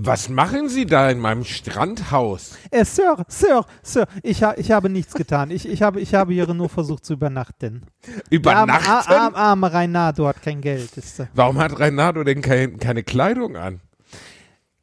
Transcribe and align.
Was 0.00 0.28
machen 0.28 0.68
Sie 0.68 0.86
da 0.86 1.10
in 1.10 1.18
meinem 1.18 1.44
Strandhaus? 1.44 2.56
Äh, 2.70 2.84
Sir, 2.84 3.24
Sir, 3.28 3.64
Sir, 3.82 4.06
ich, 4.22 4.42
ha 4.42 4.54
ich 4.56 4.70
habe 4.70 4.88
nichts 4.88 5.14
getan. 5.14 5.50
Ich, 5.50 5.68
ich, 5.68 5.82
habe, 5.82 6.00
ich 6.00 6.14
habe 6.14 6.32
hier 6.32 6.46
nur 6.54 6.68
versucht 6.68 7.04
zu 7.04 7.14
übernachten. 7.14 7.82
Übernachten? 8.30 8.84
Der 8.84 8.92
arme, 9.20 9.36
arme, 9.36 9.36
arme 9.36 9.72
Reinardo 9.72 10.26
hat 10.28 10.42
kein 10.42 10.60
Geld. 10.60 10.90
Warum 11.34 11.58
hat 11.58 11.78
Reinaldo 11.80 12.22
denn 12.24 12.42
kein, 12.42 12.78
keine 12.78 13.02
Kleidung 13.02 13.56
an? 13.56 13.80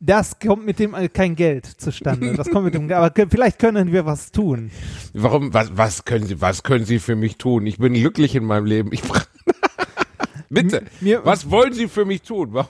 das 0.02 0.38
kommt 0.40 0.66
mit 0.66 0.78
dem 0.78 0.94
äh, 0.94 1.08
kein 1.10 1.36
Geld 1.36 1.66
zustande. 1.66 2.34
Das 2.34 2.50
kommt 2.50 2.66
mit 2.66 2.74
dem, 2.76 2.92
aber 2.92 3.12
vielleicht 3.30 3.58
können 3.58 3.92
wir 3.92 4.06
was 4.06 4.32
tun. 4.32 4.70
Warum, 5.14 5.54
was, 5.54 5.76
was 5.76 6.06
können 6.06 6.26
Sie, 6.26 6.42
was 6.42 6.62
können 6.62 6.86
Sie 6.86 7.00
für 7.00 7.16
mich 7.16 7.38
tun? 7.38 7.66
Ich 7.66 7.78
bin 7.80 7.94
glücklich 7.94 8.36
in 8.36 8.46
meinem 8.46 8.66
Leben. 8.66 8.92
Ich 8.92 9.02
Bitte, 10.50 10.84
mir- 11.02 11.26
was 11.26 11.50
wollen 11.50 11.74
Sie 11.74 11.88
für 11.88 12.06
mich 12.06 12.22
tun? 12.22 12.54
Wa- 12.54 12.70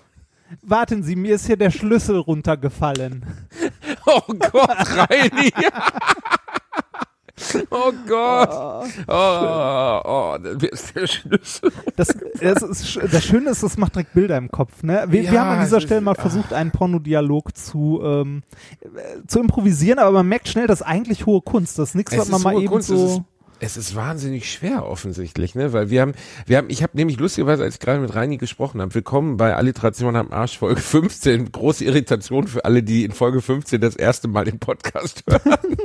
Warten 0.62 1.04
Sie, 1.04 1.16
mir 1.16 1.36
ist 1.36 1.46
hier 1.48 1.58
der 1.58 1.72
Schlüssel 1.72 2.18
runtergefallen. 2.18 3.26
Oh 4.08 4.22
Gott, 4.28 4.70
Reini. 4.70 5.52
Oh 7.70 7.92
Gott. 8.08 8.50
Oh, 9.08 10.02
oh, 10.06 10.36
ist 10.72 10.96
der 10.96 11.08
Schlüssel. 11.08 11.72
Das, 11.98 12.16
das, 12.40 12.62
ist, 12.62 12.98
das 13.12 13.26
Schöne 13.26 13.50
ist, 13.50 13.62
das 13.62 13.78
macht 13.78 13.96
direkt 13.96 14.14
Bilder 14.14 14.38
im 14.38 14.50
Kopf. 14.50 14.84
Ne? 14.84 15.06
Wir, 15.10 15.24
wir 15.24 15.32
Ja, 15.32 15.42
haben 15.42 15.58
an 15.58 15.64
dieser 15.66 15.78
es 15.78 15.84
Stelle 15.84 16.00
mal 16.02 16.16
versucht, 16.16 16.54
einen 16.54 16.72
Pornodialog 16.72 17.56
zu, 17.58 18.00
ähm, 18.04 18.44
äh, 18.82 19.26
zu 19.28 19.40
improvisieren, 19.42 20.00
aber 20.00 20.12
man 20.12 20.28
merkt 20.30 20.48
schnell, 20.48 20.68
das 20.68 20.80
ist 20.82 20.88
eigentlich 20.88 21.26
hohe 21.26 21.42
Kunst. 21.42 21.78
Das 21.78 21.90
ist 21.90 21.96
nichts, 21.96 22.18
was 22.18 22.30
man 22.30 22.42
mal 22.42 22.56
eben 22.56 22.68
Kunst, 22.68 22.88
so. 22.88 23.26
Es 23.66 23.78
ist 23.78 23.96
wahnsinnig 23.96 24.52
schwer 24.52 24.86
offensichtlich, 24.86 25.56
ne? 25.56 25.74
Weil 25.74 25.90
wir 25.90 26.02
haben, 26.02 26.14
wir 26.46 26.58
haben, 26.58 26.70
ich 26.70 26.84
habe 26.84 26.96
nämlich 26.96 27.18
lustigerweise, 27.18 27.64
als 27.64 27.76
ich 27.76 27.80
gerade 27.80 28.00
mit 28.00 28.14
Reini 28.14 28.38
gesprochen 28.38 28.80
habe, 28.80 28.94
willkommen 28.94 29.38
bei 29.38 29.56
Alliteration 29.56 30.16
am 30.16 30.32
Arsch 30.32 30.60
Folge 30.60 30.82
15. 30.82 31.52
Große 31.52 31.84
Irritation 31.84 32.48
für 32.48 32.64
alle, 32.64 32.84
die 32.84 33.04
in 33.04 33.12
Folge 33.12 33.42
15 33.42 33.82
das 33.82 33.96
erste 33.96 34.28
Mal 34.28 34.46
den 34.46 34.60
Podcast 34.60 35.24
hören. 35.30 35.78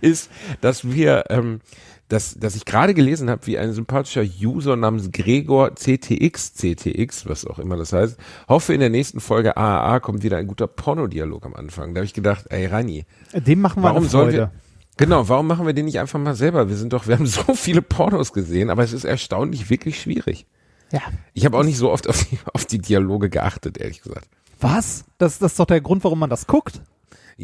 ist, 0.00 0.30
dass 0.60 0.90
wir, 0.90 1.26
ähm, 1.30 1.60
dass, 2.08 2.34
dass 2.34 2.56
ich 2.56 2.64
gerade 2.64 2.92
gelesen 2.92 3.30
habe, 3.30 3.46
wie 3.46 3.56
ein 3.56 3.72
sympathischer 3.72 4.24
User 4.42 4.74
namens 4.74 5.12
Gregor 5.12 5.76
CTX, 5.76 6.54
CTX, 6.54 7.26
was 7.26 7.46
auch 7.46 7.60
immer 7.60 7.76
das 7.76 7.92
heißt, 7.92 8.18
hoffe 8.48 8.74
in 8.74 8.80
der 8.80 8.90
nächsten 8.90 9.20
Folge 9.20 9.56
AAA 9.56 10.00
kommt 10.00 10.24
wieder 10.24 10.38
ein 10.38 10.48
guter 10.48 10.66
Pornodialog 10.66 11.46
am 11.46 11.54
Anfang. 11.54 11.94
Da 11.94 12.00
habe 12.00 12.06
ich 12.06 12.14
gedacht, 12.14 12.46
ey 12.50 12.66
Reini, 12.66 13.06
Dem 13.32 13.60
machen 13.60 13.80
wir 13.82 13.90
Warum 13.90 14.02
eine 14.02 14.08
sollen 14.08 14.30
Freude. 14.30 14.38
wir, 14.38 14.50
genau, 14.96 15.28
warum 15.28 15.46
machen 15.46 15.66
wir 15.66 15.72
den 15.72 15.86
nicht 15.86 15.98
einfach 15.98 16.18
mal 16.18 16.34
selber? 16.34 16.68
Wir 16.68 16.76
sind 16.76 16.92
doch, 16.92 17.06
wir 17.06 17.16
haben 17.16 17.26
so 17.26 17.54
viele 17.54 17.82
Pornos 17.82 18.32
gesehen, 18.32 18.70
aber 18.70 18.82
es 18.82 18.92
ist 18.92 19.04
erstaunlich 19.04 19.70
wirklich 19.70 20.00
schwierig. 20.00 20.46
Ja. 20.90 21.00
Ich 21.32 21.44
habe 21.44 21.56
auch 21.56 21.64
nicht 21.64 21.78
so 21.78 21.90
oft 21.90 22.08
auf 22.08 22.24
die, 22.24 22.38
auf 22.52 22.66
die 22.66 22.78
Dialoge 22.78 23.30
geachtet, 23.30 23.78
ehrlich 23.78 24.02
gesagt. 24.02 24.28
Was? 24.60 25.04
Das, 25.18 25.38
das 25.38 25.52
ist 25.52 25.58
doch 25.58 25.66
der 25.66 25.80
Grund, 25.80 26.04
warum 26.04 26.18
man 26.18 26.30
das 26.30 26.46
guckt. 26.46 26.80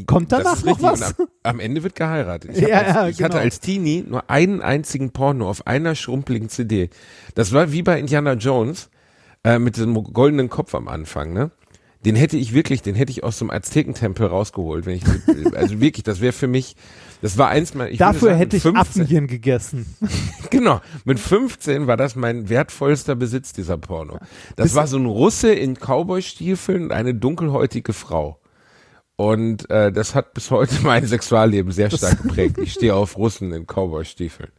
Kommt 0.07 0.33
danach 0.33 0.55
das 0.55 0.65
noch 0.65 0.83
was? 0.83 1.19
Am, 1.19 1.27
am 1.43 1.61
Ende 1.61 1.83
wird 1.83 1.95
geheiratet. 1.95 2.51
Ich, 2.55 2.61
Ja, 2.69 2.79
als, 2.79 2.95
ja, 2.95 3.09
ich 3.09 3.23
hatte 3.23 3.33
genau. 3.33 3.43
als 3.43 3.61
Teenie 3.61 4.05
nur 4.07 4.31
einen 4.31 4.61
einzigen 4.63 5.11
Porno 5.11 5.49
auf 5.49 5.67
einer 5.67 5.95
schrumpeligen 5.95 6.49
CD. 6.49 6.91
Das 7.35 7.53
war 7.53 7.73
wie 7.73 7.83
bei 7.83 7.99
Indiana 7.99 8.35
Jones 8.35 8.91
äh, 9.45 9.59
mit 9.59 9.77
diesem 9.77 9.95
goldenen 9.95 10.49
Kopf 10.49 10.75
am 10.75 10.89
Anfang, 10.89 11.33
ne? 11.33 11.51
Den 12.05 12.15
hätte 12.15 12.37
ich 12.37 12.55
wirklich, 12.55 12.83
den 12.83 12.95
hätte 12.95 13.11
ich 13.11 13.25
aus 13.25 13.41
dem 13.41 13.51
Aztekentempel 13.51 14.27
rausgeholt, 14.27 14.87
wenn 14.87 14.97
ich, 14.97 15.05
also 15.57 15.81
wirklich, 15.81 16.05
das 16.05 16.21
wäre 16.21 16.33
für 16.33 16.47
mich, 16.47 16.77
das 17.23 17.37
war 17.37 17.49
eins 17.49 17.75
würde 17.75 17.97
Dafür 17.97 18.29
sagen, 18.29 18.39
hätte 18.39 18.57
ich 18.57 18.63
15 18.63 18.81
Affenhirn 18.81 19.27
gegessen. 19.27 19.87
Genau, 20.51 20.81
mit 21.05 21.21
15 21.21 21.87
war 21.87 21.99
das 21.99 22.17
mein 22.17 22.49
wertvollster 22.49 23.15
Besitz, 23.15 23.53
dieser 23.53 23.77
Porno. 23.77 24.19
Das 24.57 24.75
war 24.75 24.87
so 24.87 24.97
ein 24.97 25.05
Russe 25.05 25.53
in 25.53 25.75
Cowboy-Stiefeln 25.75 26.85
und 26.85 26.93
eine 26.93 27.15
dunkelhäutige 27.15 27.93
Frau. 27.93 28.41
Und 29.17 29.69
äh, 29.69 29.93
das 29.93 30.15
hat 30.15 30.33
bis 30.33 30.51
heute 30.51 30.75
mein 30.85 31.07
Sexualleben 31.07 31.71
sehr 31.71 31.91
stark 31.91 32.23
geprägt. 32.23 32.57
Ich 32.57 32.73
stehe 32.73 32.95
auf 32.95 33.19
Russen 33.19 33.53
in 33.53 33.67
Cowboy-Stiefeln. 33.67 34.51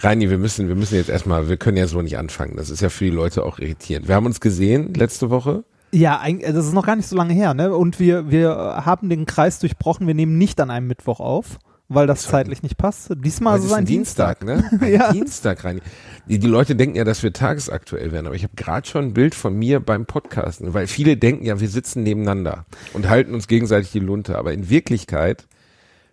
Reini, 0.00 0.28
wir 0.28 0.38
müssen, 0.38 0.68
wir 0.68 0.74
müssen 0.74 0.96
jetzt 0.96 1.08
erstmal, 1.08 1.48
wir 1.48 1.56
können 1.56 1.76
ja 1.76 1.86
so 1.86 2.02
nicht 2.02 2.18
anfangen. 2.18 2.56
Das 2.56 2.68
ist 2.68 2.80
ja 2.80 2.88
für 2.88 3.04
die 3.04 3.10
Leute 3.10 3.44
auch 3.44 3.58
irritierend. 3.58 4.08
Wir 4.08 4.14
haben 4.14 4.26
uns 4.26 4.40
gesehen 4.40 4.92
letzte 4.94 5.30
Woche. 5.30 5.64
Ja, 5.96 6.20
eig- 6.22 6.42
das 6.52 6.66
ist 6.66 6.74
noch 6.74 6.84
gar 6.84 6.96
nicht 6.96 7.08
so 7.08 7.16
lange 7.16 7.32
her, 7.32 7.54
ne? 7.54 7.74
Und 7.74 7.98
wir, 7.98 8.30
wir 8.30 8.50
haben 8.84 9.08
den 9.08 9.24
Kreis 9.24 9.58
durchbrochen. 9.60 10.06
Wir 10.06 10.14
nehmen 10.14 10.36
nicht 10.36 10.60
an 10.60 10.70
einem 10.70 10.86
Mittwoch 10.88 11.20
auf, 11.20 11.58
weil 11.88 12.06
das 12.06 12.24
zeitlich 12.24 12.62
nicht 12.62 12.76
passt. 12.76 13.10
Diesmal 13.24 13.58
ist 13.58 13.64
es 13.64 13.72
ein 13.72 13.86
Dienstag. 13.86 14.44
ne? 14.44 14.68
Ein 14.78 14.88
Ja. 14.92 15.12
Dienstag, 15.12 15.64
Reini. 15.64 15.80
Die, 16.28 16.38
die 16.38 16.46
Leute 16.48 16.76
denken 16.76 16.96
ja, 16.96 17.04
dass 17.04 17.22
wir 17.22 17.32
tagesaktuell 17.32 18.12
werden, 18.12 18.26
aber 18.26 18.34
ich 18.36 18.42
habe 18.42 18.54
gerade 18.56 18.86
schon 18.86 19.04
ein 19.06 19.14
Bild 19.14 19.34
von 19.34 19.54
mir 19.56 19.80
beim 19.80 20.04
Podcasten, 20.06 20.74
weil 20.74 20.86
viele 20.86 21.16
denken 21.16 21.46
ja, 21.46 21.60
wir 21.60 21.68
sitzen 21.68 22.02
nebeneinander 22.02 22.66
und 22.92 23.08
halten 23.08 23.32
uns 23.32 23.48
gegenseitig 23.48 23.92
die 23.92 24.00
Lunte, 24.00 24.36
aber 24.36 24.52
in 24.52 24.68
Wirklichkeit 24.68 25.46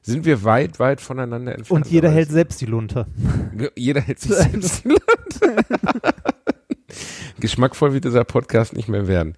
sind 0.01 0.23
wir 0.25 0.43
weit, 0.45 0.79
weit 0.79 1.01
voneinander 1.01 1.55
entfernt. 1.55 1.85
Und 1.85 1.91
jeder 1.91 2.09
hält 2.11 2.29
selbst 2.29 2.61
die 2.61 2.67
Lunte. 2.67 3.07
jeder 3.75 3.99
hält 4.01 4.19
sich 4.19 4.31
selbst 4.35 4.83
die 4.85 4.89
Lunte. 4.89 5.65
Geschmackvoll 7.39 7.93
wird 7.93 8.05
dieser 8.05 8.23
Podcast 8.23 8.73
nicht 8.75 8.87
mehr 8.87 9.07
werden. 9.07 9.33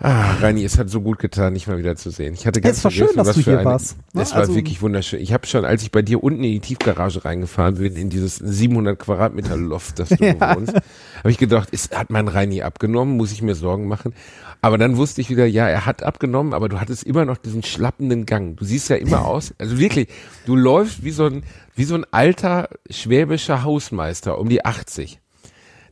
Ah, 0.00 0.34
Reini, 0.40 0.62
es 0.62 0.78
hat 0.78 0.88
so 0.88 1.00
gut 1.00 1.18
getan, 1.18 1.54
dich 1.54 1.66
mal 1.66 1.76
wieder 1.76 1.96
zu 1.96 2.10
sehen. 2.10 2.32
Ich 2.32 2.46
hatte 2.46 2.60
ganz 2.60 2.78
es 2.78 2.84
war 2.84 2.90
schön, 2.92 3.08
dass 3.16 3.26
was 3.26 3.34
du 3.36 3.42
für 3.42 3.50
hier 3.50 3.58
eine, 3.60 3.68
warst. 3.68 3.96
ne? 4.14 4.22
Es 4.22 4.30
war 4.30 4.38
Also- 4.42 4.54
wirklich 4.54 4.80
wunderschön. 4.80 5.18
Ich 5.20 5.32
habe 5.32 5.44
schon, 5.48 5.64
als 5.64 5.82
ich 5.82 5.90
bei 5.90 6.02
dir 6.02 6.22
unten 6.22 6.44
in 6.44 6.52
die 6.52 6.60
Tiefgarage 6.60 7.24
reingefahren 7.24 7.74
bin, 7.78 7.96
in 7.96 8.08
dieses 8.08 8.36
700 8.36 8.96
Quadratmeter 8.96 9.56
Loft, 9.56 9.98
das 9.98 10.10
du 10.10 10.16
Ja. 10.24 10.54
wohnst, 10.54 10.72
habe 10.74 11.30
ich 11.30 11.38
gedacht, 11.38 11.70
ist, 11.70 11.96
hat 11.98 12.10
mein 12.10 12.28
Reini 12.28 12.62
abgenommen? 12.62 13.16
Muss 13.16 13.32
ich 13.32 13.42
mir 13.42 13.56
Sorgen 13.56 13.88
machen? 13.88 14.14
Aber 14.60 14.78
dann 14.78 14.96
wusste 14.96 15.20
ich 15.20 15.30
wieder, 15.30 15.46
ja, 15.46 15.68
er 15.68 15.84
hat 15.84 16.04
abgenommen, 16.04 16.54
aber 16.54 16.68
du 16.68 16.78
hattest 16.80 17.02
immer 17.02 17.24
noch 17.24 17.36
diesen 17.36 17.64
schlappenden 17.64 18.24
Gang. 18.24 18.54
Du 18.56 18.64
siehst 18.64 18.88
ja 18.90 18.96
immer 18.96 19.24
aus, 19.26 19.52
also 19.58 19.78
wirklich, 19.78 20.06
du 20.46 20.54
läufst 20.54 21.02
wie 21.02 21.10
so 21.10 21.26
ein, 21.26 21.42
wie 21.74 21.84
so 21.84 21.96
ein 21.96 22.04
alter 22.12 22.68
schwäbischer 22.88 23.64
Hausmeister 23.64 24.38
um 24.38 24.48
die 24.48 24.64
80. 24.64 25.18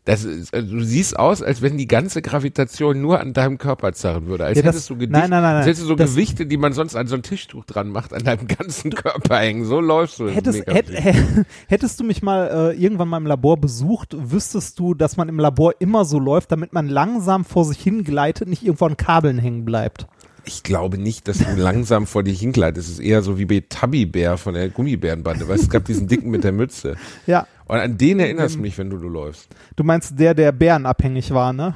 Das 0.06 0.24
ist, 0.24 0.54
also 0.54 0.76
du 0.76 0.82
siehst 0.84 1.18
aus, 1.18 1.42
als 1.42 1.60
wenn 1.62 1.76
die 1.76 1.88
ganze 1.88 2.22
Gravitation 2.22 3.00
nur 3.02 3.20
an 3.20 3.32
deinem 3.34 3.58
Körper 3.58 3.92
zerren 3.92 4.26
würde. 4.26 4.44
Als 4.44 4.56
Ja, 4.56 4.62
das- 4.62 4.76
hättest 4.76 4.90
du 4.90 4.94
Gedicht, 4.94 5.10
nein, 5.12 5.28
nein, 5.28 5.42
nein, 5.42 5.62
hättest 5.64 5.82
du 5.82 5.86
so 5.86 5.94
Das- 5.96 6.12
Gewichte, 6.12 6.46
die 6.46 6.56
man 6.56 6.72
sonst 6.72 6.94
an 6.96 7.08
so 7.08 7.16
ein 7.16 7.22
Tischtuch 7.22 7.64
dran 7.64 7.90
macht, 7.90 8.14
an 8.14 8.22
deinem 8.24 8.46
ganzen 8.46 8.92
Körper 8.92 9.38
hängen. 9.38 9.64
So 9.64 9.80
läufst 9.80 10.18
du. 10.20 10.28
Hättest, 10.28 10.64
hätt, 10.66 10.86
hättest 11.68 12.00
du 12.00 12.04
mich 12.04 12.22
mal 12.22 12.72
äh, 12.72 12.80
irgendwann 12.80 13.08
mal 13.08 13.18
im 13.18 13.26
Labor 13.26 13.56
besucht, 13.56 14.16
wüsstest 14.16 14.78
du, 14.78 14.94
dass 14.94 15.16
man 15.16 15.28
im 15.28 15.38
Labor 15.40 15.72
immer 15.80 16.04
so 16.04 16.18
läuft, 16.18 16.52
damit 16.52 16.72
man 16.72 16.88
langsam 16.88 17.44
vor 17.44 17.64
sich 17.64 17.78
hingleitet, 17.80 18.48
nicht 18.48 18.62
irgendwo 18.62 18.86
an 18.86 18.96
Kabeln 18.96 19.38
hängen 19.38 19.64
bleibt. 19.64 20.06
ich 20.44 20.62
glaube 20.62 20.98
nicht, 20.98 21.26
dass 21.26 21.38
du 21.38 21.56
langsam 21.56 22.06
vor 22.06 22.22
dich 22.22 22.38
hingleitest. 22.38 22.86
Es 22.88 22.94
ist 22.94 23.00
eher 23.00 23.22
so 23.22 23.36
wie 23.38 23.44
bei 23.46 23.64
Tubby 23.68 24.06
Bär 24.06 24.36
von 24.38 24.54
der 24.54 24.68
Gummibärenbande. 24.68 25.48
Weißt 25.48 25.62
du, 25.62 25.66
es 25.66 25.70
gab 25.70 25.84
diesen 25.84 26.06
Dicken 26.06 26.30
mit 26.30 26.44
der 26.44 26.52
Mütze. 26.52 26.94
Ja, 27.26 27.48
Und 27.66 27.78
an 27.78 27.98
den 27.98 28.20
erinnerst 28.20 28.56
du 28.56 28.60
mich, 28.60 28.78
wenn 28.78 28.90
du, 28.90 28.96
du 28.98 29.08
läufst. 29.08 29.48
du 29.74 29.84
meinst 29.84 30.18
der, 30.18 30.34
der 30.34 30.52
bärenabhängig 30.52 31.32
war, 31.32 31.52
ne? 31.52 31.74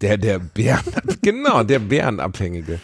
Der, 0.00 0.16
der 0.18 0.38
Bären, 0.38 0.84
genau, 1.22 1.62
der 1.62 1.78
Bärenabhängige. 1.78 2.78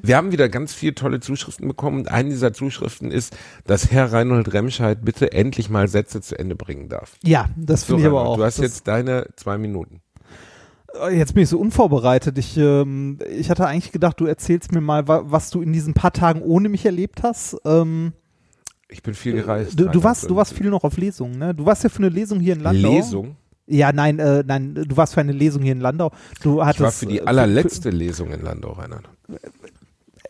Wir 0.00 0.16
haben 0.16 0.32
wieder 0.32 0.48
ganz 0.48 0.72
viele 0.72 0.94
tolle 0.94 1.20
Zuschriften 1.20 1.68
bekommen 1.68 1.98
und 2.00 2.10
eine 2.10 2.30
dieser 2.30 2.54
Zuschriften 2.54 3.10
ist, 3.10 3.36
dass 3.66 3.90
Herr 3.90 4.10
Reinhold 4.12 4.52
Remscheid 4.54 5.04
bitte 5.04 5.32
endlich 5.32 5.68
mal 5.68 5.86
Sätze 5.88 6.22
zu 6.22 6.38
Ende 6.38 6.56
bringen 6.56 6.88
darf. 6.88 7.16
Ja, 7.22 7.50
das 7.56 7.82
So, 7.82 7.86
finde 7.88 8.02
ich 8.02 8.08
aber 8.08 8.26
auch. 8.26 8.36
Du 8.36 8.44
hast 8.44 8.58
jetzt 8.58 8.88
deine 8.88 9.26
zwei 9.36 9.58
Minuten. 9.58 10.00
Äh, 10.98 11.16
Jetzt 11.16 11.34
bin 11.34 11.42
ich 11.42 11.50
so 11.50 11.58
unvorbereitet. 11.58 12.38
Ich, 12.38 12.56
ähm, 12.56 13.18
ich 13.30 13.50
hatte 13.50 13.66
eigentlich 13.66 13.92
gedacht, 13.92 14.18
du 14.20 14.26
erzählst 14.26 14.72
mir 14.72 14.80
mal, 14.80 15.08
wa 15.08 15.24
was 15.26 15.50
du 15.50 15.60
in 15.60 15.72
diesen 15.74 15.92
paar 15.92 16.12
Tagen 16.12 16.40
ohne 16.40 16.70
mich 16.70 16.86
erlebt 16.86 17.22
hast. 17.22 17.58
Ähm, 17.66 18.12
Ich 18.92 19.02
bin 19.02 19.14
viel 19.14 19.32
gereist. 19.32 19.78
du, 19.78 19.88
du, 19.88 20.02
warst, 20.02 20.28
du 20.28 20.36
warst 20.36 20.52
viel 20.52 20.68
noch 20.68 20.84
auf 20.84 20.96
Lesungen, 20.96 21.38
ne? 21.38 21.54
Du 21.54 21.64
warst 21.64 21.82
ja 21.82 21.88
für 21.88 21.98
eine 21.98 22.10
Lesung 22.10 22.40
hier 22.40 22.52
in 22.52 22.60
Landau. 22.60 22.92
Lesung? 22.92 23.36
Ja, 23.66 23.92
nein, 23.92 24.18
äh, 24.18 24.44
nein, 24.46 24.74
du 24.74 24.96
warst 24.96 25.14
für 25.14 25.20
eine 25.20 25.32
Lesung 25.32 25.62
hier 25.62 25.72
in 25.72 25.80
Landau. 25.80 26.10
Du 26.42 26.64
hattest, 26.64 26.78
Ich 26.78 26.84
war 26.84 26.92
für 26.92 27.06
die 27.06 27.18
äh, 27.18 27.24
allerletzte 27.24 27.90
Lesung 27.90 28.32
in 28.32 28.42
Landau, 28.42 28.72
Reinhard. 28.72 29.08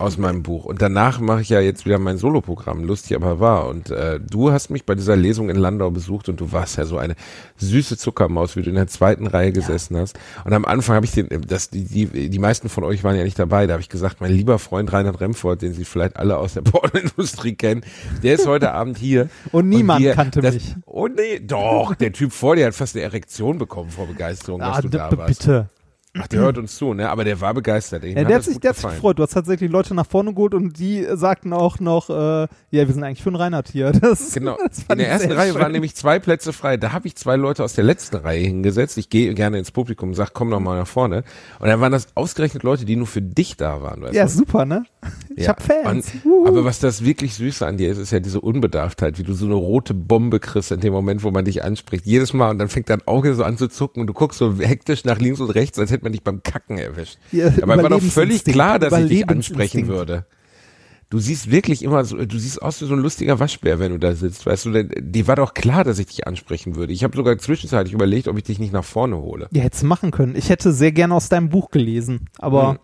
Aus 0.03 0.19
meinem 0.19 0.43
Buch. 0.43 0.65
Und 0.65 0.83
danach 0.83 1.19
mache 1.21 1.41
ich 1.43 1.49
ja 1.49 1.61
jetzt 1.61 1.87
wieder 1.87 1.99
mein 1.99 2.19
Soloprogramm, 2.19 2.85
lustig 2.85 3.17
aber 3.17 3.41
wahr. 3.41 3.69
Und 3.69 3.91
äh, 3.91 4.21
du 4.21 4.53
hast 4.53 4.71
mich 4.71 4.85
bei 4.85 4.95
dieser 4.95 5.17
Lesung 5.17 5.49
in 5.51 5.57
Landau 5.57 5.91
besucht 5.91 6.29
und 6.29 6.41
du 6.41 6.53
warst 6.53 6.77
ja 6.77 6.85
so 6.85 6.99
eine 6.99 7.15
süße 7.57 7.97
Zuckermaus, 7.97 8.57
wie 8.57 8.63
du 8.63 8.71
in 8.71 8.77
der 8.77 8.87
zweiten 8.89 9.27
Reihe 9.27 9.53
gesessen 9.53 9.97
hast. 9.97 10.19
Und 10.45 10.53
am 10.53 10.65
Anfang 10.65 10.97
habe 10.97 11.07
ich 11.07 11.13
den, 11.13 11.29
das, 11.47 11.71
die, 11.71 11.85
die, 11.85 12.29
die 12.31 12.39
meisten 12.39 12.69
von 12.69 12.85
euch 12.85 13.05
waren 13.05 13.17
ja 13.17 13.25
nicht 13.25 13.39
dabei, 13.39 13.67
da 13.67 13.75
habe 13.75 13.83
ich 13.83 13.89
gesagt, 13.89 14.21
mein 14.21 14.33
lieber 14.33 14.59
Freund 14.59 14.93
Reinhard 14.93 15.21
Remford, 15.21 15.63
den 15.63 15.73
Sie 15.75 15.85
vielleicht 15.85 16.17
alle 16.17 16.37
aus 16.39 16.55
der 16.55 16.61
Pornoindustrie 16.63 17.55
kennen, 17.55 17.83
der 18.23 18.35
ist 18.35 18.47
heute 18.47 18.73
Abend 18.73 18.99
hier. 18.99 19.29
Und 19.53 19.69
niemand 19.69 20.01
wir- 20.03 20.15
kannte 20.15 20.41
das, 20.41 20.55
mich. 20.55 20.75
Oh 20.87 21.09
nee, 21.09 21.41
doch, 21.41 21.95
der 21.95 22.13
Typ 22.13 22.33
vor 22.33 22.57
dir 22.57 22.67
hat 22.67 22.75
fast 22.75 22.95
eine 22.97 23.05
Erektion 23.05 23.59
bekommen 23.59 23.91
vor 23.91 24.07
Begeisterung, 24.07 24.61
dass 24.61 24.79
Ah, 24.79 24.83
du 24.83 24.89
da 24.89 25.17
warst. 25.17 25.39
bitte. 25.41 25.69
Ach, 26.19 26.27
der 26.29 26.41
hört 26.41 26.59
uns 26.59 26.77
zu, 26.77 26.93
ne? 26.93 27.09
Aber 27.09 27.25
der 27.25 27.41
war 27.41 27.55
begeistert. 27.55 28.05
Ja, 28.05 28.25
der 28.25 28.37
hat 28.37 28.45
sich, 28.45 28.61
der 28.61 28.71
hat 28.71 28.77
sich 28.77 28.87
gefreut. 28.87 29.19
Du 29.19 29.23
hast 29.23 29.31
tatsächlich 29.33 29.71
Leute 29.71 29.95
nach 29.95 30.07
vorne 30.07 30.35
geholt 30.35 30.53
und 30.53 30.79
die 30.79 31.07
sagten 31.15 31.55
auch 31.55 31.81
noch, 31.81 32.11
äh, 32.11 32.13
ja, 32.13 32.49
wir 32.71 32.93
sind 32.93 33.03
eigentlich 33.03 33.23
für 33.23 33.31
den 33.31 33.37
Reinhard 33.37 33.69
hier. 33.69 33.93
Das, 34.03 34.35
Genau. 34.35 34.59
das 34.63 34.81
In 34.91 34.99
der 34.99 35.09
ersten 35.09 35.33
Reihe 35.33 35.53
schön. 35.53 35.61
waren 35.63 35.73
nämlich 35.73 35.95
zwei 35.95 36.19
Plätze 36.19 36.53
frei. 36.53 36.77
Da 36.77 36.93
habe 36.93 37.07
ich 37.07 37.17
zwei 37.17 37.37
Leute 37.37 37.65
aus 37.65 37.73
der 37.73 37.85
letzten 37.85 38.17
Reihe 38.17 38.41
hingesetzt. 38.43 38.99
Ich 38.99 39.09
gehe 39.09 39.33
gerne 39.33 39.59
ins 39.59 39.71
Publikum 39.71 40.11
und 40.11 40.15
sag, 40.15 40.35
komm 40.35 40.51
doch 40.51 40.61
mal 40.61 40.77
nach 40.79 40.87
vorne. 40.87 41.25
Und 41.61 41.69
dann 41.69 41.81
waren 41.81 41.93
das 41.93 42.09
ausgerechnet 42.15 42.63
Leute, 42.63 42.85
die 42.85 42.97
nur 42.97 43.07
für 43.07 43.23
dich 43.23 43.57
da 43.57 43.81
waren. 43.81 44.03
Weißt 44.03 44.15
Ja, 44.15 44.25
du? 44.25 44.31
super, 44.31 44.67
ne? 44.67 44.85
Ich 45.35 45.49
hab 45.49 45.63
Fans. 45.63 46.13
Und, 46.25 46.47
aber 46.47 46.67
was 46.67 46.79
das 46.79 47.05
wirklich 47.07 47.33
Süße 47.35 47.67
an 47.67 47.79
dir 47.79 47.91
ist, 47.91 47.97
ist 47.97 48.11
ja 48.13 48.21
diese 48.21 48.43
Unbedarftheit, 48.43 49.19
wie 49.19 49.23
du 49.23 49.33
so 49.33 49.47
eine 49.47 49.55
rote 49.55 49.95
Bombe 49.95 50.41
kriegst 50.41 50.71
in 50.73 50.81
dem 50.81 50.93
Moment, 50.93 51.23
wo 51.25 51.31
man 51.31 51.47
dich 51.47 51.65
anspricht. 51.65 52.05
Jedes 52.05 52.35
Mal 52.35 52.51
und 52.51 52.59
dann 52.59 52.69
fängt 52.69 52.91
dein 52.91 53.01
Auge 53.09 53.35
so 53.35 53.43
an 53.43 53.57
zu 53.57 53.69
zucken 53.69 54.03
und 54.03 54.09
du 54.09 54.13
guckst 54.13 54.39
so 54.39 54.59
hektisch 54.61 55.07
nach 55.07 55.19
links 55.19 55.41
und 55.41 55.49
rechts, 55.49 55.79
als 55.79 55.91
hätte 55.91 56.02
man 56.03 56.13
dich 56.13 56.23
beim 56.23 56.43
Kacken 56.43 56.79
erwischt. 56.79 57.19
Ja, 57.33 57.49
Aber 57.63 57.83
war 57.83 57.91
doch 57.91 58.03
völlig 58.03 58.45
klar, 58.45 58.79
dass 58.79 58.93
ich 58.99 59.09
dich 59.09 59.29
ansprechen 59.29 59.87
würde. 59.89 60.25
Du 61.11 61.19
siehst 61.19 61.51
wirklich 61.51 61.83
immer 61.83 62.05
so, 62.07 62.17
du 62.25 62.39
siehst 62.39 62.63
aus 62.63 62.81
wie 62.81 62.87
so 62.87 62.95
ein 62.95 63.01
lustiger 63.01 63.39
Waschbär, 63.39 63.79
wenn 63.79 63.93
du 63.93 63.99
da 63.99 64.15
sitzt, 64.15 64.47
weißt 64.47 64.65
du, 64.65 64.71
denn 64.73 64.91
dir 64.99 65.27
war 65.29 65.37
doch 65.37 65.53
klar, 65.53 65.85
dass 65.85 65.99
ich 65.99 66.07
dich 66.07 66.27
ansprechen 66.27 66.75
würde. 66.75 66.95
Ich 66.95 67.05
habe 67.05 67.15
sogar 67.15 67.37
zwischenzeitlich 67.37 67.93
überlegt, 67.93 68.29
ob 68.29 68.39
ich 68.39 68.45
dich 68.45 68.59
nicht 68.59 68.73
nach 68.73 68.85
vorne 68.85 69.17
hole. 69.19 69.47
Ja, 69.53 69.61
hättest 69.63 69.85
machen 69.85 70.11
können. 70.11 70.35
Ich 70.37 70.49
hätte 70.49 70.73
sehr 70.73 70.91
gerne 70.93 71.15
aus 71.15 71.29
deinem 71.29 71.51
Buch 71.51 71.71
gelesen, 71.71 72.29
aber 72.39 72.71
Hm. 72.71 72.79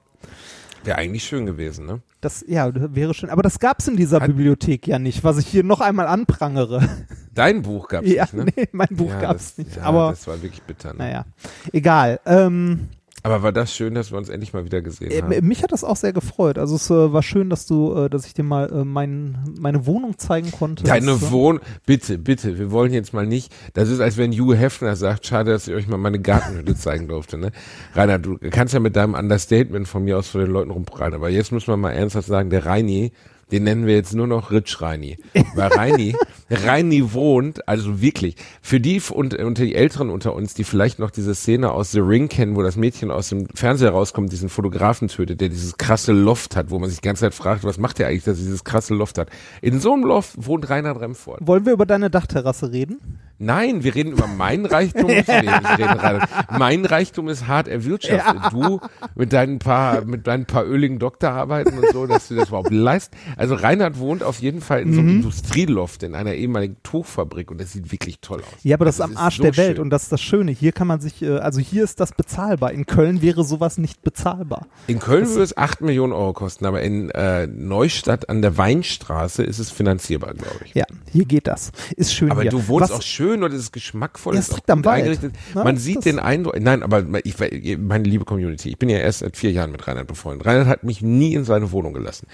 Wäre 0.84 0.98
eigentlich 0.98 1.24
schön 1.24 1.44
gewesen, 1.44 1.86
ne? 1.86 2.00
das, 2.20 2.44
ja, 2.46 2.70
wäre 2.94 3.12
schön. 3.12 3.30
Aber 3.30 3.42
das 3.42 3.58
gab's 3.58 3.88
in 3.88 3.96
dieser 3.96 4.20
Hat- 4.20 4.28
Bibliothek 4.28 4.86
ja 4.86 4.98
nicht, 4.98 5.24
was 5.24 5.36
ich 5.38 5.46
hier 5.46 5.64
noch 5.64 5.80
einmal 5.80 6.06
anprangere. 6.06 6.88
Dein 7.34 7.62
Buch 7.62 7.88
gab's 7.88 8.08
ja, 8.10 8.22
nicht, 8.24 8.34
ne? 8.34 8.46
nee, 8.56 8.68
mein 8.72 8.88
Buch 8.90 9.10
Ja, 9.10 9.20
gab's 9.20 9.56
das, 9.56 9.66
nicht. 9.66 9.76
Ja, 9.76 9.82
aber, 9.82 10.10
das 10.10 10.26
war 10.28 10.40
wirklich 10.40 10.62
bitter. 10.62 10.90
Ne? 10.92 10.98
naja, 10.98 11.24
egal. 11.72 12.20
Ähm, 12.26 12.88
Aber 13.22 13.42
war 13.42 13.52
das 13.52 13.74
schön, 13.74 13.94
dass 13.94 14.10
wir 14.10 14.18
uns 14.18 14.28
endlich 14.28 14.52
mal 14.52 14.64
wieder 14.64 14.80
gesehen 14.80 15.10
äh, 15.10 15.22
haben? 15.22 15.46
mich 15.46 15.62
hat 15.62 15.72
das 15.72 15.84
auch 15.84 15.96
sehr 15.96 16.12
gefreut. 16.12 16.58
Also 16.58 16.76
es 16.76 16.90
äh, 16.90 17.12
war 17.12 17.22
schön, 17.22 17.50
dass 17.50 17.66
du, 17.66 17.94
äh, 17.94 18.10
dass 18.10 18.26
ich 18.26 18.34
dir 18.34 18.44
mal 18.44 18.70
äh, 18.70 18.84
mein, 18.84 19.38
meine 19.58 19.86
Wohnung 19.86 20.18
zeigen 20.18 20.50
konnte. 20.52 20.84
Deine 20.84 21.06
Das, 21.06 21.22
äh, 21.22 21.30
Wohn... 21.30 21.60
Bitte, 21.86 22.18
bitte, 22.18 22.58
wir 22.58 22.70
wollen 22.70 22.92
jetzt 22.92 23.12
mal 23.12 23.26
nicht... 23.26 23.52
Das 23.74 23.88
ist, 23.88 24.00
als 24.00 24.16
wenn 24.16 24.32
Hugh 24.32 24.54
Hefner 24.54 24.96
sagt, 24.96 25.26
schade, 25.26 25.50
dass 25.50 25.68
ich 25.68 25.74
euch 25.74 25.88
mal 25.88 25.98
meine 25.98 26.20
Gartenhütte 26.20 26.74
zeigen 26.76 27.08
durfte, 27.08 27.38
ne? 27.38 27.52
Rainer, 27.94 28.18
du 28.18 28.38
kannst 28.50 28.74
ja 28.74 28.80
mit 28.80 28.96
deinem 28.96 29.14
Understatement 29.14 29.88
von 29.88 30.04
mir 30.04 30.18
aus 30.18 30.28
vor 30.28 30.40
den 30.40 30.50
Leuten 30.50 30.70
rumprallen, 30.70 31.14
aber 31.14 31.28
jetzt 31.28 31.52
muss 31.52 31.66
man 31.66 31.80
mal 31.80 31.92
ernsthaft 31.92 32.28
sagen, 32.28 32.50
der 32.50 32.66
Reini, 32.66 33.12
den 33.50 33.64
nennen 33.64 33.86
wir 33.86 33.94
jetzt 33.94 34.14
nur 34.14 34.26
noch 34.26 34.50
Rich 34.50 34.80
Reini. 34.80 35.18
Weil 35.54 35.68
Reini, 35.68 36.16
Reini 36.50 37.12
wohnt, 37.12 37.68
also 37.68 38.00
wirklich, 38.00 38.36
für 38.62 38.80
die 38.80 39.00
und, 39.10 39.34
unter 39.34 39.64
die 39.64 39.74
Älteren 39.74 40.10
unter 40.10 40.34
uns, 40.34 40.54
die 40.54 40.64
vielleicht 40.64 40.98
noch 40.98 41.10
diese 41.10 41.34
Szene 41.34 41.70
aus 41.70 41.92
The 41.92 42.00
Ring 42.00 42.28
kennen, 42.28 42.56
wo 42.56 42.62
das 42.62 42.76
Mädchen 42.76 43.10
aus 43.10 43.28
dem 43.28 43.46
Fernseher 43.54 43.90
rauskommt, 43.90 44.32
diesen 44.32 44.48
Fotografen 44.48 45.08
tötet, 45.08 45.40
der 45.40 45.48
dieses 45.48 45.76
krasse 45.76 46.12
Loft 46.12 46.56
hat, 46.56 46.70
wo 46.70 46.78
man 46.78 46.88
sich 46.88 47.00
die 47.00 47.06
ganze 47.06 47.20
Zeit 47.20 47.34
fragt, 47.34 47.64
was 47.64 47.78
macht 47.78 47.98
der 47.98 48.08
eigentlich, 48.08 48.24
dass 48.24 48.38
er 48.38 48.44
dieses 48.44 48.64
krasse 48.64 48.94
Loft 48.94 49.18
hat. 49.18 49.28
In 49.60 49.80
so 49.80 49.92
einem 49.92 50.04
Loft 50.04 50.34
wohnt 50.36 50.68
Rainer 50.70 51.00
Remford. 51.00 51.46
Wollen 51.46 51.66
wir 51.66 51.72
über 51.72 51.86
deine 51.86 52.10
Dachterrasse 52.10 52.72
reden? 52.72 53.18
Nein, 53.40 53.84
wir 53.84 53.94
reden 53.94 54.12
über 54.12 54.26
meinen 54.26 54.66
Reichtum. 54.66 55.10
ich 55.10 55.28
rede. 55.28 56.20
Mein 56.58 56.84
Reichtum 56.84 57.28
ist 57.28 57.46
hart 57.46 57.68
erwirtschaftet. 57.68 58.52
Du 58.52 58.80
mit 59.14 59.32
deinen 59.32 59.60
paar, 59.60 60.04
mit 60.04 60.26
deinen 60.26 60.46
paar 60.46 60.66
öligen 60.66 60.98
Doktorarbeiten 60.98 61.78
und 61.78 61.92
so, 61.92 62.06
dass 62.06 62.28
du 62.28 62.34
das 62.34 62.48
überhaupt 62.48 62.72
leist. 62.72 63.12
Also 63.36 63.54
Reinhard 63.54 63.98
wohnt 63.98 64.24
auf 64.24 64.40
jeden 64.40 64.60
Fall 64.60 64.82
in 64.82 64.92
so 64.92 65.00
einem 65.00 65.10
Industrieloft 65.10 66.02
in 66.02 66.16
einer 66.16 66.34
ehemaligen 66.38 66.76
Tuchfabrik 66.82 67.50
und 67.50 67.60
das 67.60 67.72
sieht 67.72 67.92
wirklich 67.92 68.20
toll 68.20 68.40
aus. 68.40 68.58
Ja, 68.62 68.76
aber 68.76 68.84
das 68.86 68.96
ist 68.96 69.00
Also 69.02 69.14
am 69.14 69.20
Arsch 69.22 69.36
so 69.36 69.42
der 69.42 69.56
Welt 69.56 69.76
schön. 69.76 69.82
und 69.84 69.90
das 69.90 70.04
ist 70.04 70.12
das 70.12 70.20
Schöne. 70.20 70.52
Hier 70.52 70.72
kann 70.72 70.86
man 70.86 71.00
sich, 71.00 71.22
äh, 71.22 71.38
also 71.38 71.60
hier 71.60 71.84
ist 71.84 72.00
das 72.00 72.12
bezahlbar. 72.12 72.72
In 72.72 72.86
Köln 72.86 73.22
wäre 73.22 73.44
sowas 73.44 73.78
nicht 73.78 74.02
bezahlbar. 74.02 74.66
In 74.86 74.98
Köln 74.98 75.28
würde 75.28 75.42
es 75.42 75.56
8 75.56 75.80
Millionen 75.80 76.12
Euro 76.12 76.32
kosten, 76.32 76.66
aber 76.66 76.82
in 76.82 77.10
äh, 77.10 77.46
Neustadt 77.46 78.28
an 78.28 78.42
der 78.42 78.56
Weinstraße 78.56 79.42
ist 79.42 79.58
es 79.58 79.70
finanzierbar, 79.70 80.34
glaube 80.34 80.60
ich. 80.64 80.74
Ja, 80.74 80.84
hier 81.12 81.24
geht 81.24 81.46
das. 81.46 81.72
Ist 81.96 82.14
schön 82.14 82.30
Aber 82.30 82.42
hier. 82.42 82.50
du 82.50 82.68
wohnst 82.68 82.90
Was- 82.90 82.98
auch 82.98 83.02
schön 83.02 83.42
und 83.42 83.52
es 83.52 83.60
ist 83.60 83.72
geschmackvoll, 83.72 84.34
Ja, 84.34 84.40
es 84.40 84.48
ist 84.48 84.54
liegt 84.56 84.70
am 84.70 84.84
Wald, 84.84 85.22
ne? 85.22 85.30
Man 85.54 85.76
sieht 85.76 85.96
Das- 85.98 86.04
den 86.04 86.18
Eindruck, 86.18 86.58
nein, 86.60 86.82
aber 86.82 87.04
ich, 87.24 87.36
meine 87.78 88.04
liebe 88.04 88.24
Community, 88.24 88.68
ich 88.70 88.78
bin 88.78 88.88
ja 88.88 88.98
erst 88.98 89.20
seit 89.20 89.36
vier 89.36 89.52
Jahren 89.52 89.72
mit 89.72 89.86
Reinhard 89.86 90.06
befreundet. 90.06 90.46
Reinhard 90.46 90.66
hat 90.68 90.84
mich 90.84 91.02
nie 91.02 91.34
in 91.34 91.44
seine 91.44 91.72
Wohnung 91.72 91.92
gelassen. 91.94 92.26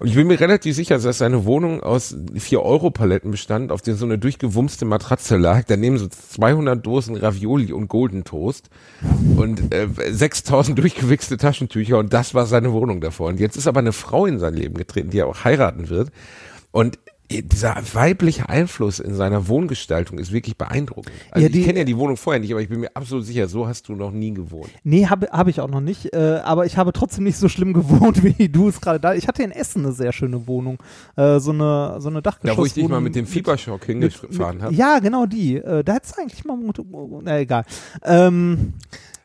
Und 0.00 0.06
ich 0.08 0.14
bin 0.14 0.26
mir 0.26 0.40
relativ 0.40 0.74
sicher, 0.76 0.98
dass 0.98 1.18
seine 1.18 1.44
Wohnung 1.44 1.82
aus 1.82 2.14
4-Euro-Paletten 2.34 3.30
bestand, 3.42 3.72
auf 3.72 3.82
denen 3.82 3.96
so 3.96 4.04
eine 4.04 4.18
durchgewumste 4.18 4.84
Matratze 4.84 5.36
lag. 5.36 5.64
Daneben 5.66 5.98
so 5.98 6.06
200 6.06 6.86
Dosen 6.86 7.16
Ravioli 7.16 7.72
und 7.72 7.88
Golden 7.88 8.22
Toast 8.22 8.70
und 9.36 9.74
äh, 9.74 9.88
6000 10.10 10.78
durchgewichste 10.78 11.36
Taschentücher 11.38 11.98
und 11.98 12.12
das 12.12 12.34
war 12.34 12.46
seine 12.46 12.72
Wohnung 12.72 13.00
davor. 13.00 13.28
Und 13.28 13.40
jetzt 13.40 13.56
ist 13.56 13.66
aber 13.66 13.80
eine 13.80 13.92
Frau 13.92 14.26
in 14.26 14.38
sein 14.38 14.54
Leben 14.54 14.74
getreten, 14.74 15.10
die 15.10 15.18
er 15.18 15.26
auch 15.26 15.42
heiraten 15.42 15.88
wird. 15.88 16.10
Und 16.70 17.00
dieser 17.40 17.76
weibliche 17.94 18.48
Einfluss 18.48 18.98
in 19.00 19.14
seiner 19.14 19.48
Wohngestaltung 19.48 20.18
ist 20.18 20.32
wirklich 20.32 20.58
beeindruckend. 20.58 21.14
Also 21.30 21.46
Ja, 21.46 21.52
die- 21.52 21.60
ich 21.60 21.66
kenne 21.66 21.78
ja 21.78 21.84
die 21.84 21.96
Wohnung 21.96 22.16
vorher 22.18 22.40
nicht, 22.40 22.50
aber 22.52 22.60
ich 22.60 22.68
bin 22.68 22.80
mir 22.80 22.90
absolut 22.94 23.24
sicher, 23.24 23.48
so 23.48 23.66
hast 23.66 23.88
du 23.88 23.94
noch 23.94 24.10
nie 24.10 24.34
gewohnt. 24.34 24.68
Nee, 24.84 25.06
habe 25.06 25.28
hab 25.32 25.48
ich 25.48 25.60
auch 25.60 25.70
noch 25.70 25.80
nicht. 25.80 26.12
Äh, 26.12 26.40
aber 26.44 26.66
ich 26.66 26.76
habe 26.76 26.92
trotzdem 26.92 27.24
nicht 27.24 27.38
so 27.38 27.48
schlimm 27.48 27.72
gewohnt, 27.72 28.22
wie 28.38 28.48
du 28.48 28.68
es 28.68 28.80
gerade 28.80 29.00
da. 29.00 29.14
Ich 29.14 29.26
hatte 29.28 29.42
in 29.42 29.50
Essen 29.52 29.84
eine 29.84 29.92
sehr 29.94 30.12
schöne 30.12 30.46
Wohnung. 30.46 30.78
Äh, 31.16 31.40
so 31.40 31.52
eine, 31.52 31.96
so 32.00 32.08
eine 32.08 32.20
Dachgeschosswohnung. 32.20 32.56
Da, 32.56 32.56
wo 32.60 32.66
ich 32.66 32.74
dich 32.74 32.88
mal 32.88 33.00
mit 33.00 33.14
dem 33.14 33.26
Fieberschock 33.26 33.84
hingefahren 33.86 34.62
habe. 34.62 34.74
Ja, 34.74 34.98
genau 34.98 35.26
die. 35.26 35.56
Äh, 35.56 35.82
da 35.84 35.94
hättest 35.94 36.16
du 36.18 36.22
eigentlich 36.22 36.44
mal. 36.44 36.58
Na, 37.22 37.38
egal. 37.38 37.64
Ähm, 38.04 38.74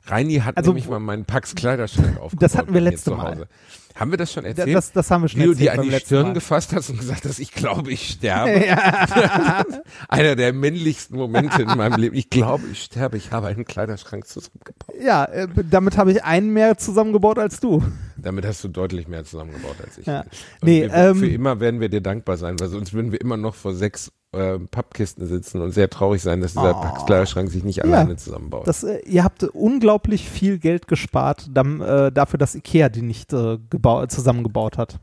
Reini 0.09 0.36
hat 0.39 0.57
Also, 0.57 0.71
nämlich 0.71 0.88
mal 0.89 1.00
meinen 1.00 1.25
Pax 1.25 1.56
Kleiderschrank 1.56 2.18
aufgebaut. 2.21 2.42
Das 2.44 2.57
hatten 2.57 2.74
wir 2.74 2.81
letzte 2.81 3.12
zu 3.12 3.18
Mal. 3.18 3.31
Hause. 3.36 3.48
Haben 3.95 4.12
wir 4.12 4.18
das 4.19 4.31
schon 4.31 4.45
erzählt? 4.45 4.75
das, 4.75 4.92
das 4.92 5.09
haben 5.09 5.24
wir 5.24 5.27
schon 5.27 5.39
Wie 5.39 5.45
du 5.45 5.51
erzählt 5.51 5.74
dir 5.74 5.80
an 5.80 5.89
die 5.89 5.95
Stirn 6.00 6.27
Mal. 6.27 6.33
gefasst 6.33 6.71
hast 6.74 6.89
und 6.92 7.00
gesagt 7.00 7.25
hast, 7.25 7.39
ich 7.39 7.51
glaube, 7.51 7.92
ich 7.92 8.09
sterbe. 8.12 8.51
Einer 10.07 10.36
der 10.36 10.54
männlichsten 10.54 11.18
Momente 11.18 11.63
in 11.63 11.69
meinem 11.69 12.00
Leben. 12.00 12.15
Ich 12.15 12.30
glaube, 12.30 12.63
ich 12.71 12.83
sterbe. 12.83 13.18
Ich 13.18 13.31
habe 13.31 13.48
einen 13.48 13.65
Kleiderschrank 13.65 14.27
zusammengebaut. 14.27 14.95
Ja, 15.01 15.25
äh, 15.25 15.48
damit 15.69 15.98
habe 15.98 16.12
ich 16.12 16.24
einen 16.24 16.54
mehr 16.54 16.77
zusammengebaut 16.77 17.39
als 17.39 17.59
du. 17.59 17.83
Damit 18.27 18.45
hast 18.45 18.62
du 18.63 18.68
deutlich 18.68 19.07
mehr 19.07 19.24
zusammengebaut 19.24 19.75
als 19.81 19.97
ich. 19.97 20.06
Ja. 20.06 20.25
Nee, 20.62 20.81
wir, 20.83 20.94
ähm, 20.94 21.15
für 21.15 21.27
immer 21.29 21.59
werden 21.62 21.79
wir 21.79 21.88
dir 21.88 22.01
dankbar 22.01 22.35
sein, 22.35 22.59
weil 22.59 22.68
sonst 22.68 22.94
würden 22.94 23.12
wir 23.13 23.21
immer 23.21 23.38
noch 23.38 23.56
vor 23.56 23.74
sechs 23.74 24.12
äh, 24.33 24.59
Pappkisten 24.59 25.25
sitzen 25.25 25.61
und 25.61 25.71
sehr 25.71 25.90
traurig 25.90 26.21
sein, 26.21 26.42
dass 26.42 26.52
dieser 26.52 26.78
Oh. 26.78 26.81
Pax-Kleiderschrank 26.81 27.49
sich 27.49 27.63
nicht 27.63 27.78
Ja. 27.78 27.83
alleine 27.85 28.18
zusammenbaut. 28.18 28.68
Das, 28.68 28.83
äh, 28.83 28.99
ihr 29.06 29.23
habt 29.23 29.44
unglaublich 29.44 30.30
viel 30.30 30.59
Geld 30.59 30.87
gespart 30.90 31.47
dam, 31.54 31.81
äh, 31.81 32.11
dafür, 32.11 32.37
dass 32.37 32.54
Ikea 32.54 32.90
die 32.90 33.02
nicht 33.04 33.31
äh, 33.31 33.57
gebau- 33.69 34.06
zusammengebaut 34.09 34.78
hat. 34.78 34.99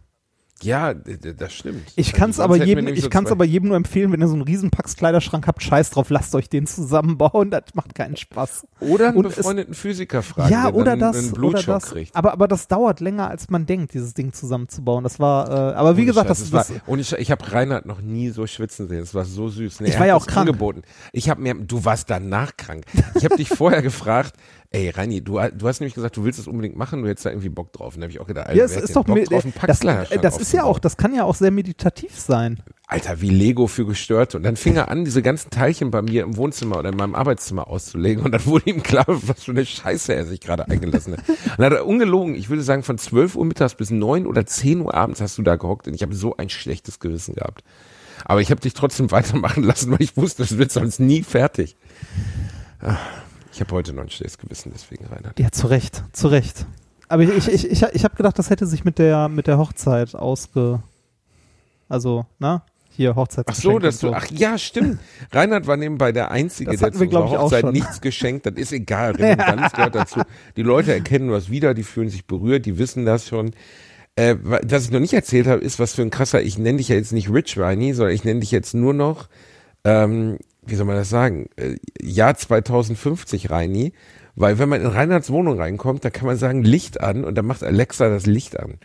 Ja, 0.64 0.94
das 0.94 1.52
stimmt. 1.52 1.92
Ich 1.96 2.08
Also 2.08 2.18
kann 2.18 2.30
es 2.30 2.40
aber 2.40 2.56
jedem, 2.56 2.88
ich 2.88 3.02
so 3.02 3.08
kann's 3.08 3.30
aber 3.30 3.44
jedem 3.44 3.68
nur 3.68 3.76
empfehlen, 3.76 4.10
wenn 4.12 4.20
ihr 4.20 4.28
so 4.28 4.34
einen 4.34 4.42
riesen 4.42 4.70
Pax-Kleiderschrank 4.70 5.46
habt, 5.46 5.62
scheiß 5.62 5.90
drauf, 5.90 6.10
lasst 6.10 6.34
euch 6.34 6.48
den 6.48 6.66
zusammenbauen, 6.66 7.50
das 7.50 7.62
macht 7.74 7.94
keinen 7.94 8.16
Spaß. 8.16 8.66
Oder 8.80 9.08
einen 9.08 9.16
und 9.18 9.26
es- 9.26 9.36
befreundeten 9.36 9.74
Physiker 9.74 10.22
fragen, 10.22 10.52
ja, 10.52 10.62
der 10.70 10.74
oder 10.74 10.90
dann 10.96 10.98
das, 11.00 11.16
einen 11.16 11.28
oder 11.30 11.38
Blutschock 11.40 11.74
das. 11.80 11.90
kriegt. 11.90 12.16
Aber, 12.16 12.32
aber 12.32 12.48
das 12.48 12.68
dauert 12.68 13.00
länger, 13.00 13.28
als 13.28 13.50
man 13.50 13.66
denkt, 13.66 13.94
dieses 13.94 14.14
Ding 14.14 14.32
zusammenzubauen. 14.32 15.04
Das 15.04 15.20
war, 15.20 15.48
äh, 15.48 15.74
aber 15.74 15.96
wie 15.96 16.00
Ohne 16.02 16.06
gesagt, 16.06 16.28
Scheiß, 16.28 16.38
das, 16.38 16.46
es 16.46 16.50
das 16.50 16.70
war, 16.70 16.76
und 16.88 16.98
ich, 16.98 17.12
ich 17.12 17.30
habe 17.30 17.52
Reinhard 17.52 17.86
noch 17.86 18.00
nie 18.00 18.30
so 18.30 18.46
schwitzen 18.46 18.88
sehen. 18.88 19.02
Es 19.02 19.14
war 19.14 19.24
so 19.24 19.48
süß. 19.48 19.80
Nee, 19.80 19.88
Ich 19.90 19.98
war 19.98 20.06
ja 20.06 20.14
auch 20.16 20.24
das 20.24 20.32
krank. 20.34 20.48
Angeboten. 20.48 20.82
Ich 21.12 21.28
habe 21.28 21.40
mir, 21.40 21.54
du 21.54 21.84
warst 21.84 22.10
danach 22.10 22.56
krank. 22.56 22.84
Ich 23.14 23.24
habe 23.24 23.36
dich 23.36 23.48
vorher 23.50 23.82
gefragt, 23.82 24.34
ey 24.74 24.90
Reini, 24.90 25.22
du, 25.22 25.38
du 25.56 25.68
hast 25.68 25.80
nämlich 25.80 25.94
gesagt, 25.94 26.16
du 26.16 26.24
willst 26.24 26.38
es 26.38 26.48
unbedingt 26.48 26.76
machen, 26.76 27.02
du 27.02 27.08
hättest 27.08 27.24
da 27.26 27.30
irgendwie 27.30 27.48
Bock 27.48 27.72
drauf. 27.72 27.94
Und 27.94 28.00
da 28.00 28.04
habe 28.04 28.12
ich 28.12 28.20
auch 28.20 28.26
gedacht, 28.26 28.48
Alter, 28.48 28.58
ja, 28.58 28.64
es 28.64 28.72
wer 28.72 28.76
hat 28.78 28.84
ist 28.84 28.96
doch, 28.96 29.04
Bock 29.04 29.16
mir- 29.16 29.24
drauf, 29.24 29.44
das, 29.66 29.80
das 30.20 30.38
ist 30.38 30.52
ja 30.52 30.64
auch, 30.64 30.78
das 30.78 30.96
kann 30.96 31.14
ja 31.14 31.24
auch 31.24 31.34
sehr 31.36 31.50
meditativ 31.50 32.18
sein. 32.18 32.60
Alter, 32.86 33.20
wie 33.20 33.30
Lego 33.30 33.66
für 33.66 33.86
Gestörte. 33.86 34.36
Und 34.36 34.42
dann 34.42 34.56
fing 34.56 34.76
er 34.76 34.88
an, 34.90 35.04
diese 35.04 35.22
ganzen 35.22 35.50
Teilchen 35.50 35.90
bei 35.90 36.02
mir 36.02 36.22
im 36.24 36.36
Wohnzimmer 36.36 36.78
oder 36.78 36.90
in 36.90 36.96
meinem 36.96 37.14
Arbeitszimmer 37.14 37.68
auszulegen. 37.68 38.24
Und 38.24 38.32
dann 38.32 38.44
wurde 38.46 38.68
ihm 38.68 38.82
klar, 38.82 39.06
was 39.08 39.44
für 39.44 39.52
eine 39.52 39.64
Scheiße 39.64 40.12
er 40.14 40.26
sich 40.26 40.40
gerade 40.40 40.68
eingelassen 40.68 41.14
hat. 41.16 41.28
Und 41.28 41.38
dann 41.58 41.66
hat 41.66 41.72
er 41.72 41.86
ungelogen, 41.86 42.34
ich 42.34 42.50
würde 42.50 42.62
sagen, 42.62 42.82
von 42.82 42.98
12 42.98 43.36
Uhr 43.36 43.44
mittags 43.46 43.74
bis 43.74 43.90
9 43.90 44.26
oder 44.26 44.44
10 44.44 44.80
Uhr 44.82 44.92
abends 44.94 45.20
hast 45.20 45.38
du 45.38 45.42
da 45.42 45.56
gehockt. 45.56 45.86
Und 45.88 45.94
ich 45.94 46.02
habe 46.02 46.14
so 46.14 46.36
ein 46.36 46.50
schlechtes 46.50 47.00
Gewissen 47.00 47.34
gehabt. 47.36 47.64
Aber 48.26 48.40
ich 48.40 48.50
habe 48.50 48.60
dich 48.60 48.74
trotzdem 48.74 49.10
weitermachen 49.12 49.62
lassen, 49.62 49.90
weil 49.92 50.02
ich 50.02 50.16
wusste, 50.16 50.42
das 50.42 50.58
wird 50.58 50.70
sonst 50.72 50.98
nie 51.00 51.22
fertig. 51.22 51.76
Ah, 52.80 52.96
Ich 53.54 53.60
habe 53.60 53.72
heute 53.72 53.92
noch 53.92 54.02
ein 54.02 54.10
schlechtes 54.10 54.36
Gewissen, 54.38 54.72
deswegen, 54.74 55.06
Reinhard. 55.06 55.38
Ja, 55.38 55.50
zu 55.52 55.68
Recht, 55.68 56.02
zu 56.12 56.26
Recht. 56.26 56.66
Aber 57.08 57.22
ich, 57.22 57.30
ich, 57.30 57.48
ich, 57.48 57.70
ich, 57.70 57.82
ich 57.92 58.04
habe 58.04 58.16
gedacht, 58.16 58.36
das 58.38 58.50
hätte 58.50 58.66
sich 58.66 58.84
mit 58.84 58.98
der, 58.98 59.28
mit 59.28 59.46
der 59.46 59.58
Hochzeit 59.58 60.14
ausge. 60.16 60.82
Also, 61.88 62.26
ne? 62.40 62.62
Hier, 62.96 63.14
Hochzeit. 63.16 63.46
Ach 63.48 63.54
so, 63.54 63.78
dass 63.78 63.98
du, 63.98 64.12
ach 64.12 64.26
ja, 64.30 64.58
stimmt. 64.58 64.98
Reinhard 65.32 65.66
war 65.66 65.76
nebenbei 65.76 66.10
der 66.12 66.30
Einzige, 66.30 66.70
Das 66.72 66.80
der 66.80 66.92
zu 66.92 67.00
wir, 67.00 67.20
unserer 67.20 67.42
Hochzeit 67.42 67.64
nichts 67.72 68.00
geschenkt 68.00 68.46
hat. 68.46 68.56
Ist 68.58 68.72
egal, 68.72 69.12
Redundanz 69.12 69.72
gehört 69.76 69.94
dazu. 69.94 70.20
Die 70.56 70.62
Leute 70.62 70.92
erkennen 70.92 71.30
was 71.30 71.48
wieder, 71.50 71.74
die 71.74 71.82
fühlen 71.84 72.08
sich 72.08 72.24
berührt, 72.26 72.66
die 72.66 72.78
wissen 72.78 73.04
das 73.04 73.28
schon. 73.28 73.50
Äh, 74.16 74.36
wa- 74.42 74.60
was 74.64 74.84
ich 74.84 74.90
noch 74.92 75.00
nicht 75.00 75.12
erzählt 75.12 75.48
habe, 75.48 75.60
ist, 75.60 75.78
was 75.80 75.94
für 75.94 76.02
ein 76.02 76.10
krasser, 76.10 76.40
ich 76.42 76.56
nenne 76.56 76.78
dich 76.78 76.88
ja 76.88 76.94
jetzt 76.96 77.12
nicht 77.12 77.30
Rich 77.30 77.58
Reini, 77.58 77.94
sondern 77.94 78.14
ich 78.14 78.22
nenne 78.24 78.40
dich 78.40 78.52
jetzt 78.52 78.74
nur 78.74 78.94
noch, 78.94 79.28
ähm, 79.84 80.38
wie 80.66 80.74
soll 80.74 80.86
man 80.86 80.96
das 80.96 81.10
sagen, 81.10 81.48
äh, 81.56 81.76
Jahr 82.00 82.34
2050 82.34 83.50
Reini, 83.50 83.92
weil 84.36 84.58
wenn 84.58 84.68
man 84.68 84.80
in 84.80 84.88
Reinhards 84.88 85.30
Wohnung 85.30 85.60
reinkommt, 85.60 86.04
da 86.04 86.10
kann 86.10 86.26
man 86.26 86.36
sagen 86.36 86.62
Licht 86.62 87.00
an 87.00 87.24
und 87.24 87.36
dann 87.36 87.46
macht 87.46 87.62
Alexa 87.62 88.08
das 88.08 88.26
Licht 88.26 88.58
an. 88.58 88.78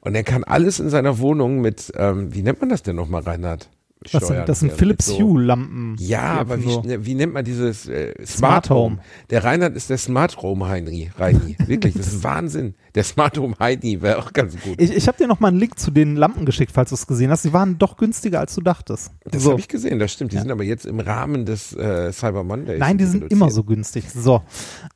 Und 0.00 0.14
er 0.14 0.22
kann 0.22 0.44
alles 0.44 0.80
in 0.80 0.90
seiner 0.90 1.18
Wohnung 1.18 1.60
mit, 1.60 1.92
ähm, 1.96 2.34
wie 2.34 2.42
nennt 2.42 2.60
man 2.60 2.68
das 2.68 2.82
denn 2.82 2.96
nochmal, 2.96 3.22
Reinhard? 3.22 3.70
Das 4.12 4.26
sind, 4.26 4.48
das 4.48 4.60
sind 4.60 4.68
Ja, 4.70 4.74
Philips 4.76 5.06
so- 5.06 5.18
Hue 5.18 5.42
Lampen. 5.42 5.96
Ja, 5.98 6.22
aber 6.34 6.62
wie, 6.62 6.70
so. 6.70 6.82
wie 6.86 7.14
nennt 7.14 7.32
man 7.32 7.44
dieses 7.44 7.88
äh, 7.88 8.14
Smart, 8.26 8.66
Smart 8.66 8.70
Home? 8.70 8.80
Home. 8.96 8.98
Der 9.30 9.44
Reinhard 9.44 9.76
ist 9.76 9.90
der 9.90 9.98
Smart 9.98 10.36
Home 10.42 10.66
Heini, 10.68 11.10
Reini. 11.16 11.56
Wirklich, 11.66 11.94
das 11.94 12.08
ist 12.08 12.22
Wahnsinn. 12.24 12.74
Der 12.94 13.04
Smart 13.04 13.38
Home 13.38 13.54
Heini 13.58 14.02
wäre 14.02 14.18
auch 14.18 14.32
ganz 14.32 14.54
gut. 14.60 14.80
Ich, 14.80 14.90
ich 14.94 15.08
habe 15.08 15.16
dir 15.18 15.26
noch 15.26 15.40
mal 15.40 15.48
einen 15.48 15.58
Link 15.58 15.78
zu 15.78 15.90
den 15.90 16.16
Lampen 16.16 16.44
geschickt, 16.46 16.72
falls 16.72 16.90
du 16.90 16.94
es 16.94 17.06
gesehen 17.06 17.30
hast. 17.30 17.44
Die 17.44 17.52
waren 17.52 17.78
doch 17.78 17.96
günstiger, 17.96 18.40
als 18.40 18.54
du 18.54 18.60
dachtest. 18.60 19.10
Das 19.24 19.42
so. 19.42 19.50
habe 19.52 19.60
ich 19.60 19.68
gesehen, 19.68 19.98
das 19.98 20.12
stimmt. 20.12 20.32
Die 20.32 20.38
sind 20.38 20.50
aber 20.50 20.64
jetzt 20.64 20.86
im 20.86 21.00
Rahmen 21.00 21.44
des 21.46 21.72
äh, 21.74 22.12
Cyber 22.12 22.44
Mondays. 22.44 22.78
Nein, 22.78 22.98
die 22.98 23.04
sind 23.04 23.22
reduziert. 23.24 23.32
immer 23.32 23.50
so 23.50 23.64
günstig. 23.64 24.04
So. 24.10 24.42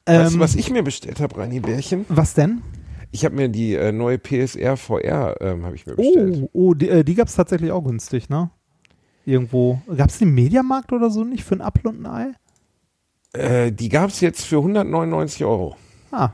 Weißt 0.06 0.30
du, 0.30 0.34
Ähm, 0.34 0.40
was 0.40 0.54
ich 0.54 0.70
mir 0.70 0.82
bestellt 0.82 1.20
habe, 1.20 1.36
Reini 1.38 1.60
Bärchen? 1.60 2.04
was 2.08 2.34
denn? 2.34 2.62
Ich 3.10 3.24
habe 3.24 3.34
mir 3.36 3.48
die 3.48 3.74
äh, 3.74 3.90
neue 3.90 4.18
PSR 4.18 4.76
VR 4.76 5.36
ähm, 5.40 5.64
habe 5.64 5.74
ich 5.74 5.86
mir 5.86 5.94
bestellt. 5.94 6.40
Oh, 6.42 6.50
oh 6.52 6.74
die, 6.74 6.88
äh, 6.90 7.04
die 7.04 7.14
gab 7.14 7.28
es 7.28 7.34
tatsächlich 7.36 7.72
auch 7.72 7.82
günstig, 7.82 8.28
ne? 8.28 8.50
Irgendwo. 9.28 9.80
Gab 9.96 10.08
es 10.08 10.18
den 10.18 10.32
Mediamarkt 10.34 10.92
oder 10.92 11.10
so 11.10 11.22
nicht 11.24 11.44
für 11.44 11.54
ein 11.56 11.60
Apfel 11.60 11.88
und 11.88 12.06
ein 12.06 12.34
Ei? 13.34 13.38
Äh, 13.38 13.72
die 13.72 13.88
gab's 13.90 14.20
jetzt 14.20 14.44
für 14.44 14.56
199 14.56 15.44
Euro. 15.44 15.76
Ah, 16.10 16.30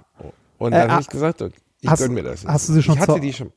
Und 0.58 0.72
Äh, 0.72 0.76
dann 0.78 0.90
ah, 0.90 0.92
habe 0.94 1.02
ich 1.02 1.08
gesagt, 1.08 1.42
ich 1.80 1.88
hast- 1.90 1.98
gönn 2.00 2.14
mir 2.14 2.22
das. 2.22 2.42
jetzt. 2.42 2.52
hast 2.52 2.68
du 2.68 2.72
sie 2.72 2.82
schon 2.82 2.94
Ich 2.94 3.00
hatte 3.00 3.14
zu- 3.14 3.18
die 3.20 3.32
schon. 3.32 3.52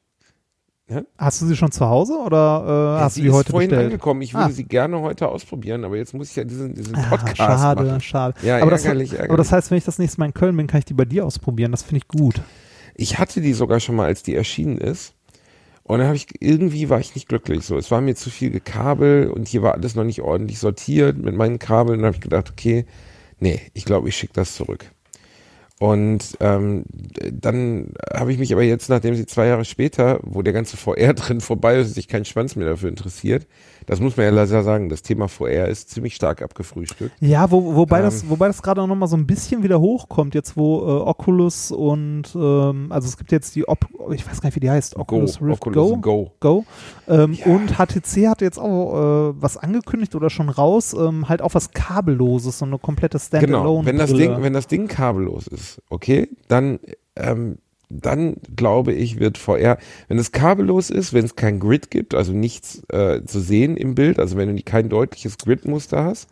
hast 1.17 1.41
du 1.41 1.45
sie 1.45 1.55
schon 1.55 1.71
zu 1.71 1.85
Hause 1.87 2.13
oder 2.17 2.97
äh, 2.97 3.01
hast 3.03 3.13
sie 3.15 3.21
du 3.21 3.25
die 3.25 3.29
ist 3.29 3.35
heute 3.35 3.51
vorhin 3.51 3.69
bestellt? 3.69 3.91
angekommen. 3.91 4.21
Ich 4.23 4.33
würde 4.33 4.45
Ah. 4.47 4.49
sie 4.49 4.63
gerne 4.63 4.99
heute 5.01 5.27
ausprobieren, 5.29 5.83
aber 5.85 5.97
jetzt 5.97 6.13
muss 6.15 6.31
ich 6.31 6.35
ja 6.35 6.43
diesen, 6.43 6.73
diesen 6.73 6.95
Ah, 6.95 7.03
Podcast 7.09 7.37
schade, 7.37 7.83
machen. 7.83 8.01
schade. 8.01 8.35
Ja, 8.41 8.57
aber, 8.59 8.71
das, 8.71 8.85
ärgerlich, 8.85 9.21
aber 9.21 9.37
das 9.37 9.51
heißt, 9.51 9.69
wenn 9.69 9.77
ich 9.77 9.85
das 9.85 9.99
nächste 9.99 10.19
Mal 10.19 10.25
in 10.27 10.33
Köln 10.33 10.57
bin, 10.57 10.65
kann 10.65 10.79
ich 10.79 10.85
die 10.85 10.93
bei 10.95 11.05
dir 11.05 11.25
ausprobieren. 11.25 11.71
Das 11.71 11.83
finde 11.83 11.97
ich 11.97 12.07
gut. 12.07 12.41
Ich 12.95 13.19
hatte 13.19 13.39
die 13.41 13.53
sogar 13.53 13.79
schon 13.79 13.95
mal, 13.95 14.05
als 14.07 14.23
die 14.23 14.33
erschienen 14.33 14.79
ist. 14.79 15.13
Und 15.87 15.99
dann 15.99 16.07
habe 16.07 16.17
ich, 16.17 16.27
irgendwie 16.41 16.89
war 16.89 16.99
ich 16.99 17.15
nicht 17.15 17.29
glücklich. 17.29 17.63
So, 17.63 17.77
es 17.77 17.91
war 17.91 18.01
mir 18.01 18.15
zu 18.15 18.29
viel 18.29 18.51
Gekabel 18.51 19.31
und 19.31 19.47
hier 19.47 19.61
war 19.61 19.73
alles 19.73 19.95
noch 19.95 20.03
nicht 20.03 20.21
ordentlich 20.21 20.59
sortiert 20.59 21.17
mit 21.17 21.33
meinen 21.33 21.59
Kabeln. 21.59 21.99
Und 21.99 22.03
dann 22.03 22.07
habe 22.07 22.17
ich 22.17 22.21
gedacht, 22.21 22.51
okay, 22.51 22.85
nee, 23.39 23.61
ich 23.73 23.85
glaube, 23.85 24.09
ich 24.09 24.17
schicke 24.17 24.33
das 24.33 24.55
zurück. 24.55 24.85
Und 25.79 26.37
ähm, 26.41 26.83
dann 27.31 27.93
habe 28.13 28.33
ich 28.33 28.39
mich 28.39 28.51
aber 28.51 28.63
jetzt, 28.63 28.89
nachdem 28.89 29.15
sie 29.15 29.25
zwei 29.27 29.45
Jahre 29.47 29.63
später, 29.63 30.19
wo 30.23 30.41
der 30.41 30.51
ganze 30.51 30.75
VR 30.75 31.13
drin 31.15 31.39
vorbei 31.39 31.77
ist, 31.77 31.93
sich 31.93 32.09
kein 32.09 32.25
Schwanz 32.25 32.57
mehr 32.57 32.67
dafür 32.67 32.89
interessiert, 32.89 33.47
das 33.87 33.99
muss 34.01 34.15
man 34.17 34.25
ja 34.25 34.31
leider 34.31 34.63
sagen, 34.63 34.89
das 34.89 35.01
Thema 35.01 35.27
VR 35.27 35.67
ist 35.69 35.89
ziemlich 35.89 36.13
stark 36.13 36.41
abgefrühstückt. 36.41 37.15
Ja, 37.19 37.49
wo, 37.49 37.73
wobei, 37.75 37.99
Ähm. 37.99 38.03
das, 38.05 38.29
wobei 38.29 38.47
das 38.47 38.61
gerade 38.61 38.81
auch 38.81 38.87
noch 38.87 38.95
mal 38.95 39.07
so 39.07 39.17
ein 39.17 39.25
bisschen 39.25 39.63
wieder 39.63 39.79
hochkommt, 39.79 40.35
jetzt 40.35 40.55
wo 40.55 40.81
äh, 40.81 41.01
Oculus 41.01 41.71
und 41.71 42.23
ähm, 42.35 42.87
also 42.91 43.07
es 43.07 43.17
gibt 43.17 43.31
jetzt 43.31 43.55
die, 43.55 43.67
Op 43.67 43.87
ich 44.11 44.27
weiß 44.27 44.41
gar 44.41 44.49
nicht, 44.49 44.55
wie 44.57 44.59
die 44.59 44.69
heißt, 44.69 44.95
Oculus 44.97 45.41
Rift 45.41 45.65
Oculus 45.65 45.91
Go. 45.93 45.97
Go. 46.01 46.31
Go. 46.39 46.65
Ähm, 47.07 47.33
Ja. 47.33 47.45
Und 47.47 47.77
HTC 47.77 48.27
hat 48.27 48.41
jetzt 48.41 48.59
auch 48.59 49.31
äh, 49.31 49.33
was 49.41 49.57
angekündigt 49.57 50.15
oder 50.15 50.29
schon 50.29 50.49
raus, 50.49 50.93
ähm, 50.93 51.29
halt 51.29 51.41
auch 51.41 51.53
was 51.53 51.71
kabelloses, 51.71 52.59
so 52.59 52.65
eine 52.65 52.77
komplette 52.79 53.19
Standalone. 53.19 53.85
Genau, 53.85 53.85
wenn 53.85 53.97
das 53.97 54.13
Ding, 54.13 54.43
wenn 54.43 54.53
das 54.53 54.67
Ding 54.67 54.87
kabellos 54.87 55.47
ist, 55.47 55.81
okay, 55.89 56.29
dann, 56.49 56.79
ähm, 57.15 57.57
dann 57.89 58.35
glaube 58.55 58.93
ich, 58.93 59.19
wird 59.19 59.37
VR, 59.37 59.77
wenn 60.07 60.17
es 60.17 60.31
kabellos 60.31 60.89
ist, 60.89 61.13
wenn 61.13 61.25
es 61.25 61.35
kein 61.35 61.59
Grid 61.59 61.89
gibt, 61.91 62.13
also 62.15 62.33
nichts 62.33 62.83
äh, 62.89 63.23
zu 63.25 63.39
sehen 63.39 63.77
im 63.77 63.95
Bild, 63.95 64.19
also 64.19 64.35
wenn 64.37 64.55
du 64.55 64.61
kein 64.63 64.89
deutliches 64.89 65.37
Grid-Muster 65.37 66.03
hast, 66.03 66.27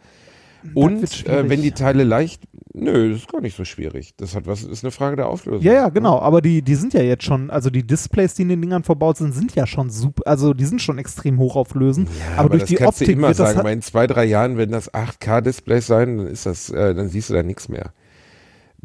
und 0.74 1.28
äh, 1.28 1.48
wenn 1.48 1.62
die 1.62 1.72
Teile 1.74 2.04
leicht, 2.04 2.42
nö, 2.74 3.12
das 3.12 3.20
ist 3.20 3.32
gar 3.32 3.40
nicht 3.40 3.56
so 3.56 3.66
schwierig. 3.66 4.16
Das 4.18 4.36
hat 4.36 4.48
was, 4.48 4.64
ist 4.64 4.84
eine 4.84 4.90
Frage 4.90 5.16
der 5.16 5.28
Auflösung. 5.28 5.62
ja, 5.62 5.74
ja, 5.74 5.90
genau, 5.90 6.20
aber 6.20 6.42
die, 6.42 6.64
die 6.64 6.74
sind 6.74 6.94
ja 6.96 7.04
jetzt 7.04 7.24
schon, 7.24 7.52
also 7.52 7.70
die 7.70 7.86
Displays, 7.86 8.34
die 8.34 8.42
in 8.42 8.50
den 8.50 8.62
Dingern 8.62 8.84
verbaut 8.84 9.18
sind, 9.18 9.32
sind 9.34 9.54
ja 9.54 9.68
schon 9.68 9.92
super, 9.92 10.24
also 10.26 10.56
die 10.56 10.66
sind 10.66 10.82
schon 10.82 10.98
extrem 10.98 11.38
hochauflösend, 11.38 12.10
Ja, 12.10 12.38
aber, 12.40 12.50
durch 12.50 12.62
das 12.64 12.70
die 12.70 12.76
kannst 12.78 12.94
Optik 13.02 13.08
du 13.08 13.12
immer 13.14 13.28
wird 13.28 13.40
das 13.40 13.48
sagen, 13.50 13.58
halt- 13.58 13.60
aber 13.66 13.72
in 13.74 13.82
zwei, 13.84 14.08
drei 14.08 14.26
Jahren 14.26 14.58
werden 14.58 14.72
das 14.72 14.92
8K-Displays 14.92 15.86
sein, 15.86 16.18
dann 16.18 16.28
ist 16.28 16.48
das, 16.48 16.72
äh, 16.72 16.96
dann 16.96 17.10
siehst 17.10 17.30
du 17.30 17.36
da 17.36 17.44
nichts 17.44 17.70
mehr. 17.70 17.92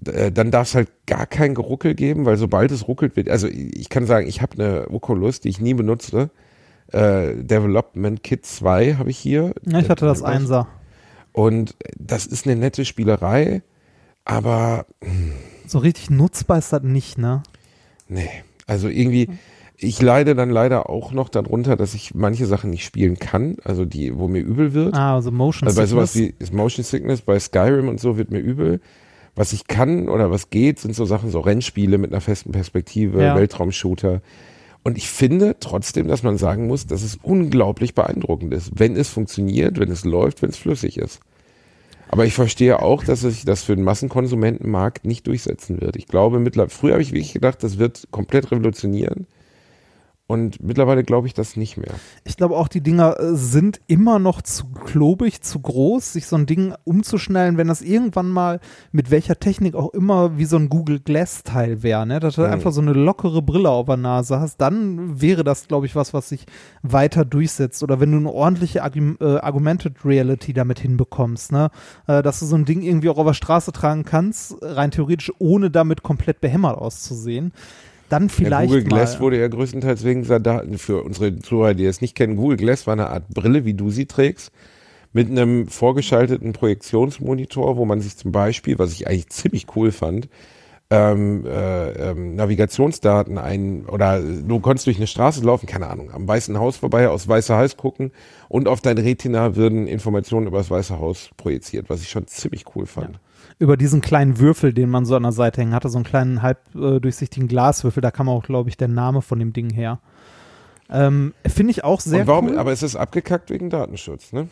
Äh, 0.07 0.33
Dann 0.33 0.51
darf 0.51 0.69
es 0.69 0.75
halt 0.75 0.89
gar 1.07 1.27
kein 1.27 1.55
Geruckel 1.55 1.95
geben, 1.95 2.25
weil 2.25 2.37
sobald 2.37 2.71
es 2.71 2.89
ruckelt 2.89 3.17
wird, 3.17 3.29
also 3.29 3.49
ich 3.49 3.89
kann 3.89 4.07
sagen, 4.07 4.27
ich 4.27 4.41
habe 4.43 4.55
eine 4.55 4.91
Oculus, 4.91 5.41
die 5.41 5.49
ich 5.49 5.61
nie 5.61 5.75
benutze. 5.75 6.31
Äh, 6.93 7.37
Development 7.45 8.23
Kit 8.23 8.45
2 8.47 8.95
habe 8.95 9.11
ich 9.11 9.19
hier. 9.19 9.53
ja, 9.67 9.79
ich 9.79 9.89
hatte 9.89 10.07
das 10.07 10.23
Einser. 10.23 10.67
Und 11.33 11.77
das 11.97 12.27
ist 12.27 12.47
eine 12.47 12.57
nette 12.57 12.85
Spielerei, 12.85 13.63
aber 14.25 14.87
So 15.67 15.79
richtig 15.79 16.11
nutzbar 16.11 16.59
ist 16.59 16.73
das 16.73 16.83
nicht, 16.83 17.17
ne? 17.19 17.43
nee, 18.09 18.29
also 18.67 18.89
irgendwie, 18.89 19.29
ich 19.77 20.03
leide 20.03 20.35
dann 20.35 20.51
leider 20.51 20.91
auch 20.91 21.13
noch 21.13 21.29
darunter, 21.29 21.77
dass 21.77 21.95
ich 21.95 22.15
manche 22.15 22.47
Sachen 22.47 22.71
nicht 22.71 22.85
spielen 22.85 23.19
kann, 23.21 23.57
also 23.63 23.85
die, 23.85 24.17
wo 24.19 24.27
mir 24.27 24.41
übel 24.43 24.75
wird. 24.75 24.95
Ah, 24.95 25.15
also 25.15 25.31
Motion 25.31 25.69
Also 25.69 25.81
bei 25.81 25.87
sowas 25.87 26.13
Sickness. 26.13 26.51
wie 26.51 26.57
Motion 26.57 26.85
Sickness, 26.85 27.21
bei 27.23 27.39
Skyrim 27.39 27.89
und 27.89 28.01
so 28.01 28.19
wird 28.19 28.33
mir 28.33 28.41
übel. 28.41 28.81
Was 29.41 29.55
ich 29.55 29.67
kann 29.69 30.11
oder 30.11 30.31
was 30.31 30.51
geht, 30.51 30.81
sind 30.81 30.95
so 30.95 31.07
Sachen, 31.07 31.31
so 31.31 31.41
Rennspiele 31.41 31.97
mit 31.97 32.13
einer 32.13 32.21
festen 32.21 32.53
Perspektive, 32.53 33.23
Ja. 33.23 33.35
Weltraumshooter. 33.35 34.21
Und 34.83 34.99
ich 34.99 35.09
finde 35.09 35.57
trotzdem, 35.59 36.09
dass 36.09 36.23
man 36.23 36.37
sagen 36.37 36.67
muss, 36.67 36.87
dass 36.87 37.03
es 37.03 37.19
unglaublich 37.23 37.95
beeindruckend 37.95 38.53
ist, 38.53 38.73
wenn 38.79 38.97
es 38.97 39.09
funktioniert, 39.09 39.79
wenn 39.79 39.91
es 39.91 40.05
läuft, 40.05 40.43
wenn 40.43 40.51
es 40.51 40.59
flüssig 40.59 40.99
ist. 40.99 41.21
Aber 42.11 42.27
ich 42.27 42.35
verstehe 42.35 42.83
auch, 42.83 43.03
dass 43.03 43.23
sich 43.23 43.47
das 43.47 43.63
für 43.63 43.75
den 43.75 43.83
Massenkonsumentenmarkt 43.83 45.07
nicht 45.07 45.27
durchsetzen 45.27 45.81
wird. 45.81 45.97
Ich 45.97 46.07
glaube, 46.07 46.39
mittlerweile, 46.39 46.69
früher 46.69 46.93
habe 46.93 47.03
ich 47.03 47.13
wirklich 47.13 47.33
gedacht, 47.33 47.65
das 47.65 47.79
wird 47.79 48.09
komplett 48.11 48.53
revolutionieren. 48.53 49.27
Und 50.31 50.63
mittlerweile 50.63 51.03
glaube 51.03 51.27
ich 51.27 51.35
das 51.35 51.57
nicht 51.57 51.77
mehr. 51.77 51.91
Ich 52.23 52.37
glaube 52.37 52.57
auch, 52.57 52.69
die 52.69 52.83
Dinger 52.83 53.19
äh, 53.19 53.35
sind 53.35 53.81
immer 53.89 54.21
noch 54.21 54.43
zu 54.43 54.67
klobig, 54.85 55.43
zu 55.43 55.59
groß, 55.59 56.13
sich 56.13 56.27
so 56.27 56.37
ein 56.37 56.47
Ding 56.47 56.73
umzuschnallen, 56.85 57.57
wenn 57.57 57.67
das 57.67 57.83
irgendwann 57.83 58.29
mal 58.29 58.61
mit 58.93 59.11
welcher 59.11 59.41
Technik 59.41 59.75
auch 59.75 59.93
immer 59.93 60.39
wie 60.39 60.45
so 60.45 60.57
ein 60.57 60.69
Google 60.69 61.01
Glass 61.01 61.43
Teil 61.43 61.83
wäre, 61.83 62.07
ne? 62.07 62.21
dass 62.21 62.37
du 62.37 62.43
Mhm. 62.43 62.53
einfach 62.53 62.71
so 62.71 62.81
eine 62.81 62.93
lockere 62.93 63.43
Brille 63.43 63.71
auf 63.71 63.87
der 63.87 63.97
Nase 63.97 64.39
hast, 64.39 64.59
dann 64.61 65.21
wäre 65.21 65.43
das, 65.43 65.67
glaube 65.67 65.87
ich, 65.87 65.97
was, 65.97 66.15
was 66.15 66.29
sich 66.29 66.47
weiter 66.83 67.25
durchsetzt. 67.25 67.83
Oder 67.83 67.99
wenn 67.99 68.13
du 68.13 68.19
eine 68.19 68.31
ordentliche 68.33 68.85
Argu 68.85 69.15
äh, 69.21 69.39
Augmented 69.41 70.05
Reality 70.05 70.53
damit 70.53 70.79
hinbekommst, 70.79 71.51
ne? 71.51 71.71
Äh, 72.07 72.23
dass 72.23 72.39
du 72.39 72.47
so 72.47 72.55
ein 72.55 72.65
Ding 72.65 72.83
irgendwie 72.83 73.09
auch 73.09 73.19
auf 73.19 73.27
der 73.27 73.35
Straße 73.35 73.73
tragen 73.73 74.05
kannst, 74.05 74.57
rein 74.63 74.93
theoretisch, 74.93 75.33
ohne 75.39 75.71
damit 75.73 76.05
komplett 76.05 76.41
behämmert 76.41 76.79
auszusehen. 76.79 77.53
Dann 78.11 78.25
Ja, 78.25 78.29
vielleicht 78.29 78.69
Google 78.69 78.85
Glass 78.85 79.15
mal. 79.15 79.21
wurde 79.21 79.41
ja 79.41 79.49
größtenteils 79.49 80.05
wegen 80.05 80.25
seiner 80.25 80.41
Daten, 80.41 80.79
für 80.79 81.03
unsere 81.03 81.39
Zuhörer, 81.39 81.75
die 81.75 81.87
es 81.87 82.01
nicht 82.01 82.15
kennen, 82.15 82.37
Google 82.37 82.59
Glass 82.59 82.87
war 82.87 82.93
eine 82.93 83.09
Art 83.09 83.29
Brille, 83.29 83.65
wie 83.65 83.75
du 83.75 83.91
sie 83.91 84.07
trägst, 84.07 84.53
mit 85.13 85.31
einem 85.31 85.67
vorgeschalteten 85.67 86.53
Projektionsmonitor, 86.53 87.77
wo 87.77 87.85
man 87.85 88.01
sich 88.01 88.17
zum 88.17 88.33
Beispiel, 88.33 88.79
was 88.79 88.93
ich 88.93 89.09
eigentlich 89.09 89.29
ziemlich 89.31 89.67
cool 89.75 89.93
fand, 89.93 90.29
ähm, 90.93 91.47
äh, 91.47 92.11
ähm, 92.11 92.35
Navigationsdaten 92.35 93.39
ein 93.39 93.87
oder 93.87 94.21
du 94.21 94.59
konntest 94.59 94.89
durch 94.89 94.97
eine 94.97 95.07
Straße 95.07 95.41
laufen, 95.45 95.67
keine 95.67 95.87
Ahnung, 95.89 96.11
am 96.11 96.27
Weißen 96.27 96.59
Haus 96.59 96.77
vorbei, 96.79 97.09
aus 97.09 97.29
Weißer 97.29 97.57
Haus 97.57 97.77
gucken 97.77 98.11
und 98.49 98.67
auf 98.67 98.81
dein 98.81 98.99
Retina 98.99 99.55
würden 99.55 99.87
Informationen 99.87 100.49
über 100.49 100.59
das 100.59 100.71
Weiße 100.71 100.99
Haus 100.99 101.31
projiziert, 101.37 101.89
was 101.89 102.03
ich 102.03 102.11
schon 102.11 102.27
ziemlich 102.27 102.65
cool 102.75 102.87
fand. 102.87 103.21
Über 103.59 103.77
diesen 103.77 104.01
kleinen 104.01 104.39
Würfel, 104.39 104.73
den 104.73 104.91
man 104.91 105.05
so 105.05 105.17
an 105.17 105.23
der 105.23 105.33
Seite 105.33 105.61
hängen 105.61 105.75
hatte, 105.75 105.89
so 105.89 105.99
einen 105.99 106.05
kleinen 106.05 106.43
halb 106.43 106.59
äh, 106.75 107.01
durchsichtigen 107.01 107.49
Glaswürfel, 107.49 108.01
da 108.01 108.11
kam 108.11 108.29
auch, 108.29 108.43
glaube 108.43 108.69
ich, 108.69 108.77
der 108.77 108.89
Name 108.89 109.23
von 109.23 109.39
dem 109.39 109.53
Ding 109.53 109.71
her. 109.71 110.01
Ähm, 110.91 111.35
Finde 111.47 111.71
ich 111.71 111.85
auch 111.85 112.01
sehr 112.01 112.23
und 112.23 112.27
warum, 112.27 112.49
cool. 112.49 112.59
aber 112.59 112.73
es 112.73 112.83
ist 112.83 112.97
abgekackt 112.97 113.51
wegen 113.51 113.71
Datenschutz, 113.71 114.33
ne? 114.33 114.49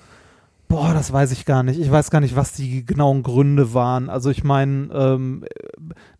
Boah, 0.68 0.92
das 0.92 1.12
weiß 1.12 1.33
ich 1.33 1.47
gar 1.47 1.62
nicht. 1.62 1.80
Ich 1.80 1.90
weiß 1.90 2.11
gar 2.11 2.21
nicht, 2.21 2.37
was 2.37 2.52
die 2.52 2.85
genauen 2.85 3.23
Gründe 3.23 3.73
waren. 3.73 4.11
Also 4.11 4.28
ich 4.28 4.45
meine, 4.45 4.90
ähm, 4.92 5.45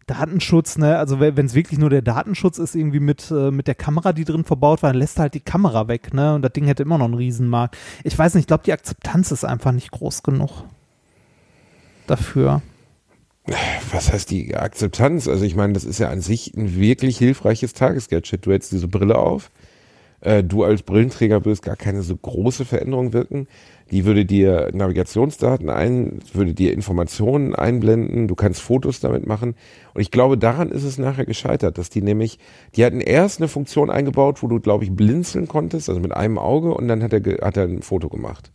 Datenschutz, 0.07 0.79
ne, 0.79 0.97
also 0.97 1.21
wenn 1.21 1.45
es 1.45 1.55
wirklich 1.55 1.79
nur 1.79 1.91
der 1.91 2.01
Datenschutz 2.01 2.57
ist, 2.57 2.75
irgendwie 2.75 2.99
mit, 2.99 3.31
äh, 3.31 3.51
mit 3.51 3.67
der 3.67 3.75
Kamera, 3.75 4.15
die 4.15 4.25
drin 4.25 4.45
verbaut 4.45 4.83
war, 4.83 4.91
dann 4.91 4.99
lässt 4.99 5.19
er 5.19 5.25
halt 5.25 5.35
die 5.35 5.41
Kamera 5.41 5.87
weg, 5.87 6.15
ne? 6.15 6.35
Und 6.35 6.41
das 6.41 6.53
Ding 6.55 6.65
hätte 6.65 6.83
immer 6.83 6.97
noch 6.97 7.05
einen 7.05 7.15
Riesenmarkt. 7.15 7.77
Ich 8.05 8.19
weiß 8.19 8.35
nicht, 8.35 8.45
ich 8.45 8.47
glaube, 8.47 8.63
die 8.65 8.73
Akzeptanz 8.73 9.31
ist 9.33 9.45
einfach 9.45 9.73
nicht 9.73 9.91
groß 9.91 10.23
genug 10.23 10.65
dafür. 12.11 12.63
was 13.93 14.13
heißt 14.13 14.31
die 14.31 14.55
Akzeptanz? 14.55 15.29
Also 15.29 15.45
ich 15.45 15.57
meine, 15.57 15.73
das 15.73 15.85
ist 15.85 15.99
ja 15.99 16.09
an 16.11 16.21
sich 16.21 16.55
ein 16.55 16.77
wirklich 16.77 17.19
hilfreiches 17.19 17.73
Tagesgadget. 17.73 18.45
Du 18.45 18.53
hättest 18.53 18.73
diese 18.73 18.89
Brille 18.89 19.17
auf. 19.17 19.51
Äh, 20.21 20.43
du 20.43 20.65
als 20.65 20.83
Brillenträger 20.83 21.45
würdest 21.45 21.63
gar 21.63 21.77
keine 21.77 22.03
so 22.03 22.17
große 22.17 22.65
Veränderung 22.65 23.13
wirken. 23.13 23.47
Die 23.91 24.05
würde 24.05 24.27
dir 24.27 24.71
Navigationsdaten 24.75 25.71
ein, 25.71 26.19
würde 26.33 26.53
dir 26.53 26.75
Informationen 26.75 27.55
einblenden. 27.55 28.29
Du 28.29 28.35
kannst 28.35 28.61
Fotos 28.61 29.01
damit 29.01 29.27
machen. 29.27 29.55
Und 29.95 30.01
ich 30.01 30.11
glaube, 30.11 30.37
daran 30.37 30.71
ist 30.71 30.85
es 30.85 30.99
nachher 30.99 31.25
gescheitert, 31.25 31.79
dass 31.79 31.89
die 31.89 32.03
nämlich, 32.03 32.39
die 32.77 32.85
hatten 32.85 33.01
erst 33.01 33.41
eine 33.41 33.49
Funktion 33.49 33.91
eingebaut, 33.91 34.43
wo 34.43 34.47
du, 34.49 34.61
glaube 34.61 34.85
ich, 34.85 34.95
blinzeln 34.95 35.49
konntest, 35.49 35.89
also 35.89 36.01
mit 36.01 36.13
einem 36.13 36.39
Auge, 36.39 36.75
und 36.75 36.89
dann 36.89 37.03
hat 37.03 37.13
er, 37.13 37.47
hat 37.47 37.57
er 37.57 37.65
ein 37.65 37.83
Foto 37.83 38.09
gemacht. 38.09 38.51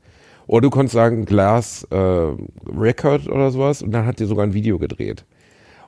Oder 0.47 0.61
du 0.61 0.69
konntest 0.69 0.93
sagen 0.93 1.25
Glass 1.25 1.87
äh, 1.91 1.95
Record 1.95 3.27
oder 3.27 3.51
sowas 3.51 3.81
und 3.81 3.91
dann 3.91 4.05
hat 4.05 4.19
dir 4.19 4.27
sogar 4.27 4.45
ein 4.45 4.53
Video 4.53 4.77
gedreht. 4.77 5.25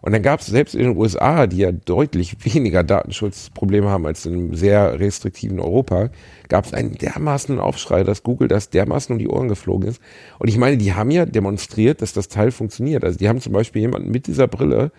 Und 0.02 0.12
dann 0.12 0.22
gab 0.22 0.42
es 0.42 0.46
selbst 0.46 0.76
in 0.76 0.82
den 0.82 0.98
USA, 0.98 1.48
die 1.48 1.58
ja 1.58 1.72
deutlich 1.72 2.38
weniger 2.54 2.84
Datenschutzprobleme 2.84 3.90
haben 3.90 4.06
als 4.06 4.26
in 4.28 4.34
einem 4.34 4.56
sehr 4.56 5.00
restriktiven 5.00 5.60
Europa, 5.60 6.10
gab 6.48 6.66
es 6.66 6.74
einen 6.74 6.94
dermaßen 6.94 7.60
Aufschrei, 7.60 8.04
dass 8.04 8.22
Google 8.22 8.48
das 8.48 8.70
dermaßen 8.70 9.14
um 9.14 9.20
die 9.20 9.28
Ohren 9.28 9.48
geflogen 9.48 9.90
ist. 9.90 10.00
Und 10.38 10.48
ich 10.48 10.60
meine, 10.60 10.78
die 10.78 10.94
haben 10.94 11.10
ja 11.10 11.26
demonstriert, 11.26 12.04
dass 12.04 12.14
das 12.14 12.28
Teil 12.28 12.52
funktioniert. 12.52 13.04
Also 13.04 13.18
die 13.18 13.28
haben 13.28 13.42
zum 13.42 13.54
Beispiel 13.54 13.82
jemanden 13.82 14.12
mit 14.12 14.28
dieser 14.28 14.48
Brille 14.48 14.92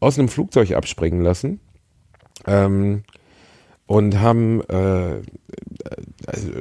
aus 0.00 0.18
einem 0.18 0.28
Flugzeug 0.28 0.72
abspringen 0.72 1.22
lassen. 1.22 1.60
Ähm, 2.44 3.04
und 3.90 4.20
haben 4.20 4.60
äh, 4.68 5.16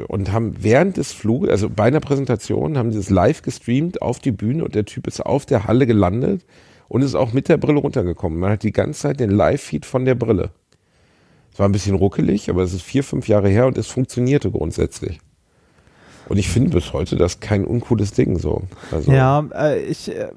und 0.08 0.32
haben 0.32 0.56
während 0.64 0.98
des 0.98 1.12
Fluges, 1.12 1.52
also 1.52 1.70
bei 1.70 1.84
einer 1.84 2.00
Präsentation, 2.00 2.76
haben 2.76 2.92
sie 2.92 2.98
es 2.98 3.12
live 3.12 3.44
gestreamt 3.44 4.02
auf 4.02 4.18
die 4.18 4.32
Bühne 4.32 4.66
und 4.66 4.74
der 4.74 4.86
Typ 4.86 5.06
ist 5.06 5.24
auf 5.24 5.46
der 5.46 5.66
Halle 5.66 5.86
gelandet 5.86 6.44
und 6.88 7.04
ist 7.04 7.14
auch 7.14 7.32
mit 7.32 7.48
der 7.48 7.58
Brille 7.58 7.82
runtergekommen. 7.82 8.40
Man 8.40 8.54
hat 8.54 8.64
die 8.64 8.72
ganze 8.72 9.02
Zeit 9.02 9.20
den 9.20 9.30
Live-Feed 9.30 9.86
von 9.86 10.06
der 10.06 10.16
Brille. 10.16 10.50
Es 11.54 11.60
war 11.60 11.70
ein 11.70 11.72
bisschen 11.72 11.94
ruckelig, 11.94 12.50
aber 12.50 12.64
es 12.64 12.74
ist 12.74 12.82
vier, 12.82 13.04
fünf 13.04 13.28
Jahre 13.28 13.50
her 13.50 13.68
und 13.68 13.78
es 13.78 13.86
funktionierte 13.86 14.50
grundsätzlich. 14.50 15.20
Und 16.30 16.38
ich 16.38 16.50
finde 16.50 16.72
bis 16.72 16.94
heute 16.94 17.16
das 17.16 17.42
kein 17.42 17.64
uncooles 17.64 18.12
Ding 18.12 18.40
so. 18.40 18.64
Also 18.92 19.12
ja, 19.12 19.48
äh, 19.54 19.84
ich, 19.84 20.10
äh, 20.10 20.32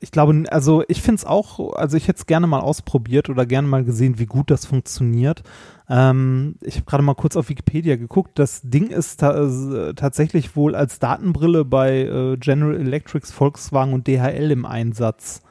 ich 0.00 0.10
glaube, 0.10 0.42
also 0.50 0.82
ich 0.88 1.00
finde 1.00 1.20
es 1.20 1.24
auch, 1.24 1.74
also 1.74 1.96
ich 1.96 2.08
hätte 2.08 2.18
es 2.18 2.26
gerne 2.26 2.48
mal 2.48 2.58
ausprobiert 2.58 3.30
oder 3.30 3.46
gerne 3.46 3.68
mal 3.68 3.84
gesehen, 3.84 4.18
wie 4.18 4.26
gut 4.26 4.50
das 4.50 4.66
funktioniert. 4.66 5.44
Ähm, 5.92 6.54
ich 6.62 6.76
habe 6.76 6.86
gerade 6.86 7.02
mal 7.02 7.14
kurz 7.14 7.36
auf 7.36 7.50
Wikipedia 7.50 7.96
geguckt. 7.96 8.38
Das 8.38 8.62
Ding 8.62 8.88
ist 8.88 9.20
ta 9.20 9.32
äh, 9.34 9.92
tatsächlich 9.92 10.56
wohl 10.56 10.74
als 10.74 10.98
Datenbrille 10.98 11.66
bei 11.66 12.04
äh, 12.04 12.36
General 12.38 12.74
Electrics, 12.74 13.30
Volkswagen 13.30 13.92
und 13.92 14.08
DHL 14.08 14.50
im 14.50 14.64
Einsatz. 14.64 15.42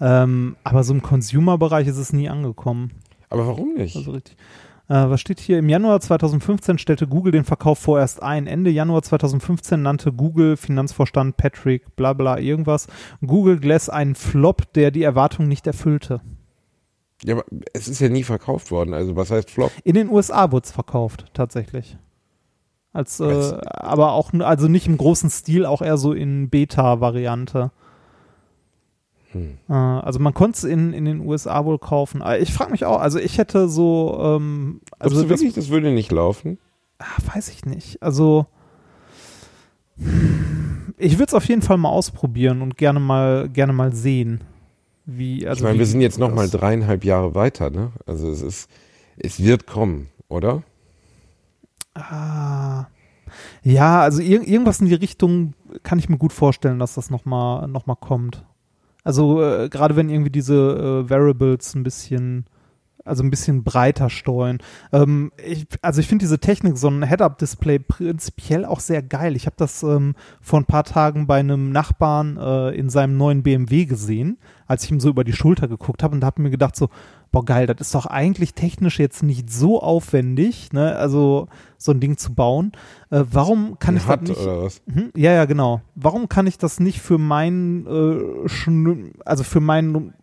Ähm, 0.00 0.56
aber 0.64 0.82
so 0.82 0.94
im 0.94 1.02
Consumer-Bereich 1.02 1.88
ist 1.88 1.98
es 1.98 2.14
nie 2.14 2.30
angekommen. 2.30 2.92
Aber 3.28 3.46
warum 3.46 3.74
nicht? 3.74 3.96
Also 3.96 4.12
richtig. 4.12 4.36
Äh, 4.88 4.94
was 4.94 5.20
steht 5.20 5.40
hier? 5.40 5.58
Im 5.58 5.68
Januar 5.68 6.00
2015 6.00 6.78
stellte 6.78 7.06
Google 7.06 7.32
den 7.32 7.44
Verkauf 7.44 7.78
vorerst 7.78 8.22
ein. 8.22 8.46
Ende 8.46 8.70
Januar 8.70 9.02
2015 9.02 9.82
nannte 9.82 10.10
Google 10.10 10.56
Finanzvorstand 10.56 11.36
Patrick 11.36 11.96
bla 11.96 12.14
bla 12.14 12.38
irgendwas 12.38 12.86
Google 13.26 13.58
Glass 13.58 13.90
einen 13.90 14.14
Flop, 14.14 14.72
der 14.72 14.90
die 14.90 15.02
Erwartungen 15.02 15.48
nicht 15.48 15.66
erfüllte. 15.66 16.22
Ja, 17.24 17.34
aber 17.34 17.44
es 17.72 17.88
ist 17.88 18.00
ja 18.00 18.08
nie 18.08 18.22
verkauft 18.22 18.70
worden. 18.70 18.94
Also 18.94 19.16
was 19.16 19.30
heißt 19.30 19.50
Flop? 19.50 19.72
In 19.84 19.94
den 19.94 20.10
USA 20.10 20.52
wurde 20.52 20.66
es 20.66 20.72
verkauft, 20.72 21.26
tatsächlich. 21.32 21.96
Als, 22.92 23.20
äh, 23.20 23.58
aber 23.64 24.12
auch, 24.12 24.32
also 24.32 24.68
nicht 24.68 24.86
im 24.86 24.96
großen 24.96 25.28
Stil, 25.28 25.66
auch 25.66 25.82
eher 25.82 25.98
so 25.98 26.12
in 26.12 26.48
Beta-Variante. 26.48 27.70
Hm. 29.32 29.58
Äh, 29.68 29.72
also 29.72 30.18
man 30.18 30.32
konnte 30.34 30.56
es 30.56 30.64
in, 30.64 30.92
in 30.92 31.04
den 31.04 31.20
USA 31.20 31.64
wohl 31.64 31.78
kaufen. 31.78 32.22
Aber 32.22 32.38
ich 32.38 32.52
frage 32.52 32.70
mich 32.72 32.84
auch, 32.84 33.00
also 33.00 33.18
ich 33.18 33.38
hätte 33.38 33.68
so. 33.68 34.18
Ähm, 34.20 34.80
also 34.98 35.16
Glaubst 35.16 35.24
du 35.24 35.28
wirklich, 35.28 35.54
das, 35.54 35.64
das 35.66 35.70
würde 35.70 35.90
nicht 35.92 36.10
laufen? 36.10 36.58
Ach, 36.98 37.18
weiß 37.34 37.50
ich 37.50 37.66
nicht. 37.66 38.02
Also 38.02 38.46
ich 40.98 41.14
würde 41.14 41.28
es 41.28 41.34
auf 41.34 41.46
jeden 41.46 41.62
Fall 41.62 41.78
mal 41.78 41.88
ausprobieren 41.88 42.62
und 42.62 42.76
gerne 42.76 43.00
mal 43.00 43.48
gerne 43.48 43.72
mal 43.72 43.92
sehen, 43.94 44.42
wie. 45.06 45.46
Also 45.46 45.60
ich 45.60 45.64
meine, 45.64 45.78
wir 45.78 45.86
sind 45.86 46.00
jetzt 46.00 46.18
noch 46.18 46.34
mal 46.34 46.48
dreieinhalb 46.50 47.04
Jahre 47.04 47.34
weiter, 47.34 47.70
ne? 47.70 47.92
Also 48.04 48.30
es 48.30 48.42
ist, 48.42 48.70
es 49.16 49.42
wird 49.42 49.66
kommen, 49.66 50.08
oder? 50.28 50.62
Ah. 51.94 52.86
Ja, 53.62 54.00
also 54.00 54.20
ir 54.20 54.46
irgendwas 54.46 54.80
in 54.80 54.86
die 54.86 54.94
Richtung 54.94 55.54
kann 55.82 55.98
ich 55.98 56.08
mir 56.08 56.18
gut 56.18 56.32
vorstellen, 56.32 56.78
dass 56.78 56.94
das 56.94 57.10
noch 57.10 57.24
mal 57.24 57.66
noch 57.66 57.86
mal 57.86 57.96
kommt. 57.96 58.44
Also 59.02 59.42
äh, 59.42 59.68
gerade 59.68 59.96
wenn 59.96 60.10
irgendwie 60.10 60.30
diese 60.30 61.04
äh, 61.06 61.10
Variables 61.10 61.74
ein 61.74 61.82
bisschen 61.82 62.46
also 63.06 63.22
ein 63.22 63.30
bisschen 63.30 63.64
breiter 63.64 64.10
streuen. 64.10 64.58
Ähm, 64.92 65.32
ich, 65.44 65.66
also 65.82 66.00
ich 66.00 66.08
finde 66.08 66.24
diese 66.24 66.38
Technik, 66.38 66.76
so 66.76 66.88
ein 66.88 67.06
Head-Up-Display 67.06 67.78
prinzipiell 67.80 68.64
auch 68.64 68.80
sehr 68.80 69.02
geil. 69.02 69.36
Ich 69.36 69.46
habe 69.46 69.56
das 69.56 69.82
ähm, 69.82 70.14
vor 70.40 70.60
ein 70.60 70.66
paar 70.66 70.84
Tagen 70.84 71.26
bei 71.26 71.40
einem 71.40 71.70
Nachbarn 71.70 72.36
äh, 72.36 72.70
in 72.70 72.90
seinem 72.90 73.16
neuen 73.16 73.42
BMW 73.42 73.86
gesehen, 73.86 74.38
als 74.66 74.84
ich 74.84 74.90
ihm 74.90 75.00
so 75.00 75.08
über 75.08 75.24
die 75.24 75.32
Schulter 75.32 75.68
geguckt 75.68 76.02
habe 76.02 76.14
und 76.14 76.20
da 76.20 76.26
habe 76.26 76.42
mir 76.42 76.50
gedacht 76.50 76.76
so, 76.76 76.88
boah 77.36 77.44
geil, 77.44 77.66
das 77.66 77.76
ist 77.80 77.94
doch 77.94 78.06
eigentlich 78.06 78.54
technisch 78.54 78.98
jetzt 78.98 79.22
nicht 79.22 79.50
so 79.50 79.82
aufwendig, 79.82 80.72
ne? 80.72 80.96
Also 80.96 81.48
so 81.76 81.92
ein 81.92 82.00
Ding 82.00 82.16
zu 82.16 82.34
bauen. 82.34 82.72
Äh, 83.10 83.24
warum 83.30 83.78
kann 83.78 83.94
ein 83.94 83.98
ich 83.98 84.06
das 84.06 84.20
nicht? 84.22 84.40
Oder 84.40 84.62
was? 84.62 84.82
Mhm, 84.86 85.10
ja, 85.14 85.32
ja, 85.32 85.44
genau. 85.44 85.82
Warum 85.94 86.28
kann 86.28 86.46
ich 86.46 86.56
das 86.56 86.80
nicht 86.80 87.00
für 87.00 87.18
meinen, 87.18 87.86
äh, 87.86 89.12
also 89.24 89.44
für 89.44 89.60
meinen 89.60 90.14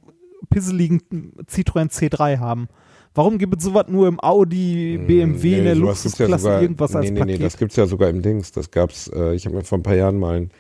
pisseligen 0.50 1.02
Citroën 1.50 1.90
C3 1.90 2.40
haben? 2.40 2.68
Warum 3.16 3.38
gibt 3.38 3.58
es 3.58 3.64
sowas 3.64 3.86
nur 3.90 4.08
im 4.08 4.20
Audi, 4.20 4.98
BMW, 4.98 5.50
nee, 5.50 5.58
in 5.60 5.64
der 5.66 5.76
Luxusklasse, 5.76 6.32
ja 6.32 6.38
sogar, 6.40 6.62
irgendwas 6.62 6.92
nee, 6.92 6.98
als 6.98 7.12
nee, 7.12 7.20
Paket? 7.20 7.38
Nee, 7.38 7.44
das 7.44 7.58
gibt's 7.58 7.76
ja 7.76 7.86
sogar 7.86 8.10
im 8.10 8.24
Dings. 8.24 8.52
Das 8.52 8.72
gab's, 8.72 9.08
äh, 9.08 9.36
ich 9.36 9.46
habe 9.46 9.56
mir 9.56 9.64
vor 9.64 9.78
ein 9.78 9.84
paar 9.84 9.96
Jahren 9.96 10.18
mal 10.18 10.36
ein, 10.36 10.52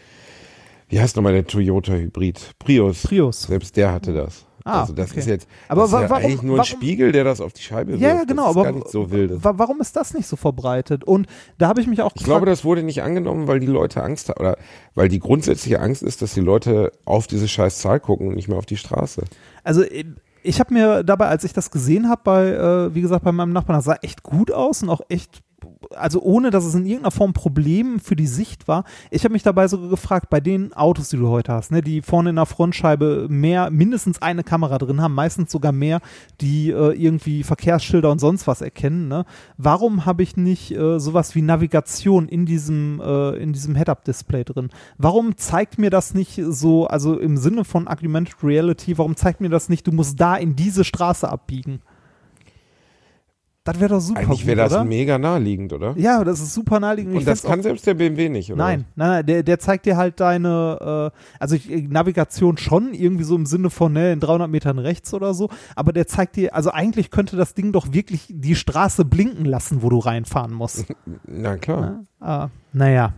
wie 0.88 1.00
heißt 1.00 1.15
nochmal 1.15 1.34
der 1.34 1.48
Toyota 1.48 1.93
Hybrid? 1.93 2.52
Prius. 2.60 3.04
Prius. 3.04 3.43
Selbst 3.43 3.76
der 3.76 3.91
hatte 3.91 4.13
das. 4.13 4.46
Ah, 4.65 4.82
also 4.82 4.93
das 4.93 5.12
okay. 5.12 5.19
ist 5.19 5.28
jetzt 5.28 5.48
aber 5.67 5.82
das 5.82 5.91
ist 5.91 6.00
ja 6.00 6.10
warum, 6.10 6.24
eigentlich 6.24 6.41
nur 6.41 6.56
ein 6.56 6.60
warum, 6.60 6.65
Spiegel, 6.65 7.12
der 7.12 7.26
das 7.26 7.41
auf 7.41 7.52
die 7.52 7.62
Scheibe 7.62 7.91
wirft. 7.91 8.02
Ja, 8.02 8.15
ja, 8.15 8.24
genau, 8.24 8.46
aber 8.46 8.84
so 8.89 9.10
warum 9.12 9.82
ist 9.82 9.96
das 9.98 10.13
nicht 10.13 10.26
so 10.26 10.38
verbreitet? 10.38 11.04
Und 11.04 11.28
da 11.58 11.67
habe 11.67 11.82
ich 11.82 11.88
mich 11.88 12.02
auch 12.02 12.13
Ich 12.15 12.24
glaube, 12.24 12.46
das 12.46 12.63
wurde 12.63 12.82
nicht 12.82 13.04
angenommen, 13.04 13.48
weil 13.48 13.60
die 13.60 13.67
Leute 13.67 14.02
Angst 14.02 14.30
haben 14.30 14.39
oder 14.39 14.58
weil 14.96 15.10
die 15.10 15.19
grundsätzliche 15.19 15.82
Angst 15.82 16.02
ist, 16.02 16.22
dass 16.22 16.34
die 16.34 16.39
Leute 16.39 16.93
auf 17.04 17.28
diese 17.28 17.50
scheiß 17.50 17.80
Zahl 17.80 18.00
gucken 18.00 18.30
und 18.30 18.36
nicht 18.36 18.48
mehr 18.48 18.58
auf 18.58 18.65
die 18.65 18.78
Straße. 18.78 19.24
Also 19.63 19.84
ich 20.43 20.60
habe 20.60 20.73
mir 20.73 21.04
dabei, 21.04 21.28
als 21.28 21.43
ich 21.43 21.54
das 21.54 21.71
gesehen 21.71 22.10
habe, 22.10 22.21
bei, 22.23 22.47
äh, 22.47 22.95
wie 22.95 23.02
gesagt, 23.02 23.23
bei 23.23 23.32
meinem 23.32 23.54
Nachbarn, 23.54 23.78
das 23.78 23.86
sah 23.86 23.97
echt 24.02 24.23
gut 24.23 24.52
aus 24.52 24.84
und 24.84 24.89
auch 24.89 25.02
echt 25.10 25.41
also 25.95 26.21
ohne 26.21 26.49
dass 26.49 26.65
es 26.65 26.76
in 26.76 26.86
irgendeiner 26.86 27.12
Form 27.12 27.32
ein 27.32 27.34
Problem 27.34 27.99
für 27.99 28.15
die 28.15 28.28
Sicht 28.28 28.67
war. 28.67 28.84
Ich 29.12 29.23
habe 29.23 29.34
mich 29.34 29.43
dabei 29.43 29.67
sogar 29.67 29.89
gefragt, 29.89 30.30
bei 30.30 30.39
den 30.39 30.73
Autos, 30.73 31.10
die 31.10 31.17
du 31.17 31.30
heute 31.30 31.54
hast, 31.54 31.71
ne, 31.71 31.82
die 31.82 32.02
vorne 32.02 32.32
in 32.32 32.36
der 32.36 32.45
Frontscheibe 32.45 33.28
mehr, 33.30 33.69
mindestens 33.69 34.21
eine 34.21 34.43
Kamera 34.43 34.78
drin 34.78 35.02
haben, 35.02 35.13
meistens 35.13 35.52
sogar 35.52 35.71
mehr, 35.71 36.02
die 36.41 36.69
äh, 36.69 36.93
irgendwie 36.93 37.43
Verkehrsschilder 37.43 38.12
und 38.12 38.19
sonst 38.19 38.47
was 38.47 38.62
erkennen, 38.62 39.08
ne? 39.08 39.26
Warum 39.58 40.06
habe 40.06 40.23
ich 40.23 40.38
nicht 40.38 40.71
äh, 40.71 40.99
sowas 40.99 41.36
wie 41.36 41.41
Navigation 41.41 42.28
in 42.28 42.45
diesem, 42.45 43.02
äh, 43.02 43.45
diesem 43.47 43.76
Head-Up-Display 43.76 44.43
drin? 44.43 44.69
Warum 44.97 45.38
zeigt 45.38 45.78
mir 45.78 45.89
das 45.89 46.13
nicht 46.13 46.41
so, 46.49 46.88
also 46.88 47.17
im 47.19 47.38
Sinne 47.38 47.65
von 47.65 47.88
Augmented 47.88 48.43
Reality, 48.43 48.97
warum 48.97 49.15
zeigt 49.15 49.41
mir 49.41 49.49
das 49.49 49.69
nicht, 49.69 49.88
du 49.88 49.91
musst 49.91 50.19
da 50.19 50.36
in 50.36 50.56
diese 50.56 50.84
Straße 50.84 51.28
abbiegen? 51.28 51.82
Das 53.65 53.80
wäre 53.80 53.91
doch 53.91 54.02
super. 54.02 54.19
Eigentlich 54.19 54.45
wäre 54.45 54.58
das 54.58 54.73
oder? 54.73 54.84
mega 54.84 55.17
naheliegend, 55.17 55.71
oder? 55.71 55.93
Ja, 55.97 56.21
das 56.26 56.41
ist 56.41 56.54
super 56.54 56.82
naheliegend. 56.82 57.13
Und 57.13 57.19
Ich 57.21 57.26
das 57.26 57.43
kann 57.43 57.63
selbst 57.63 57.88
der 57.88 57.93
BMW 57.93 58.28
nicht, 58.28 58.52
oder? 58.52 58.62
Nein, 58.62 58.86
nein, 58.95 59.10
nein, 59.10 59.26
der, 59.26 59.43
der 59.43 59.58
zeigt 59.58 59.86
dir 59.86 59.95
halt 59.95 60.19
deine, 60.19 61.12
äh, 61.13 61.17
also 61.39 61.56
ich, 61.56 61.69
Navigation 61.69 62.58
schon, 62.58 62.93
irgendwie 62.93 63.23
so 63.23 63.38
im 63.38 63.45
Sinne 63.45 63.69
von, 63.69 63.93
ne, 63.93 64.12
in 64.12 64.19
300 64.19 64.49
Metern 64.49 64.80
rechts 64.80 65.13
oder 65.13 65.34
so, 65.34 65.49
aber 65.78 65.93
der 65.93 66.08
zeigt 66.08 66.36
dir, 66.36 66.54
also 66.54 66.71
eigentlich 66.71 67.10
könnte 67.10 67.38
das 67.38 67.54
Ding 67.54 67.71
doch 67.71 67.93
wirklich 67.93 68.26
die 68.28 68.56
Straße 68.56 69.06
blinken 69.06 69.45
lassen, 69.45 69.82
wo 69.82 69.89
du 69.89 69.99
reinfahren 69.99 70.54
musst. 70.54 70.86
Na 71.26 71.56
klar. 71.56 72.04
Ja? 72.19 72.28
Ah, 72.28 72.49
naja. 72.73 73.13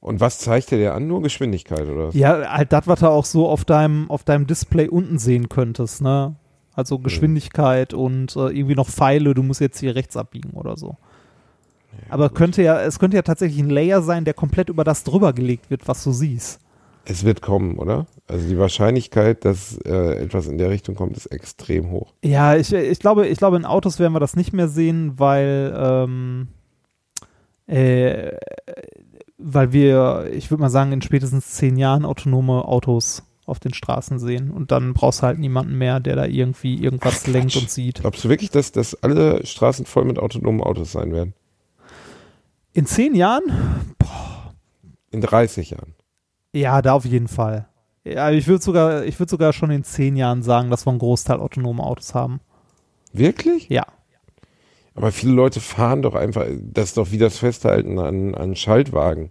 Und 0.00 0.20
was 0.20 0.38
zeigt 0.40 0.72
der 0.72 0.78
dir 0.78 0.94
an? 0.94 1.06
Nur 1.06 1.22
Geschwindigkeit, 1.22 1.88
oder? 1.88 2.10
Ja, 2.14 2.52
halt 2.52 2.72
das, 2.72 2.88
was 2.88 2.98
du 2.98 3.06
auch 3.06 3.24
so 3.24 3.48
auf 3.48 3.64
deinem, 3.64 4.10
auf 4.10 4.24
deinem 4.24 4.48
Display 4.48 4.88
unten 4.88 5.18
sehen 5.18 5.48
könntest, 5.48 6.02
ne? 6.02 6.34
Also 6.74 6.98
Geschwindigkeit 6.98 7.94
und 7.94 8.34
äh, 8.36 8.48
irgendwie 8.48 8.74
noch 8.74 8.88
Pfeile, 8.88 9.34
du 9.34 9.42
musst 9.42 9.60
jetzt 9.60 9.78
hier 9.78 9.94
rechts 9.94 10.16
abbiegen 10.16 10.50
oder 10.50 10.76
so. 10.76 10.96
Aber 12.08 12.30
könnte 12.30 12.62
ja, 12.62 12.80
es 12.80 12.98
könnte 12.98 13.16
ja 13.16 13.22
tatsächlich 13.22 13.62
ein 13.62 13.70
Layer 13.70 14.02
sein, 14.02 14.24
der 14.24 14.34
komplett 14.34 14.68
über 14.68 14.84
das 14.84 15.04
drüber 15.04 15.32
gelegt 15.32 15.70
wird, 15.70 15.86
was 15.86 16.02
du 16.02 16.12
siehst. 16.12 16.60
Es 17.06 17.24
wird 17.24 17.42
kommen, 17.42 17.78
oder? 17.78 18.06
Also 18.26 18.48
die 18.48 18.58
Wahrscheinlichkeit, 18.58 19.44
dass 19.44 19.76
äh, 19.84 20.22
etwas 20.22 20.46
in 20.46 20.56
der 20.56 20.70
Richtung 20.70 20.94
kommt, 20.94 21.16
ist 21.16 21.26
extrem 21.26 21.90
hoch. 21.90 22.14
Ja, 22.24 22.56
ich, 22.56 22.72
ich 22.72 22.98
glaube, 22.98 23.26
ich 23.26 23.38
glaube, 23.38 23.56
in 23.56 23.66
Autos 23.66 23.98
werden 23.98 24.14
wir 24.14 24.20
das 24.20 24.36
nicht 24.36 24.52
mehr 24.52 24.68
sehen, 24.68 25.18
weil, 25.18 25.74
ähm, 25.76 26.48
äh, 27.66 28.32
weil 29.36 29.72
wir, 29.72 30.30
ich 30.32 30.50
würde 30.50 30.62
mal 30.62 30.70
sagen, 30.70 30.92
in 30.92 31.02
spätestens 31.02 31.50
zehn 31.52 31.76
Jahren 31.76 32.06
autonome 32.06 32.64
Autos 32.64 33.22
auf 33.46 33.60
den 33.60 33.74
Straßen 33.74 34.18
sehen. 34.18 34.50
Und 34.50 34.70
dann 34.70 34.94
brauchst 34.94 35.20
du 35.20 35.24
halt 35.24 35.38
niemanden 35.38 35.76
mehr, 35.76 36.00
der 36.00 36.16
da 36.16 36.24
irgendwie 36.24 36.76
irgendwas 36.76 37.22
Ach, 37.24 37.28
lenkt 37.28 37.56
und 37.56 37.70
sieht. 37.70 38.00
Glaubst 38.00 38.24
du 38.24 38.28
wirklich, 38.28 38.50
dass, 38.50 38.72
dass 38.72 38.94
alle 39.02 39.44
Straßen 39.46 39.86
voll 39.86 40.04
mit 40.04 40.18
autonomen 40.18 40.62
Autos 40.62 40.92
sein 40.92 41.12
werden? 41.12 41.34
In 42.72 42.86
zehn 42.86 43.14
Jahren? 43.14 43.42
In 45.10 45.20
30 45.20 45.70
Jahren. 45.70 45.94
Ja, 46.52 46.82
da 46.82 46.94
auf 46.94 47.04
jeden 47.04 47.28
Fall. 47.28 47.68
Ja, 48.04 48.30
ich 48.30 48.46
würde 48.46 48.62
sogar, 48.62 49.04
ich 49.04 49.18
würde 49.18 49.30
sogar 49.30 49.52
schon 49.52 49.70
in 49.70 49.84
zehn 49.84 50.16
Jahren 50.16 50.42
sagen, 50.42 50.70
dass 50.70 50.86
wir 50.86 50.90
einen 50.90 50.98
Großteil 50.98 51.40
autonome 51.40 51.82
Autos 51.82 52.14
haben. 52.14 52.40
Wirklich? 53.12 53.68
Ja. 53.68 53.86
Aber 54.94 55.10
viele 55.10 55.32
Leute 55.32 55.60
fahren 55.60 56.02
doch 56.02 56.14
einfach, 56.14 56.46
das 56.60 56.90
ist 56.90 56.96
doch 56.96 57.10
wie 57.10 57.18
das 57.18 57.38
Festhalten 57.38 57.98
an, 57.98 58.34
an 58.34 58.54
Schaltwagen. 58.54 59.30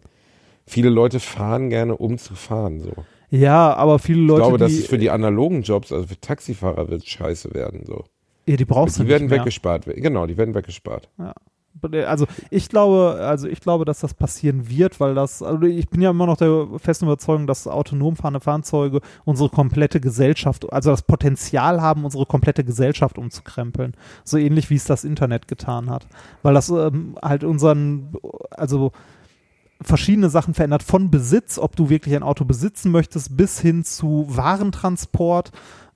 Viele 0.66 0.90
Leute 0.90 1.20
fahren 1.20 1.70
gerne, 1.70 1.96
um 1.96 2.18
zu 2.18 2.36
fahren. 2.36 2.80
So. 2.80 2.94
Ja, 3.34 3.74
aber 3.74 3.98
viele 3.98 4.22
Leute, 4.22 4.42
ich 4.42 4.48
glaube, 4.48 4.58
dass 4.60 4.72
es 4.74 4.86
für 4.86 5.00
die 5.00 5.10
analogen 5.10 5.64
Jobs, 5.64 5.92
also 5.92 6.06
für 6.06 6.22
Taxifahrer, 6.22 6.90
wird 6.90 7.08
scheiße 7.08 7.52
werden. 7.56 7.84
So. 7.84 8.04
ja, 8.46 8.58
die 8.58 8.66
brauchst 8.66 9.00
du 9.00 9.04
Die 9.04 9.10
werden 9.10 9.24
nicht 9.24 9.32
mehr. 9.32 9.40
weggespart. 9.40 9.86
Genau, 9.88 10.28
die 10.28 10.38
werden 10.38 10.54
weggespart. 10.54 11.10
Also 12.06 12.28
ich 12.52 12.70
glaube, 12.70 13.18
also 13.20 13.48
ich 13.48 13.60
glaube, 13.60 13.86
dass 13.86 14.02
das 14.02 14.14
passieren 14.14 14.70
wird, 14.70 15.00
weil 15.00 15.16
das, 15.16 15.42
also 15.42 15.64
ich 15.66 15.90
bin 15.90 16.02
ja 16.02 16.12
immer 16.12 16.28
noch 16.28 16.38
der 16.38 16.68
festen 16.78 17.06
Überzeugung, 17.06 17.48
dass 17.48 17.68
autonom 17.68 18.16
fahrende 18.16 18.40
Fahrzeuge 18.40 19.02
unsere 19.26 19.50
komplette 19.50 20.00
Gesellschaft, 20.00 20.72
also 20.72 20.92
das 20.92 21.02
Potenzial 21.02 21.82
haben, 21.82 22.06
unsere 22.06 22.28
komplette 22.28 22.64
Gesellschaft 22.64 23.18
umzukrempeln. 23.18 23.96
So 24.24 24.38
ähnlich 24.38 24.70
wie 24.70 24.76
es 24.76 24.86
das 24.86 25.04
Internet 25.04 25.48
getan 25.48 25.90
hat. 25.90 26.08
Weil 26.44 26.54
das 26.54 26.70
ähm, 26.70 27.18
halt 27.22 27.44
unseren, 27.44 28.14
also 28.52 28.92
verschiedene 29.82 30.30
Sachen 30.30 30.54
verändert, 30.54 30.84
von 30.84 31.12
Besitz, 31.12 31.58
ob 31.58 31.76
du 31.76 31.90
wirklich 31.90 32.16
ein 32.16 32.24
Auto 32.24 32.46
besitzen 32.46 32.92
möchtest, 32.92 33.36
bis 33.36 33.60
hin 33.60 33.84
zu 33.84 34.26
Warentransport, 34.30 35.52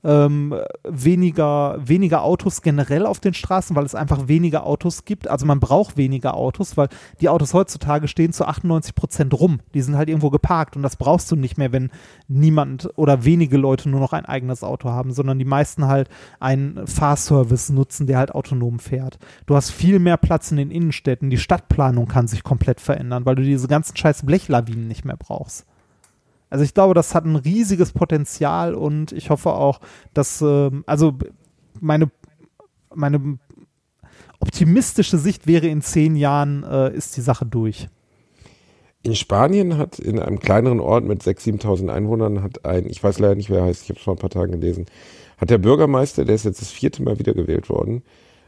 ähm, 0.07 0.55
weniger, 0.85 1.77
weniger 1.85 2.23
Autos 2.23 2.61
generell 2.61 3.05
auf 3.05 3.19
den 3.19 3.33
Straßen, 3.33 3.75
weil 3.75 3.85
es 3.85 3.93
einfach 3.93 4.29
weniger 4.29 4.65
Autos 4.65 5.03
gibt. 5.03 5.27
Also 5.27 5.45
man 5.45 5.59
braucht 5.59 5.97
weniger 5.97 6.33
Autos, 6.33 6.77
weil 6.77 6.87
die 7.19 7.27
Autos 7.27 7.53
heutzutage 7.53 8.07
stehen 8.07 8.31
zu 8.31 8.47
98 8.47 8.95
Prozent 8.95 9.33
rum. 9.33 9.59
Die 9.73 9.81
sind 9.81 9.97
halt 9.97 10.07
irgendwo 10.07 10.29
geparkt 10.29 10.77
und 10.77 10.81
das 10.81 10.95
brauchst 10.95 11.29
du 11.29 11.35
nicht 11.35 11.57
mehr, 11.57 11.73
wenn 11.73 11.91
niemand 12.29 12.89
oder 12.95 13.25
wenige 13.25 13.57
Leute 13.57 13.89
nur 13.89 13.99
noch 13.99 14.13
ein 14.13 14.25
eigenes 14.25 14.63
Auto 14.63 14.89
haben, 14.89 15.11
sondern 15.11 15.39
die 15.39 15.45
meisten 15.45 15.87
halt 15.87 16.07
einen 16.39 16.87
Fahrservice 16.87 17.69
nutzen, 17.69 18.07
der 18.07 18.17
halt 18.17 18.33
autonom 18.33 18.79
fährt. 18.79 19.19
Du 19.45 19.55
hast 19.55 19.71
viel 19.71 19.99
mehr 19.99 20.17
Platz 20.17 20.51
in 20.51 20.57
den 20.57 20.71
Innenstädten. 20.71 21.29
Die 21.29 21.37
Stadtplanung 21.37 22.07
kann 22.07 22.29
sich 22.29 22.43
komplett 22.43 22.79
verändern, 22.79 23.25
weil 23.25 23.35
du 23.35 23.41
diese 23.41 23.67
ganzen 23.67 23.97
scheiß 23.97 24.25
Blechlawinen 24.25 24.87
nicht 24.87 25.03
mehr 25.03 25.17
brauchst. 25.17 25.65
Also 26.49 26.63
ich 26.63 26.73
glaube, 26.73 26.93
das 26.93 27.13
hat 27.13 27.25
ein 27.25 27.35
riesiges 27.35 27.91
Potenzial 27.91 28.73
und 28.73 29.11
ich 29.11 29.29
hoffe 29.29 29.51
auch, 29.51 29.79
dass, 30.13 30.41
ähm, 30.41 30.83
also 30.87 31.13
meine, 31.79 32.09
meine 32.93 33.37
optimistische 34.39 35.17
Sicht 35.17 35.47
wäre, 35.47 35.67
in 35.67 35.81
zehn 35.81 36.15
Jahren 36.15 36.63
äh, 36.63 36.93
ist 36.95 37.17
die 37.17 37.21
Sache 37.21 37.45
durch. 37.45 37.89
In 39.03 39.15
Spanien 39.15 39.77
hat 39.77 39.99
in 39.99 40.19
einem 40.19 40.39
kleineren 40.39 40.79
Ort 40.79 41.05
mit 41.05 41.21
6.000, 41.21 41.61
7.000 41.61 41.89
Einwohnern 41.89 42.43
hat 42.43 42.65
ein, 42.65 42.89
ich 42.89 43.03
weiß 43.03 43.19
leider 43.19 43.35
nicht, 43.35 43.49
wer 43.49 43.59
er 43.59 43.65
heißt, 43.65 43.83
ich 43.83 43.89
habe 43.89 43.99
es 43.99 44.03
vor 44.03 44.15
ein 44.15 44.19
paar 44.19 44.29
Tagen 44.29 44.53
gelesen, 44.53 44.85
hat 45.37 45.49
der 45.49 45.59
Bürgermeister, 45.59 46.25
der 46.25 46.35
ist 46.35 46.45
jetzt 46.45 46.61
das 46.61 46.71
vierte 46.71 47.03
Mal 47.03 47.19
wiedergewählt 47.19 47.69
worden, 47.69 48.03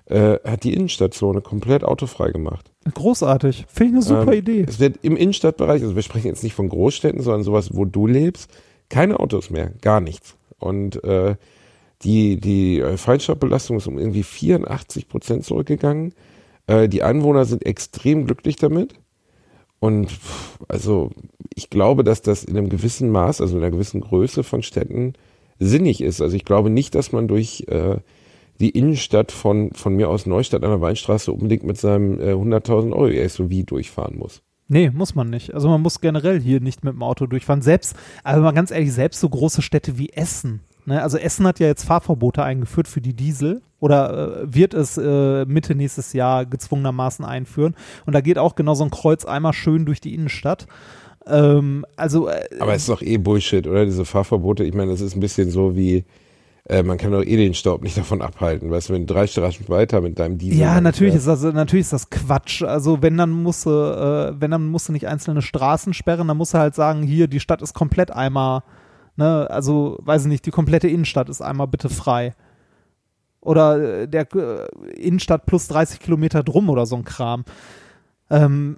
äh, 0.09 0.37
hat 0.43 0.63
die 0.63 0.73
Innenstadtzone 0.73 1.41
komplett 1.41 1.83
autofrei 1.83 2.31
gemacht. 2.31 2.71
Großartig. 2.93 3.65
Finde 3.67 3.99
ich 3.99 4.09
eine 4.09 4.19
super 4.19 4.33
Ähm, 4.33 4.39
Idee. 4.39 4.65
Es 4.67 4.79
wird 4.79 4.97
im 5.03 5.15
Innenstadtbereich, 5.15 5.81
also 5.81 5.95
wir 5.95 6.01
sprechen 6.01 6.27
jetzt 6.27 6.43
nicht 6.43 6.55
von 6.55 6.69
Großstädten, 6.69 7.21
sondern 7.21 7.43
sowas, 7.43 7.69
wo 7.73 7.85
du 7.85 8.07
lebst, 8.07 8.49
keine 8.89 9.19
Autos 9.19 9.49
mehr, 9.49 9.71
gar 9.81 10.01
nichts. 10.01 10.35
Und 10.57 11.03
äh, 11.03 11.35
die, 12.01 12.39
die 12.39 12.79
äh, 12.79 12.97
Feinstaubbelastung 12.97 13.77
ist 13.77 13.87
um 13.87 13.99
irgendwie 13.99 14.23
84 14.23 15.07
Prozent 15.07 15.45
zurückgegangen. 15.45 16.13
Äh, 16.67 16.89
die 16.89 17.03
Anwohner 17.03 17.45
sind 17.45 17.65
extrem 17.65 18.25
glücklich 18.25 18.55
damit. 18.55 18.95
Und 19.79 20.09
pff, 20.11 20.59
also 20.67 21.11
ich 21.55 21.69
glaube, 21.69 22.03
dass 22.03 22.21
das 22.21 22.43
in 22.43 22.57
einem 22.57 22.69
gewissen 22.69 23.11
Maß, 23.11 23.41
also 23.41 23.57
in 23.57 23.63
einer 23.63 23.71
gewissen 23.71 24.01
Größe 24.01 24.43
von 24.43 24.63
Städten 24.63 25.13
sinnig 25.59 26.01
ist. 26.01 26.21
Also 26.21 26.35
ich 26.35 26.45
glaube 26.45 26.69
nicht, 26.69 26.95
dass 26.95 27.11
man 27.11 27.27
durch 27.27 27.65
äh, 27.67 27.97
die 28.59 28.69
Innenstadt 28.69 29.31
von, 29.31 29.71
von 29.73 29.95
mir 29.95 30.09
aus 30.09 30.25
Neustadt 30.25 30.63
an 30.63 30.69
der 30.71 30.81
Weinstraße 30.81 31.31
unbedingt 31.31 31.63
mit 31.63 31.77
seinem 31.77 32.19
äh, 32.19 32.33
100.000 32.33 32.93
Euro 32.93 33.27
SUV 33.27 33.65
durchfahren 33.65 34.17
muss. 34.17 34.41
Nee, 34.67 34.91
muss 34.91 35.15
man 35.15 35.29
nicht. 35.29 35.53
Also 35.53 35.67
man 35.67 35.81
muss 35.81 35.99
generell 35.99 36.39
hier 36.39 36.59
nicht 36.59 36.83
mit 36.83 36.93
dem 36.93 37.01
Auto 37.01 37.25
durchfahren. 37.25 37.61
Selbst, 37.61 37.95
aber 38.23 38.41
mal 38.43 38.51
ganz 38.51 38.69
ehrlich, 38.69 38.93
selbst 38.93 39.19
so 39.19 39.27
große 39.27 39.61
Städte 39.61 39.97
wie 39.97 40.09
Essen. 40.09 40.61
Ne? 40.85 41.01
Also 41.01 41.17
Essen 41.17 41.47
hat 41.47 41.59
ja 41.59 41.67
jetzt 41.67 41.85
Fahrverbote 41.85 42.43
eingeführt 42.43 42.87
für 42.87 43.01
die 43.01 43.15
Diesel 43.15 43.61
oder 43.79 44.43
äh, 44.43 44.53
wird 44.53 44.75
es 44.75 44.97
äh, 44.97 45.45
Mitte 45.45 45.73
nächstes 45.73 46.13
Jahr 46.13 46.45
gezwungenermaßen 46.45 47.25
einführen. 47.25 47.75
Und 48.05 48.13
da 48.13 48.21
geht 48.21 48.37
auch 48.37 48.55
genau 48.55 48.75
so 48.75 48.83
ein 48.83 48.91
Kreuz 48.91 49.25
einmal 49.25 49.53
schön 49.53 49.85
durch 49.85 50.01
die 50.01 50.13
Innenstadt. 50.13 50.67
Ähm, 51.25 51.85
also 51.95 52.27
äh, 52.27 52.47
Aber 52.59 52.73
es 52.73 52.83
ist 52.83 52.89
doch 52.89 53.01
eh 53.01 53.17
Bullshit, 53.17 53.65
oder? 53.65 53.85
Diese 53.85 54.05
Fahrverbote. 54.05 54.63
Ich 54.63 54.73
meine, 54.73 54.91
das 54.91 55.01
ist 55.01 55.15
ein 55.15 55.19
bisschen 55.19 55.49
so 55.49 55.75
wie, 55.75 56.05
äh, 56.65 56.83
man 56.83 56.97
kann 56.97 57.11
doch 57.11 57.23
eh 57.23 57.37
den 57.37 57.53
Staub 57.53 57.83
nicht 57.83 57.97
davon 57.97 58.21
abhalten. 58.21 58.69
Weißt 58.69 58.89
du, 58.89 58.93
wenn 58.93 59.05
du 59.05 59.13
drei 59.13 59.27
Straßen 59.27 59.67
weiter 59.69 60.01
mit 60.01 60.19
deinem 60.19 60.37
Diesel. 60.37 60.59
Ja, 60.59 60.81
natürlich 60.81 61.13
fährst. 61.13 61.27
ist 61.27 61.43
das 61.43 61.53
natürlich 61.53 61.85
ist 61.85 61.93
das 61.93 62.09
Quatsch. 62.09 62.63
Also 62.63 63.01
wenn 63.01 63.17
dann 63.17 63.31
musst 63.31 63.65
du, 63.65 63.69
äh, 63.69 64.39
wenn 64.39 64.51
dann 64.51 64.67
musst 64.67 64.89
du 64.89 64.93
nicht 64.93 65.07
einzelne 65.07 65.41
Straßen 65.41 65.93
sperren, 65.93 66.27
dann 66.27 66.37
musst 66.37 66.53
du 66.53 66.57
halt 66.57 66.75
sagen, 66.75 67.03
hier 67.03 67.27
die 67.27 67.39
Stadt 67.39 67.61
ist 67.61 67.73
komplett 67.73 68.11
einmal, 68.11 68.63
ne, 69.15 69.47
also 69.49 69.97
weiß 70.01 70.23
ich 70.23 70.27
nicht, 70.29 70.45
die 70.45 70.51
komplette 70.51 70.87
Innenstadt 70.87 71.29
ist 71.29 71.41
einmal 71.41 71.67
bitte 71.67 71.89
frei. 71.89 72.35
Oder 73.41 74.01
äh, 74.01 74.07
der 74.07 74.27
äh, 74.35 74.67
Innenstadt 74.95 75.45
plus 75.45 75.67
30 75.67 75.99
Kilometer 75.99 76.43
drum 76.43 76.69
oder 76.69 76.85
so 76.85 76.95
ein 76.95 77.05
Kram. 77.05 77.45
Ähm, 78.29 78.77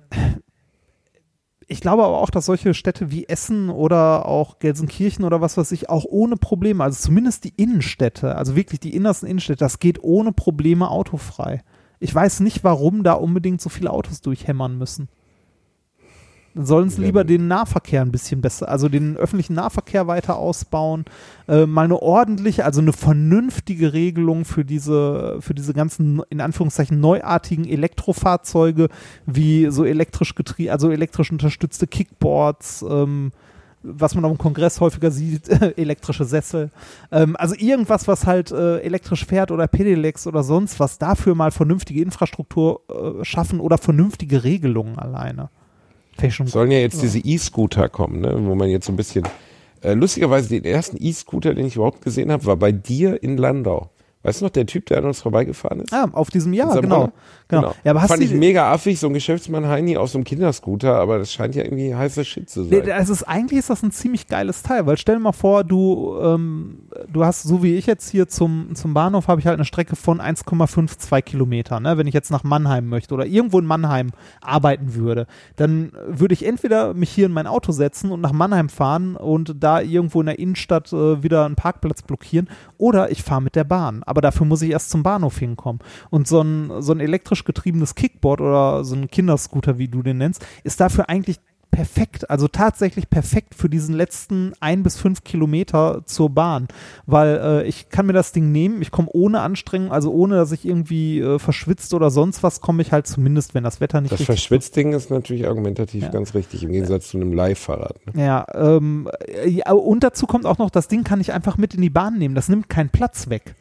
ich 1.71 1.79
glaube 1.79 2.03
aber 2.03 2.19
auch, 2.19 2.29
dass 2.29 2.47
solche 2.47 2.73
Städte 2.73 3.12
wie 3.12 3.29
Essen 3.29 3.69
oder 3.69 4.25
auch 4.25 4.60
Gelsenkirchen 4.60 5.23
oder 5.23 5.39
was 5.39 5.55
weiß 5.55 5.71
ich 5.71 5.89
auch 5.89 6.03
ohne 6.03 6.36
Probleme, 6.36 6.84
also 6.84 6.99
zumindest 7.01 7.45
die 7.45 7.53
Innenstädte, 7.55 8.36
also 8.36 8.57
wirklich 8.57 8.81
die 8.81 8.93
innersten 8.93 9.27
Innenstädte, 9.27 9.60
das 9.60 9.79
geht 9.79 10.03
ohne 10.03 10.34
Probleme 10.34 10.89
autofrei. 10.89 11.63
Ich 11.99 12.13
weiß 12.13 12.41
nicht, 12.41 12.65
warum 12.65 13.03
da 13.03 13.13
unbedingt 13.13 13.62
so 13.62 13.69
viele 13.69 13.91
Autos 13.91 14.19
durchhämmern 14.19 14.77
müssen. 14.77 15.07
Sollen 16.53 16.89
sie 16.89 17.01
lieber 17.01 17.23
den 17.23 17.47
Nahverkehr 17.47 18.01
ein 18.01 18.11
bisschen 18.11 18.41
besser, 18.41 18.67
also 18.67 18.89
den 18.89 19.15
öffentlichen 19.15 19.53
Nahverkehr 19.53 20.07
weiter 20.07 20.35
ausbauen, 20.35 21.05
äh, 21.47 21.65
mal 21.65 21.85
eine 21.85 22.01
ordentliche, 22.01 22.65
also 22.65 22.81
eine 22.81 22.91
vernünftige 22.91 23.93
Regelung 23.93 24.43
für 24.43 24.65
diese, 24.65 25.37
für 25.39 25.53
diese 25.53 25.73
ganzen, 25.73 26.21
in 26.29 26.41
Anführungszeichen, 26.41 26.99
neuartigen 26.99 27.65
Elektrofahrzeuge, 27.65 28.89
wie 29.25 29.71
so 29.71 29.85
elektrisch 29.85 30.35
getrieben, 30.35 30.71
also 30.71 30.91
elektrisch 30.91 31.31
unterstützte 31.31 31.87
Kickboards, 31.87 32.83
ähm, 32.87 33.31
was 33.83 34.13
man 34.13 34.25
auf 34.25 34.31
dem 34.31 34.37
Kongress 34.37 34.81
häufiger 34.81 35.09
sieht, 35.09 35.47
elektrische 35.77 36.25
Sessel. 36.25 36.69
Ähm, 37.13 37.37
also 37.37 37.55
irgendwas, 37.57 38.09
was 38.09 38.27
halt 38.27 38.51
äh, 38.51 38.79
elektrisch 38.79 39.25
fährt 39.25 39.51
oder 39.51 39.67
Pedelecs 39.67 40.27
oder 40.27 40.43
sonst 40.43 40.81
was, 40.81 40.97
dafür 40.97 41.33
mal 41.33 41.51
vernünftige 41.51 42.01
Infrastruktur 42.01 42.81
äh, 42.89 43.23
schaffen 43.23 43.61
oder 43.61 43.77
vernünftige 43.77 44.43
Regelungen 44.43 44.99
alleine. 44.99 45.49
Es 46.45 46.53
sollen 46.53 46.71
ja 46.71 46.79
jetzt 46.79 47.01
diese 47.01 47.19
E-Scooter 47.19 47.89
kommen, 47.89 48.21
ne? 48.21 48.34
wo 48.45 48.55
man 48.55 48.69
jetzt 48.69 48.86
so 48.86 48.93
ein 48.93 48.97
bisschen. 48.97 49.27
Äh, 49.81 49.93
lustigerweise, 49.93 50.49
den 50.49 50.63
ersten 50.63 50.97
E-Scooter, 51.03 51.55
den 51.55 51.65
ich 51.65 51.75
überhaupt 51.75 52.01
gesehen 52.01 52.31
habe, 52.31 52.45
war 52.45 52.55
bei 52.55 52.71
dir 52.71 53.21
in 53.23 53.38
Landau. 53.38 53.89
Weißt 54.23 54.41
du 54.41 54.45
noch, 54.45 54.51
der 54.51 54.67
Typ, 54.67 54.86
der 54.86 54.99
an 54.99 55.05
uns 55.05 55.21
vorbeigefahren 55.21 55.79
ist? 55.79 55.91
Ah, 55.91 56.07
auf 56.12 56.29
diesem 56.29 56.53
Jahr, 56.53 56.79
genau. 56.79 56.95
Roller? 56.95 57.13
genau. 57.47 57.73
Ja, 57.84 57.91
aber 57.91 58.03
hast 58.03 58.10
Fand 58.10 58.21
ich 58.21 58.31
mega 58.31 58.71
affig, 58.71 58.99
so 58.99 59.07
ein 59.07 59.13
Geschäftsmann 59.13 59.67
Heini 59.67 59.97
auf 59.97 60.10
so 60.10 60.19
einem 60.19 60.25
Kinderscooter, 60.25 60.95
aber 60.95 61.17
das 61.17 61.34
scheint 61.34 61.55
ja 61.55 61.63
irgendwie 61.63 61.95
heißer 61.95 62.23
Shit 62.23 62.47
zu 62.47 62.63
sein. 62.65 62.84
Nee, 62.86 62.91
also 62.91 63.13
ist, 63.13 63.23
eigentlich 63.23 63.57
ist 63.57 63.71
das 63.71 63.81
ein 63.81 63.91
ziemlich 63.91 64.27
geiles 64.27 64.62
Teil, 64.62 64.86
weil 64.86 64.97
stell 64.97 65.15
dir 65.15 65.21
mal 65.21 65.31
vor, 65.31 65.63
du, 65.63 66.17
ähm, 66.21 66.84
du 67.12 67.25
hast, 67.25 67.43
so 67.43 67.63
wie 67.63 67.75
ich 67.75 67.88
jetzt 67.88 68.10
hier 68.12 68.27
zum, 68.27 68.75
zum 68.75 68.93
Bahnhof, 68.93 69.27
habe 69.27 69.41
ich 69.41 69.47
halt 69.47 69.55
eine 69.55 69.65
Strecke 69.65 69.95
von 69.95 70.21
1,52 70.21 71.21
Kilometer. 71.23 71.79
Ne? 71.79 71.97
Wenn 71.97 72.05
ich 72.05 72.13
jetzt 72.13 72.29
nach 72.29 72.43
Mannheim 72.43 72.89
möchte 72.89 73.15
oder 73.15 73.25
irgendwo 73.25 73.57
in 73.57 73.65
Mannheim 73.65 74.12
arbeiten 74.41 74.93
würde, 74.93 75.25
dann 75.55 75.93
würde 76.07 76.34
ich 76.34 76.45
entweder 76.45 76.93
mich 76.93 77.10
hier 77.10 77.25
in 77.25 77.31
mein 77.31 77.47
Auto 77.47 77.71
setzen 77.71 78.12
und 78.12 78.21
nach 78.21 78.34
Mannheim 78.34 78.69
fahren 78.69 79.15
und 79.15 79.55
da 79.60 79.81
irgendwo 79.81 80.19
in 80.19 80.27
der 80.27 80.38
Innenstadt 80.38 80.93
äh, 80.93 81.23
wieder 81.23 81.45
einen 81.45 81.55
Parkplatz 81.55 82.03
blockieren 82.03 82.49
oder 82.77 83.10
ich 83.10 83.23
fahre 83.23 83.41
mit 83.41 83.55
der 83.55 83.63
Bahn. 83.63 84.03
Aber 84.12 84.19
dafür 84.19 84.45
muss 84.45 84.62
ich 84.62 84.71
erst 84.71 84.89
zum 84.89 85.04
Bahnhof 85.04 85.39
hinkommen. 85.39 85.80
Und 86.10 86.28
so 86.28 86.41
ein, 86.41 86.69
so 86.82 86.91
ein 86.91 87.00
elektrisch 87.00 87.45
getriebenes 87.45 87.95
Kickboard 87.95 88.41
oder 88.41 88.84
so 88.84 88.93
ein 88.93 89.10
Kinderscooter, 89.10 89.78
wie 89.78 89.88
du 89.88 90.04
den 90.04 90.17
nennst, 90.17 90.45
ist 90.65 90.82
dafür 90.82 91.08
eigentlich 91.08 91.39
perfekt, 91.71 92.30
also 92.30 92.50
tatsächlich 92.50 93.10
perfekt 93.10 93.56
für 93.56 93.69
diesen 93.69 93.95
letzten 93.95 94.52
ein 94.60 94.84
bis 94.84 94.97
fünf 94.97 95.24
Kilometer 95.24 96.02
zur 96.06 96.30
Bahn, 96.30 96.67
weil 97.06 97.39
äh, 97.41 97.63
ich 97.63 97.88
kann 97.88 98.08
mir 98.08 98.13
das 98.13 98.34
Ding 98.34 98.52
nehmen, 98.52 98.82
ich 98.82 98.91
komme 98.91 99.08
ohne 99.13 99.39
Anstrengung, 99.39 99.89
also 99.89 100.12
ohne, 100.12 100.36
dass 100.36 100.52
ich 100.52 100.65
irgendwie 100.65 101.21
äh, 101.21 101.39
verschwitzt 101.39 101.93
oder 101.93 102.12
sonst 102.12 102.43
was, 102.43 102.60
komme 102.60 102.82
ich 102.82 102.91
halt 102.91 103.08
zumindest, 103.08 103.54
wenn 103.54 103.63
das 103.63 103.80
Wetter 103.80 104.02
nicht 104.02 104.12
Das 104.12 104.19
richtig 104.19 104.36
Verschwitzding 104.36 104.91
ist 104.91 105.10
natürlich 105.10 105.47
argumentativ 105.47 106.04
Ja. 106.04 106.10
ganz 106.10 106.34
richtig, 106.34 106.63
im 106.63 106.74
Gegensatz 106.74 107.08
zu 107.08 107.17
einem 107.17 107.32
Live-Fahrrad. 107.32 107.95
Ne? 108.13 108.26
Ja, 108.26 108.45
ähm, 108.54 109.10
ja, 109.47 109.71
und 109.71 110.04
dazu 110.04 110.28
kommt 110.28 110.45
auch 110.45 110.58
noch, 110.58 110.71
das 110.71 110.89
Ding 110.89 111.06
kann 111.06 111.21
ich 111.21 111.32
einfach 111.32 111.58
mit 111.58 111.74
in 111.74 111.82
die 111.82 111.89
Bahn 111.89 112.17
nehmen. 112.17 112.36
Das 112.36 112.50
nimmt 112.50 112.67
keinen 112.67 112.89
Platz 112.89 113.30
weg. 113.30 113.56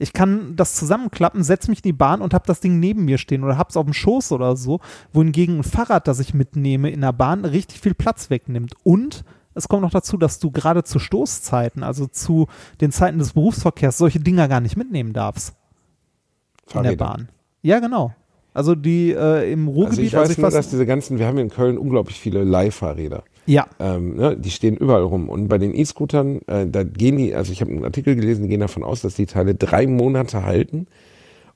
Ich 0.00 0.12
kann 0.14 0.56
das 0.56 0.74
zusammenklappen, 0.74 1.42
setze 1.44 1.70
mich 1.70 1.80
in 1.80 1.88
die 1.90 1.92
Bahn 1.92 2.22
und 2.22 2.32
habe 2.34 2.46
das 2.46 2.60
Ding 2.60 2.80
neben 2.80 3.04
mir 3.04 3.18
stehen 3.18 3.44
oder 3.44 3.58
hab's 3.58 3.76
auf 3.76 3.84
dem 3.84 3.92
Schoß 3.92 4.32
oder 4.32 4.56
so, 4.56 4.80
wohingegen 5.12 5.58
ein 5.58 5.62
Fahrrad, 5.62 6.08
das 6.08 6.20
ich 6.20 6.32
mitnehme 6.32 6.90
in 6.90 7.02
der 7.02 7.12
Bahn, 7.12 7.44
richtig 7.44 7.80
viel 7.80 7.92
Platz 7.94 8.30
wegnimmt. 8.30 8.72
Und 8.82 9.24
es 9.54 9.68
kommt 9.68 9.82
noch 9.82 9.90
dazu, 9.90 10.16
dass 10.16 10.38
du 10.38 10.50
gerade 10.50 10.84
zu 10.84 10.98
Stoßzeiten, 10.98 11.82
also 11.82 12.06
zu 12.06 12.46
den 12.80 12.92
Zeiten 12.92 13.18
des 13.18 13.34
Berufsverkehrs, 13.34 13.98
solche 13.98 14.20
Dinger 14.20 14.48
gar 14.48 14.60
nicht 14.60 14.76
mitnehmen 14.76 15.12
darfst 15.12 15.50
in 15.50 16.64
der 16.66 16.82
Fahrräder. 16.82 16.96
Bahn. 17.04 17.28
Ja, 17.62 17.78
genau. 17.80 18.14
Also 18.54 18.74
die 18.74 19.10
äh, 19.12 19.52
im 19.52 19.68
Ruhrgebiet, 19.68 19.90
Also 19.90 20.02
ich 20.02 20.30
weiß 20.30 20.38
nur, 20.38 20.46
was- 20.46 20.54
dass 20.54 20.70
diese 20.70 20.86
ganzen, 20.86 21.18
wir 21.18 21.26
haben 21.26 21.38
in 21.38 21.50
Köln 21.50 21.76
unglaublich 21.78 22.18
viele 22.18 22.42
Leihfahrräder. 22.42 23.22
Ja, 23.50 23.66
Ähm, 23.78 24.16
ne, 24.16 24.36
die 24.36 24.50
stehen 24.50 24.76
überall 24.76 25.02
rum. 25.02 25.28
Und 25.28 25.48
bei 25.48 25.58
den 25.58 25.74
E-Scootern, 25.74 26.40
äh, 26.46 26.66
da 26.66 26.82
gehen 26.84 27.16
die, 27.16 27.34
also 27.34 27.52
ich 27.52 27.60
habe 27.60 27.70
einen 27.70 27.84
Artikel 27.84 28.14
gelesen, 28.14 28.42
die 28.44 28.48
gehen 28.48 28.60
davon 28.60 28.84
aus, 28.84 29.02
dass 29.02 29.14
die 29.14 29.26
Teile 29.26 29.54
drei 29.54 29.86
Monate 29.86 30.44
halten. 30.44 30.86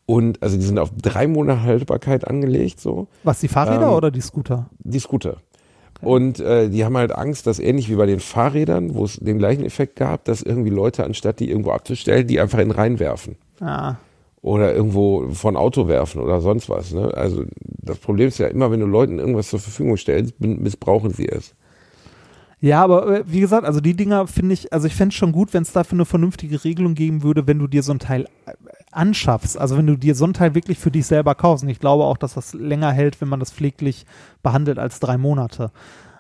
Und 0.07 0.43
also 0.43 0.57
die 0.57 0.65
sind 0.65 0.79
auf 0.79 0.91
drei 1.01 1.27
Monate 1.27 1.63
Haltbarkeit 1.63 2.27
angelegt, 2.29 2.79
so, 2.81 3.07
was 3.23 3.41
die 3.41 3.49
Fahrräder 3.49 3.87
Ähm, 3.89 3.95
oder 3.95 4.11
die 4.11 4.21
Scooter? 4.21 4.69
die 4.81 4.99
Scooter. 4.99 5.37
Und 6.03 6.41
äh, 6.41 6.69
die 6.69 6.85
haben 6.85 6.97
halt 6.99 7.13
Angst, 7.13 7.47
dass 7.47 7.59
ähnlich 7.59 7.89
wie 7.89 7.95
bei 7.95 8.05
den 8.05 8.21
Fahrrädern, 8.21 8.95
wo 8.95 9.05
es 9.05 9.17
den 9.17 9.39
gleichen 9.39 9.65
Effekt 9.65 9.97
gab, 9.97 10.25
dass 10.27 10.43
irgendwie 10.43 10.69
Leute, 10.71 11.05
anstatt 11.05 11.41
die 11.41 11.49
irgendwo 11.49 11.71
abzustellen, 11.71 12.27
die 12.27 12.39
einfach 12.41 12.59
in 12.59 12.69
den 12.69 12.77
Rhein 12.77 12.99
werfen. 12.99 13.37
Ah, 13.61 13.95
Oder 14.43 14.75
irgendwo 14.75 15.29
von 15.31 15.57
Auto 15.57 15.89
werfen 15.89 16.21
oder 16.21 16.43
sonst 16.43 16.69
was. 16.69 16.93
Ne? 16.93 17.15
Also 17.15 17.45
das 17.81 17.97
Problem 17.99 18.29
ist 18.29 18.37
ja 18.39 18.49
immer, 18.49 18.71
wenn 18.71 18.81
du 18.81 18.87
Leuten 18.87 19.19
irgendwas 19.19 19.49
zur 19.49 19.61
Verfügung 19.61 19.97
stellst, 19.97 20.35
missbrauchen 20.41 21.11
sie 21.13 21.29
es. 21.29 21.55
Ja, 22.65 22.83
aber 22.83 23.19
äh, 23.19 23.25
wie 23.27 23.41
gesagt, 23.41 23.67
also 23.67 23.83
die 23.83 23.93
Dinger 23.93 24.27
finde 24.27 24.55
ich, 24.55 24.73
also 24.73 24.87
ich 24.87 24.95
fände 24.95 25.13
es 25.13 25.17
schon 25.17 25.33
gut, 25.33 25.53
wenn 25.53 25.65
es 25.65 25.73
dafür 25.73 25.97
eine 25.97 26.07
vernünftige 26.07 26.65
Regelung 26.65 26.95
geben 26.95 27.23
würde, 27.23 27.47
wenn 27.47 27.59
du 27.59 27.67
dir 27.67 27.83
so 27.83 27.93
ein 27.93 27.99
Teil 27.99 28.27
äh, 28.47 28.53
anschaffst. 28.91 29.59
Also 29.59 29.77
wenn 29.77 29.87
du 29.87 29.99
dir 29.99 30.15
so 30.15 30.25
ein 30.25 30.33
Teil 30.33 30.55
wirklich 30.55 30.79
für 30.79 30.91
dich 30.91 31.05
selber 31.05 31.35
kaufst. 31.35 31.63
Und 31.63 31.69
ich 31.69 31.79
glaube 31.79 32.05
auch, 32.05 32.17
dass 32.17 32.33
das 32.33 32.55
länger 32.55 32.91
hält, 32.91 33.21
wenn 33.21 33.29
man 33.29 33.39
das 33.39 33.53
pfleglich 33.53 34.07
behandelt 34.43 34.79
als 34.79 34.99
drei 34.99 35.19
Monate. 35.19 35.73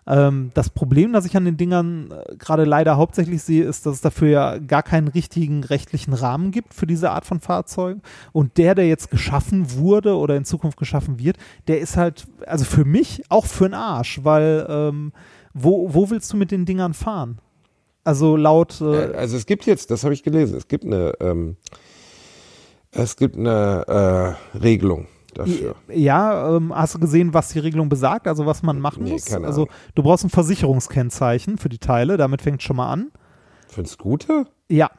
Ähm, 0.06 0.50
das 0.52 0.68
Problem, 0.68 1.14
das 1.14 1.24
ich 1.24 1.34
an 1.34 1.46
den 1.46 1.56
Dingern 1.56 2.10
äh, 2.10 2.36
gerade 2.36 2.64
leider 2.64 2.98
hauptsächlich 2.98 3.42
sehe, 3.42 3.64
ist, 3.64 3.86
dass 3.86 3.94
es 3.94 4.00
dafür 4.02 4.28
ja 4.28 4.58
gar 4.58 4.82
keinen 4.82 5.08
richtigen 5.08 5.64
rechtlichen 5.64 6.12
Rahmen 6.12 6.50
gibt 6.50 6.74
für 6.74 6.86
diese 6.86 7.10
Art 7.10 7.24
von 7.24 7.40
Fahrzeugen. 7.40 8.02
Und 8.32 8.58
der, 8.58 8.74
der 8.74 8.86
jetzt 8.86 9.10
geschaffen 9.10 9.78
wurde 9.78 10.14
oder 10.18 10.36
in 10.36 10.44
Zukunft 10.44 10.76
geschaffen 10.76 11.18
wird, 11.18 11.38
der 11.68 11.80
ist 11.80 11.96
halt, 11.96 12.26
also 12.46 12.66
für 12.66 12.84
mich 12.84 13.22
auch 13.30 13.46
für 13.46 13.64
den 13.64 13.72
Arsch, 13.72 14.20
weil 14.24 14.66
ähm, 14.68 15.12
wo, 15.54 15.94
wo 15.94 16.10
willst 16.10 16.32
du 16.32 16.36
mit 16.36 16.50
den 16.50 16.66
Dingern 16.66 16.92
fahren? 16.94 17.38
Also 18.04 18.36
laut, 18.36 18.80
äh, 18.80 19.12
Äh, 19.12 19.14
Also 19.16 19.36
es 19.36 19.46
gibt 19.46 19.64
jetzt, 19.66 19.90
das 19.90 20.04
habe 20.04 20.12
ich 20.12 20.22
gelesen, 20.22 20.56
es 20.58 20.68
gibt 20.68 20.84
eine, 20.84 21.14
ähm, 21.20 21.56
es 22.90 23.16
gibt 23.16 23.36
eine 23.36 24.36
äh, 24.54 24.58
Regelung 24.58 25.06
dafür. 25.34 25.74
ja, 25.88 26.56
ähm, 26.56 26.72
hast 26.74 26.94
du 26.94 26.98
gesehen, 27.00 27.32
was 27.34 27.48
die 27.48 27.58
Regelung 27.58 27.88
besagt, 27.88 28.28
also 28.28 28.46
was 28.46 28.62
man 28.62 28.78
machen 28.78 29.04
Nee, 29.04 29.12
muss? 29.12 29.24
keine 29.24 29.46
Also 29.46 29.68
du 29.94 30.02
brauchst 30.02 30.24
ein 30.24 30.30
Versicherungskennzeichen 30.30 31.58
für 31.58 31.68
die 31.68 31.78
Teile, 31.78 32.16
damit 32.16 32.42
fängt 32.42 32.62
schon 32.62 32.76
mal 32.76 32.92
an. 32.92 33.10
Für 33.68 33.78
einen 33.78 33.86
Scooter? 33.86 34.46
Ja. 34.68 34.90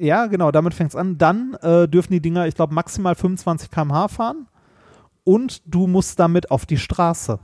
Ja, 0.00 0.26
genau, 0.26 0.52
damit 0.52 0.74
fängt 0.74 0.90
es 0.90 0.96
an. 0.96 1.18
Dann 1.18 1.54
äh, 1.60 1.88
dürfen 1.88 2.12
die 2.12 2.20
Dinger, 2.20 2.46
ich 2.46 2.54
glaube, 2.54 2.72
maximal 2.72 3.14
25 3.16 3.68
km/h 3.70 4.08
fahren. 4.08 4.46
Und 5.24 5.60
du 5.66 5.86
musst 5.88 6.18
damit 6.20 6.50
auf 6.52 6.66
die 6.66 6.76
Straße. 6.78 7.40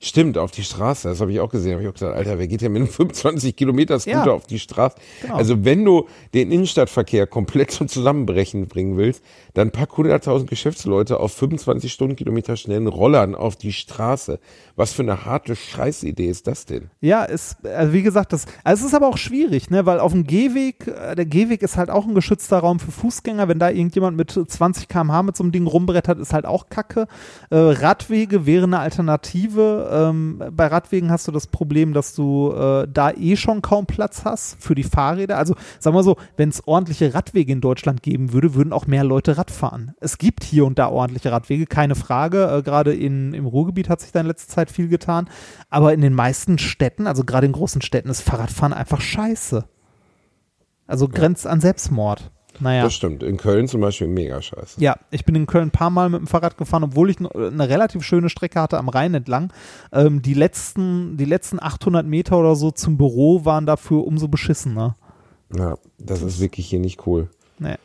Stimmt, 0.00 0.38
auf 0.38 0.50
die 0.50 0.62
Straße, 0.64 1.08
das 1.08 1.20
habe 1.20 1.32
ich 1.32 1.40
auch 1.40 1.50
gesehen. 1.50 1.72
Habe 1.72 1.82
ich 1.82 1.88
auch 1.88 1.94
gesagt, 1.94 2.16
Alter, 2.16 2.38
wer 2.38 2.46
geht 2.48 2.60
denn 2.60 2.72
mit 2.72 2.82
einem 2.82 2.88
25 2.92 3.56
Kilometer 3.56 3.98
Scooter 3.98 4.26
Ja. 4.26 4.32
auf 4.32 4.46
die 4.46 4.58
Straße? 4.58 4.96
Genau. 5.22 5.34
Also 5.36 5.64
wenn 5.64 5.84
du 5.84 6.06
den 6.34 6.50
Innenstadtverkehr 6.52 7.26
komplett 7.26 7.70
zum 7.70 7.88
Zusammenbrechen 7.88 8.66
bringen 8.68 8.96
willst, 8.96 9.22
dann 9.54 9.70
pack 9.70 9.90
100.000 9.92 10.46
Geschäftsleute 10.46 11.18
auf 11.20 11.32
25 11.32 11.92
Stundenkilometer 11.92 12.56
schnellen 12.56 12.86
Rollern 12.86 13.34
auf 13.34 13.56
die 13.56 13.72
Straße. 13.72 14.38
Was 14.76 14.92
für 14.92 15.02
eine 15.02 15.24
harte 15.24 15.56
Scheißidee 15.56 16.26
ist 16.28 16.46
das 16.46 16.66
denn? 16.66 16.90
Ja, 17.00 17.24
ist, 17.24 17.64
also 17.66 17.92
wie 17.92 18.02
gesagt, 18.02 18.32
das, 18.32 18.44
also 18.64 18.82
es 18.82 18.88
ist 18.88 18.94
aber 18.94 19.08
auch 19.08 19.16
schwierig, 19.18 19.70
ne, 19.70 19.86
weil 19.86 20.00
auf 20.00 20.12
dem 20.12 20.26
Gehweg, 20.26 20.86
äh, 20.86 21.14
der 21.14 21.26
Gehweg 21.26 21.62
ist 21.62 21.76
halt 21.76 21.90
auch 21.90 22.06
ein 22.06 22.14
geschützter 22.14 22.58
Raum 22.58 22.78
für 22.80 22.90
Fußgänger. 22.90 23.48
Wenn 23.48 23.58
da 23.58 23.70
irgendjemand 23.70 24.16
mit 24.16 24.30
20 24.32 24.88
km/h 24.88 25.22
mit 25.22 25.36
so 25.36 25.42
einem 25.44 25.52
Ding 25.52 25.66
rumbrettert, 25.66 26.18
ist 26.18 26.32
halt 26.32 26.44
auch 26.46 26.68
Kacke. 26.68 27.06
Äh, 27.50 27.56
Radwege 27.56 28.44
wäre 28.46 28.64
eine 28.64 28.78
Alternative. 28.80 29.85
Ähm, 29.90 30.42
bei 30.52 30.66
Radwegen 30.66 31.10
hast 31.10 31.28
du 31.28 31.32
das 31.32 31.46
Problem, 31.46 31.92
dass 31.92 32.14
du 32.14 32.52
äh, 32.52 32.88
da 32.92 33.10
eh 33.10 33.36
schon 33.36 33.62
kaum 33.62 33.86
Platz 33.86 34.24
hast 34.24 34.62
für 34.62 34.74
die 34.74 34.82
Fahrräder. 34.82 35.38
Also 35.38 35.54
sagen 35.78 35.96
wir 35.96 36.02
so, 36.02 36.16
wenn 36.36 36.48
es 36.48 36.66
ordentliche 36.66 37.14
Radwege 37.14 37.52
in 37.52 37.60
Deutschland 37.60 38.02
geben 38.02 38.32
würde, 38.32 38.54
würden 38.54 38.72
auch 38.72 38.86
mehr 38.86 39.04
Leute 39.04 39.38
Rad 39.38 39.50
fahren. 39.50 39.94
Es 40.00 40.18
gibt 40.18 40.44
hier 40.44 40.66
und 40.66 40.78
da 40.78 40.88
ordentliche 40.88 41.32
Radwege, 41.32 41.66
keine 41.66 41.94
Frage. 41.94 42.46
Äh, 42.46 42.62
Gerade 42.62 42.94
in, 42.94 43.34
im 43.34 43.46
Ruhrgebiet 43.46 43.88
hat 43.88 44.00
sich 44.00 44.12
da 44.12 44.20
in 44.20 44.26
letzter 44.26 44.52
Zeit 44.52 44.70
viel 44.70 44.88
getan. 44.88 45.28
Aber 45.70 45.94
in 45.94 46.00
den 46.00 46.14
meisten 46.14 46.58
Städten, 46.58 47.06
also 47.06 47.24
gerade 47.24 47.46
in 47.46 47.52
großen 47.52 47.82
Städten, 47.82 48.08
ist 48.08 48.22
Fahrradfahren 48.22 48.72
einfach 48.72 49.00
scheiße. 49.00 49.64
Also 50.86 51.08
grenzt 51.08 51.46
an 51.46 51.60
Selbstmord. 51.60 52.30
Naja. 52.60 52.82
Das 52.82 52.94
stimmt. 52.94 53.22
In 53.22 53.36
Köln 53.36 53.68
zum 53.68 53.80
Beispiel 53.80 54.08
mega 54.08 54.40
scheiße. 54.40 54.80
Ja, 54.80 54.96
ich 55.10 55.24
bin 55.24 55.34
in 55.34 55.46
Köln 55.46 55.68
ein 55.68 55.70
paar 55.70 55.90
Mal 55.90 56.08
mit 56.08 56.20
dem 56.20 56.26
Fahrrad 56.26 56.56
gefahren, 56.56 56.84
obwohl 56.84 57.10
ich 57.10 57.18
eine 57.18 57.68
relativ 57.68 58.02
schöne 58.02 58.28
Strecke 58.28 58.60
hatte 58.60 58.78
am 58.78 58.88
Rhein 58.88 59.14
entlang. 59.14 59.52
Ähm, 59.92 60.22
die, 60.22 60.34
letzten, 60.34 61.16
die 61.16 61.24
letzten 61.24 61.60
800 61.60 62.06
Meter 62.06 62.38
oder 62.38 62.56
so 62.56 62.70
zum 62.70 62.96
Büro 62.96 63.44
waren 63.44 63.66
dafür 63.66 64.06
umso 64.06 64.28
beschissener. 64.28 64.96
Ja, 65.54 65.76
das 65.98 66.22
ist 66.22 66.40
wirklich 66.40 66.66
hier 66.66 66.80
nicht 66.80 67.06
cool. 67.06 67.28
Nee. 67.58 67.76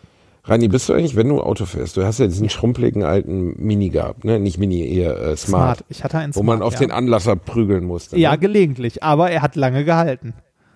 Rani, 0.43 0.67
bist 0.67 0.89
du 0.89 0.93
eigentlich, 0.93 1.15
wenn 1.15 1.29
du 1.29 1.39
Auto 1.39 1.65
fährst, 1.65 1.97
du 1.97 2.03
hast 2.03 2.17
ja 2.19 2.25
diesen 2.25 2.49
schrumpeligen 2.49 3.03
alten 3.03 3.53
Mini 3.63 3.89
gehabt, 3.89 4.23
ne? 4.23 4.39
Nicht 4.39 4.57
Mini, 4.57 4.87
eher 4.87 5.15
äh, 5.21 5.37
Smart, 5.37 5.85
Ich 5.87 6.03
hatte 6.03 6.17
einen 6.17 6.33
wo 6.33 6.41
Smart, 6.41 6.59
man 6.59 6.67
auf 6.67 6.73
ja. 6.73 6.79
den 6.79 6.91
Anlasser 6.91 7.35
prügeln 7.35 7.85
musste. 7.85 8.17
Ja, 8.17 8.31
ne? 8.31 8.39
gelegentlich, 8.39 9.03
aber 9.03 9.29
er 9.29 9.43
hat 9.43 9.55
lange 9.55 9.85
gehalten. 9.85 10.33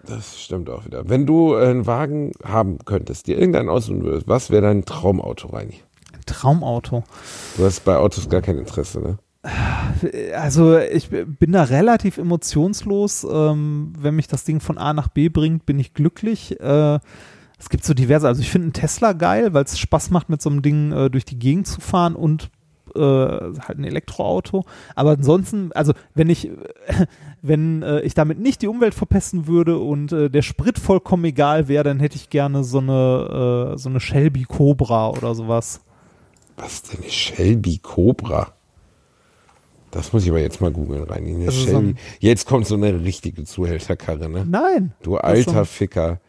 Das 0.08 0.40
stimmt 0.40 0.70
auch 0.70 0.86
wieder. 0.86 1.10
Wenn 1.10 1.26
du 1.26 1.56
äh, 1.56 1.68
einen 1.68 1.88
Wagen 1.88 2.32
haben 2.44 2.80
könntest, 2.86 3.28
dir 3.28 3.38
irgendeinen 3.38 3.70
aussuchen 3.70 4.04
würdest, 4.04 4.28
was 4.28 4.50
wäre 4.52 4.64
dein 4.64 4.86
Traumauto, 4.86 5.48
Reini? 5.48 5.82
Ein 6.14 6.22
Traumauto. 6.26 7.04
Du 7.58 7.66
hast 7.66 7.86
bei 7.86 7.98
Autos 7.98 8.30
gar 8.30 8.42
kein 8.42 8.58
Interesse, 8.58 9.00
ne? 9.00 9.18
Also 10.36 10.80
ich 10.80 11.10
bin 11.10 11.52
da 11.52 11.64
relativ 11.64 12.18
emotionslos. 12.18 13.28
Ähm, 13.30 13.94
wenn 13.98 14.16
mich 14.16 14.28
das 14.28 14.44
Ding 14.44 14.60
von 14.60 14.78
A 14.78 14.94
nach 14.94 15.08
B 15.08 15.30
bringt, 15.30 15.66
bin 15.66 15.78
ich 15.78 15.94
glücklich. 15.94 16.60
Äh, 16.60 17.00
es 17.60 17.70
gibt 17.70 17.86
so 17.86 17.94
diverse, 17.94 18.28
also 18.28 18.42
ich 18.42 18.50
finde 18.50 18.66
einen 18.66 18.74
Tesla 18.74 19.14
geil, 19.14 19.54
weil 19.54 19.64
es 19.64 19.80
Spaß 19.80 20.10
macht, 20.10 20.30
mit 20.30 20.42
so 20.42 20.50
einem 20.50 20.62
Ding 20.62 20.92
äh, 20.92 21.10
durch 21.10 21.26
die 21.26 21.40
Gegend 21.40 21.68
zu 21.68 21.80
fahren 21.80 22.16
und 22.16 22.50
äh, 22.96 23.60
halt 23.60 23.78
ein 23.78 23.84
Elektroauto. 23.84 24.66
Aber 24.96 25.12
ansonsten, 25.12 25.72
also 25.74 25.94
wenn 26.14 26.30
ich, 26.30 26.50
wenn 27.42 27.82
äh, 27.84 28.02
ich 28.02 28.14
damit 28.14 28.40
nicht 28.40 28.62
die 28.62 28.68
Umwelt 28.68 28.94
verpesten 28.94 29.48
würde 29.48 29.78
und 29.78 30.12
äh, 30.12 30.30
der 30.30 30.42
Sprit 30.42 30.80
vollkommen 30.80 31.26
egal 31.26 31.68
wäre, 31.68 31.84
dann 31.84 32.00
hätte 32.00 32.16
ich 32.16 32.30
gerne 32.30 32.64
so 32.64 32.80
eine, 32.80 33.74
äh, 33.74 33.78
so 33.78 33.90
eine 33.90 34.00
Shelby 34.00 34.44
Cobra 34.44 35.10
oder 35.10 35.36
sowas. 35.36 35.82
Was 36.58 36.84
denn 36.84 37.02
eine 37.02 37.12
Shelby 37.12 37.80
Cobra? 37.80 38.54
Das 39.92 40.12
muss 40.12 40.24
ich 40.24 40.30
aber 40.30 40.42
jetzt 40.42 40.60
mal 40.60 40.72
googeln. 40.72 41.10
Eine 41.10 41.46
Also 41.46 41.66
so 41.66 41.84
jetzt 42.20 42.46
kommt 42.48 42.68
so 42.68 42.76
eine 42.76 43.02
richtige 43.06 43.46
Zuhälterkarre, 43.46 44.30
ne? 44.30 44.46
Nein. 44.46 44.94
Du 45.02 45.16
alter 45.16 45.60
so 45.60 45.66
Ficker. 45.66 46.20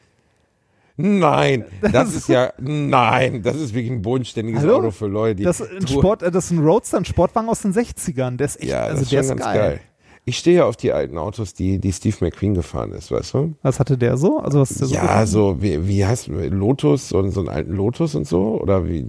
Nein, 0.96 1.64
das 1.92 2.14
ist 2.14 2.28
ja, 2.28 2.52
nein, 2.58 3.42
das 3.42 3.56
ist 3.56 3.74
wirklich 3.74 3.92
ein 3.92 4.02
bodenständiges 4.02 4.62
Hallo? 4.62 4.76
Auto 4.78 4.90
für 4.90 5.06
Leute, 5.06 5.36
die. 5.36 5.42
Das 5.44 5.60
ist 5.60 5.70
ein 5.70 5.86
Sport, 5.86 6.22
äh, 6.22 6.30
das 6.30 6.46
ist 6.46 6.50
ein 6.52 6.64
Roadster, 6.64 6.96
ein 6.98 7.04
Sportwagen 7.04 7.48
aus 7.48 7.62
den 7.62 7.72
60ern. 7.74 8.36
Der 8.36 8.46
ist 8.46 8.60
echt, 8.60 8.70
Ja, 8.70 8.84
also 8.84 9.04
der 9.04 9.20
ist 9.20 9.28
ganz 9.28 9.42
geil. 9.42 9.58
geil. 9.58 9.80
Ich 10.28 10.38
stehe 10.38 10.56
ja 10.56 10.64
auf 10.64 10.76
die 10.76 10.90
alten 10.92 11.18
Autos, 11.18 11.54
die, 11.54 11.78
die 11.78 11.92
Steve 11.92 12.16
McQueen 12.20 12.54
gefahren 12.54 12.90
ist, 12.92 13.12
weißt 13.12 13.34
du? 13.34 13.54
Was 13.62 13.78
hatte 13.78 13.96
der 13.96 14.16
so? 14.16 14.38
Also 14.40 14.58
was 14.58 14.72
ist 14.72 14.80
der 14.80 14.88
so? 14.88 14.94
ja, 14.96 15.02
gefahren? 15.02 15.26
so, 15.28 15.62
wie, 15.62 15.86
wie 15.86 16.04
heißt 16.04 16.26
Lotus, 16.28 17.10
so, 17.10 17.28
so 17.30 17.40
einen 17.40 17.48
alten 17.48 17.72
Lotus 17.74 18.16
und 18.16 18.26
so? 18.26 18.60
Oder 18.60 18.88
wie, 18.88 19.06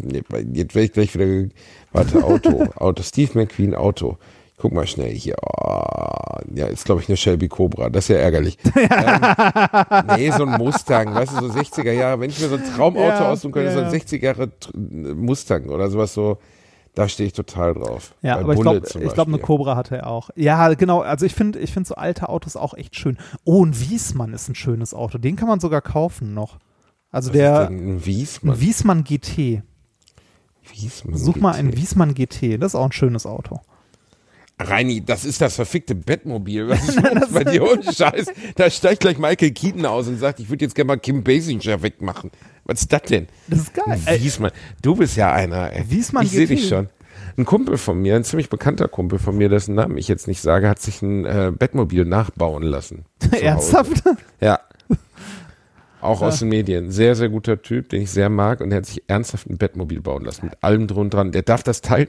jetzt 0.54 0.76
werde 0.76 0.82
ich 0.84 0.91
gleich 0.91 1.15
wieder, 1.17 1.50
warte, 1.91 2.23
Auto, 2.23 2.65
Auto, 2.76 3.02
Steve 3.02 3.32
McQueen 3.34 3.73
Auto. 3.73 4.17
Guck 4.60 4.74
mal 4.74 4.88
schnell 4.88 5.13
hier. 5.13 5.36
Oh, 5.43 6.39
ja, 6.56 6.65
ist 6.65 6.86
glaube 6.86 7.02
ich 7.02 7.08
eine 7.10 7.15
Shelby 7.17 7.48
Cobra. 7.48 7.89
Das 7.91 8.06
ist 8.06 8.10
ja 8.10 8.15
ärgerlich. 8.17 8.58
ähm, 8.76 9.22
nee, 10.15 10.32
so 10.32 10.46
ein 10.46 10.58
Mustang, 10.58 11.13
weißt 11.13 11.34
du, 11.39 11.48
so 11.48 11.54
60er 11.60 11.91
Jahre. 11.91 12.20
Wenn 12.20 12.32
ich 12.32 12.39
mir 12.39 12.48
so 12.50 12.56
ein 12.56 12.63
Traumauto 12.63 13.08
Ja, 13.08 13.30
aussuchen 13.30 13.52
könnte, 13.52 13.70
ja, 13.70 13.74
so 13.76 13.82
ein 13.82 13.91
ja. 13.93 14.00
60er 14.00 14.24
Jahre 14.24 14.43
Tr- 14.60 15.13
Mustang 15.13 15.70
oder 15.70 15.89
sowas 15.89 16.13
so. 16.13 16.38
Da 16.96 17.08
stehe 17.08 17.28
ich 17.28 17.34
total 17.34 17.76
drauf. 17.76 18.15
Ja, 18.24 18.36
Bei 18.38 18.41
aber 18.41 18.54
ich 18.54 18.58
Bulle 18.58 18.72
glaube, 18.72 18.88
zum 18.88 19.02
ich 19.04 19.13
glaube, 19.13 19.30
eine 19.30 19.38
Beispiel. 19.38 19.46
Cobra 19.58 19.76
hatte 19.76 19.98
er 19.98 20.08
auch. 20.08 20.32
Ja, 20.36 20.74
genau. 20.74 21.02
Also 21.02 21.28
ich 21.28 21.36
finde, 21.36 21.60
ich 21.60 21.72
finde 21.72 21.88
so 21.88 21.93
alte 21.93 22.28
Autos 22.28 22.56
auch 22.56 22.74
echt 22.74 22.96
schön. 22.96 23.20
Oh, 23.43 23.63
ein 23.63 23.80
Wiesmann 23.80 24.34
ist 24.34 24.50
ein 24.50 24.56
schönes 24.56 24.96
Auto. 24.96 25.20
Den 25.20 25.36
kann 25.36 25.48
man 25.48 25.60
sogar 25.60 25.82
kaufen 25.82 26.34
noch. 26.34 26.58
Also 27.12 27.30
Was 27.30 27.36
ist 27.36 27.39
der 27.41 27.67
denn 27.67 27.98
ein 27.98 28.06
Wiesmann. 28.08 28.56
ein 28.56 28.62
Wiesmann 28.62 29.04
GT. 29.04 29.62
Wiesmann 30.74 31.15
Such 31.17 31.36
mal 31.36 31.52
GT. 31.52 31.60
einen 31.60 31.78
Wiesmann 31.78 32.13
GT. 32.15 32.58
Das 32.60 32.72
ist 32.72 32.76
auch 32.76 32.86
ein 32.86 32.91
schönes 32.91 33.28
Auto. 33.28 33.60
Reini, 34.60 35.06
das 35.06 35.24
ist 35.24 35.39
das 35.39 35.56
verfickte 35.56 35.93
Bettmobil. 35.93 36.67
Was 36.67 36.89
ist 36.89 37.02
los 37.02 37.32
bei 37.32 37.43
dir? 37.43 37.63
Ohne 37.63 37.84
Scheiß. 37.93 38.28
Da 38.56 38.70
steigt 38.70 39.02
gleich 39.02 39.17
Michael 39.17 39.52
Keaton 39.52 39.86
aus 39.86 40.08
und 40.08 40.17
sagt, 40.17 40.39
ich 40.39 40.50
würde 40.50 40.65
jetzt 40.65 40.74
gerne 40.74 40.88
mal 40.88 40.98
Kim 40.98 41.24
Basinger 41.24 41.84
wegmachen. 41.84 42.32
Was 42.65 42.82
ist 42.82 42.91
das 42.93 43.04
denn? 43.04 43.28
Das 43.48 43.60
ist 43.60 43.74
geil. 43.74 44.00
Wiesmann. 44.20 44.52
Du 44.82 44.96
bist 44.96 45.15
ja 45.15 45.32
einer, 45.32 45.72
ey. 45.74 45.89
Wiesmann 45.89 46.26
ich 46.26 46.32
sehe 46.32 46.48
dich 46.48 46.67
schon. 46.67 46.89
Ein 47.38 47.46
Kumpel 47.46 47.78
von 47.78 48.02
mir, 48.02 48.15
ein 48.15 48.24
ziemlich 48.24 48.50
bekannter 48.50 48.88
Kumpel 48.88 49.20
von 49.20 49.38
mir, 49.38 49.48
dessen 49.48 49.76
Namen 49.76 49.98
ich 49.98 50.08
jetzt 50.08 50.28
nicht 50.28 50.41
sage, 50.41 50.67
hat 50.67 50.80
sich 50.80 51.04
ein 51.04 51.24
äh, 51.26 51.52
Bettmobil 51.58 52.04
nachbauen 52.04 52.63
lassen. 52.63 53.06
Ernsthaft? 53.41 54.04
Ja. 54.41 54.60
Auch 56.02 56.22
aus 56.22 56.39
den 56.39 56.50
Medien. 56.50 56.91
Sehr, 56.91 57.15
sehr 57.15 57.30
guter 57.30 57.62
Typ, 57.62 57.89
den 57.89 58.04
ich 58.04 58.12
sehr 58.12 58.30
mag. 58.30 58.62
Und 58.62 58.72
er 58.72 58.78
hat 58.78 58.86
sich 58.86 59.04
ernsthaft 59.08 59.50
ein 59.50 59.58
Bettmobil 59.58 60.02
bauen 60.02 60.26
lassen. 60.26 60.46
Mit 60.46 60.63
allem 60.63 60.88
drum 60.88 61.10
dran. 61.10 61.32
Der 61.32 61.41
darf 61.41 61.63
das 61.63 61.82
Teil 61.82 62.08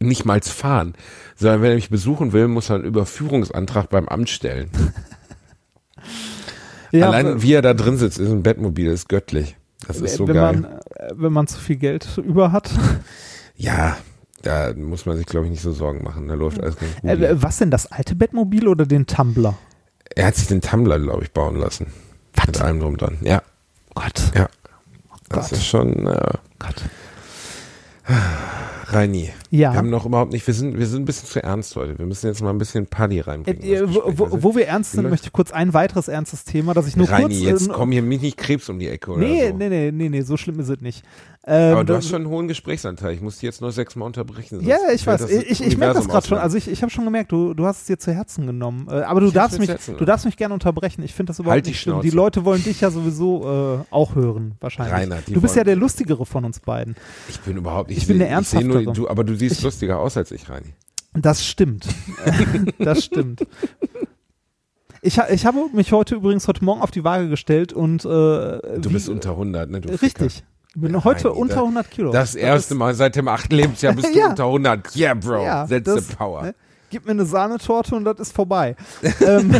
nicht 0.00 0.24
mal 0.24 0.40
fahren, 0.40 0.94
sondern 1.36 1.62
wenn 1.62 1.70
er 1.70 1.76
mich 1.76 1.90
besuchen 1.90 2.32
will, 2.32 2.48
muss 2.48 2.70
er 2.70 2.76
einen 2.76 2.84
Überführungsantrag 2.84 3.90
beim 3.90 4.08
Amt 4.08 4.30
stellen. 4.30 4.70
Ja, 6.90 7.10
Allein 7.10 7.42
wie 7.42 7.52
er 7.52 7.60
da 7.60 7.74
drin 7.74 7.98
sitzt, 7.98 8.18
ist 8.18 8.30
ein 8.30 8.42
Bettmobil, 8.42 8.86
ist 8.90 9.10
göttlich. 9.10 9.56
Das 9.86 10.00
ist 10.00 10.16
so 10.16 10.26
wenn 10.26 10.36
geil. 10.36 10.52
man 10.54 10.64
äh, 10.64 11.12
wenn 11.16 11.34
man 11.34 11.46
zu 11.46 11.60
viel 11.60 11.76
Geld 11.76 12.08
über 12.16 12.50
hat. 12.50 12.70
ja, 13.56 13.98
da 14.40 14.72
muss 14.74 15.04
man 15.04 15.18
sich, 15.18 15.26
glaube 15.26 15.44
ich, 15.44 15.50
nicht 15.50 15.60
so 15.60 15.72
Sorgen 15.72 16.02
machen. 16.02 16.28
Da 16.28 16.32
läuft 16.32 16.62
alles 16.62 16.76
ganz 16.78 16.94
gut. 16.94 17.10
Äh, 17.10 17.42
was 17.42 17.58
denn 17.58 17.70
das 17.70 17.92
alte 17.92 18.14
Bettmobil 18.14 18.66
oder 18.66 18.86
den 18.86 19.06
Tumblr? 19.06 19.54
er 20.14 20.26
hat 20.26 20.36
sich 20.36 20.48
den 20.48 20.60
Tumblr, 20.60 20.98
glaube 20.98 21.24
ich, 21.24 21.32
bauen 21.32 21.56
lassen. 21.56 21.86
Mit 22.46 22.60
allem 22.60 22.80
drum 22.80 22.96
dran. 22.96 23.18
Ja, 23.20 23.42
Gott. 23.94 24.32
ja. 24.34 24.48
Das 25.28 25.50
Gott. 25.50 25.58
ist 25.58 25.66
schon 25.66 26.06
äh, 26.06 26.32
Gott. 26.58 26.82
Reini. 28.90 29.30
Ja. 29.50 29.72
Wir 29.72 29.78
haben 29.78 29.90
noch 29.90 30.06
überhaupt 30.06 30.32
nicht, 30.32 30.46
wir 30.46 30.54
sind, 30.54 30.78
wir 30.78 30.86
sind 30.86 31.02
ein 31.02 31.04
bisschen 31.04 31.28
zu 31.28 31.42
ernst 31.42 31.76
heute. 31.76 31.98
Wir 31.98 32.06
müssen 32.06 32.26
jetzt 32.26 32.40
mal 32.42 32.50
ein 32.50 32.58
bisschen 32.58 32.86
Paddy 32.86 33.18
Äh, 33.18 33.22
reinbringen. 33.22 33.62
äh, 33.62 33.78
ins 33.80 33.94
wo, 33.94 34.02
wo, 34.30 34.42
wo 34.42 34.54
wir 34.54 34.66
ernst 34.66 34.92
sind, 34.92 35.08
möchte 35.10 35.26
ich 35.26 35.32
kurz 35.32 35.50
ein 35.50 35.74
weiteres 35.74 36.08
ernstes 36.08 36.44
Thema, 36.44 36.72
das 36.74 36.86
ich 36.86 36.96
nur 36.96 37.08
Reini, 37.08 37.24
kurz. 37.24 37.40
jetzt 37.40 37.68
äh, 37.68 37.72
komm 37.72 37.92
hier 37.92 38.02
mich 38.02 38.20
nicht 38.22 38.36
Krebs 38.38 38.68
um 38.68 38.78
die 38.78 38.88
Ecke 38.88 39.10
oder 39.12 39.20
nee, 39.20 39.48
so. 39.50 39.56
nee, 39.56 39.68
nee, 39.68 39.90
nee, 39.92 40.08
nee, 40.08 40.20
so 40.22 40.36
schlimm 40.36 40.58
ist 40.60 40.68
es 40.68 40.80
nicht. 40.80 41.04
Ähm, 41.46 41.72
Aber 41.72 41.84
du 41.84 41.94
hast 41.94 42.08
schon 42.08 42.22
einen 42.22 42.30
hohen 42.30 42.46
Gesprächsanteil. 42.46 43.14
Ich 43.14 43.22
muss 43.22 43.34
dich 43.36 43.42
jetzt 43.42 43.60
nur 43.62 43.72
sechsmal 43.72 44.06
unterbrechen. 44.06 44.60
Ja, 44.60 44.76
ich 44.92 45.06
weiß. 45.06 45.30
Ich, 45.30 45.62
ich 45.64 45.76
merke 45.78 45.94
das 45.94 46.06
gerade 46.08 46.26
schon. 46.26 46.38
auseinander. 46.38 46.42
Also 46.42 46.58
ich, 46.58 46.68
ich 46.68 46.82
habe 46.82 46.90
schon 46.90 47.04
gemerkt, 47.04 47.32
du, 47.32 47.54
du 47.54 47.64
hast 47.64 47.80
es 47.82 47.86
dir 47.86 47.98
zu 47.98 48.12
Herzen 48.12 48.46
genommen. 48.46 48.86
Äh, 48.90 49.00
aber 49.02 49.20
du 49.20 49.28
Ich 49.28 49.32
darfst 49.32 49.58
mich, 49.58 49.70
du 49.70 50.04
darfst 50.04 50.26
mich 50.26 50.36
gerne 50.36 50.52
unterbrechen. 50.52 51.02
Ich 51.02 51.14
finde 51.14 51.30
das 51.30 51.38
überhaupt 51.38 51.54
Halt 51.54 51.66
nicht 51.66 51.80
schlimm. 51.80 52.00
Die. 52.02 52.10
Leute 52.10 52.44
wollen 52.44 52.62
dich 52.62 52.80
ja 52.82 52.90
sowieso 52.90 53.78
äh, 53.80 53.94
auch 53.94 54.14
hören, 54.14 54.56
wahrscheinlich. 54.60 55.24
Die 55.26 55.32
du 55.32 55.40
bist 55.40 55.56
ja 55.56 55.64
der 55.64 55.76
lustigere 55.76 56.26
von 56.26 56.44
uns 56.44 56.60
beiden. 56.60 56.96
Ich 57.28 57.40
bin 57.40 57.56
überhaupt 57.56 57.88
nicht. 57.88 57.98
Ich 57.98 58.06
bin 58.08 58.18
der 58.18 58.26
ich 58.40 58.48
seh 58.48 58.62
nur, 58.62 58.74
Ernsthaftere. 58.76 58.92
du, 58.92 59.08
Aber 59.08 59.24
du 59.24 59.34
siehst 59.34 59.62
lustiger 59.62 60.00
aus 60.00 60.16
als 60.18 60.32
ich, 60.32 60.50
Reini. 60.50 60.74
Das 61.14 61.46
stimmt. 61.46 61.86
das 62.78 63.04
stimmt. 63.04 63.46
Ich, 65.00 65.18
ich 65.30 65.46
habe 65.46 65.58
mich 65.72 65.92
heute 65.92 66.16
übrigens 66.16 66.46
heute 66.48 66.64
Morgen 66.64 66.82
auf 66.82 66.90
die 66.90 67.04
Waage 67.04 67.28
gestellt 67.28 67.72
und 67.72 68.04
äh, 68.04 68.08
Du 68.08 68.90
bist 68.90 69.08
unter 69.08 69.30
100, 69.30 69.70
ne? 69.70 69.80
Du 69.80 69.88
richtig. 70.02 70.44
Ich 70.78 70.82
bin 70.82 70.92
Ja, 70.94 71.02
heute 71.02 71.32
unter 71.32 71.56
da- 71.56 71.60
100 71.62 71.90
Kilo. 71.90 72.12
Das 72.12 72.36
erste 72.36 72.76
Mal 72.76 72.94
seit 72.94 73.16
dem 73.16 73.26
achten 73.26 73.52
Lebensjahr 73.52 73.94
bist 73.94 74.08
du 74.14 74.18
Ja. 74.18 74.28
unter 74.30 74.44
100. 74.44 74.94
Yeah, 74.94 75.14
bro. 75.14 75.42
Ja, 75.42 75.66
That's 75.66 75.82
das- 75.82 76.06
the 76.06 76.14
power. 76.14 76.42
ne? 76.42 76.54
Gib 76.90 77.04
mir 77.04 77.10
eine 77.10 77.26
Sahnetorte 77.26 77.96
und 77.96 78.04
das 78.04 78.18
ist 78.20 78.32
vorbei. 78.34 78.76
ähm, 79.26 79.52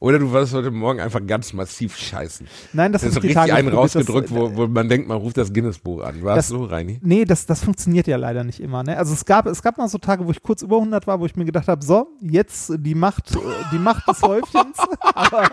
Oder 0.00 0.18
du 0.18 0.30
warst 0.32 0.52
heute 0.52 0.70
Morgen 0.72 1.00
einfach 1.00 1.24
ganz 1.24 1.52
massiv 1.54 1.96
scheißen. 1.96 2.46
nein, 2.72 2.92
das, 2.92 3.00
Das 3.02 3.12
ist 3.12 3.16
richtig 3.18 3.34
Tage 3.34 3.54
einen 3.54 3.68
rausgedrückt, 3.68 4.28
das, 4.30 4.36
wo, 4.36 4.54
wo 4.56 4.66
man 4.66 4.88
denkt, 4.88 5.06
man 5.08 5.16
ruft 5.18 5.38
das 5.38 5.52
Guinness-Buch 5.52 6.02
an. 6.02 6.22
War 6.24 6.34
Das- 6.36 6.48
so, 6.48 6.64
Reini? 6.64 6.98
Nee, 7.00 7.24
das, 7.24 7.46
das 7.46 7.62
funktioniert 7.64 8.08
ja 8.08 8.16
leider 8.16 8.42
nicht 8.44 8.58
immer. 8.60 8.82
Ne? 8.82 8.98
Also 8.98 9.14
es 9.14 9.24
gab, 9.24 9.46
es 9.46 9.62
gab 9.62 9.78
mal 9.78 9.88
so 9.88 9.98
Tage, 9.98 10.26
wo 10.26 10.32
ich 10.32 10.42
kurz 10.42 10.60
über 10.62 10.76
100 10.78 11.06
war, 11.06 11.20
wo 11.20 11.26
ich 11.26 11.36
mir 11.36 11.44
gedacht 11.46 11.68
habe, 11.68 11.82
so, 11.84 12.08
jetzt 12.20 12.72
die 12.76 12.94
Macht, 12.96 13.34
äh, 13.36 13.38
die 13.72 13.78
Macht 13.78 14.06
des 14.08 14.20
Häufchens. 14.22 14.76
Aber 15.00 15.44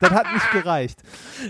das 0.00 0.10
hat 0.10 0.26
nicht 0.32 0.50
gereicht. 0.52 0.98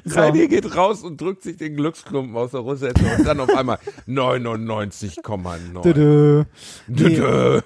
So. 0.05 0.21
Reini 0.21 0.49
geht 0.49 0.75
raus 0.77 1.03
und 1.03 1.21
drückt 1.21 1.43
sich 1.43 1.57
den 1.57 1.77
Glücksklumpen 1.77 2.37
aus 2.37 2.53
der 2.53 2.61
Rosette 2.61 3.03
und 3.19 3.27
dann 3.27 3.41
auf 3.41 3.55
einmal 3.55 3.79
99,9. 4.07 5.83
Dö, 5.83 5.93
dö. 5.93 6.45
Dö, 6.87 7.09
dö. 7.11 7.61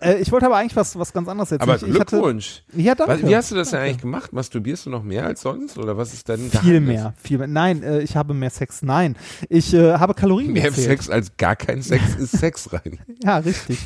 Äh, 0.00 0.20
ich 0.20 0.30
wollte 0.32 0.46
aber 0.46 0.56
eigentlich 0.56 0.76
was, 0.76 0.98
was 0.98 1.12
ganz 1.12 1.28
anderes 1.28 1.52
erzählen. 1.52 1.70
Aber 1.70 1.76
ich, 1.76 1.94
ich 1.94 2.00
hatte, 2.00 2.16
Glückwunsch. 2.16 2.62
ja, 2.74 2.94
danke. 2.94 3.26
Wie 3.26 3.36
hast 3.36 3.50
du 3.50 3.54
das 3.54 3.70
denn 3.70 3.80
eigentlich 3.80 3.98
gemacht? 4.02 4.32
Masturbierst 4.32 4.86
du 4.86 4.90
noch 4.90 5.02
mehr 5.02 5.26
als 5.26 5.42
sonst? 5.42 5.78
Oder 5.78 5.96
was 5.96 6.12
ist 6.12 6.28
dein 6.28 6.50
viel 6.50 6.80
mehr, 6.80 7.14
viel 7.22 7.38
mehr. 7.38 7.46
Nein, 7.46 7.82
äh, 7.82 8.00
ich 8.00 8.16
habe 8.16 8.34
mehr 8.34 8.50
Sex. 8.50 8.82
Nein, 8.82 9.16
ich 9.48 9.74
äh, 9.74 9.94
habe 9.94 10.14
Kalorien 10.14 10.52
Mehr 10.52 10.64
gezählt. 10.64 10.86
Sex 10.86 11.10
als 11.10 11.36
gar 11.36 11.56
kein 11.56 11.82
Sex 11.82 12.14
ist 12.16 12.32
Sex 12.38 12.72
rein. 12.72 12.98
Ja, 13.22 13.38
richtig. 13.38 13.78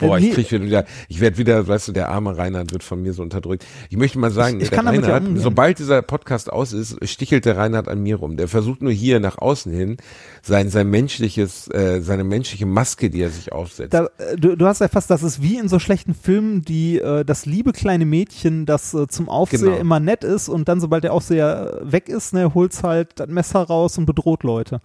Boah, 0.00 0.18
ich 0.18 0.32
krieg 0.32 0.50
wieder, 0.50 0.84
ich 1.08 1.20
werde 1.20 1.38
wieder, 1.38 1.66
weißt 1.68 1.88
du, 1.88 1.92
der 1.92 2.08
arme 2.08 2.36
Reinhard 2.36 2.72
wird 2.72 2.82
von 2.82 3.00
mir 3.02 3.12
so 3.12 3.22
unterdrückt. 3.22 3.64
Ich 3.90 3.96
möchte 3.96 4.18
mal 4.18 4.30
sagen, 4.30 4.56
Ich- 4.58 4.64
ich 4.64 4.70
der 4.70 4.84
Reinhard, 4.84 5.24
sobald 5.36 5.78
dieser 5.78 6.02
Podcast 6.02 6.52
aus 6.52 6.72
ist, 6.72 6.96
stichelt 7.08 7.44
der 7.44 7.56
Reinhard 7.56 7.88
an 7.88 8.02
mir 8.02 8.16
rum. 8.16 8.36
Der 8.36 8.48
versucht 8.48 8.82
nur 8.82 8.92
hier 8.92 9.20
nach 9.20 9.38
außen 9.38 9.72
hin 9.72 9.96
sein, 10.42 10.70
sein 10.70 10.88
menschliches, 10.88 11.68
äh, 11.68 12.00
seine 12.00 12.24
menschliche 12.24 12.66
Maske, 12.66 13.10
die 13.10 13.20
er 13.22 13.30
sich 13.30 13.52
aufsetzt. 13.52 13.94
da, 13.94 14.06
äh, 14.18 14.36
du, 14.36 14.56
du 14.56 14.66
hast 14.66 14.80
erfasst, 14.80 15.10
das 15.10 15.22
ist 15.22 15.42
wie 15.42 15.56
in 15.58 15.68
so 15.68 15.78
schlechten 15.78 16.14
Filmen, 16.14 16.62
die 16.62 16.98
äh, 16.98 17.24
das 17.24 17.46
liebe 17.46 17.72
kleine 17.72 18.06
Mädchen, 18.06 18.66
das 18.66 18.94
äh, 18.94 19.06
zum 19.08 19.28
Aufseher 19.28 19.60
Genau. 19.60 19.76
immer 19.76 20.00
nett 20.00 20.24
ist 20.24 20.48
und 20.48 20.68
dann, 20.68 20.80
sobald 20.80 21.04
der 21.04 21.12
Aufseher 21.12 21.80
weg 21.82 22.08
ist, 22.08 22.32
ne, 22.32 22.54
holt's 22.54 22.82
halt 22.82 23.20
das 23.20 23.28
Messer 23.28 23.60
raus 23.60 23.98
und 23.98 24.06
bedroht 24.06 24.42
Leute. 24.42 24.80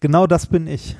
Genau 0.00 0.26
das 0.26 0.46
bin 0.46 0.66
ich. 0.66 0.96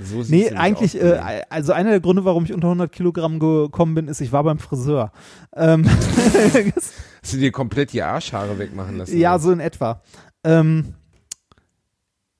So 0.00 0.22
Nee, 0.28 0.50
eigentlich, 0.50 1.00
äh, 1.00 1.42
also 1.50 1.72
einer 1.72 1.90
der 1.90 2.00
Gründe, 2.00 2.24
warum 2.24 2.44
ich 2.44 2.52
unter 2.52 2.68
100 2.68 2.92
Kilogramm 2.92 3.38
gekommen 3.38 3.94
bin, 3.94 4.08
ist, 4.08 4.20
ich 4.20 4.32
war 4.32 4.44
beim 4.44 4.58
Friseur. 4.58 5.12
Ähm, 5.54 5.84
Hast 7.22 7.32
du 7.32 7.36
dir 7.38 7.52
komplett 7.52 7.92
die 7.92 8.02
Arschhaare 8.02 8.58
wegmachen 8.58 8.96
lassen? 8.96 9.16
ja, 9.18 9.38
so 9.38 9.50
in 9.50 9.60
etwa. 9.60 10.02
Ähm, 10.44 10.94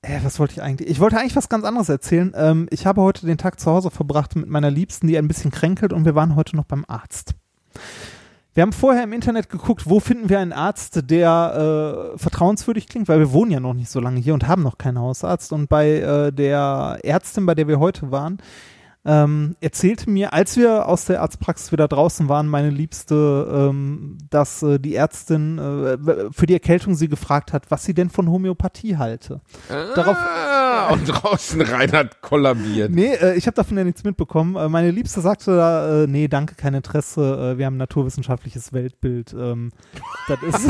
äh, 0.01 0.19
was 0.23 0.39
wollte 0.39 0.53
ich 0.53 0.61
eigentlich? 0.61 0.89
Ich 0.89 0.99
wollte 0.99 1.17
eigentlich 1.17 1.35
was 1.35 1.49
ganz 1.49 1.65
anderes 1.65 1.89
erzählen. 1.89 2.33
Ähm, 2.35 2.67
ich 2.71 2.85
habe 2.85 3.01
heute 3.01 3.25
den 3.25 3.37
Tag 3.37 3.59
zu 3.59 3.69
Hause 3.69 3.91
verbracht 3.91 4.35
mit 4.35 4.47
meiner 4.47 4.71
Liebsten, 4.71 5.07
die 5.07 5.17
ein 5.17 5.27
bisschen 5.27 5.51
kränkelt 5.51 5.91
und 5.91 6.05
wir 6.05 6.15
waren 6.15 6.35
heute 6.35 6.55
noch 6.55 6.65
beim 6.65 6.85
Arzt. 6.87 7.35
Wir 8.59 8.63
haben 8.63 8.73
vorher 8.73 9.05
im 9.05 9.13
Internet 9.13 9.47
geguckt, 9.47 9.89
wo 9.89 10.01
finden 10.01 10.27
wir 10.27 10.37
einen 10.37 10.51
Arzt, 10.51 11.09
der 11.09 12.11
äh, 12.13 12.17
vertrauenswürdig 12.17 12.89
klingt, 12.89 13.07
weil 13.07 13.19
wir 13.19 13.31
wohnen 13.31 13.51
ja 13.51 13.61
noch 13.61 13.73
nicht 13.73 13.89
so 13.89 14.01
lange 14.01 14.19
hier 14.19 14.33
und 14.33 14.49
haben 14.49 14.63
noch 14.63 14.77
keinen 14.77 14.99
Hausarzt. 14.99 15.53
Und 15.53 15.69
bei 15.69 15.91
äh, 15.91 16.33
der 16.33 16.99
Ärztin, 17.01 17.45
bei 17.45 17.55
der 17.55 17.69
wir 17.69 17.79
heute 17.79 18.11
waren, 18.11 18.39
ähm, 19.05 19.55
erzählte 19.61 20.09
mir, 20.09 20.33
als 20.33 20.57
wir 20.57 20.87
aus 20.87 21.05
der 21.05 21.21
Arztpraxis 21.21 21.71
wieder 21.71 21.87
draußen 21.87 22.27
waren, 22.27 22.47
meine 22.47 22.69
Liebste, 22.69 23.69
ähm, 23.69 24.17
dass 24.29 24.61
äh, 24.61 24.77
die 24.77 24.93
Ärztin 24.95 25.57
äh, 25.57 25.97
für 26.31 26.45
die 26.45 26.53
Erkältung 26.53 26.95
sie 26.95 27.07
gefragt 27.07 27.53
hat, 27.53 27.71
was 27.71 27.85
sie 27.85 27.93
denn 27.93 28.09
von 28.09 28.29
Homöopathie 28.29 28.97
halte. 28.97 29.41
darauf- 29.95 30.17
ah, 30.17 30.89
und 30.91 31.05
draußen 31.05 31.61
Reinhard 31.61 32.21
kollabiert. 32.21 32.91
Nee, 32.91 33.13
äh, 33.13 33.35
ich 33.37 33.47
habe 33.47 33.55
davon 33.55 33.77
ja 33.77 33.83
nichts 33.85 34.03
mitbekommen. 34.03 34.55
Äh, 34.57 34.67
meine 34.67 34.91
Liebste 34.91 35.21
sagte 35.21 35.55
da, 35.55 36.03
äh, 36.03 36.07
nee, 36.07 36.27
danke, 36.27 36.55
kein 36.55 36.73
Interesse, 36.73 37.53
äh, 37.53 37.57
wir 37.57 37.65
haben 37.67 37.75
ein 37.75 37.77
naturwissenschaftliches 37.77 38.73
Weltbild. 38.73 39.33
Ähm, 39.33 39.71
das 40.27 40.39
ist. 40.43 40.67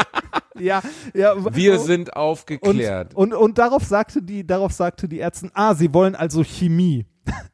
ja, 0.58 0.80
ja. 1.14 1.34
Wir 1.54 1.78
sind 1.78 2.16
aufgeklärt. 2.16 3.14
Und, 3.14 3.34
und, 3.34 3.38
und 3.40 3.58
darauf 3.58 3.84
sagte 3.84 4.22
die, 4.22 4.46
darauf 4.46 4.72
sagte 4.72 5.08
die 5.08 5.20
Ärztin, 5.20 5.50
ah, 5.54 5.74
sie 5.74 5.92
wollen 5.92 6.14
also 6.14 6.42
Chemie. 6.42 7.04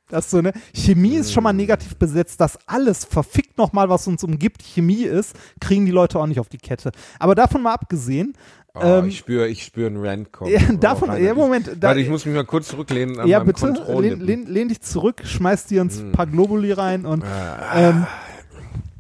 Das 0.09 0.31
so, 0.31 0.43
ne? 0.43 0.53
Chemie 0.75 1.15
ist 1.15 1.33
schon 1.33 1.43
mal 1.43 1.55
negativ 1.55 1.97
besetzt, 1.97 2.39
dass 2.41 2.59
alles 2.67 3.05
verfickt 3.07 3.57
nochmal, 3.57 3.89
was 3.89 4.07
uns 4.07 4.23
umgibt, 4.23 4.63
Chemie 4.63 5.05
ist, 5.05 5.35
kriegen 5.59 5.87
die 5.87 5.93
Leute 5.93 6.19
auch 6.19 6.27
nicht 6.27 6.39
auf 6.39 6.51
die 6.51 6.59
Kette. 6.59 6.93
Aber 7.19 7.35
davon 7.35 7.63
mal 7.63 7.73
abgesehen, 7.73 8.35
Oh, 8.75 8.81
ähm, 8.83 9.09
ich 9.09 9.19
spüre 9.19 9.49
ich 9.49 9.65
spür 9.65 9.87
einen 9.89 9.99
Rant 10.03 10.33
kommen. 10.33 10.51
ja, 10.51 10.61
Oh, 10.71 10.77
davon, 10.77 11.11
Reinhard, 11.11 11.27
ja, 11.29 11.35
Moment, 11.35 11.69
Ich, 11.69 11.79
da, 11.81 11.89
warte, 11.89 12.01
ich 12.01 12.09
muss 12.09 12.25
mich 12.25 12.35
mal 12.35 12.45
kurz 12.45 12.69
zurücklehnen 12.69 13.21
an 13.21 13.29
ja, 13.29 13.41
bitte, 13.41 13.67
lehn, 14.01 14.21
lehn, 14.21 14.47
lehn 14.47 14.69
dich 14.69 14.81
zurück, 14.81 15.21
schmeiß 15.25 15.67
dir 15.67 15.83
ein 15.83 16.13
paar 16.13 16.27
Globuli 16.27 16.73
rein 16.73 17.05
und 17.05 17.23
Ah, 17.23 17.71
ähm, 17.91 18.07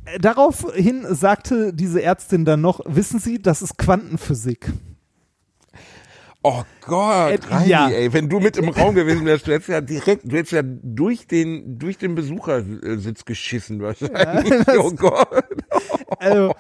äh, 0.05 0.19
daraufhin 0.19 1.07
sagte 1.15 1.73
diese 1.73 2.03
Ärztin 2.03 2.45
dann 2.45 2.61
noch, 2.61 2.81
wissen 2.87 3.19
Sie, 3.19 3.41
das 3.41 3.63
ist 3.63 3.79
Quantenphysik. 3.79 4.73
Oh 6.45 6.63
Gott, 6.85 7.31
Äh, 7.31 7.39
Reini, 7.49 7.69
ja. 7.69 7.89
ey, 7.89 8.13
wenn 8.13 8.29
du 8.29 8.41
mit 8.41 8.57
im 8.57 8.69
Raum 8.71 8.95
gewesen 8.97 9.25
wärst, 9.25 9.47
du 9.47 9.53
hättest 9.53 9.69
ja 9.69 9.81
direkt, 9.81 10.25
du 10.25 10.37
hättest 10.37 10.53
ja 10.53 10.63
durch 10.65 11.27
den, 11.29 11.79
durch 11.79 11.99
den 11.99 12.17
Besuchersitz 12.17 13.25
geschissen 13.25 13.81
wahrscheinlich. 13.81 14.53
oh 14.79 14.91
Gott. 14.91 15.29
Also, 16.19 16.53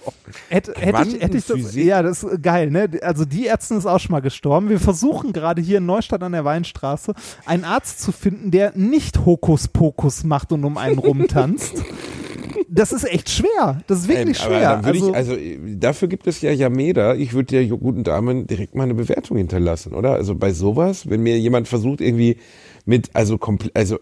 Hätte, 0.48 0.74
hätte 0.78 1.02
ich, 1.08 1.20
hätte 1.20 1.36
ich 1.36 1.46
das, 1.46 1.74
ja, 1.74 2.02
das 2.02 2.22
ist 2.22 2.42
geil, 2.42 2.70
ne? 2.70 2.88
Also 3.02 3.24
die 3.24 3.46
Ärztin 3.46 3.76
ist 3.78 3.86
auch 3.86 3.98
schon 3.98 4.12
mal 4.12 4.20
gestorben. 4.20 4.68
Wir 4.68 4.80
versuchen 4.80 5.32
gerade 5.32 5.60
hier 5.60 5.78
in 5.78 5.86
Neustadt 5.86 6.22
an 6.22 6.32
der 6.32 6.44
Weinstraße 6.44 7.14
einen 7.44 7.64
Arzt 7.64 8.00
zu 8.00 8.12
finden, 8.12 8.50
der 8.50 8.72
nicht 8.76 9.26
Hokuspokus 9.26 10.24
macht 10.24 10.52
und 10.52 10.64
um 10.64 10.78
einen 10.78 10.98
rumtanzt. 10.98 11.82
das 12.74 12.92
ist 12.92 13.04
echt 13.04 13.28
schwer. 13.28 13.82
Das 13.86 14.00
ist 14.00 14.08
wirklich 14.08 14.40
Ähm, 14.40 14.46
schwer. 14.46 14.84
also, 14.84 15.08
ich, 15.08 15.14
also 15.14 15.36
dafür 15.76 16.08
gibt 16.08 16.26
es 16.26 16.40
ja 16.40 16.50
Yameda. 16.50 17.14
Ich 17.14 17.34
würde 17.34 17.46
der 17.46 17.66
guten 17.66 18.02
Dame 18.02 18.44
direkt 18.44 18.74
mal 18.74 18.84
eine 18.84 18.94
Bewertung 18.94 19.36
hinterlassen, 19.36 19.94
oder? 19.94 20.12
Also 20.14 20.34
bei 20.34 20.52
sowas, 20.52 21.08
wenn 21.08 21.22
mir 21.22 21.38
jemand 21.38 21.68
versucht 21.68 22.00
irgendwie 22.00 22.38
mit, 22.86 23.10
also 23.14 23.36
komplett, 23.36 23.76
also 23.76 23.98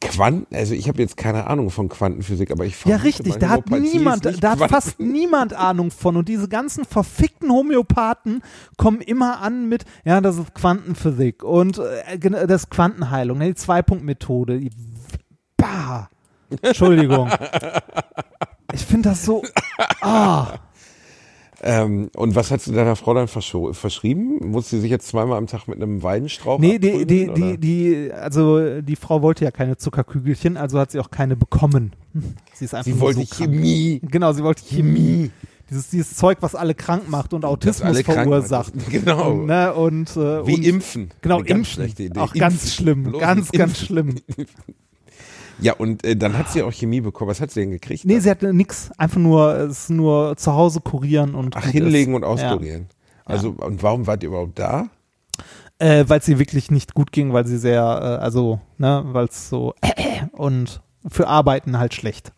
Quanten, 0.00 0.54
also 0.54 0.74
ich 0.74 0.86
habe 0.86 1.00
jetzt 1.00 1.16
keine 1.16 1.46
Ahnung 1.46 1.70
von 1.70 1.88
Quantenphysik, 1.88 2.50
aber 2.50 2.66
ich 2.66 2.74
ja, 2.84 2.98
vermute 2.98 3.04
richtig. 3.04 3.32
mal, 3.32 3.38
Da 3.38 3.48
hat 3.48 3.70
niemand, 3.70 4.44
da 4.44 4.50
hat 4.50 4.70
fast 4.70 5.00
niemand 5.00 5.54
Ahnung 5.54 5.90
von. 5.90 6.16
Und 6.16 6.28
diese 6.28 6.46
ganzen 6.46 6.84
verfickten 6.84 7.50
Homöopathen 7.50 8.42
kommen 8.76 9.00
immer 9.00 9.40
an 9.40 9.66
mit, 9.68 9.86
ja, 10.04 10.20
das 10.20 10.36
ist 10.36 10.54
Quantenphysik 10.54 11.42
und 11.42 11.78
äh, 11.78 12.18
das 12.46 12.64
ist 12.64 12.70
Quantenheilung, 12.70 13.38
ne, 13.38 13.46
die 13.48 13.54
Zwei-Punkt-Methode. 13.54 14.68
Bah. 15.56 16.10
Entschuldigung. 16.62 17.30
Ich 18.72 18.84
finde 18.84 19.10
das 19.10 19.24
so. 19.24 19.42
Ah. 20.00 20.58
Ähm, 21.60 22.10
und 22.14 22.36
was 22.36 22.50
hast 22.52 22.68
du 22.68 22.72
deiner 22.72 22.94
Frau 22.94 23.14
dann 23.14 23.26
verschrieben? 23.26 24.38
Muss 24.50 24.70
sie 24.70 24.78
sich 24.78 24.90
jetzt 24.90 25.08
zweimal 25.08 25.38
am 25.38 25.48
Tag 25.48 25.66
mit 25.66 25.82
einem 25.82 26.02
Weinstrauch 26.04 26.60
Nee, 26.60 26.78
die, 26.78 27.04
die, 27.04 27.28
oder? 27.28 27.34
die, 27.34 27.58
die, 27.58 28.12
also 28.12 28.80
die 28.80 28.94
Frau 28.94 29.22
wollte 29.22 29.44
ja 29.44 29.50
keine 29.50 29.76
Zuckerkügelchen, 29.76 30.56
also 30.56 30.78
hat 30.78 30.92
sie 30.92 31.00
auch 31.00 31.10
keine 31.10 31.34
bekommen. 31.34 31.94
Sie 32.54 32.64
ist 32.64 32.74
einfach 32.74 32.90
Sie 32.90 33.00
wollte 33.00 33.24
so. 33.24 33.34
Chemie. 33.34 34.00
Genau, 34.04 34.32
sie 34.32 34.44
wollte 34.44 34.62
Chemie. 34.64 35.32
Dieses, 35.68 35.90
dieses 35.90 36.14
Zeug, 36.14 36.38
was 36.40 36.54
alle 36.54 36.74
krank 36.74 37.08
macht 37.10 37.34
und 37.34 37.44
Autismus 37.44 38.00
verursacht. 38.02 38.74
macht. 38.76 38.90
Genau. 38.90 39.34
Ne, 39.34 39.74
und, 39.74 40.10
äh, 40.16 40.46
Wie 40.46 40.54
und, 40.54 40.64
impfen. 40.64 41.10
Genau, 41.20 41.40
impfen. 41.40 41.64
schlechte 41.64 42.04
Idee. 42.04 42.20
Auch 42.20 42.28
Impfen. 42.34 42.40
ganz 42.40 42.74
schlimm. 42.74 43.02
Bloß 43.02 43.20
ganz, 43.20 43.38
impfen. 43.50 43.58
ganz 43.58 43.78
schlimm. 43.78 44.14
Ja, 45.60 45.74
und 45.74 46.04
äh, 46.04 46.16
dann 46.16 46.36
hat 46.38 46.50
sie 46.50 46.62
auch 46.62 46.72
Chemie 46.72 47.00
bekommen. 47.00 47.30
Was 47.30 47.40
hat 47.40 47.50
sie 47.50 47.60
denn 47.60 47.70
gekriegt? 47.70 48.04
Nee, 48.04 48.20
sie 48.20 48.30
hatte 48.30 48.52
nix. 48.52 48.90
Einfach 48.96 49.18
nur, 49.18 49.54
es 49.56 49.84
ist 49.84 49.90
nur 49.90 50.36
zu 50.36 50.52
Hause 50.52 50.80
kurieren 50.80 51.34
und. 51.34 51.56
Ach, 51.56 51.66
hinlegen 51.66 52.12
ist. 52.12 52.16
und 52.16 52.24
auskurieren. 52.24 52.86
Also, 53.24 53.50
und 53.50 53.82
warum 53.82 54.06
wart 54.06 54.22
ihr 54.22 54.30
überhaupt 54.30 54.58
da? 54.58 54.88
Ja. 55.80 55.90
Äh, 56.00 56.08
weil 56.08 56.18
es 56.18 56.28
ihr 56.28 56.38
wirklich 56.38 56.70
nicht 56.70 56.94
gut 56.94 57.12
ging, 57.12 57.32
weil 57.32 57.46
sie 57.46 57.58
sehr, 57.58 57.82
äh, 57.82 58.22
also, 58.22 58.60
ne, 58.78 59.02
weil 59.06 59.26
es 59.26 59.48
so 59.48 59.74
und 60.32 60.80
für 61.06 61.28
Arbeiten 61.28 61.78
halt 61.78 61.94
schlecht. 61.94 62.32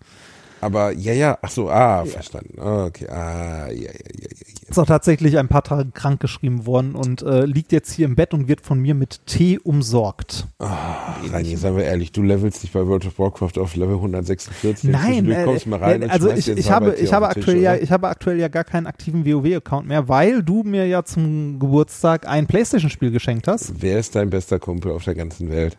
Aber 0.60 0.92
ja, 0.92 1.12
ja, 1.12 1.38
ach 1.40 1.50
so, 1.50 1.70
ah, 1.70 2.04
verstanden. 2.04 2.58
Okay, 2.58 3.08
ah, 3.08 3.68
ja, 3.68 3.72
ja, 3.72 3.72
ja, 3.72 3.82
ja. 3.82 4.28
ja. 4.30 4.68
Ist 4.70 4.78
auch 4.78 4.86
tatsächlich 4.86 5.36
ein 5.36 5.48
paar 5.48 5.64
Tage 5.64 5.90
krank 5.90 6.20
geschrieben 6.20 6.64
worden 6.64 6.94
und 6.94 7.22
äh, 7.22 7.44
liegt 7.44 7.72
jetzt 7.72 7.92
hier 7.92 8.06
im 8.06 8.14
Bett 8.14 8.32
und 8.34 8.46
wird 8.46 8.60
von 8.60 8.78
mir 8.78 8.94
mit 8.94 9.26
Tee 9.26 9.58
umsorgt. 9.58 10.46
Reini, 10.60 11.56
seien 11.56 11.76
wir 11.76 11.84
ehrlich, 11.84 12.12
du 12.12 12.22
levelst 12.22 12.62
dich 12.62 12.70
bei 12.70 12.86
World 12.86 13.06
of 13.06 13.18
Warcraft 13.18 13.58
auf 13.58 13.74
Level 13.74 13.96
146. 13.96 14.90
Nein, 14.90 15.24
du 15.24 15.34
äh, 15.34 15.44
kommst 15.44 15.66
mal 15.66 15.80
rein 15.80 16.02
äh, 16.02 16.04
und 16.04 16.10
also 16.12 16.30
ich, 16.30 16.48
ich 16.48 16.70
habe, 16.70 16.94
ich 16.94 17.12
habe 17.12 17.28
aktuell 17.28 17.56
Tisch, 17.56 17.64
ja, 17.64 17.72
oder? 17.72 17.82
ich 17.82 17.90
habe 17.90 18.08
aktuell 18.08 18.38
ja 18.38 18.46
gar 18.48 18.64
keinen 18.64 18.86
aktiven 18.86 19.26
WoW-Account 19.26 19.88
mehr, 19.88 20.08
weil 20.08 20.42
du 20.42 20.62
mir 20.62 20.86
ja 20.86 21.04
zum 21.04 21.58
Geburtstag 21.58 22.28
ein 22.28 22.46
PlayStation-Spiel 22.46 23.10
geschenkt 23.10 23.48
hast. 23.48 23.72
Wer 23.80 23.98
ist 23.98 24.14
dein 24.14 24.30
bester 24.30 24.60
Kumpel 24.60 24.92
auf 24.92 25.02
der 25.02 25.16
ganzen 25.16 25.50
Welt? 25.50 25.76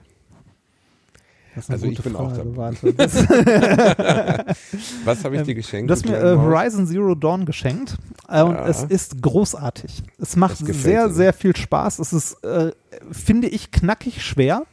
Das 1.56 1.66
ist 1.66 1.70
eine 1.70 1.76
Also 1.76 1.86
ich 1.88 1.97
gute 1.97 2.10
bin 2.10 2.16
auch 2.18 2.34
Frage, 2.34 2.56
warte. 2.58 2.93
Das, 2.97 3.14
Was 5.06 5.24
habe 5.24 5.36
ich 5.36 5.41
dir 5.43 5.52
Ähm, 5.52 5.56
geschenkt? 5.58 5.89
du 5.89 5.93
hast 5.93 6.06
mir 6.06 6.18
äh? 6.18 6.36
Horizon 6.38 6.88
Zero 6.88 7.16
Dawn 7.16 7.45
geschenkt 7.45 7.97
äh, 8.30 8.41
und 8.41 8.54
Ja. 8.54 8.68
es 8.68 8.84
ist 8.84 9.22
großartig. 9.22 10.04
Es 10.20 10.36
macht 10.36 10.58
sehr, 10.58 11.08
dir. 11.08 11.14
sehr 11.14 11.34
viel 11.34 11.56
Spaß. 11.56 11.99
Es 11.99 12.14
ist, 12.14 12.43
äh, 12.43 12.72
finde 13.12 13.47
ich, 13.49 13.72
knackig 13.72 14.24
schwer, 14.24 14.64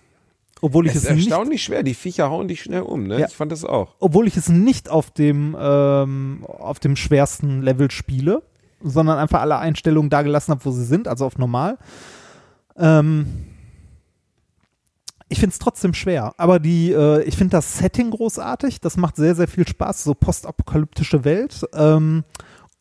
obwohl 0.60 0.86
ich 0.86 0.92
Es 0.92 0.98
es, 0.98 1.04
ist 1.10 1.16
nicht 1.16 1.28
erstaunlich 1.30 1.62
schwer. 1.62 1.82
Die 1.82 1.94
Viecher 1.94 2.30
hauen 2.30 2.48
dich 2.48 2.62
schnell 2.62 2.82
um, 2.82 3.04
ne? 3.04 3.20
Ja. 3.20 3.26
Ich 3.26 3.34
fand 3.34 3.50
das 3.52 3.64
auch. 3.64 3.94
obwohl 4.00 4.26
ich 4.28 4.36
es 4.36 4.48
nicht 4.48 4.88
auf 4.88 5.10
dem, 5.10 5.56
ähm, 5.58 6.44
auf 6.46 6.78
dem 6.80 6.94
schwersten 6.96 7.62
Level 7.62 7.90
spiele, 7.90 8.42
sondern 8.82 9.18
einfach 9.18 9.40
alle 9.40 9.58
Einstellungen 9.58 10.10
da 10.10 10.22
gelassen 10.22 10.52
habe, 10.52 10.64
wo 10.64 10.70
sie 10.70 10.84
sind, 10.84 11.08
also 11.08 11.26
auf 11.26 11.38
normal. 11.38 11.76
Ähm, 12.76 13.26
ich 15.28 15.40
finde 15.40 15.52
es 15.52 15.58
trotzdem 15.58 15.94
schwer, 15.94 16.32
aber 16.36 16.58
die, 16.58 16.92
äh, 16.92 17.22
ich 17.22 17.36
finde 17.36 17.52
das 17.52 17.78
Setting 17.78 18.10
großartig, 18.10 18.80
das 18.80 18.96
macht 18.96 19.16
sehr, 19.16 19.34
sehr 19.34 19.48
viel 19.48 19.66
Spaß, 19.66 20.04
so 20.04 20.14
postapokalyptische 20.14 21.24
Welt. 21.24 21.66
Ähm, 21.74 22.24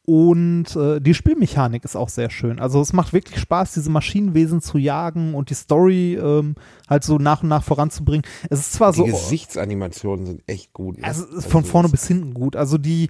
und 0.10 0.74
äh, 0.78 1.02
die 1.02 1.14
Spielmechanik 1.14 1.84
ist 1.84 1.98
auch 1.98 2.08
sehr 2.08 2.30
schön. 2.30 2.62
Also 2.62 2.80
es 2.80 2.94
macht 2.94 3.12
wirklich 3.12 3.42
Spaß, 3.42 3.74
diese 3.74 3.90
Maschinenwesen 3.90 4.62
zu 4.62 4.78
jagen 4.78 5.36
und 5.36 5.50
die 5.50 5.54
Story 5.54 6.16
ähm, 6.16 6.56
halt 6.90 7.04
so 7.04 7.18
nach 7.18 7.44
und 7.44 7.50
nach 7.50 7.62
voranzubringen. 7.62 8.26
Es 8.50 8.62
ist 8.62 8.72
zwar 8.72 8.94
Die 8.94 9.00
so. 9.00 9.04
Gesichtsanimationen 9.04 10.26
sind 10.26 10.44
echt 10.48 10.72
gut. 10.72 11.00
Ne? 11.00 11.04
Also 11.04 11.26
ist 11.26 11.52
von 11.52 11.66
vorne 11.66 11.90
bis 11.90 12.08
hinten 12.08 12.34
gut. 12.34 12.56
Also 12.56 12.78
die, 12.78 13.10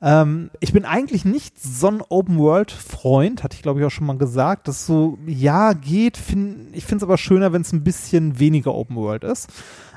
ähm, 0.00 0.48
ich 0.60 0.72
bin 0.72 0.86
eigentlich 0.86 1.26
nicht 1.26 1.60
so 1.62 1.88
ein 1.88 2.00
Open-World-Freund, 2.08 3.42
hatte 3.42 3.54
ich 3.54 3.60
glaube 3.60 3.80
ich 3.80 3.86
auch 3.86 3.90
schon 3.90 4.06
mal 4.06 4.16
gesagt. 4.16 4.68
Das 4.68 4.86
so, 4.86 5.18
ja, 5.26 5.74
geht. 5.74 6.16
Find, 6.16 6.74
ich 6.74 6.86
finde 6.86 6.96
es 6.96 7.02
aber 7.02 7.18
schöner, 7.18 7.52
wenn 7.52 7.60
es 7.60 7.74
ein 7.74 7.84
bisschen 7.84 8.38
weniger 8.38 8.74
Open-World 8.74 9.22
ist. 9.22 9.48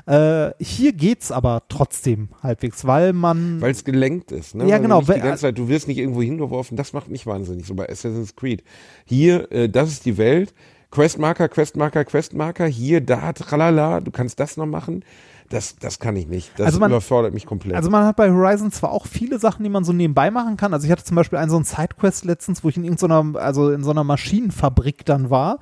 Äh, 0.06 0.50
hier 0.58 0.92
geht's 0.92 1.30
aber 1.30 1.62
trotzdem 1.68 2.28
halbwegs, 2.42 2.84
weil 2.86 3.12
man. 3.12 3.60
Weil 3.60 3.70
es 3.70 3.84
gelenkt 3.84 4.32
ist. 4.32 4.54
Ne? 4.54 4.66
Ja, 4.68 4.76
du 4.78 4.82
genau, 4.82 5.00
die 5.02 5.08
weil- 5.08 5.20
ganze 5.20 5.42
Zeit, 5.42 5.58
du 5.58 5.68
wirst 5.68 5.86
nicht 5.88 5.98
irgendwo 5.98 6.22
hingeworfen. 6.22 6.76
Das 6.76 6.92
macht 6.92 7.08
mich 7.08 7.26
wahnsinnig. 7.26 7.66
So 7.66 7.74
bei 7.74 7.88
Assassin's 7.88 8.34
Creed. 8.34 8.64
Hier, 9.04 9.50
äh, 9.52 9.68
das 9.68 9.90
ist 9.90 10.04
die 10.04 10.18
Welt. 10.18 10.54
Questmarker, 10.90 11.48
Questmarker, 11.48 12.04
Questmarker. 12.04 12.66
Hier, 12.66 13.00
da, 13.00 13.32
tralala. 13.32 14.00
Du 14.00 14.10
kannst 14.10 14.38
das 14.40 14.56
noch 14.56 14.66
machen. 14.66 15.04
Das, 15.48 15.76
das 15.76 15.98
kann 15.98 16.16
ich 16.16 16.26
nicht. 16.26 16.50
Das 16.58 16.66
Also 16.66 16.80
man- 16.80 16.90
überfordert 16.90 17.32
mich 17.34 17.46
komplett. 17.46 17.76
Also 17.76 17.88
man 17.90 18.04
hat 18.04 18.16
bei 18.16 18.30
Horizon 18.30 18.72
zwar 18.72 18.90
auch 18.92 19.06
viele 19.06 19.38
Sachen, 19.38 19.62
die 19.64 19.70
man 19.70 19.84
so 19.84 19.92
nebenbei 19.92 20.30
machen 20.30 20.56
kann. 20.56 20.72
Also 20.74 20.86
ich 20.86 20.90
hatte 20.90 21.04
zum 21.04 21.14
Beispiel 21.14 21.38
einen 21.38 21.50
so 21.50 21.56
einen 21.56 21.64
Sidequest 21.64 22.24
letztens, 22.24 22.64
wo 22.64 22.68
ich 22.68 22.76
in 22.76 22.84
irgendeiner, 22.84 23.38
also 23.40 23.70
in 23.70 23.84
so 23.84 23.90
einer 23.90 24.04
Maschinenfabrik 24.04 25.04
dann 25.04 25.30
war. 25.30 25.58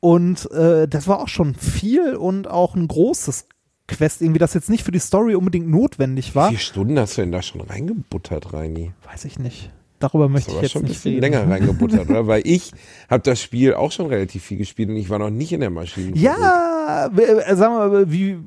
Und 0.00 0.50
äh, 0.52 0.86
das 0.88 1.08
war 1.08 1.20
auch 1.20 1.28
schon 1.28 1.54
viel 1.54 2.14
und 2.16 2.48
auch 2.48 2.74
ein 2.74 2.86
großes 2.88 3.48
Quest, 3.88 4.22
irgendwie, 4.22 4.38
das 4.38 4.54
jetzt 4.54 4.70
nicht 4.70 4.84
für 4.84 4.92
die 4.92 4.98
Story 5.00 5.34
unbedingt 5.34 5.68
notwendig 5.68 6.32
Wie 6.32 6.34
war. 6.36 6.48
viele 6.48 6.60
Stunden 6.60 6.98
hast 6.98 7.16
du 7.16 7.22
denn 7.22 7.32
da 7.32 7.42
schon 7.42 7.62
reingebuttert, 7.62 8.52
Reini? 8.52 8.92
Weiß 9.10 9.24
ich 9.24 9.38
nicht. 9.38 9.72
Darüber 9.98 10.28
möchte 10.28 10.52
ich 10.52 10.62
jetzt 10.62 10.72
schon 10.72 10.82
ein 10.82 10.84
nicht 10.84 11.02
bisschen 11.02 11.14
reden. 11.14 11.22
länger 11.22 11.50
reingebuttert, 11.50 12.08
oder? 12.08 12.26
Weil 12.28 12.42
ich 12.44 12.72
habe 13.10 13.22
das 13.24 13.42
Spiel 13.42 13.74
auch 13.74 13.90
schon 13.90 14.06
relativ 14.06 14.44
viel 14.44 14.58
gespielt 14.58 14.90
und 14.90 14.96
ich 14.96 15.10
war 15.10 15.18
noch 15.18 15.30
nicht 15.30 15.52
in 15.52 15.60
der 15.60 15.70
Maschine. 15.70 16.16
Ja, 16.16 17.06
äh, 17.06 17.16
wir 17.16 17.56
mal, 17.56 18.12
wie. 18.12 18.38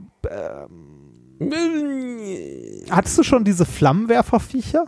Hattest 2.89 3.17
du 3.17 3.23
schon 3.23 3.43
diese 3.43 3.65
Flammenwerferviecher? 3.65 4.85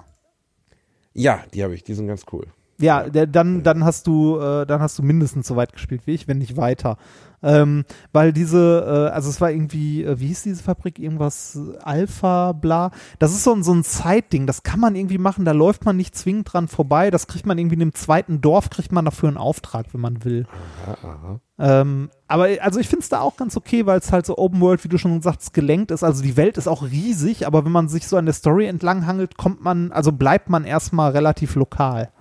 Ja, 1.14 1.44
die 1.54 1.64
habe 1.64 1.76
ich. 1.76 1.84
Die 1.84 1.94
sind 1.94 2.08
ganz 2.08 2.24
cool. 2.32 2.46
Ja, 2.80 3.10
der, 3.10 3.28
dann, 3.28 3.64
dann 3.64 3.84
hast 3.84 4.08
du, 4.08 4.40
äh, 4.40 4.66
dann 4.66 4.82
hast 4.82 4.98
du 5.00 5.04
mindestens 5.04 5.48
so 5.48 5.56
weit 5.56 5.74
gespielt 5.74 6.02
wie 6.06 6.14
ich, 6.14 6.28
wenn 6.28 6.40
nicht 6.40 6.58
weiter. 6.58 6.98
Ähm, 7.44 7.84
weil 8.14 8.32
diese, 8.32 9.10
äh, 9.10 9.14
also 9.14 9.30
es 9.30 9.42
war 9.42 9.52
irgendwie, 9.52 10.04
äh, 10.04 10.20
wie 10.20 10.28
hieß 10.28 10.44
diese 10.44 10.64
Fabrik? 10.64 10.98
Irgendwas 10.98 11.60
Alpha, 11.82 12.54
bla. 12.54 12.92
Das 13.20 13.32
ist 13.32 13.44
so 13.44 13.54
ein, 13.54 13.64
so 13.64 13.74
ein 13.74 13.84
Zeitding, 13.84 14.48
das 14.48 14.64
kann 14.64 14.80
man 14.80 14.96
irgendwie 14.96 15.18
machen, 15.18 15.44
da 15.44 15.52
läuft 15.52 15.86
man 15.86 15.98
nicht 15.98 16.16
zwingend 16.16 16.54
dran 16.54 16.70
vorbei. 16.70 17.12
Das 17.12 17.28
kriegt 17.28 17.46
man 17.46 17.58
irgendwie 17.58 17.76
in 17.76 17.82
einem 17.82 17.94
zweiten 17.94 18.42
Dorf, 18.42 18.70
kriegt 18.70 18.94
man 18.94 19.06
dafür 19.06 19.28
einen 19.28 19.38
Auftrag, 19.38 19.88
wenn 19.94 20.02
man 20.02 20.24
will. 20.24 20.48
Aha, 20.88 20.98
aha. 21.04 21.40
Ähm, 21.60 22.10
aber 22.28 22.48
also 22.62 22.80
ich 22.80 22.88
finde 22.88 23.04
es 23.04 23.10
da 23.10 23.20
auch 23.20 23.38
ganz 23.38 23.56
okay, 23.56 23.86
weil 23.86 24.00
es 24.00 24.12
halt 24.12 24.26
so 24.26 24.38
Open 24.38 24.60
World, 24.60 24.84
wie 24.84 24.90
du 24.90 24.98
schon 24.98 25.22
sagst, 25.22 25.54
gelenkt 25.54 25.92
ist. 25.92 26.04
Also 26.04 26.24
die 26.24 26.36
Welt 26.36 26.58
ist 26.58 26.68
auch 26.68 26.84
riesig, 26.84 27.46
aber 27.46 27.64
wenn 27.66 27.72
man 27.72 27.90
sich 27.90 28.08
so 28.08 28.18
an 28.18 28.26
der 28.26 28.34
Story 28.34 28.66
entlang 28.66 29.06
hangelt, 29.06 29.38
kommt 29.38 29.62
man, 29.64 29.92
also 29.92 30.12
bleibt 30.12 30.50
man 30.50 30.64
erstmal 30.64 31.12
relativ 31.12 31.56
lokal. 31.56 32.12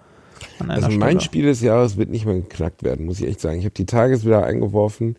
Also 0.69 0.89
mein 0.91 1.11
Stelle. 1.11 1.21
Spiel 1.21 1.45
des 1.47 1.61
Jahres 1.61 1.97
wird 1.97 2.11
nicht 2.11 2.27
mehr 2.27 2.35
geknackt 2.37 2.83
werden, 2.83 3.07
muss 3.07 3.21
ich 3.21 3.27
echt 3.29 3.41
sagen. 3.41 3.59
Ich 3.59 3.65
habe 3.65 3.75
die 3.75 3.87
Tages 3.87 4.25
wieder 4.25 4.45
eingeworfen. 4.45 5.17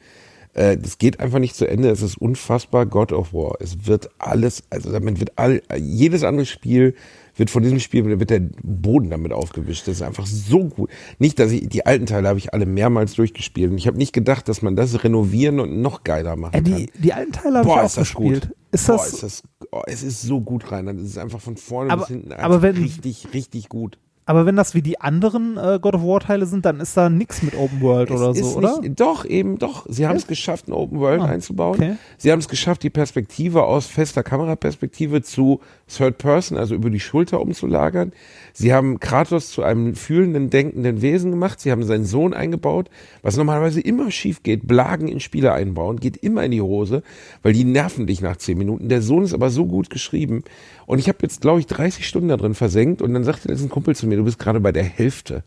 Äh, 0.54 0.78
Das 0.78 0.98
geht 1.00 1.20
einfach 1.20 1.40
nicht 1.40 1.56
zu 1.56 1.68
Ende. 1.68 1.90
Es 1.90 2.02
ist 2.02 2.18
unfassbar 2.18 2.86
God 2.86 3.12
of 3.12 3.34
War. 3.34 3.56
Es 3.60 3.88
wird 3.88 4.10
alles, 4.20 4.64
also 4.70 4.92
damit 4.92 5.20
wird 5.20 5.32
all, 5.38 5.62
jedes 5.78 6.24
andere 6.24 6.46
Spiel 6.46 6.96
wird 7.36 7.50
von 7.50 7.64
diesem 7.64 7.80
Spiel 7.80 8.06
wird 8.20 8.30
der 8.30 8.42
Boden 8.62 9.10
damit 9.10 9.34
aufgewischt. 9.34 9.88
Das 9.88 9.96
ist 9.96 10.02
einfach 10.04 10.28
so 10.28 10.66
gut. 10.66 10.92
Nicht, 11.18 11.40
dass 11.40 11.52
ich 11.52 11.68
die 11.68 11.84
alten 11.84 12.06
Teile 12.06 12.28
habe 12.28 12.38
ich 12.38 12.54
alle 12.54 12.68
mehrmals 12.68 13.14
durchgespielt 13.16 13.72
und 13.72 13.80
ich 13.80 13.88
habe 13.88 13.98
nicht 13.98 14.14
gedacht, 14.14 14.48
dass 14.48 14.62
man 14.62 14.76
das 14.76 15.04
renovieren 15.04 15.60
und 15.60 15.82
noch 15.82 16.04
geiler 16.04 16.36
machen 16.36 16.54
Äh, 16.54 16.62
kann. 16.62 16.76
die, 16.78 16.92
die 17.00 17.12
alten 17.14 17.32
Teile 17.32 17.58
habe 17.58 17.68
ich 17.68 17.74
Boah, 17.74 17.82
auch 17.82 17.86
ist 17.88 17.98
das 17.98 18.10
gespielt. 18.10 18.42
gut. 18.50 18.56
Ist 18.72 18.86
Boah, 18.86 18.98
das, 18.98 19.14
ist 19.14 19.24
das 19.24 19.44
oh, 19.72 19.82
es 19.88 20.04
ist 20.04 20.22
so 20.22 20.42
gut 20.42 20.72
rein. 20.72 20.86
Das 20.86 20.98
ist 20.98 21.18
einfach 21.18 21.42
von 21.42 21.58
vorne 21.58 21.90
Aber- 21.92 22.02
bis 22.02 22.10
hinten 22.10 22.32
aber 22.34 22.44
einfach 22.44 22.62
wenn- 22.62 22.78
richtig, 22.78 23.28
richtig 23.34 23.68
gut. 23.70 23.98
Aber 24.26 24.46
wenn 24.46 24.56
das 24.56 24.74
wie 24.74 24.82
die 24.82 25.02
anderen 25.02 25.58
äh, 25.58 25.80
God 25.82 25.96
of 25.96 26.02
War 26.04 26.20
Teile 26.22 26.46
sind, 26.46 26.66
dann 26.66 26.80
ist 26.80 26.96
da 26.96 27.10
nichts 27.10 27.42
mit 27.44 27.56
Open 27.58 27.82
World 27.82 28.10
Es 28.10 28.16
oder 28.22 28.34
so, 28.34 28.58
oder? 28.58 28.80
Nicht, 28.80 29.00
doch, 29.00 29.26
eben 29.26 29.58
doch. 29.60 29.86
Sie 29.90 30.08
haben 30.08 30.16
es 30.16 30.28
geschafft, 30.28 30.68
eine 30.68 30.78
Open 30.78 31.00
World 31.00 31.22
Ah, 31.22 31.26
einzubauen. 31.26 31.76
okay. 31.76 31.96
Sie 32.18 32.32
haben 32.32 32.40
es 32.40 32.48
geschafft, 32.48 32.84
die 32.84 32.90
Perspektive 32.90 33.64
aus 33.64 33.86
fester 33.88 34.24
Kameraperspektive 34.24 35.22
zu 35.24 35.60
Third 35.88 36.18
Person, 36.20 36.58
also 36.58 36.74
über 36.74 36.90
die 36.90 37.00
Schulter 37.02 37.42
umzulagern. 37.42 38.14
Sie 38.54 38.74
haben 38.74 39.00
Kratos 39.00 39.50
zu 39.52 39.64
einem 39.64 39.96
fühlenden, 39.96 40.50
denkenden 40.50 41.02
Wesen 41.02 41.32
gemacht. 41.32 41.60
Sie 41.60 41.72
haben 41.72 41.84
seinen 41.84 42.06
Sohn 42.06 42.34
eingebaut, 42.34 42.90
was 43.24 43.36
normalerweise 43.36 43.82
immer 43.82 44.10
schief 44.10 44.42
geht. 44.44 44.68
Blagen 44.68 45.08
in 45.08 45.20
Spiele 45.20 45.52
einbauen, 45.54 46.00
geht 46.00 46.18
immer 46.18 46.44
in 46.46 46.52
die 46.52 46.62
Hose, 46.62 47.04
weil 47.42 47.54
die 47.54 47.64
nerven 47.66 48.08
dich 48.08 48.22
nach 48.22 48.38
zehn 48.38 48.58
Minuten. 48.58 48.88
Der 48.90 49.02
Sohn 49.02 49.24
ist 49.24 49.34
aber 49.34 49.50
so 49.50 49.66
gut 49.66 49.90
geschrieben. 49.90 50.44
Und 50.86 51.00
ich 51.00 51.08
habe 51.08 51.20
jetzt, 51.22 51.42
glaube 51.42 51.60
ich, 51.60 51.68
30 51.68 52.08
Stunden 52.08 52.30
da 52.30 52.38
drin 52.38 52.56
versenkt. 52.56 53.02
Und 53.02 53.14
dann 53.14 53.24
sagte 53.24 53.48
letztens 53.48 53.70
ein 53.70 53.74
Kumpel 53.74 53.96
zu 53.96 54.08
mir, 54.08 54.18
du 54.18 54.24
bist 54.24 54.40
gerade 54.40 54.60
bei 54.60 54.72
der 54.72 54.84
Hälfte. 54.84 55.44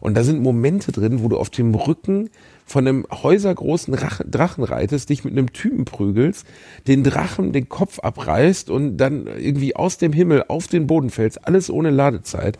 Und 0.00 0.16
da 0.16 0.24
sind 0.24 0.42
Momente 0.42 0.92
drin, 0.92 1.22
wo 1.22 1.28
du 1.28 1.36
auf 1.36 1.50
dem 1.50 1.74
Rücken 1.74 2.30
von 2.64 2.86
einem 2.86 3.06
häusergroßen 3.10 3.92
Rach 3.94 4.20
Drachen 4.24 4.64
reitest, 4.64 5.10
dich 5.10 5.24
mit 5.24 5.32
einem 5.32 5.52
Typen 5.52 5.84
prügelst, 5.84 6.46
den 6.86 7.04
Drachen 7.04 7.52
den 7.52 7.68
Kopf 7.68 7.98
abreißt 7.98 8.70
und 8.70 8.96
dann 8.96 9.26
irgendwie 9.26 9.76
aus 9.76 9.98
dem 9.98 10.12
Himmel 10.12 10.44
auf 10.48 10.68
den 10.68 10.86
Boden 10.86 11.10
fällst, 11.10 11.46
alles 11.46 11.68
ohne 11.68 11.90
Ladezeit. 11.90 12.58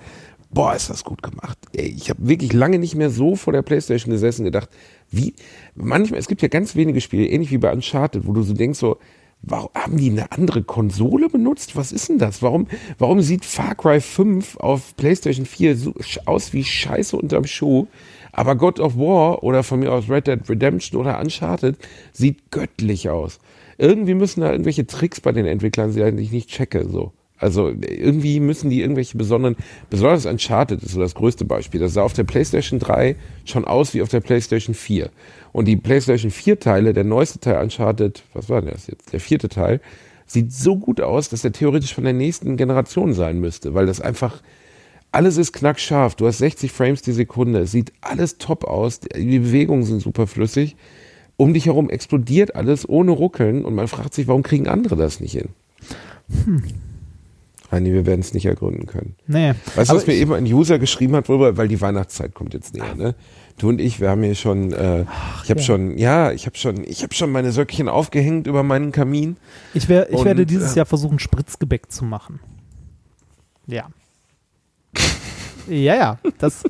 Boah, 0.52 0.74
ist 0.74 0.90
das 0.90 1.04
gut 1.04 1.22
gemacht. 1.22 1.56
Ey, 1.72 1.86
ich 1.86 2.10
habe 2.10 2.28
wirklich 2.28 2.52
lange 2.52 2.80
nicht 2.80 2.96
mehr 2.96 3.10
so 3.10 3.36
vor 3.36 3.52
der 3.52 3.62
Playstation 3.62 4.12
gesessen 4.12 4.44
gedacht, 4.44 4.68
wie, 5.10 5.34
manchmal, 5.76 6.18
es 6.18 6.26
gibt 6.26 6.42
ja 6.42 6.48
ganz 6.48 6.74
wenige 6.74 7.00
Spiele, 7.00 7.26
ähnlich 7.26 7.52
wie 7.52 7.58
bei 7.58 7.72
Uncharted, 7.72 8.26
wo 8.26 8.32
du 8.32 8.42
so 8.42 8.52
denkst 8.52 8.78
so, 8.78 8.98
Warum 9.42 9.70
haben 9.74 9.96
die 9.96 10.10
eine 10.10 10.30
andere 10.32 10.62
Konsole 10.62 11.28
benutzt? 11.28 11.74
Was 11.74 11.92
ist 11.92 12.10
denn 12.10 12.18
das? 12.18 12.42
Warum, 12.42 12.66
warum 12.98 13.22
sieht 13.22 13.44
Far 13.46 13.74
Cry 13.74 14.00
5 14.00 14.56
auf 14.56 14.94
PlayStation 14.96 15.46
4 15.46 15.76
so 15.76 15.94
aus 16.26 16.52
wie 16.52 16.62
Scheiße 16.62 17.16
unterm 17.16 17.46
Schuh? 17.46 17.86
Aber 18.32 18.54
God 18.54 18.80
of 18.80 18.96
War 18.96 19.42
oder 19.42 19.62
von 19.62 19.80
mir 19.80 19.92
aus 19.92 20.08
Red 20.10 20.26
Dead 20.26 20.48
Redemption 20.48 21.00
oder 21.00 21.18
Uncharted 21.18 21.76
sieht 22.12 22.50
göttlich 22.50 23.08
aus. 23.08 23.38
Irgendwie 23.78 24.14
müssen 24.14 24.42
da 24.42 24.52
irgendwelche 24.52 24.86
Tricks 24.86 25.20
bei 25.20 25.32
den 25.32 25.46
Entwicklern 25.46 25.92
sein, 25.92 26.18
die 26.18 26.24
ich 26.24 26.32
nicht 26.32 26.50
checke, 26.50 26.86
so. 26.86 27.12
Also 27.40 27.70
irgendwie 27.70 28.38
müssen 28.38 28.68
die 28.68 28.82
irgendwelche 28.82 29.16
besonderen, 29.16 29.56
besonders 29.88 30.26
Uncharted 30.26 30.82
ist 30.82 30.92
so 30.92 31.00
das 31.00 31.14
größte 31.14 31.46
Beispiel. 31.46 31.80
Das 31.80 31.94
sah 31.94 32.02
auf 32.02 32.12
der 32.12 32.24
PlayStation 32.24 32.78
3 32.78 33.16
schon 33.46 33.64
aus 33.64 33.94
wie 33.94 34.02
auf 34.02 34.10
der 34.10 34.20
PlayStation 34.20 34.74
4. 34.74 35.10
Und 35.52 35.66
die 35.66 35.76
PlayStation 35.76 36.30
4 36.30 36.60
Teile, 36.60 36.92
der 36.92 37.04
neueste 37.04 37.40
Teil 37.40 37.62
Uncharted, 37.62 38.22
was 38.34 38.48
war 38.48 38.60
denn 38.60 38.72
das 38.72 38.86
jetzt? 38.86 39.12
Der 39.12 39.20
vierte 39.20 39.48
Teil, 39.48 39.80
sieht 40.26 40.52
so 40.52 40.76
gut 40.76 41.00
aus, 41.00 41.28
dass 41.28 41.42
der 41.42 41.52
theoretisch 41.52 41.94
von 41.94 42.04
der 42.04 42.12
nächsten 42.12 42.56
Generation 42.56 43.12
sein 43.14 43.40
müsste, 43.40 43.74
weil 43.74 43.86
das 43.86 44.00
einfach, 44.00 44.42
alles 45.12 45.36
ist 45.36 45.52
knackscharf. 45.52 46.14
Du 46.14 46.26
hast 46.26 46.38
60 46.38 46.70
Frames 46.70 47.02
die 47.02 47.12
Sekunde. 47.12 47.60
Es 47.60 47.72
sieht 47.72 47.92
alles 48.00 48.38
top 48.38 48.64
aus. 48.64 49.00
Die 49.00 49.40
Bewegungen 49.40 49.82
sind 49.82 50.00
super 50.00 50.28
flüssig. 50.28 50.76
Um 51.36 51.52
dich 51.52 51.66
herum 51.66 51.90
explodiert 51.90 52.54
alles 52.54 52.88
ohne 52.88 53.10
Ruckeln 53.10 53.64
und 53.64 53.74
man 53.74 53.88
fragt 53.88 54.14
sich, 54.14 54.28
warum 54.28 54.42
kriegen 54.42 54.68
andere 54.68 54.94
das 54.94 55.20
nicht 55.20 55.32
hin? 55.32 55.48
Heini, 57.70 57.92
wir 57.92 58.04
werden 58.04 58.20
es 58.20 58.34
nicht 58.34 58.46
ergründen 58.46 58.86
können. 58.86 59.16
Nee. 59.26 59.54
Weißt 59.74 59.90
du, 59.90 59.96
was 59.96 60.06
mir 60.06 60.14
eben 60.14 60.32
ein 60.32 60.44
User 60.44 60.78
geschrieben 60.78 61.16
hat, 61.16 61.28
weil 61.28 61.68
die 61.68 61.80
Weihnachtszeit 61.80 62.34
kommt 62.34 62.52
jetzt 62.52 62.74
näher, 62.74 62.94
ne? 62.94 63.14
Du 63.60 63.68
und 63.68 63.78
ich, 63.78 64.00
wir 64.00 64.08
haben 64.08 64.22
hier 64.22 64.34
schon, 64.34 64.72
äh, 64.72 65.02
ich 65.44 65.50
habe 65.50 65.60
ja. 65.60 65.66
schon, 65.66 65.98
ja, 65.98 66.32
ich 66.32 66.46
habe 66.46 66.56
schon, 66.56 66.82
ich 66.82 67.02
habe 67.02 67.12
schon 67.12 67.30
meine 67.30 67.52
Söckchen 67.52 67.90
aufgehängt 67.90 68.46
über 68.46 68.62
meinen 68.62 68.90
Kamin. 68.90 69.36
Ich, 69.74 69.86
wär, 69.86 70.08
ich 70.08 70.16
Und, 70.16 70.24
werde 70.24 70.46
dieses 70.46 70.72
äh, 70.72 70.78
Jahr 70.78 70.86
versuchen, 70.86 71.18
Spritzgebäck 71.18 71.92
zu 71.92 72.06
machen. 72.06 72.40
Ja. 73.66 73.90
ja, 75.68 75.94
ja, 75.94 76.18
das 76.38 76.62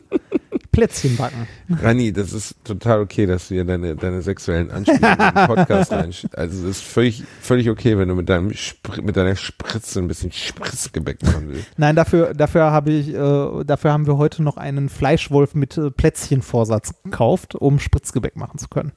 Plätzchen 0.72 1.16
backen. 1.16 1.46
Rani, 1.68 2.12
das 2.12 2.32
ist 2.32 2.54
total 2.64 3.00
okay, 3.00 3.26
dass 3.26 3.48
du 3.48 3.54
hier 3.54 3.64
deine, 3.64 3.96
deine 3.96 4.22
sexuellen 4.22 4.70
Anspielungen 4.70 5.18
im 5.18 5.46
Podcast 5.46 5.92
reinsch. 5.92 6.26
Also 6.32 6.68
es 6.68 6.78
ist 6.78 6.82
völlig, 6.84 7.24
völlig 7.40 7.68
okay, 7.70 7.98
wenn 7.98 8.08
du 8.08 8.14
mit 8.14 8.28
deinem 8.28 8.52
Spr 8.54 9.02
mit 9.02 9.16
deiner 9.16 9.36
Spritze 9.36 9.98
ein 10.00 10.08
bisschen 10.08 10.32
Spritzgebäck 10.32 11.22
machen 11.22 11.48
willst. 11.48 11.66
Nein, 11.76 11.96
dafür, 11.96 12.34
dafür 12.34 12.70
habe 12.70 12.90
ich, 12.90 13.08
äh, 13.08 13.64
dafür 13.64 13.92
haben 13.92 14.06
wir 14.06 14.16
heute 14.16 14.42
noch 14.42 14.56
einen 14.56 14.88
Fleischwolf 14.88 15.54
mit 15.54 15.76
äh, 15.76 15.90
Plätzchenvorsatz 15.90 16.94
gekauft, 17.04 17.54
um 17.54 17.78
Spritzgebäck 17.78 18.36
machen 18.36 18.58
zu 18.58 18.68
können. 18.68 18.92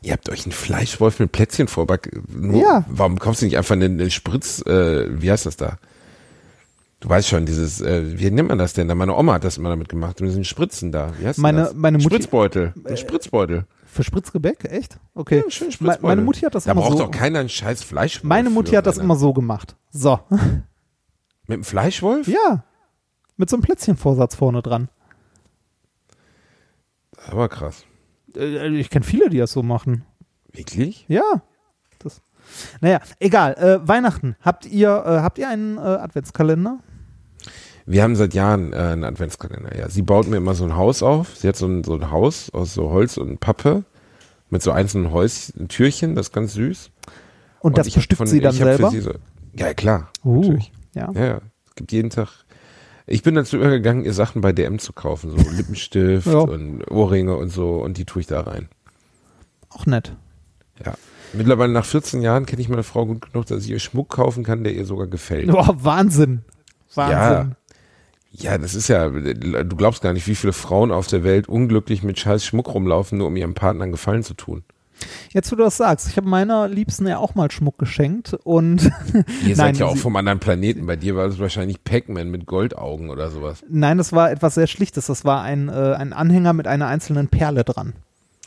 Ihr 0.00 0.12
habt 0.12 0.30
euch 0.30 0.44
einen 0.44 0.52
Fleischwolf 0.52 1.18
mit 1.18 1.32
Plätzchen 1.32 1.68
vorback. 1.68 2.10
Nur, 2.28 2.62
Ja. 2.62 2.84
Warum 2.88 3.18
kaufst 3.18 3.42
du 3.42 3.46
nicht 3.46 3.58
einfach 3.58 3.74
einen, 3.74 4.00
einen 4.00 4.10
Spritz, 4.10 4.62
äh, 4.64 5.06
wie 5.20 5.30
heißt 5.30 5.46
das 5.46 5.56
da? 5.56 5.78
Du 7.00 7.08
weißt 7.08 7.28
schon, 7.28 7.46
dieses, 7.46 7.80
äh, 7.80 8.18
wie 8.18 8.28
nennt 8.30 8.48
man 8.48 8.58
das 8.58 8.72
denn 8.72 8.88
da? 8.88 8.94
Meine 8.96 9.14
Oma 9.14 9.34
hat 9.34 9.44
das 9.44 9.56
immer 9.56 9.68
damit 9.68 9.88
gemacht, 9.88 10.20
mit 10.20 10.30
diesen 10.30 10.44
Spritzen 10.44 10.90
da. 10.90 11.12
Wie 11.20 11.26
heißt 11.26 11.38
Meine- 11.38 11.62
das? 11.62 11.74
meine 11.74 11.98
Mutti- 11.98 12.06
Spritzbeutel. 12.16 12.74
Ein 12.84 12.96
Spritzbeutel. 12.96 13.66
Für 13.86 14.02
Spritzgebäck? 14.02 14.64
Echt? 14.64 14.98
Okay. 15.14 15.42
Ja, 15.44 15.50
schön 15.50 15.68
Me- 15.68 15.72
Spritzbeutel. 15.72 16.02
meine 16.06 16.22
Mutti 16.22 16.40
hat 16.40 16.54
das 16.56 16.64
Da 16.64 16.72
immer 16.72 16.80
braucht 16.82 16.98
so. 16.98 17.04
doch 17.04 17.10
keiner 17.12 17.38
einen 17.38 17.48
scheiß 17.48 17.84
Fleischwolf. 17.84 18.24
Meine 18.28 18.50
Mutti 18.50 18.72
hat 18.72 18.86
das 18.86 18.98
immer 18.98 19.14
so 19.14 19.32
gemacht. 19.32 19.76
So. 19.90 20.18
Mit 21.46 21.54
einem 21.54 21.64
Fleischwolf? 21.64 22.26
ja. 22.26 22.64
Mit 23.36 23.48
so 23.48 23.54
einem 23.56 23.62
Plätzchenvorsatz 23.62 24.34
vorne 24.34 24.62
dran. 24.62 24.88
Aber 27.28 27.48
krass. 27.48 27.84
Äh, 28.36 28.68
Ich 28.78 28.90
kenne 28.90 29.04
viele, 29.04 29.28
die 29.30 29.38
das 29.38 29.52
so 29.52 29.62
machen. 29.62 30.04
Wirklich? 30.52 31.04
Ja. 31.08 31.22
Das. 32.00 32.20
Naja, 32.80 33.00
egal. 33.20 33.54
Äh, 33.54 33.86
Weihnachten. 33.86 34.34
Habt 34.40 34.66
ihr, 34.66 34.88
äh, 34.88 35.20
habt 35.20 35.38
ihr 35.38 35.48
einen 35.48 35.76
äh, 35.78 35.80
Adventskalender? 35.80 36.80
Wir 37.90 38.02
haben 38.02 38.16
seit 38.16 38.34
Jahren 38.34 38.72
äh, 38.72 38.76
einen 38.76 39.04
Adventskalender, 39.04 39.76
ja. 39.78 39.88
Sie 39.88 40.02
baut 40.02 40.26
mir 40.28 40.36
immer 40.36 40.54
so 40.54 40.64
ein 40.64 40.76
Haus 40.76 41.02
auf. 41.02 41.34
Sie 41.36 41.48
hat 41.48 41.56
so 41.56 41.66
ein, 41.66 41.84
so 41.84 41.94
ein 41.94 42.10
Haus 42.10 42.50
aus 42.50 42.74
so 42.74 42.90
Holz 42.90 43.16
und 43.16 43.40
Pappe 43.40 43.84
mit 44.50 44.62
so 44.62 44.72
einzelnen 44.72 45.10
Häuschen, 45.10 45.68
Türchen, 45.68 46.14
das 46.14 46.26
ist 46.28 46.32
ganz 46.32 46.52
süß. 46.54 46.90
Und, 47.60 47.78
das 47.78 47.86
ich 47.86 47.94
hab 47.94 48.00
bestückt 48.00 48.18
von- 48.18 48.26
sie 48.26 48.40
dann 48.40 48.52
selber? 48.52 48.90
Sie 48.90 49.00
so, 49.00 49.12
ja, 49.54 49.72
klar. 49.74 50.10
Uh, 50.24 50.40
Natürlich. 50.42 50.72
ja. 50.94 51.10
Ja, 51.14 51.24
ja. 51.24 51.40
Es 51.66 51.74
gibt 51.76 51.92
jeden 51.92 52.10
Tag. 52.10 52.28
Ich 53.06 53.22
bin 53.22 53.34
dazu 53.34 53.56
übergegangen, 53.56 54.04
ihr 54.04 54.12
Sachen 54.12 54.42
bei 54.42 54.52
DM 54.52 54.78
zu 54.78 54.92
kaufen, 54.92 55.30
so 55.30 55.36
Lippenstift 55.50 56.26
Ja. 56.32 56.38
und 56.40 56.82
Ohrringe 56.90 57.36
und 57.36 57.48
so, 57.48 57.76
und 57.76 57.96
die 57.96 58.04
tue 58.04 58.20
ich 58.20 58.26
da 58.26 58.40
rein. 58.42 58.68
Auch 59.70 59.86
nett. 59.86 60.14
Ja. 60.84 60.94
Mittlerweile 61.32 61.72
nach 61.72 61.84
14 61.86 62.20
Jahren 62.22 62.44
kenne 62.46 62.60
ich 62.60 62.68
meine 62.68 62.82
Frau 62.82 63.06
gut 63.06 63.32
genug, 63.32 63.46
dass 63.46 63.64
ich 63.64 63.70
ihr 63.70 63.78
Schmuck 63.80 64.10
kaufen 64.10 64.44
kann, 64.44 64.62
der 64.62 64.74
ihr 64.74 64.84
sogar 64.84 65.06
gefällt. 65.06 65.50
Boah, 65.50 65.74
Wahnsinn. 65.82 66.42
Wahnsinn. 66.94 67.18
Ja, 67.18 67.50
das 68.42 68.74
ist 68.74 68.88
ja, 68.88 69.08
du 69.08 69.76
glaubst 69.76 70.02
gar 70.02 70.12
nicht, 70.12 70.26
wie 70.26 70.34
viele 70.34 70.52
Frauen 70.52 70.92
auf 70.92 71.06
der 71.06 71.24
Welt 71.24 71.48
unglücklich 71.48 72.02
mit 72.02 72.18
scheiß 72.18 72.44
Schmuck 72.44 72.72
rumlaufen, 72.74 73.18
nur 73.18 73.26
um 73.28 73.36
ihrem 73.36 73.54
Partner 73.54 73.84
einen 73.84 73.92
Gefallen 73.92 74.22
zu 74.22 74.34
tun. 74.34 74.62
Jetzt, 75.30 75.52
wo 75.52 75.56
du 75.56 75.62
das 75.62 75.76
sagst, 75.76 76.08
ich 76.08 76.16
habe 76.16 76.28
meiner 76.28 76.66
Liebsten 76.66 77.06
ja 77.06 77.18
auch 77.18 77.36
mal 77.36 77.50
Schmuck 77.52 77.78
geschenkt 77.78 78.34
und 78.42 78.82
Ihr 79.14 79.22
Nein, 79.44 79.54
seid 79.54 79.78
ja 79.78 79.86
auch 79.86 79.96
vom 79.96 80.16
anderen 80.16 80.40
Planeten. 80.40 80.86
Bei 80.86 80.96
dir 80.96 81.14
war 81.14 81.28
das 81.28 81.38
wahrscheinlich 81.38 81.84
Pac-Man 81.84 82.30
mit 82.30 82.46
Goldaugen 82.46 83.08
oder 83.10 83.30
sowas. 83.30 83.62
nein, 83.68 83.98
das 83.98 84.12
war 84.12 84.32
etwas 84.32 84.54
sehr 84.56 84.66
Schlichtes. 84.66 85.06
Das 85.06 85.24
war 85.24 85.42
ein, 85.42 85.68
äh, 85.68 85.94
ein 85.94 86.12
Anhänger 86.12 86.52
mit 86.52 86.66
einer 86.66 86.88
einzelnen 86.88 87.28
Perle 87.28 87.62
dran. 87.62 87.92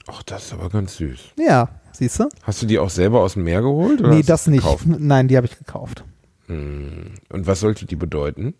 Ach, 0.08 0.24
das 0.24 0.46
ist 0.48 0.54
aber 0.54 0.68
ganz 0.70 0.98
süß. 0.98 1.20
Ja, 1.40 1.70
siehst 1.94 2.20
du? 2.20 2.28
Hast 2.44 2.62
du 2.62 2.66
die 2.66 2.80
auch 2.80 2.90
selber 2.90 3.22
aus 3.22 3.36
dem 3.36 3.44
Meer 3.46 3.62
geholt? 3.62 4.02
Oder 4.02 4.10
Nee, 4.10 4.24
das 4.24 4.48
nicht. 4.48 4.64
gekauft? 4.64 4.86
Nein, 4.88 5.30
die 5.30 5.38
habe 5.38 5.48
ich 5.48 5.58
gekauft. 5.58 6.04
Hm. 6.48 7.12
Und 7.30 7.48
was 7.48 7.62
sollte 7.62 7.86
die 7.86 7.96
bedeuten? 7.96 8.56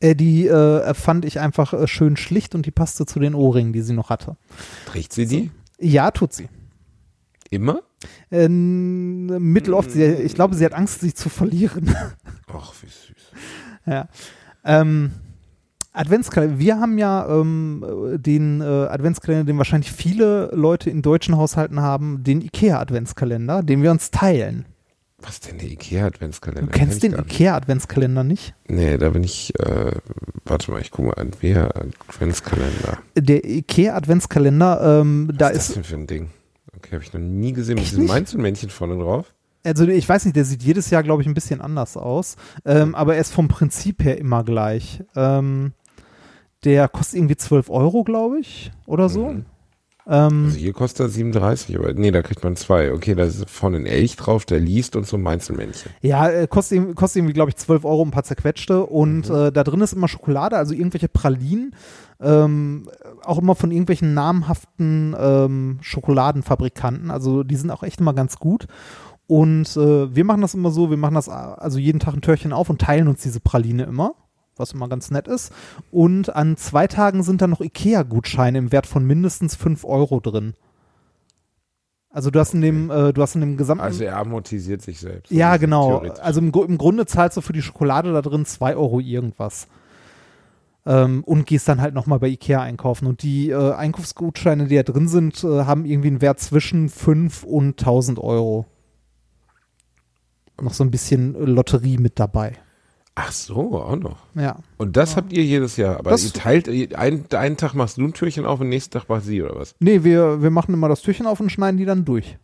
Äh, 0.00 0.14
die 0.14 0.46
äh, 0.46 0.94
fand 0.94 1.24
ich 1.24 1.40
einfach 1.40 1.72
äh, 1.72 1.86
schön 1.86 2.16
schlicht 2.16 2.54
und 2.54 2.66
die 2.66 2.70
passte 2.70 3.06
zu 3.06 3.18
den 3.18 3.34
Ohrringen, 3.34 3.72
die 3.72 3.82
sie 3.82 3.94
noch 3.94 4.10
hatte. 4.10 4.36
Trägt 4.86 5.12
sie 5.12 5.26
die? 5.26 5.50
Ja, 5.78 6.10
tut 6.10 6.32
sie. 6.32 6.48
Immer? 7.50 7.80
Ähm, 8.30 9.26
mitteloft. 9.52 9.92
Sie, 9.92 10.04
ich 10.04 10.34
glaube, 10.34 10.54
sie 10.54 10.64
hat 10.64 10.74
Angst, 10.74 11.00
sich 11.00 11.14
zu 11.14 11.28
verlieren. 11.28 11.94
Ach, 12.52 12.74
wie 12.82 12.86
süß. 12.86 13.32
ja. 13.86 14.08
Ähm, 14.64 15.12
Adventskalender. 15.92 16.58
Wir 16.58 16.78
haben 16.78 16.98
ja 16.98 17.26
ähm, 17.28 17.84
den 18.18 18.60
äh, 18.60 18.64
Adventskalender, 18.64 19.44
den 19.44 19.56
wahrscheinlich 19.56 19.92
viele 19.92 20.50
Leute 20.52 20.90
in 20.90 21.00
deutschen 21.00 21.36
Haushalten 21.36 21.80
haben, 21.80 22.22
den 22.22 22.42
IKEA-Adventskalender, 22.42 23.62
den 23.62 23.82
wir 23.82 23.90
uns 23.90 24.10
teilen. 24.10 24.66
Was 25.26 25.34
ist 25.34 25.50
denn 25.50 25.58
der 25.58 25.68
Ikea-Adventskalender? 25.70 26.70
Du 26.70 26.78
kennst 26.78 27.00
Kenn 27.00 27.10
den. 27.12 27.20
IKEA-Adventskalender 27.20 28.22
nicht? 28.22 28.54
Nee, 28.68 28.96
da 28.96 29.10
bin 29.10 29.24
ich, 29.24 29.52
äh, 29.58 29.90
warte 30.44 30.70
mal, 30.70 30.80
ich 30.80 30.92
gucke 30.92 31.08
mal 31.08 31.14
an. 31.14 31.32
Wer 31.40 31.74
Adventskalender? 31.76 32.98
Der 33.18 33.44
IKEA-Adventskalender, 33.44 35.00
ähm, 35.00 35.32
da 35.36 35.46
Was 35.46 35.52
ist 35.52 35.58
das 35.58 35.68
ist, 35.70 35.76
denn 35.76 35.84
für 35.84 35.96
ein 35.96 36.06
Ding? 36.06 36.30
Okay, 36.76 36.92
habe 36.92 37.02
ich 37.02 37.12
noch 37.12 37.20
nie 37.20 37.52
gesehen. 37.52 37.74
Mit 37.74 37.86
diesem 37.86 38.02
nicht? 38.02 38.12
Mainzelmännchen 38.12 38.70
vorne 38.70 38.96
drauf. 39.02 39.34
also 39.64 39.88
ich 39.88 40.08
weiß 40.08 40.26
nicht, 40.26 40.36
der 40.36 40.44
sieht 40.44 40.62
jedes 40.62 40.90
Jahr, 40.90 41.02
glaube 41.02 41.22
ich, 41.22 41.28
ein 41.28 41.34
bisschen 41.34 41.60
anders 41.60 41.96
aus, 41.96 42.36
ähm, 42.64 42.94
aber 42.94 43.16
er 43.16 43.20
ist 43.20 43.32
vom 43.32 43.48
Prinzip 43.48 44.04
her 44.04 44.18
immer 44.18 44.44
gleich. 44.44 45.02
Ähm, 45.16 45.72
der 46.64 46.86
kostet 46.88 47.18
irgendwie 47.18 47.36
12 47.36 47.68
Euro, 47.68 48.04
glaube 48.04 48.38
ich, 48.38 48.70
oder 48.86 49.08
so. 49.08 49.30
Mhm. 49.30 49.46
Ähm, 50.08 50.44
Also 50.46 50.58
hier 50.58 50.72
kostet 50.72 51.00
er 51.06 51.08
37, 51.08 51.76
aber 51.78 51.92
nee, 51.94 52.10
da 52.12 52.22
kriegt 52.22 52.44
man 52.44 52.54
zwei. 52.54 52.92
Okay, 52.92 53.14
da 53.16 53.24
ist 53.24 53.48
vorne 53.50 53.78
ein 53.78 53.86
Elch 53.86 54.14
drauf, 54.16 54.44
der 54.44 54.60
liest 54.60 54.94
und 54.94 55.06
so 55.06 55.16
ein 55.16 55.22
Meinzelmännchen. 55.22 55.90
Ja, 56.00 56.28
äh, 56.28 56.46
kostet, 56.46 56.76
irgendwie- 56.78 56.94
kostet 56.94 57.20
irgendwie, 57.20 57.32
glaube 57.34 57.50
ich, 57.50 57.56
12 57.56 57.84
Euro 57.84 58.02
ein 58.02 58.12
paar 58.12 58.22
zerquetschte. 58.24 58.86
Und 58.86 59.28
Mhm. 59.28 59.34
äh, 59.34 59.52
da 59.52 59.64
drin 59.64 59.80
ist 59.80 59.94
immer 59.94 60.06
Schokolade, 60.08 60.56
also 60.56 60.74
irgendwelche 60.74 61.08
Pralinen. 61.08 61.74
Ähm, 62.20 62.88
auch 63.24 63.38
immer 63.38 63.54
von 63.54 63.70
irgendwelchen 63.72 64.14
namhaften 64.14 65.14
ähm, 65.18 65.78
Schokoladenfabrikanten. 65.82 67.10
Also 67.10 67.42
die 67.42 67.56
sind 67.56 67.70
auch 67.70 67.82
echt 67.82 68.00
immer 68.00 68.14
ganz 68.14 68.38
gut. 68.38 68.66
Und 69.26 69.76
äh, 69.76 70.14
wir 70.14 70.24
machen 70.24 70.40
das 70.40 70.54
immer 70.54 70.70
so, 70.70 70.88
wir 70.88 70.96
machen 70.96 71.14
das 71.14 71.26
äh, 71.28 71.32
also 71.32 71.78
jeden 71.78 71.98
Tag 71.98 72.14
ein 72.14 72.20
Türchen 72.20 72.52
auf 72.52 72.70
und 72.70 72.80
teilen 72.80 73.08
uns 73.08 73.22
diese 73.22 73.40
Praline 73.40 73.82
immer. 73.84 74.14
Was 74.56 74.72
immer 74.72 74.88
ganz 74.88 75.10
nett 75.10 75.28
ist. 75.28 75.52
Und 75.90 76.34
an 76.34 76.56
zwei 76.56 76.86
Tagen 76.86 77.22
sind 77.22 77.42
da 77.42 77.46
noch 77.46 77.60
IKEA-Gutscheine 77.60 78.58
im 78.58 78.72
Wert 78.72 78.86
von 78.86 79.04
mindestens 79.06 79.54
5 79.54 79.84
Euro 79.84 80.20
drin. 80.20 80.54
Also 82.16 82.30
du 82.30 82.40
hast 82.40 82.54
in 82.54 82.62
dem, 82.62 82.90
äh, 82.90 83.12
du 83.12 83.20
hast 83.20 83.34
in 83.34 83.42
dem 83.42 83.58
gesamten 83.58 83.84
Also 83.84 84.02
er 84.04 84.16
amortisiert 84.16 84.80
sich 84.80 85.00
selbst. 85.00 85.30
ja, 85.30 85.50
Also 85.50 85.60
genau. 85.60 85.98
Also 85.98 86.40
im, 86.40 86.50
im 86.50 86.78
Grunde 86.78 87.04
zahlst 87.04 87.36
du 87.36 87.42
für 87.42 87.52
die 87.52 87.60
Schokolade 87.60 88.10
da 88.14 88.22
drin 88.22 88.46
2 88.46 88.74
Euro 88.76 89.00
irgendwas. 89.00 89.68
Ähm, 90.86 91.24
und 91.24 91.46
gehst 91.46 91.68
dann 91.68 91.82
halt 91.82 91.92
nochmal 91.92 92.18
bei 92.18 92.28
Ikea 92.28 92.62
einkaufen. 92.62 93.06
Und 93.06 93.22
die 93.22 93.50
äh, 93.50 93.74
Einkaufsgutscheine, 93.74 94.66
die 94.68 94.76
da 94.76 94.82
drin 94.84 95.08
sind, 95.08 95.44
äh, 95.44 95.64
haben 95.64 95.84
irgendwie 95.84 96.08
einen 96.08 96.22
Wert 96.22 96.40
zwischen 96.40 96.88
5 96.88 97.42
und 97.42 97.78
1000 97.78 98.18
Euro. 98.18 98.64
Noch 100.58 100.72
so 100.72 100.84
ein 100.84 100.90
bisschen 100.90 101.34
Lotterie 101.34 101.98
mit 101.98 102.18
dabei. 102.18 102.52
Ach 103.18 103.32
so, 103.32 103.80
auch 103.82 103.96
noch. 103.96 104.18
Ja. 104.34 104.58
Und 104.76 104.96
das 104.98 105.16
habt 105.16 105.32
ihr 105.32 105.42
jedes 105.42 105.78
Jahr. 105.78 105.98
Aber 105.98 106.10
Das- 106.10 106.24
ihr 106.24 106.32
teilt, 106.34 106.68
ihr- 106.68 106.98
einen, 106.98 107.56
Tag 107.56 107.72
machst 107.74 107.96
du 107.96 108.02
ein 108.04 108.12
Türchen 108.12 108.44
auf 108.44 108.60
und 108.60 108.68
nächsten 108.68 108.92
Tag 108.92 109.08
macht 109.08 109.24
sie 109.24 109.42
oder 109.42 109.56
was? 109.56 109.74
Nee, 109.80 110.04
wir, 110.04 110.42
wir 110.42 110.50
machen 110.50 110.74
immer 110.74 110.88
das 110.90 111.00
Türchen 111.00 111.26
auf 111.26 111.40
und 111.40 111.50
schneiden 111.50 111.78
die 111.78 111.86
dann 111.86 112.04
durch. 112.04 112.36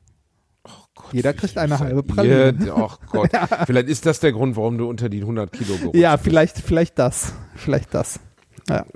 Gott, 0.95 1.13
Jeder 1.13 1.35
kriegt 1.35 1.59
eine 1.59 1.79
halbe 1.79 2.01
ihr? 2.01 2.03
Praline. 2.15 2.73
Ach 2.75 2.99
Gott. 3.11 3.31
Vielleicht 3.67 3.89
ist 3.89 4.07
das 4.07 4.21
der 4.21 4.33
Grund, 4.33 4.57
warum 4.57 4.79
du 4.79 4.89
unter 4.89 5.09
die 5.11 5.21
100 5.21 5.53
Kilo 5.53 5.77
gerutscht 5.77 5.97
Ja, 5.97 6.13
bist. 6.17 6.25
vielleicht, 6.25 6.59
vielleicht 6.59 6.99
das. 6.99 7.35
Vielleicht 7.55 7.93
das. 7.95 8.19
Ja. 8.69 8.87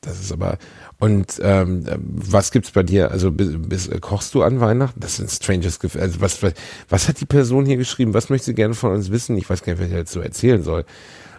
Das 0.00 0.18
ist 0.18 0.32
aber. 0.32 0.56
Und 1.02 1.40
ähm, 1.42 1.84
was 1.98 2.52
gibt's 2.52 2.70
bei 2.70 2.84
dir? 2.84 3.10
Also 3.10 3.32
bis, 3.32 3.48
bis, 3.58 3.88
äh, 3.88 3.98
kochst 3.98 4.36
du 4.36 4.44
an 4.44 4.60
Weihnachten? 4.60 5.00
Das 5.00 5.18
ist 5.18 5.20
ein 5.20 5.28
stranges 5.28 5.80
Gefühl. 5.80 6.00
Also 6.00 6.20
was, 6.20 6.40
was, 6.44 6.52
was 6.88 7.08
hat 7.08 7.20
die 7.20 7.26
Person 7.26 7.66
hier 7.66 7.76
geschrieben? 7.76 8.14
Was 8.14 8.30
möchte 8.30 8.44
sie 8.44 8.54
gerne 8.54 8.74
von 8.74 8.92
uns 8.92 9.10
wissen? 9.10 9.36
Ich 9.36 9.50
weiß 9.50 9.64
gar 9.64 9.72
nicht, 9.74 9.82
was 9.82 9.90
ich 9.90 10.08
so 10.08 10.20
erzählen 10.20 10.62
soll. 10.62 10.84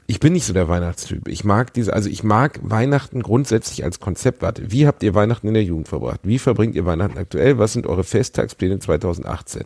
Ich 0.06 0.20
bin 0.20 0.34
nicht 0.34 0.44
so 0.44 0.52
der 0.52 0.68
Weihnachtstyp. 0.68 1.30
Ich 1.30 1.46
mag 1.46 1.72
diese, 1.72 1.94
also 1.94 2.10
ich 2.10 2.26
mag 2.26 2.60
Weihnachten 2.62 3.24
grundsätzlich 3.24 3.86
als 3.86 4.02
Konzept. 4.02 4.42
Warte, 4.42 4.70
wie 4.70 4.86
habt 4.86 5.02
ihr 5.02 5.16
Weihnachten 5.16 5.48
in 5.48 5.54
der 5.54 5.64
Jugend 5.64 5.88
verbracht? 5.88 6.20
Wie 6.24 6.40
verbringt 6.40 6.76
ihr 6.76 6.86
Weihnachten 6.86 7.18
aktuell? 7.18 7.58
Was 7.58 7.72
sind 7.72 7.88
eure 7.88 8.04
Festtagspläne 8.04 8.80
2018? 8.80 9.64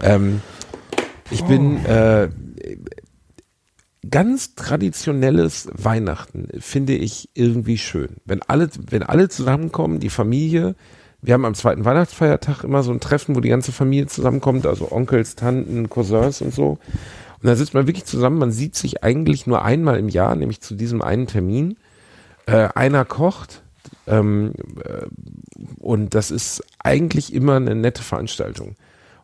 Ähm, 0.00 0.40
ich 1.30 1.44
bin 1.44 1.84
äh, 1.84 2.30
ganz 4.08 4.54
traditionelles 4.54 5.68
Weihnachten 5.72 6.48
finde 6.58 6.94
ich 6.94 7.28
irgendwie 7.34 7.78
schön. 7.78 8.16
Wenn 8.24 8.42
alle, 8.42 8.70
wenn 8.88 9.02
alle 9.02 9.28
zusammenkommen, 9.28 10.00
die 10.00 10.10
Familie, 10.10 10.74
wir 11.22 11.34
haben 11.34 11.44
am 11.44 11.54
zweiten 11.54 11.84
Weihnachtsfeiertag 11.84 12.64
immer 12.64 12.82
so 12.82 12.92
ein 12.92 13.00
Treffen, 13.00 13.36
wo 13.36 13.40
die 13.40 13.50
ganze 13.50 13.72
Familie 13.72 14.06
zusammenkommt, 14.06 14.66
also 14.66 14.90
Onkels, 14.90 15.36
Tanten, 15.36 15.90
Cousins 15.90 16.40
und 16.40 16.54
so. 16.54 16.78
Und 17.42 17.46
da 17.46 17.56
sitzt 17.56 17.74
man 17.74 17.86
wirklich 17.86 18.06
zusammen, 18.06 18.38
man 18.38 18.52
sieht 18.52 18.74
sich 18.74 19.04
eigentlich 19.04 19.46
nur 19.46 19.62
einmal 19.64 19.98
im 19.98 20.08
Jahr, 20.08 20.34
nämlich 20.34 20.60
zu 20.60 20.74
diesem 20.74 21.02
einen 21.02 21.26
Termin. 21.26 21.76
Äh, 22.46 22.68
einer 22.74 23.04
kocht 23.04 23.62
ähm, 24.06 24.54
äh, 24.84 25.06
und 25.78 26.14
das 26.14 26.30
ist 26.30 26.64
eigentlich 26.78 27.32
immer 27.34 27.56
eine 27.56 27.74
nette 27.74 28.02
Veranstaltung. 28.02 28.76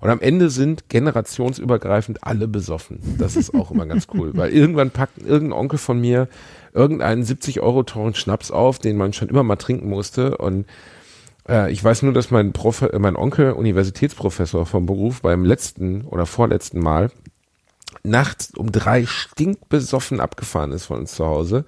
Und 0.07 0.13
am 0.13 0.21
Ende 0.21 0.51
sind 0.51 0.89
generationsübergreifend 0.89 2.23
alle 2.23 2.47
besoffen. 2.47 3.01
Das 3.19 3.35
ist 3.35 3.53
auch 3.53 3.73
immer 3.73 3.87
ganz 3.87 4.07
cool, 4.15 4.37
weil 4.37 4.53
irgendwann 4.53 4.93
packt 4.93 5.19
irgendein 5.19 5.59
Onkel 5.59 5.81
von 5.81 6.01
mir 6.01 6.29
irgendeinen 6.73 7.25
70 7.25 7.61
Euro 7.61 7.83
teuren 7.83 8.15
Schnaps 8.15 8.53
auf, 8.53 8.79
den 8.79 8.97
man 8.97 9.13
schon 9.13 9.29
immer 9.29 9.43
mal 9.43 9.57
trinken 9.57 9.89
musste. 9.89 10.39
Und 10.39 10.67
äh, 11.49 11.73
ich 11.73 11.83
weiß 11.83 12.03
nur, 12.03 12.13
dass 12.13 12.31
mein, 12.31 12.53
Prof 12.53 12.83
äh, 12.83 12.97
mein 13.01 13.17
Onkel, 13.17 13.51
Universitätsprofessor 13.51 14.65
vom 14.65 14.87
Beruf, 14.87 15.23
beim 15.23 15.45
letzten 15.45 16.03
oder 16.03 16.25
vorletzten 16.25 16.79
Mal 16.79 17.11
nachts 18.05 18.53
um 18.57 18.71
drei 18.71 19.07
stinkbesoffen 19.07 20.21
abgefahren 20.21 20.71
ist 20.71 20.85
von 20.85 21.01
uns 21.01 21.17
zu 21.17 21.27
Hause 21.27 21.65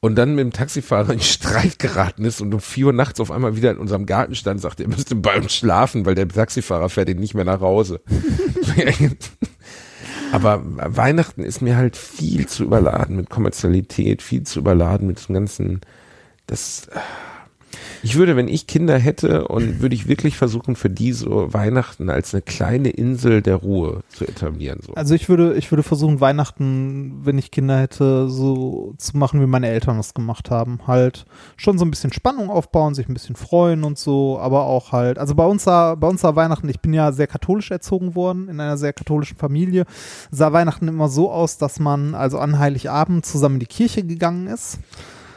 und 0.00 0.14
dann 0.14 0.34
mit 0.34 0.44
dem 0.44 0.52
Taxifahrer 0.52 1.12
in 1.12 1.20
Streit 1.20 1.78
geraten 1.78 2.24
ist 2.24 2.40
und 2.40 2.54
um 2.54 2.60
vier 2.60 2.86
Uhr 2.86 2.92
nachts 2.92 3.20
auf 3.20 3.30
einmal 3.30 3.56
wieder 3.56 3.72
in 3.72 3.78
unserem 3.78 4.06
Garten 4.06 4.34
stand, 4.34 4.60
sagte, 4.60 4.84
er 4.84 4.88
müsste 4.88 5.16
bei 5.16 5.36
uns 5.36 5.54
schlafen, 5.54 6.06
weil 6.06 6.14
der 6.14 6.28
Taxifahrer 6.28 6.88
fährt 6.88 7.08
ihn 7.08 7.18
nicht 7.18 7.34
mehr 7.34 7.44
nach 7.44 7.60
Hause. 7.60 8.00
Aber 10.32 10.62
Weihnachten 10.64 11.42
ist 11.42 11.62
mir 11.62 11.76
halt 11.76 11.96
viel 11.96 12.46
zu 12.46 12.64
überladen 12.64 13.16
mit 13.16 13.30
Kommerzialität, 13.30 14.22
viel 14.22 14.42
zu 14.42 14.60
überladen 14.60 15.06
mit 15.06 15.26
dem 15.28 15.34
ganzen, 15.34 15.80
das, 16.46 16.88
ich 18.02 18.16
würde, 18.16 18.36
wenn 18.36 18.48
ich 18.48 18.66
Kinder 18.66 18.98
hätte 18.98 19.48
und 19.48 19.80
würde 19.80 19.94
ich 19.94 20.08
wirklich 20.08 20.36
versuchen, 20.36 20.76
für 20.76 20.90
die 20.90 21.12
so 21.12 21.52
Weihnachten 21.52 22.10
als 22.10 22.34
eine 22.34 22.42
kleine 22.42 22.90
Insel 22.90 23.42
der 23.42 23.56
Ruhe 23.56 24.02
zu 24.08 24.26
etablieren. 24.26 24.80
So. 24.86 24.94
Also 24.94 25.14
ich 25.14 25.28
würde, 25.28 25.54
ich 25.54 25.70
würde 25.72 25.82
versuchen, 25.82 26.20
Weihnachten, 26.20 27.20
wenn 27.24 27.38
ich 27.38 27.50
Kinder 27.50 27.78
hätte, 27.78 28.28
so 28.28 28.94
zu 28.98 29.16
machen, 29.16 29.40
wie 29.40 29.46
meine 29.46 29.68
Eltern 29.68 29.96
das 29.96 30.14
gemacht 30.14 30.50
haben. 30.50 30.80
Halt 30.86 31.26
schon 31.56 31.78
so 31.78 31.84
ein 31.84 31.90
bisschen 31.90 32.12
Spannung 32.12 32.50
aufbauen, 32.50 32.94
sich 32.94 33.08
ein 33.08 33.14
bisschen 33.14 33.36
freuen 33.36 33.84
und 33.84 33.98
so, 33.98 34.38
aber 34.38 34.64
auch 34.64 34.92
halt, 34.92 35.18
also 35.18 35.34
bei 35.34 35.46
uns 35.46 35.64
sah, 35.64 35.94
bei 35.94 36.08
uns 36.08 36.20
sah 36.20 36.36
Weihnachten, 36.36 36.68
ich 36.68 36.80
bin 36.80 36.92
ja 36.92 37.12
sehr 37.12 37.26
katholisch 37.26 37.70
erzogen 37.70 38.14
worden, 38.14 38.48
in 38.48 38.60
einer 38.60 38.76
sehr 38.76 38.92
katholischen 38.92 39.36
Familie, 39.36 39.84
sah 40.30 40.52
Weihnachten 40.52 40.88
immer 40.88 41.08
so 41.08 41.30
aus, 41.30 41.58
dass 41.58 41.80
man 41.80 42.14
also 42.14 42.38
an 42.38 42.58
Heiligabend 42.58 43.26
zusammen 43.26 43.56
in 43.56 43.60
die 43.60 43.66
Kirche 43.66 44.02
gegangen 44.02 44.46
ist. 44.46 44.78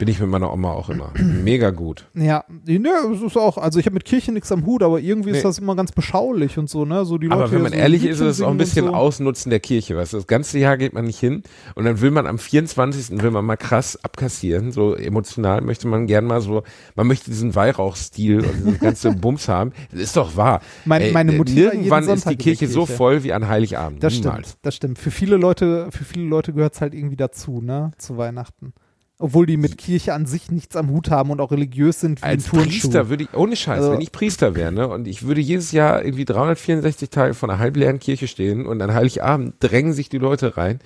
Bin 0.02 0.08
ich 0.08 0.20
mit 0.20 0.30
meiner 0.30 0.52
Oma 0.52 0.72
auch 0.72 0.89
immer. 0.89 1.14
Mega 1.43 1.70
gut. 1.70 2.08
Ja, 2.16 2.43
ne, 2.66 2.89
es 3.14 3.22
ist 3.22 3.38
auch, 3.38 3.60
also 3.60 3.80
ich 3.80 3.86
habe 3.86 3.93
mit 3.93 4.04
Kirche 4.04 4.32
nichts 4.32 4.52
am 4.52 4.66
Hut, 4.66 4.82
aber 4.82 4.99
irgendwie 4.99 5.30
ist 5.30 5.36
Nee. 5.38 5.43
das 5.43 5.60
immer 5.60 5.76
ganz 5.76 5.91
beschaulich 5.91 6.58
und 6.58 6.72
so, 6.72 6.86
ne? 6.86 7.06
So 7.06 7.20
die 7.20 7.28
Leute 7.28 7.43
Aber 7.43 7.52
wenn 7.52 7.62
man 7.62 7.72
so 7.72 7.78
ehrlich 7.78 8.04
ist, 8.06 8.18
Liedchen 8.20 8.28
ist 8.30 8.38
es 8.38 8.41
auch 8.41 8.47
ein 8.47 8.54
singen 8.54 8.58
bisschen 8.58 8.86
und 8.86 8.91
so. 8.93 8.97
Ausnutzen 8.97 9.49
der 9.52 9.60
Kirche. 9.60 9.95
Weißt 9.95 10.14
du? 10.14 10.18
Das 10.18 10.26
ganze 10.26 10.58
Jahr 10.58 10.78
geht 10.78 10.93
man 10.93 11.06
nicht 11.06 11.20
hin 11.20 11.43
und 11.76 11.86
dann 11.86 12.02
will 12.02 12.10
man 12.10 12.26
am 12.26 12.39
24. 12.39 13.22
will 13.22 13.30
man 13.30 13.45
mal 13.45 13.58
krass 13.58 13.95
abkassieren. 14.04 14.72
So 14.72 14.95
emotional 14.95 15.62
möchte 15.62 15.88
man 15.88 16.08
gern 16.08 16.26
mal 16.26 16.41
so, 16.41 16.64
man 16.95 17.06
möchte 17.06 17.30
diesen 17.30 17.54
Weihrauchstil 17.54 18.39
und 18.39 18.54
diesen 18.58 18.80
ganzen 18.80 19.22
Bums 19.22 19.47
haben. 19.49 19.72
Das 19.91 20.02
ist 20.02 20.18
doch 20.18 20.36
wahr. 20.36 20.62
Mein- 20.86 21.14
meine 21.14 21.32
Mutter 21.34 21.52
jeden 21.52 21.70
Nirgendwann 21.74 22.02
ist 22.06 22.08
Sonntag 22.08 22.30
die 22.30 22.34
in 22.34 22.39
Kirche, 22.39 22.68
so 22.68 22.80
Kirche. 22.86 22.93
voll 22.97 23.24
wie 23.24 23.34
an 23.34 23.47
Heiligabend. 23.47 24.04
Das 24.04 24.16
Niemals. 24.16 24.47
stimmt, 24.49 24.58
das 24.64 24.76
stimmt. 24.76 24.97
Für 24.97 25.12
viele 25.12 25.38
Leute, 25.38 25.89
für 25.91 26.04
viele 26.06 26.26
Leute 26.26 26.54
gehört 26.54 26.74
es 26.74 26.82
halt 26.82 26.95
irgendwie 26.95 27.18
dazu, 27.18 27.62
ne? 27.62 27.91
Zu 27.99 28.18
Weihnachten. 28.18 28.74
Obwohl 29.22 29.46
die 29.46 29.56
mit 29.58 29.78
Kirche 29.78 30.14
an 30.14 30.26
sich 30.26 30.50
nichts 30.52 30.76
am 30.76 30.90
Hut 30.90 31.10
haben 31.12 31.30
und 31.30 31.40
auch 31.40 31.52
religiös 31.52 32.00
sind 32.00 32.22
wie 32.22 32.26
Als. 32.26 32.48
Priester 32.50 33.08
würde 33.10 33.24
ich, 33.26 33.34
ohne 33.36 33.56
Scheiß, 33.56 33.80
Also- 33.80 33.94
wenn 33.94 34.02
ich 34.02 34.12
Priester 34.12 34.56
wäre, 34.56 34.72
ne, 34.72 34.88
und 34.88 35.08
ich 35.08 35.24
würde 35.28 35.40
jedes 35.42 35.72
Jahr 35.72 36.04
irgendwie 36.04 36.26
364 36.26 37.10
Tage 37.10 37.34
vor 37.36 37.50
einer 37.50 37.60
halbleeren 37.60 38.00
Kirche 38.00 38.28
stehen 38.28 38.66
und 38.66 38.82
an 38.82 38.94
Heiligabend 38.94 39.56
drängen 39.60 39.94
sich 39.94 40.10
die 40.10 40.18
Leute 40.18 40.58
rein, 40.58 40.80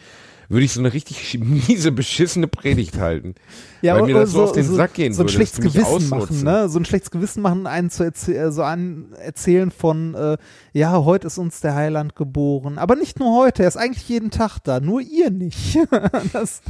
würde 0.50 0.66
ich 0.66 0.74
so 0.74 0.80
eine 0.80 0.94
richtig 0.94 1.40
miese, 1.40 1.92
beschissene 1.92 2.48
Predigt 2.48 3.00
halten. 3.00 3.34
weil 3.82 4.04
mir 4.04 4.14
das 4.14 4.32
so, 4.32 4.44
auf 4.44 4.52
den 4.52 4.64
Sack 4.64 4.94
gehen 4.94 5.12
so 5.14 5.22
ein 5.24 5.26
würde. 5.26 5.34
schlechtes 5.34 5.60
Gewissen 5.60 6.10
machen, 6.10 6.44
ne? 6.44 6.70
So 6.70 6.78
ein 6.78 6.86
schlechtes 6.86 7.10
Gewissen 7.12 7.42
machen, 7.42 7.66
einen 7.66 7.90
zu 7.90 8.04
erzäh 8.04 8.36
äh, 8.36 8.52
so 8.52 8.62
an 8.64 9.06
erzählen 9.20 9.72
von, 9.72 10.14
äh, 10.14 10.38
ja, 10.74 11.04
heute 11.04 11.28
ist 11.28 11.38
uns 11.40 11.62
der 11.62 11.74
Heiland 11.74 12.16
geboren. 12.16 12.78
Aber 12.78 12.96
nicht 12.96 13.18
nur 13.20 13.36
heute, 13.36 13.64
er 13.64 13.70
ist 13.70 13.78
eigentlich 13.78 14.08
jeden 14.08 14.30
Tag 14.30 14.60
da, 14.64 14.80
nur 14.80 15.02
ihr 15.02 15.32
nicht. 15.32 15.80
das, 16.34 16.62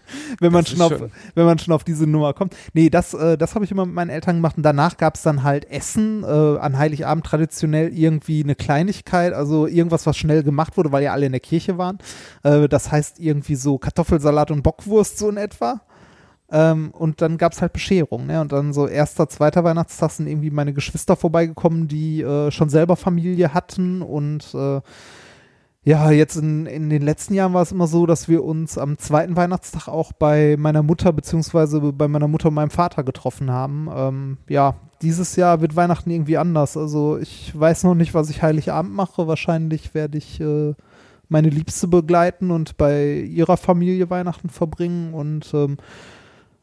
wenn 0.40 0.52
man 0.52 0.66
schon 0.66 0.80
auf, 0.80 0.92
wenn 1.34 1.44
man 1.44 1.58
schon 1.58 1.74
auf 1.74 1.84
diese 1.84 2.06
Nummer 2.06 2.32
kommt. 2.32 2.56
Nee, 2.72 2.90
das, 2.90 3.14
äh, 3.14 3.36
das 3.36 3.54
habe 3.54 3.64
ich 3.64 3.70
immer 3.70 3.86
mit 3.86 3.94
meinen 3.94 4.10
Eltern 4.10 4.36
gemacht 4.36 4.56
und 4.56 4.62
danach 4.62 4.96
gab 4.96 5.16
es 5.16 5.22
dann 5.22 5.42
halt 5.42 5.70
Essen, 5.70 6.24
äh, 6.24 6.26
an 6.26 6.78
Heiligabend 6.78 7.26
traditionell 7.26 7.92
irgendwie 7.92 8.42
eine 8.42 8.54
Kleinigkeit, 8.54 9.32
also 9.32 9.66
irgendwas, 9.66 10.06
was 10.06 10.16
schnell 10.16 10.42
gemacht 10.42 10.76
wurde, 10.76 10.92
weil 10.92 11.02
ja 11.02 11.12
alle 11.12 11.26
in 11.26 11.32
der 11.32 11.40
Kirche 11.40 11.78
waren. 11.78 11.98
Äh, 12.42 12.68
das 12.68 12.90
heißt 12.90 13.20
irgendwie 13.20 13.56
so 13.56 13.78
Kartoffelsalat 13.78 14.50
und 14.50 14.62
Bockwurst 14.62 15.18
so 15.18 15.28
in 15.28 15.36
etwa. 15.36 15.80
Ähm, 16.52 16.90
und 16.90 17.22
dann 17.22 17.38
gab 17.38 17.52
es 17.52 17.62
halt 17.62 17.72
Bescherung, 17.72 18.26
ne? 18.26 18.42
Und 18.42 18.52
dann 18.52 18.74
so 18.74 18.86
erster, 18.86 19.26
zweiter 19.26 19.64
Weihnachtstag 19.64 20.10
sind 20.10 20.26
irgendwie 20.26 20.50
meine 20.50 20.74
Geschwister 20.74 21.16
vorbeigekommen, 21.16 21.88
die 21.88 22.20
äh, 22.20 22.50
schon 22.50 22.68
selber 22.68 22.96
Familie 22.96 23.54
hatten 23.54 24.02
und 24.02 24.54
äh, 24.54 24.82
ja, 25.84 26.10
jetzt 26.12 26.36
in, 26.36 26.66
in 26.66 26.90
den 26.90 27.02
letzten 27.02 27.34
Jahren 27.34 27.54
war 27.54 27.62
es 27.62 27.72
immer 27.72 27.88
so, 27.88 28.06
dass 28.06 28.28
wir 28.28 28.44
uns 28.44 28.78
am 28.78 28.98
zweiten 28.98 29.34
Weihnachtstag 29.34 29.88
auch 29.88 30.12
bei 30.12 30.56
meiner 30.56 30.84
Mutter 30.84 31.12
beziehungsweise 31.12 31.80
bei 31.80 32.06
meiner 32.06 32.28
Mutter 32.28 32.48
und 32.48 32.54
meinem 32.54 32.70
Vater 32.70 33.02
getroffen 33.02 33.50
haben. 33.50 33.88
Ähm, 33.92 34.38
ja, 34.48 34.76
dieses 35.02 35.34
Jahr 35.34 35.60
wird 35.60 35.74
Weihnachten 35.74 36.10
irgendwie 36.10 36.38
anders. 36.38 36.76
Also 36.76 37.18
ich 37.18 37.58
weiß 37.58 37.82
noch 37.82 37.96
nicht, 37.96 38.14
was 38.14 38.30
ich 38.30 38.42
Heiligabend 38.42 38.94
mache. 38.94 39.26
Wahrscheinlich 39.26 39.92
werde 39.92 40.18
ich 40.18 40.40
äh, 40.40 40.74
meine 41.28 41.48
Liebste 41.48 41.88
begleiten 41.88 42.52
und 42.52 42.76
bei 42.76 43.14
ihrer 43.14 43.56
Familie 43.56 44.08
Weihnachten 44.08 44.50
verbringen 44.50 45.14
und 45.14 45.52
ähm, 45.52 45.78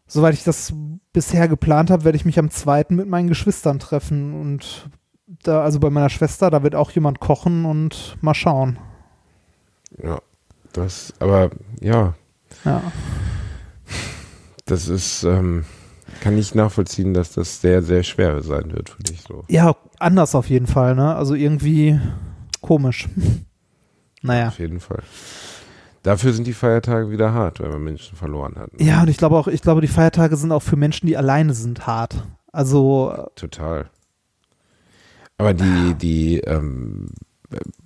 soweit 0.08 0.34
ich 0.34 0.46
das 0.46 0.74
bisher 1.12 1.50
geplant 1.50 1.92
habe, 1.92 2.06
werde 2.06 2.16
ich 2.16 2.26
mich 2.26 2.40
am 2.40 2.52
zweiten 2.52 2.96
mit 2.96 3.10
meinen 3.10 3.28
Geschwistern 3.28 3.80
treffen 3.80 4.34
und 4.34 4.90
da, 5.44 5.62
also 5.62 5.80
bei 5.80 5.90
meiner 5.90 6.10
Schwester, 6.10 6.50
da 6.50 6.64
wird 6.64 6.76
auch 6.76 6.92
jemand 6.92 7.20
kochen 7.20 7.66
und 7.66 8.18
mal 8.22 8.34
schauen. 8.34 8.80
Ja, 10.02 10.20
das, 10.74 11.14
aber 11.20 11.50
ja, 11.82 12.14
Ja. 12.66 12.82
das 14.66 14.88
ist, 14.88 15.24
ähm, 15.24 15.66
kann 16.22 16.38
ich 16.38 16.54
nachvollziehen, 16.56 17.14
dass 17.14 17.32
das 17.34 17.62
sehr, 17.62 17.82
sehr 17.82 18.04
schwer 18.04 18.42
sein 18.44 18.72
wird 18.72 18.90
für 18.90 19.04
dich 19.04 19.22
so. 19.22 19.44
Ja, 19.48 19.76
anders 20.00 20.36
auf 20.36 20.50
jeden 20.50 20.68
Fall, 20.68 20.96
ne? 20.96 21.16
Also 21.16 21.34
irgendwie 21.36 22.00
komisch. 22.62 23.08
Naja. 24.22 24.50
Auf 24.50 24.60
jeden 24.60 24.82
Fall. 24.82 25.02
Dafür 26.04 26.34
sind 26.34 26.46
die 26.46 26.52
Feiertage 26.54 27.10
wieder 27.10 27.32
hart, 27.34 27.62
wenn 27.62 27.70
man 27.72 27.82
Menschen 27.86 28.18
verloren 28.18 28.56
hat. 28.58 28.74
ne? 28.78 28.86
Ja, 28.86 29.02
und 29.02 29.08
ich 29.08 29.16
glaube 29.16 29.38
auch, 29.38 29.48
ich 29.48 29.62
glaube, 29.62 29.80
die 29.80 29.88
Feiertage 29.88 30.36
sind 30.36 30.52
auch 30.52 30.62
für 30.62 30.76
Menschen, 30.76 31.08
die 31.08 31.16
alleine 31.16 31.54
sind, 31.54 31.88
hart. 31.88 32.22
Also, 32.52 33.14
äh, 33.16 33.28
Total. 33.36 33.90
Aber 35.38 35.54
die, 35.54 35.94
die, 35.94 36.40
ähm, 36.42 37.08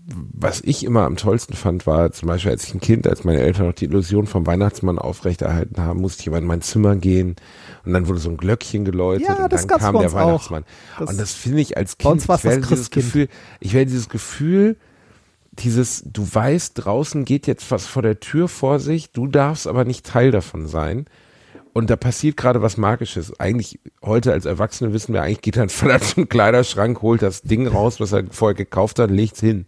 was 0.05 0.59
ich 0.61 0.83
immer 0.83 1.03
am 1.05 1.15
tollsten 1.15 1.53
fand, 1.53 1.87
war 1.87 2.11
zum 2.11 2.27
Beispiel 2.27 2.51
als 2.51 2.65
ich 2.65 2.73
ein 2.73 2.81
Kind, 2.81 3.07
als 3.07 3.23
meine 3.23 3.39
Eltern 3.39 3.67
noch 3.67 3.73
die 3.73 3.85
Illusion 3.85 4.27
vom 4.27 4.45
Weihnachtsmann 4.45 4.99
aufrechterhalten 4.99 5.81
haben, 5.81 6.01
musste 6.01 6.21
ich 6.21 6.27
immer 6.27 6.37
in 6.37 6.45
mein 6.45 6.61
Zimmer 6.61 6.97
gehen 6.97 7.37
und 7.85 7.93
dann 7.93 8.07
wurde 8.07 8.19
so 8.19 8.29
ein 8.29 8.37
Glöckchen 8.37 8.83
geläutet 8.83 9.27
Ja, 9.27 9.45
und 9.45 9.53
dann 9.53 9.67
kam 9.67 9.99
der. 9.99 10.11
Weihnachtsmann. 10.11 10.65
Das- 10.99 11.09
und 11.09 11.19
das 11.19 11.33
finde 11.33 11.61
ich 11.61 11.77
als 11.77 11.97
Kind, 11.97 12.21
ich 12.21 12.43
werde 12.43 12.67
dieses. 12.67 12.91
Gefühl, 12.91 13.29
ich 13.61 13.73
werde 13.73 13.89
dieses 13.89 14.09
Gefühl, 14.09 14.75
dieses, 15.53 16.03
du 16.05 16.27
weißt, 16.29 16.73
draußen 16.83 17.25
geht 17.25 17.47
jetzt 17.47 17.69
was 17.71 17.85
vor 17.85 18.01
der 18.01 18.19
Tür 18.19 18.47
vor 18.47 18.79
sich, 18.79 19.11
du 19.11 19.27
darfst 19.27 19.67
aber 19.67 19.85
nicht 19.85 20.05
Teil 20.05 20.31
davon 20.31 20.67
sein. 20.67 21.05
Und 21.73 21.89
da 21.89 21.95
passiert 21.95 22.37
gerade 22.37 22.61
was 22.61 22.77
Magisches. 22.77 23.39
Eigentlich 23.39 23.79
heute 24.03 24.31
als 24.31 24.45
Erwachsene 24.45 24.93
wissen 24.93 25.13
wir, 25.13 25.23
eigentlich 25.23 25.41
geht 25.41 25.57
ein 25.59 25.69
Vater 25.69 25.99
zum 25.99 26.29
Kleiderschrank, 26.29 27.01
holt 27.01 27.21
das 27.21 27.41
Ding 27.41 27.67
raus, 27.67 27.99
was 27.99 28.11
er 28.11 28.23
vorher 28.29 28.55
gekauft 28.55 28.99
hat, 28.99 29.11
legt's 29.11 29.39
hin. 29.39 29.65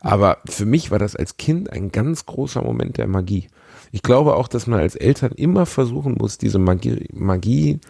Aber 0.00 0.38
für 0.48 0.66
mich 0.66 0.90
war 0.90 0.98
das 0.98 1.16
als 1.16 1.36
Kind 1.36 1.72
ein 1.72 1.90
ganz 1.90 2.26
großer 2.26 2.62
Moment 2.62 2.98
der 2.98 3.08
Magie. 3.08 3.48
Ich 3.90 4.02
glaube 4.02 4.36
auch, 4.36 4.48
dass 4.48 4.66
man 4.66 4.80
als 4.80 4.96
Eltern 4.96 5.32
immer 5.32 5.66
versuchen 5.66 6.14
muss, 6.18 6.38
diese 6.38 6.58
Magie, 6.58 7.08
Magie 7.12 7.80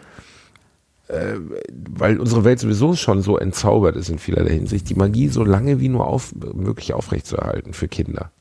äh, 1.09 1.35
weil 1.71 2.19
unsere 2.19 2.43
Welt 2.43 2.59
sowieso 2.59 2.95
schon 2.95 3.21
so 3.21 3.37
entzaubert 3.37 3.95
ist 3.95 4.09
in 4.09 4.19
vielerlei 4.19 4.51
Hinsicht, 4.51 4.89
die 4.89 4.95
Magie 4.95 5.27
so 5.27 5.43
lange 5.43 5.79
wie 5.79 5.89
nur 5.89 6.07
auf, 6.07 6.33
möglich 6.53 6.93
aufrechtzuerhalten 6.93 7.73
für 7.73 7.87
Kinder. 7.87 8.31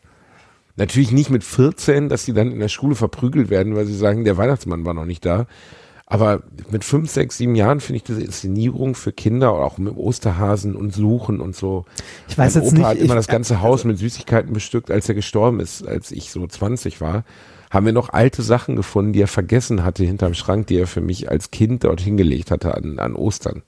Natürlich 0.79 1.11
nicht 1.11 1.29
mit 1.29 1.43
14, 1.43 2.09
dass 2.09 2.25
sie 2.25 2.33
dann 2.33 2.53
in 2.53 2.61
der 2.61 2.69
Schule 2.69 2.95
verprügelt 2.95 3.51
werden, 3.51 3.75
weil 3.75 3.85
sie 3.85 3.97
sagen, 3.97 4.25
der 4.25 4.37
Weihnachtsmann 4.37 4.87
war 4.87 4.95
noch 4.95 5.07
nicht 5.07 5.27
da. 5.27 5.47
Aber 6.07 6.43
mit 6.71 6.85
fünf, 6.85 7.11
sechs, 7.11 7.37
sieben 7.37 7.55
Jahren 7.55 7.81
finde 7.81 7.97
ich 7.99 8.05
diese 8.05 8.23
Inszenierung 8.23 8.95
für 8.95 9.13
Kinder, 9.13 9.51
auch 9.51 9.77
mit 9.77 9.93
dem 9.93 9.99
Osterhasen 9.99 10.77
und 10.77 10.95
Suchen 10.95 11.41
und 11.41 11.55
so. 11.55 11.85
ich 12.29 12.39
weiß 12.39 12.55
mein 12.55 12.65
jetzt 12.65 12.73
Opa 12.73 12.79
nicht. 12.79 12.89
hat 12.89 12.97
ich, 12.97 13.05
immer 13.05 13.17
das 13.17 13.27
ganze 13.27 13.61
Haus 13.61 13.85
mit 13.85 13.99
Süßigkeiten 13.99 14.53
bestückt, 14.53 14.91
als 14.91 15.09
er 15.09 15.17
gestorben 15.17 15.61
ist, 15.61 15.87
als 15.87 16.13
ich 16.13 16.31
so 16.31 16.47
20 16.47 17.01
war. 17.01 17.25
Haben 17.71 17.85
wir 17.85 17.93
noch 17.93 18.11
alte 18.11 18.43
Sachen 18.43 18.77
gefunden, 18.77 19.13
die 19.13 19.21
er 19.21 19.27
vergessen 19.27 19.85
hatte 19.85 20.05
hinterm 20.05 20.33
Schrank, 20.33 20.69
die 20.69 20.79
er 20.79 20.87
für 20.87 21.03
mich 21.03 21.29
als 21.29 21.51
Kind 21.51 21.85
dort 21.85 22.01
hingelegt 22.01 22.53
hatte 22.53 22.75
an, 22.75 22.99
an 23.01 23.15
Ostern. 23.15 23.63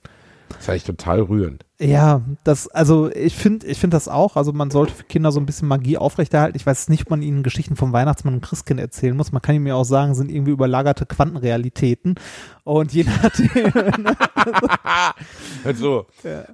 Das 0.57 0.65
fand 0.65 0.77
ich 0.77 0.83
total 0.83 1.21
rührend. 1.21 1.65
Ja, 1.79 2.21
das, 2.43 2.67
also 2.67 3.09
ich 3.11 3.35
finde, 3.35 3.65
ich 3.65 3.79
finde 3.79 3.95
das 3.95 4.07
auch. 4.07 4.35
Also 4.35 4.53
man 4.53 4.69
sollte 4.69 4.93
für 4.93 5.03
Kinder 5.03 5.31
so 5.31 5.39
ein 5.39 5.45
bisschen 5.47 5.67
Magie 5.67 5.97
aufrechterhalten. 5.97 6.55
Ich 6.55 6.65
weiß 6.65 6.89
nicht, 6.89 7.03
ob 7.03 7.09
man 7.09 7.23
ihnen 7.23 7.41
Geschichten 7.41 7.75
vom 7.75 7.91
Weihnachtsmann 7.91 8.35
und 8.35 8.41
Christkind 8.41 8.79
erzählen 8.79 9.17
muss. 9.17 9.31
Man 9.31 9.41
kann 9.41 9.55
ihnen 9.55 9.65
ja 9.65 9.73
auch 9.75 9.83
sagen, 9.83 10.13
sind 10.13 10.29
irgendwie 10.31 10.51
überlagerte 10.51 11.07
Quantenrealitäten. 11.07 12.15
Und 12.63 12.93
je 12.93 13.05
nachdem, 13.05 13.73
Also, 15.63 16.05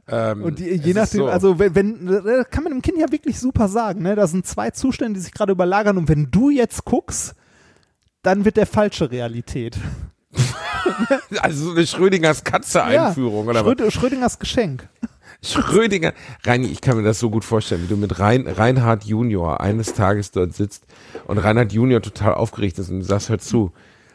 ähm, 0.07 0.43
und 0.43 0.59
je 0.59 0.67
ist 0.69 0.95
nachdem, 0.95 1.21
so. 1.21 1.27
also 1.27 1.59
wenn, 1.59 1.75
wenn, 1.75 2.07
äh, 2.07 2.43
kann 2.49 2.63
man 2.63 2.73
dem 2.73 2.81
Kind 2.81 2.97
ja 2.97 3.11
wirklich 3.11 3.39
super 3.39 3.67
sagen, 3.67 4.03
ne? 4.03 4.15
Da 4.15 4.27
sind 4.27 4.45
zwei 4.45 4.71
Zustände, 4.71 5.19
die 5.19 5.23
sich 5.23 5.33
gerade 5.33 5.51
überlagern 5.51 5.97
und 5.97 6.09
wenn 6.09 6.31
du 6.31 6.49
jetzt 6.49 6.85
guckst, 6.85 7.35
dann 8.21 8.45
wird 8.45 8.57
der 8.57 8.67
falsche 8.67 9.11
Realität. 9.11 9.77
also 11.41 11.65
so 11.65 11.71
eine 11.71 11.85
Schrödingers 11.85 12.43
Katze-Einführung 12.43 13.47
oder 13.47 13.65
was? 13.65 13.73
Schröd 13.73 13.93
Schrödingers 13.93 14.39
Geschenk. 14.39 14.87
Schrödinger, 15.43 16.13
Reini, 16.43 16.67
ich 16.67 16.81
kann 16.81 16.97
mir 16.97 17.03
das 17.03 17.19
so 17.19 17.29
gut 17.29 17.45
vorstellen, 17.45 17.83
wie 17.83 17.87
du 17.87 17.95
mit 17.95 18.19
Rein, 18.19 18.47
Reinhard 18.47 19.03
Junior 19.03 19.61
eines 19.61 19.93
Tages 19.93 20.31
dort 20.31 20.55
sitzt 20.55 20.85
und 21.25 21.37
Reinhard 21.37 21.71
Junior 21.71 22.01
total 22.01 22.33
aufgeregt 22.33 22.79
ist 22.79 22.89
und 22.89 22.99
du 22.99 23.05
sagst, 23.05 23.29
hör 23.29 23.37
zu, 23.37 23.71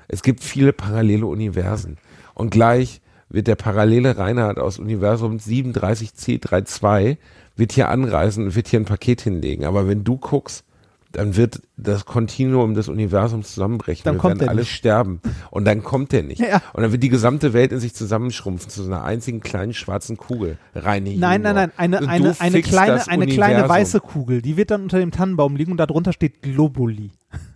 es 0.08 0.22
gibt 0.22 0.42
viele 0.42 0.72
parallele 0.72 1.26
Universen 1.26 1.98
und 2.34 2.50
gleich 2.50 3.00
wird 3.28 3.46
der 3.46 3.54
parallele 3.54 4.18
Reinhard 4.18 4.58
aus 4.58 4.80
Universum 4.80 5.36
37C32 5.36 7.18
wird 7.56 7.72
hier 7.72 7.88
anreisen 7.88 8.46
und 8.46 8.56
wird 8.56 8.68
hier 8.68 8.80
ein 8.80 8.84
Paket 8.84 9.20
hinlegen, 9.20 9.64
aber 9.64 9.86
wenn 9.86 10.02
du 10.02 10.16
guckst, 10.16 10.64
dann 11.12 11.36
wird 11.36 11.62
das 11.76 12.04
Kontinuum 12.04 12.74
des 12.74 12.88
Universums 12.88 13.54
zusammenbrechen. 13.54 14.02
Dann 14.04 14.14
Wir 14.16 14.20
kommt 14.20 14.34
werden 14.40 14.48
er 14.48 14.50
alle 14.50 14.60
nicht. 14.60 14.72
sterben. 14.72 15.20
Und 15.50 15.64
dann 15.64 15.82
kommt 15.82 16.12
er 16.12 16.22
nicht. 16.22 16.40
Ja. 16.40 16.62
Und 16.72 16.82
dann 16.82 16.92
wird 16.92 17.02
die 17.02 17.08
gesamte 17.08 17.52
Welt 17.52 17.72
in 17.72 17.80
sich 17.80 17.94
zusammenschrumpfen 17.94 18.70
zu 18.70 18.82
so 18.82 18.90
einer 18.92 19.04
einzigen 19.04 19.40
kleinen 19.40 19.74
schwarzen 19.74 20.16
Kugel. 20.16 20.58
Reine 20.74 21.10
Nein, 21.16 21.42
nein, 21.42 21.54
nein, 21.54 21.72
eine, 21.76 22.08
eine, 22.08 22.34
eine, 22.40 22.62
kleine, 22.62 23.08
eine 23.08 23.26
kleine 23.26 23.68
weiße 23.68 24.00
Kugel, 24.00 24.42
die 24.42 24.56
wird 24.56 24.70
dann 24.70 24.82
unter 24.82 24.98
dem 24.98 25.10
Tannenbaum 25.10 25.56
liegen 25.56 25.70
und 25.72 25.78
darunter 25.78 26.12
steht 26.12 26.42
Globuli. 26.42 27.10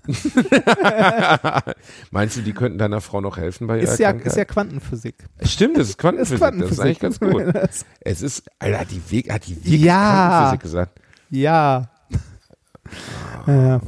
Meinst 2.11 2.37
du, 2.37 2.43
die 2.43 2.53
könnten 2.53 2.79
deiner 2.79 3.01
Frau 3.01 3.21
noch 3.21 3.37
helfen 3.37 3.67
bei 3.67 3.81
ihrer 3.81 3.93
Ist 3.93 3.99
ja, 3.99 4.11
Krankheit? 4.11 4.27
ist 4.29 4.37
ja 4.37 4.45
Quantenphysik. 4.45 5.17
Stimmt, 5.43 5.77
das 5.79 5.89
ist 5.91 5.99
Quantenphysik. 5.99 6.39
Das 6.41 6.71
ist 6.73 6.81
eigentlich 6.81 7.01
ganz 7.01 7.21
gut. 7.21 7.43
Es 8.01 8.23
ist, 8.23 8.45
Alter, 8.59 8.81
hat 8.81 8.91
die 8.91 9.03
Weg, 9.11 9.33
hat 9.33 9.47
die 9.47 9.57
wirklich 9.57 9.83
Ja. 9.83 10.29
Quantenphysik 10.29 10.61
gesagt. 10.63 11.01
ja. 11.31 11.91
Ja. 13.47 13.80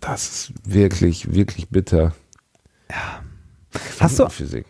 Das 0.00 0.28
ist 0.28 0.52
wirklich, 0.64 1.32
wirklich 1.32 1.68
bitter. 1.68 2.14
Hast 3.98 4.18
du, 4.18 4.24
Quantenphysik. 4.24 4.66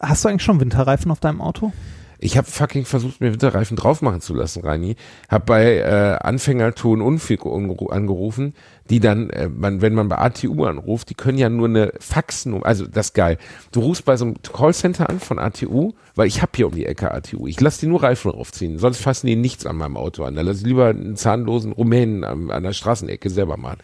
hast 0.00 0.24
du 0.24 0.28
eigentlich 0.28 0.42
schon 0.42 0.60
Winterreifen 0.60 1.10
auf 1.10 1.20
deinem 1.20 1.40
Auto? 1.40 1.72
Ich 2.18 2.36
habe 2.36 2.46
fucking 2.46 2.84
versucht, 2.84 3.20
mir 3.20 3.32
Winterreifen 3.32 3.76
drauf 3.76 4.02
machen 4.02 4.20
zu 4.20 4.34
lassen, 4.34 4.62
Reini. 4.62 4.96
Hab 5.28 5.46
bei 5.46 5.76
äh, 5.78 6.18
Anfängerton 6.20 7.02
Unfug 7.02 7.46
angerufen, 7.90 8.54
die 8.88 9.00
dann, 9.00 9.30
äh, 9.30 9.48
man, 9.48 9.82
wenn 9.82 9.94
man 9.94 10.08
bei 10.08 10.18
ATU 10.18 10.64
anruft, 10.64 11.10
die 11.10 11.14
können 11.14 11.38
ja 11.38 11.48
nur 11.48 11.68
eine 11.68 11.92
Faxnummer, 11.98 12.64
also 12.64 12.86
das 12.86 13.08
ist 13.08 13.14
geil. 13.14 13.38
Du 13.72 13.80
rufst 13.80 14.04
bei 14.04 14.16
so 14.16 14.24
einem 14.24 14.34
Callcenter 14.42 15.10
an 15.10 15.20
von 15.20 15.38
ATU, 15.38 15.92
weil 16.14 16.26
ich 16.26 16.42
hab 16.42 16.56
hier 16.56 16.66
um 16.68 16.74
die 16.74 16.86
Ecke 16.86 17.12
ATU. 17.12 17.46
Ich 17.46 17.60
lass 17.60 17.78
die 17.78 17.86
nur 17.86 18.02
Reifen 18.02 18.30
draufziehen, 18.30 18.78
sonst 18.78 18.98
fassen 18.98 19.26
die 19.26 19.36
nichts 19.36 19.66
an 19.66 19.76
meinem 19.76 19.96
Auto 19.96 20.24
an. 20.24 20.34
Da 20.34 20.42
lass 20.42 20.60
ich 20.60 20.66
lieber 20.66 20.88
einen 20.88 21.16
zahnlosen 21.16 21.72
Rumänen 21.72 22.24
an, 22.24 22.50
an 22.50 22.62
der 22.62 22.72
Straßenecke 22.72 23.30
selber 23.30 23.56
machen. 23.56 23.78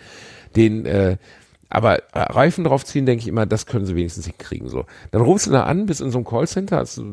Den, 0.56 0.86
äh, 0.86 1.16
aber 1.72 2.00
äh, 2.14 2.20
Reifen 2.20 2.64
draufziehen, 2.64 3.06
denke 3.06 3.22
ich 3.22 3.28
immer, 3.28 3.46
das 3.46 3.64
können 3.64 3.86
sie 3.86 3.96
wenigstens 3.96 4.26
hinkriegen. 4.26 4.68
So. 4.68 4.84
Dann 5.10 5.22
rufst 5.22 5.46
du 5.46 5.50
da 5.50 5.64
an, 5.64 5.86
bist 5.86 6.02
in 6.02 6.10
so 6.10 6.18
einem 6.18 6.26
Callcenter, 6.26 6.76
hast 6.76 6.96
so, 6.96 7.04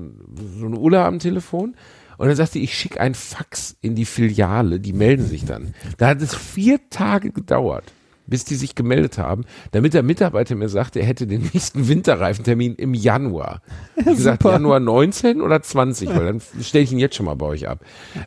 so 0.59 0.65
eine 0.65 0.77
Ulla 0.77 1.07
am 1.07 1.19
Telefon 1.19 1.75
und 2.17 2.27
dann 2.27 2.35
sagt 2.35 2.55
die, 2.55 2.63
ich 2.63 2.77
schicke 2.77 2.99
ein 2.99 3.15
Fax 3.15 3.77
in 3.79 3.95
die 3.95 4.03
Filiale, 4.03 4.81
die 4.81 4.91
melden 4.91 5.25
sich 5.25 5.45
dann. 5.45 5.73
Da 5.97 6.07
hat 6.07 6.21
es 6.21 6.35
vier 6.35 6.77
Tage 6.89 7.31
gedauert, 7.31 7.85
bis 8.27 8.43
die 8.43 8.55
sich 8.55 8.75
gemeldet 8.75 9.17
haben, 9.17 9.45
damit 9.71 9.93
der 9.93 10.03
Mitarbeiter 10.03 10.55
mir 10.55 10.67
sagte, 10.67 10.99
er 10.99 11.05
hätte 11.05 11.25
den 11.25 11.49
nächsten 11.53 11.87
Winterreifentermin 11.87 12.75
im 12.75 12.93
Januar. 12.93 13.61
Ich 13.95 14.03
gesagt. 14.03 14.43
Januar 14.43 14.81
19 14.81 15.41
oder 15.41 15.61
20, 15.61 16.09
weil 16.09 16.25
dann 16.25 16.41
stelle 16.61 16.83
ich 16.83 16.91
ihn 16.91 16.99
jetzt 16.99 17.15
schon 17.15 17.27
mal 17.27 17.35
bei 17.35 17.45
euch 17.45 17.65
ab. 17.69 17.79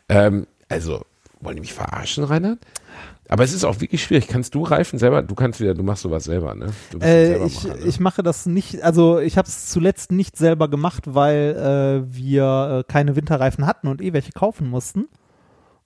Ähm, 0.09 0.47
also, 0.67 1.05
wollen 1.41 1.57
die 1.57 1.61
mich 1.61 1.73
verarschen, 1.73 2.23
Reinhard? 2.23 2.57
Aber 3.29 3.43
es 3.43 3.53
ist 3.53 3.63
auch 3.63 3.79
wirklich 3.79 4.03
schwierig. 4.03 4.27
Kannst 4.27 4.53
du 4.53 4.63
Reifen 4.63 4.99
selber? 4.99 5.21
Du 5.23 5.33
kannst 5.33 5.59
wieder, 5.59 5.73
du 5.73 5.83
machst 5.83 6.03
sowas 6.03 6.25
selber, 6.25 6.55
ne? 6.55 6.67
Du 6.91 6.99
Äh, 6.99 7.27
selber 7.27 7.45
ich, 7.45 7.63
Macher, 7.63 7.75
ne? 7.75 7.85
ich 7.85 7.99
mache 7.99 8.23
das 8.23 8.45
nicht, 8.45 8.81
also 8.83 9.19
ich 9.19 9.37
habe 9.37 9.47
es 9.47 9.67
zuletzt 9.67 10.11
nicht 10.11 10.35
selber 10.37 10.67
gemacht, 10.67 11.03
weil 11.13 12.03
äh, 12.07 12.13
wir 12.15 12.83
äh, 12.87 12.91
keine 12.91 13.15
Winterreifen 13.15 13.65
hatten 13.65 13.87
und 13.87 14.01
eh 14.01 14.13
welche 14.13 14.33
kaufen 14.33 14.69
mussten. 14.69 15.07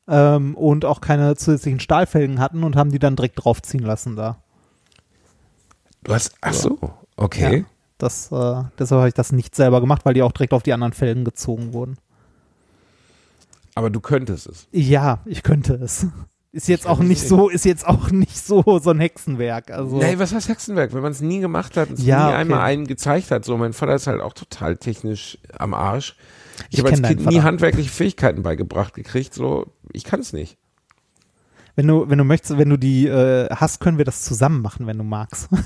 Ähm, 0.10 0.56
und 0.56 0.86
auch 0.86 1.02
keine 1.02 1.36
zusätzlichen 1.36 1.80
Stahlfelgen 1.80 2.40
hatten 2.40 2.64
und 2.64 2.76
haben 2.76 2.92
die 2.92 3.00
dann 3.00 3.16
direkt 3.16 3.44
draufziehen 3.44 3.84
lassen 3.84 4.16
da. 4.16 4.42
Du 6.04 6.14
hast, 6.14 6.34
ach 6.42 6.54
so, 6.54 6.80
okay. 7.18 7.60
Ja, 7.60 7.66
das, 7.98 8.32
äh, 8.32 8.64
deshalb 8.80 9.00
habe 9.00 9.08
ich 9.10 9.14
das 9.14 9.32
nicht 9.32 9.54
selber 9.54 9.82
gemacht, 9.82 10.06
weil 10.06 10.14
die 10.14 10.24
auch 10.24 10.32
direkt 10.32 10.54
auf 10.54 10.64
die 10.64 10.74
anderen 10.74 10.94
Felgen 10.94 11.26
gezogen 11.26 11.74
wurden. 11.74 11.98
Aber 13.76 13.90
du 13.90 14.00
könntest 14.00 14.48
es. 14.48 14.68
Ja, 14.72 15.20
ich 15.26 15.44
könnte 15.44 15.74
es. 15.76 16.08
Ist 16.52 16.68
jetzt 16.70 16.88
auch 16.88 17.00
nicht 17.00 17.10
nicht. 17.10 17.28
so, 17.28 17.50
ist 17.50 17.66
jetzt 17.66 17.86
auch 17.86 18.10
nicht 18.12 18.38
so 18.38 18.80
so 18.80 18.90
ein 18.90 19.00
Hexenwerk. 19.00 19.72
Also 19.72 19.98
Nee, 19.98 20.18
was 20.18 20.34
heißt 20.34 20.50
Hexenwerk? 20.50 20.94
Wenn 20.94 21.02
man 21.02 21.12
es 21.12 21.22
nie 21.22 21.40
gemacht 21.40 21.78
hat 21.78 21.90
und 21.90 22.00
es 22.00 22.06
Ja, 22.06 22.20
nie 22.20 22.26
okay. 22.30 22.36
einmal 22.42 22.60
einen 22.62 22.88
gezeigt 22.88 23.32
hat. 23.32 23.46
So, 23.46 23.58
mein 23.58 23.74
Vater 23.74 23.96
ist 23.96 24.08
halt 24.08 24.22
auch 24.22 24.34
total 24.34 24.78
technisch 24.78 25.38
am 25.58 25.74
Arsch. 25.74 26.16
Ich, 26.70 26.76
Ich 26.76 26.80
habe 26.80 26.90
als 26.92 27.02
Kind 27.02 27.26
nie 27.28 27.42
handwerkliche 27.42 27.90
Fähigkeiten 27.90 28.42
beigebracht 28.44 28.94
gekriegt. 28.96 29.34
So, 29.34 29.68
ich 29.94 30.04
kann 30.04 30.22
es 30.22 30.34
nicht. 30.34 30.58
Wenn 31.76 31.86
du, 31.86 32.10
wenn 32.10 32.18
du 32.18 32.24
möchtest, 32.24 32.58
wenn 32.58 32.70
du 32.72 32.78
die 32.78 33.06
äh, 33.08 33.50
hast, 33.52 33.80
können 33.80 34.00
wir 34.00 34.06
das 34.06 34.24
zusammen 34.24 34.62
machen, 34.64 34.88
wenn 34.88 34.98
du 34.98 35.04
magst. 35.04 35.50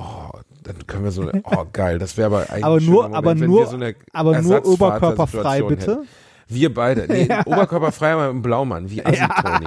Oh, 0.00 0.30
dann 0.62 0.86
können 0.86 1.02
wir 1.02 1.10
so 1.10 1.22
eine, 1.28 1.42
oh 1.44 1.66
geil, 1.72 1.98
das 1.98 2.16
wäre 2.16 2.26
aber 2.26 2.50
eigentlich 2.50 2.64
aber 2.64 2.80
nur, 2.80 3.06
aber 3.06 3.34
Moment, 3.34 3.40
wenn 3.40 3.50
nur, 3.50 3.66
so 3.66 3.74
eine 3.74 3.96
aber 4.12 4.40
nur 4.40 4.64
oberkörperfrei, 4.64 5.56
hätten. 5.56 5.68
bitte. 5.68 6.02
Wir 6.46 6.72
beide, 6.72 7.08
nee, 7.08 7.28
oberkörperfrei 7.46 8.12
aber 8.12 8.28
im 8.30 8.40
Blaumann, 8.40 8.88
wie 8.88 9.04
Assi 9.04 9.26
Tony. 9.42 9.66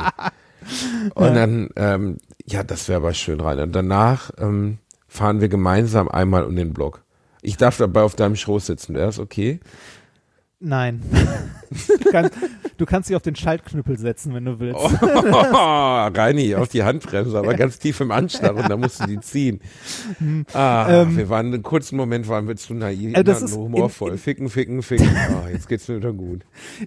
Und 1.13 1.35
dann, 1.35 1.69
ähm, 1.75 2.17
ja, 2.45 2.63
das 2.63 2.87
wäre 2.87 2.97
aber 2.97 3.13
schön 3.13 3.39
rein. 3.39 3.59
Und 3.59 3.73
danach 3.73 4.31
ähm, 4.37 4.77
fahren 5.07 5.41
wir 5.41 5.49
gemeinsam 5.49 6.07
einmal 6.07 6.43
um 6.43 6.55
den 6.55 6.73
Block. 6.73 7.03
Ich 7.41 7.57
darf 7.57 7.77
dabei 7.77 8.01
auf 8.01 8.15
deinem 8.15 8.35
Schoß 8.35 8.67
sitzen, 8.67 8.95
wäre 8.95 9.07
das 9.07 9.19
okay? 9.19 9.59
Nein. 10.59 11.01
du, 11.71 12.11
kannst, 12.11 12.31
du 12.77 12.85
kannst 12.85 13.09
dich 13.09 13.15
auf 13.15 13.21
den 13.21 13.35
Schaltknüppel 13.35 13.97
setzen, 13.97 14.33
wenn 14.33 14.45
du 14.45 14.59
willst. 14.59 14.79
Oh, 14.79 14.87
Reini, 15.55 16.55
auf 16.55 16.67
die 16.69 16.83
Handbremse, 16.83 17.37
aber 17.37 17.53
ganz 17.53 17.79
tief 17.79 17.99
im 18.01 18.11
Anschlag 18.11 18.55
und 18.55 18.69
da 18.69 18.77
musst 18.77 19.01
du 19.01 19.07
die 19.07 19.19
ziehen. 19.19 19.59
Ah, 20.53 21.01
Ähm, 21.01 21.17
wir 21.17 21.29
waren 21.29 21.47
einen 21.47 21.63
kurzen 21.63 21.95
Moment 21.97 22.27
waren 22.27 22.47
wir 22.47 22.55
zu 22.55 22.73
naiv, 22.73 23.15
äh, 23.15 23.23
das 23.23 23.41
ist 23.41 23.55
humorvoll. 23.55 24.09
in- 24.09 24.13
in- 24.15 24.19
ficken, 24.19 24.49
ficken, 24.49 24.83
ficken. 24.83 25.09
Ah, 25.15 25.49
jetzt 25.51 25.67
geht's 25.67 25.87
mir 25.87 25.97
wieder 25.97 26.13
gut. 26.13 26.41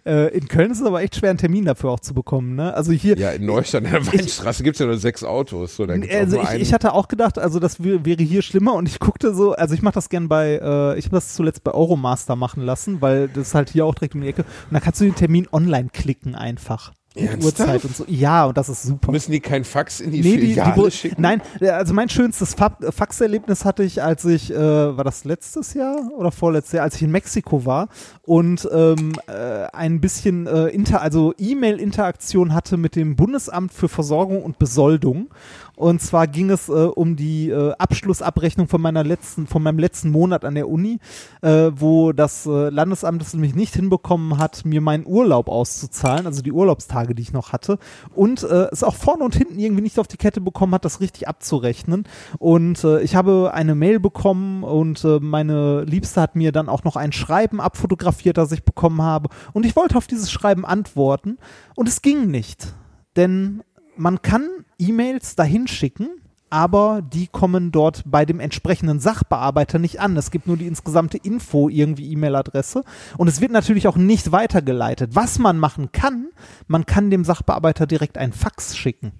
Äh, 0.05 0.37
in 0.37 0.49
Köln 0.49 0.71
ist 0.71 0.81
es 0.81 0.87
aber 0.87 1.03
echt 1.03 1.17
schwer, 1.17 1.31
einen 1.31 1.39
Termin 1.39 1.65
dafür 1.65 1.91
auch 1.91 2.01
zu 2.01 2.15
bekommen. 2.15 2.55
Ne? 2.57 2.75
Also 2.75 2.93
hier, 2.93 3.17
Ja, 3.19 3.31
in 3.31 3.47
Neustadt 3.47 3.85
in 3.85 3.91
der 3.91 4.07
Weinstraße 4.07 4.63
gibt's 4.63 4.79
ja 4.81 4.87
nur 4.87 4.99
sechs 4.99 5.25
Autos. 5.25 5.77
So, 5.77 5.85
also 5.85 6.41
ich, 6.41 6.51
ich 6.61 6.73
hatte 6.75 6.93
auch 6.93 7.09
gedacht, 7.09 7.39
also 7.39 7.59
das 7.61 7.83
wär, 7.83 8.05
wäre 8.05 8.23
hier 8.23 8.43
schlimmer 8.43 8.75
und 8.75 8.89
ich 8.89 8.99
guckte 8.99 9.35
so, 9.35 9.53
also 9.53 9.75
ich 9.75 9.83
mache 9.83 9.95
das 9.95 10.09
gern 10.09 10.29
bei, 10.29 10.61
äh, 10.63 10.99
ich 10.99 11.07
habe 11.07 11.17
das 11.17 11.35
zuletzt 11.35 11.65
bei 11.65 11.73
Euromaster 11.73 12.37
machen 12.37 12.63
lassen, 12.63 13.01
weil 13.01 13.29
das 13.29 13.49
ist 13.49 13.55
halt 13.55 13.71
hier 13.71 13.87
auch 13.87 13.95
direkt 13.95 14.15
um 14.15 14.21
die 14.21 14.29
Ecke 14.29 14.45
und 14.75 14.81
da 14.81 14.85
kannst 14.85 15.01
du 15.01 15.05
den 15.05 15.15
Termin 15.15 15.47
online 15.53 15.89
klicken 15.93 16.35
einfach. 16.35 16.93
Uhrzeit 17.17 17.85
und 17.85 17.95
so. 17.95 18.05
Ja, 18.09 18.47
und 18.47 18.57
das 18.59 18.69
ist 18.69 18.83
super. 18.83 19.13
Müssen 19.13 19.31
die 19.31 19.39
kein 19.39 19.63
Fax 19.63 20.01
in 20.01 20.11
die 20.11 20.21
Nee, 20.21 20.33
die, 20.35 20.41
die, 20.41 20.47
Filiale 20.55 20.73
Bru- 20.73 20.91
schicken? 20.91 21.23
nein, 21.23 21.41
äh, 21.61 21.69
also 21.69 21.95
mein 21.95 22.09
schönstes 22.09 22.55
Fa 22.55 22.77
Faxerlebnis 22.91 23.65
hatte 23.65 23.85
ich, 23.85 24.03
als 24.03 24.25
ich, 24.25 24.53
äh, 24.53 24.57
war 24.97 25.05
das 25.05 25.23
letztes 25.25 25.75
Jahr 25.75 26.11
oder 26.19 26.33
vorletztes 26.33 26.73
Jahr, 26.73 26.83
als 26.83 26.97
ich 26.97 27.03
in 27.03 27.13
Mexiko 27.13 27.65
war 27.65 27.87
und 28.23 28.69
ähm, 28.75 29.13
äh, 29.29 29.67
ein 29.73 30.01
bisschen 30.01 30.49
äh, 30.49 30.67
inter, 30.71 31.03
also 31.03 31.33
E-Mail-Interaktion 31.39 32.53
hatte 32.53 32.77
mit 32.77 32.97
dem 32.97 33.15
Bundesamt 33.15 33.73
für 33.73 33.89
Versorgung 33.89 34.43
und 34.43 34.59
Besoldung. 34.59 35.29
Und 35.77 36.01
zwar 36.01 36.27
ging 36.27 36.51
es 36.51 36.69
äh, 36.69 36.73
um 36.73 37.17
die 37.17 37.51
äh, 37.51 37.73
Abschlussabrechnung 37.79 38.69
von 38.69 38.81
meiner 38.81 39.03
letzten, 39.03 39.47
von 39.47 39.63
meinem 39.63 39.79
letzten 39.79 40.11
Monat 40.11 40.45
an 40.45 40.55
der 40.55 40.69
Uni, 40.69 40.99
äh, 41.43 41.71
wo 41.75 42.13
das 42.13 42.47
äh, 42.47 42.69
Landesamt 42.69 43.23
es 43.23 43.35
nämlich 43.35 43.55
nicht 43.55 43.75
hinbekommen 43.75 44.39
hat, 44.39 44.65
mir 44.65 44.81
meinen 44.81 45.07
Urlaub 45.07 45.49
auszuzahlen, 45.49 46.27
also 46.27 46.43
die 46.43 46.53
Urlaubstage, 46.53 47.15
die 47.15 47.23
ich 47.23 47.33
noch 47.33 47.53
hatte, 47.53 47.79
und 48.15 48.45
äh, 48.45 48.69
es 48.71 48.85
auch 48.85 48.95
vorne 48.95 49.25
und 49.25 49.35
hinten 49.35 49.59
irgendwie 49.59 49.83
nicht 49.83 49.99
auf 49.99 50.07
die 50.07 50.17
Kette 50.17 50.41
bekommen 50.41 50.75
hat, 50.75 50.85
das 50.85 51.01
richtig 51.01 51.27
abzurechnen. 51.27 52.05
Und 52.39 52.85
äh, 52.85 53.01
ich 53.01 53.17
habe 53.17 53.53
eine 53.53 53.75
Mail 53.75 53.99
bekommen 53.99 54.63
und 54.63 55.05
meine 55.21 55.83
Liebste 55.85 56.21
hat 56.21 56.37
mir 56.37 56.53
dann 56.53 56.69
auch 56.69 56.85
noch 56.85 56.97
ein 56.97 57.13
Schreiben 57.13 57.61
abfotografiert, 57.61 58.39
das 58.39 58.53
ich 58.53 58.65
bekommen 58.65 59.03
habe. 59.03 59.29
Und 59.53 59.67
ich 59.67 59.77
wollte 59.77 59.97
auf 59.97 60.07
dieses 60.07 60.31
Schreiben 60.31 60.65
antworten 60.65 61.39
und 61.75 61.89
es 61.89 62.03
ging 62.03 62.31
nicht. 62.31 62.75
Denn 63.17 63.63
man 63.97 64.23
kann 64.23 64.49
E-Mails 64.79 65.37
dahin 65.37 65.67
schicken, 65.69 66.09
aber 66.51 67.03
die 67.03 67.27
kommen 67.27 67.73
dort 67.73 68.03
bei 68.07 68.25
dem 68.25 68.39
entsprechenden 68.39 69.01
Sachbearbeiter 69.01 69.79
nicht 69.79 70.01
an. 70.01 70.17
Es 70.17 70.31
gibt 70.31 70.47
nur 70.47 70.57
die 70.57 70.67
insgesamte 70.67 71.17
Info, 71.19 71.69
irgendwie 71.69 72.13
E-Mail-Adresse. 72.13 72.85
Und 73.19 73.27
es 73.29 73.41
wird 73.41 73.51
natürlich 73.51 73.89
auch 73.89 73.97
nicht 73.97 74.31
weitergeleitet. 74.31 75.15
Was 75.15 75.39
man 75.39 75.59
machen 75.59 75.91
kann, 75.91 76.29
man 76.69 76.87
kann 76.87 77.11
dem 77.11 77.25
Sachbearbeiter 77.25 77.87
direkt 77.87 78.19
ein 78.19 78.33
Fax 78.33 78.77
schicken. 78.77 79.13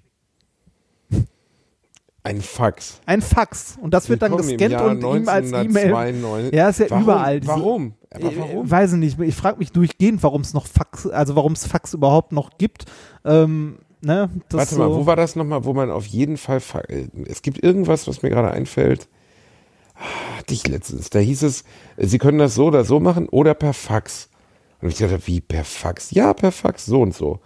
Ein 2.23 2.41
Fax. 2.41 3.01
Ein 3.05 3.21
Fax. 3.21 3.77
Und 3.79 3.93
das 3.93 4.09
wird 4.09 4.23
dann 4.23 4.35
gescannt 4.35 5.03
und 5.03 5.15
ihm 5.15 5.29
als 5.29 5.51
E-Mail. 5.51 5.93
1992. 5.93 6.53
Ja, 6.55 6.69
ist 6.69 6.79
ja 6.79 6.89
warum? 6.89 7.03
überall 7.03 7.39
diese- 7.39 7.51
Warum? 7.53 7.93
Aber 8.11 8.31
Äh, 8.31 8.37
warum? 8.39 8.71
Weiß 8.71 8.93
ich 8.93 8.99
nicht. 8.99 9.19
Ich 9.19 9.35
frage 9.35 9.59
mich 9.59 9.71
durchgehend, 9.71 10.23
warum 10.23 10.41
es 10.41 10.53
noch 10.55 10.65
Fax, 10.65 11.05
also 11.05 11.35
warum 11.35 11.51
es 11.53 11.67
Fax 11.67 11.93
überhaupt 11.93 12.31
noch 12.31 12.57
gibt. 12.57 12.85
Ähm, 13.25 13.77
ne, 14.01 14.29
das 14.49 14.57
Warte 14.59 14.75
so, 14.75 14.79
mal, 14.81 14.89
wo 14.91 15.05
war 15.05 15.15
das 15.15 15.35
nochmal, 15.35 15.65
wo 15.65 15.73
man 15.73 15.91
auf 15.91 16.05
jeden 16.05 16.37
Fall, 16.37 16.59
fa- 16.59 16.81
äh, 16.87 17.07
es 17.27 17.41
gibt 17.41 17.63
irgendwas, 17.63 18.07
was 18.07 18.21
mir 18.21 18.29
gerade 18.29 18.51
einfällt, 18.51 19.07
Ah, 19.97 20.39
hatte 20.39 20.53
ich 20.53 20.67
letztens, 20.67 21.09
da 21.09 21.19
hieß 21.19 21.43
es, 21.43 21.63
Sie 21.97 22.17
können 22.17 22.37
das 22.37 22.53
so 22.55 22.65
oder 22.65 22.83
so 22.83 22.99
machen 22.99 23.29
oder 23.29 23.53
per 23.53 23.73
Fax. 23.73 24.29
Und 24.81 24.89
ich 24.89 24.97
dachte, 24.97 25.25
wie 25.25 25.39
per 25.39 25.63
Fax? 25.63 26.11
Ja, 26.11 26.33
per 26.33 26.51
Fax, 26.51 26.85
so 26.85 27.01
und 27.01 27.15
so. 27.15 27.39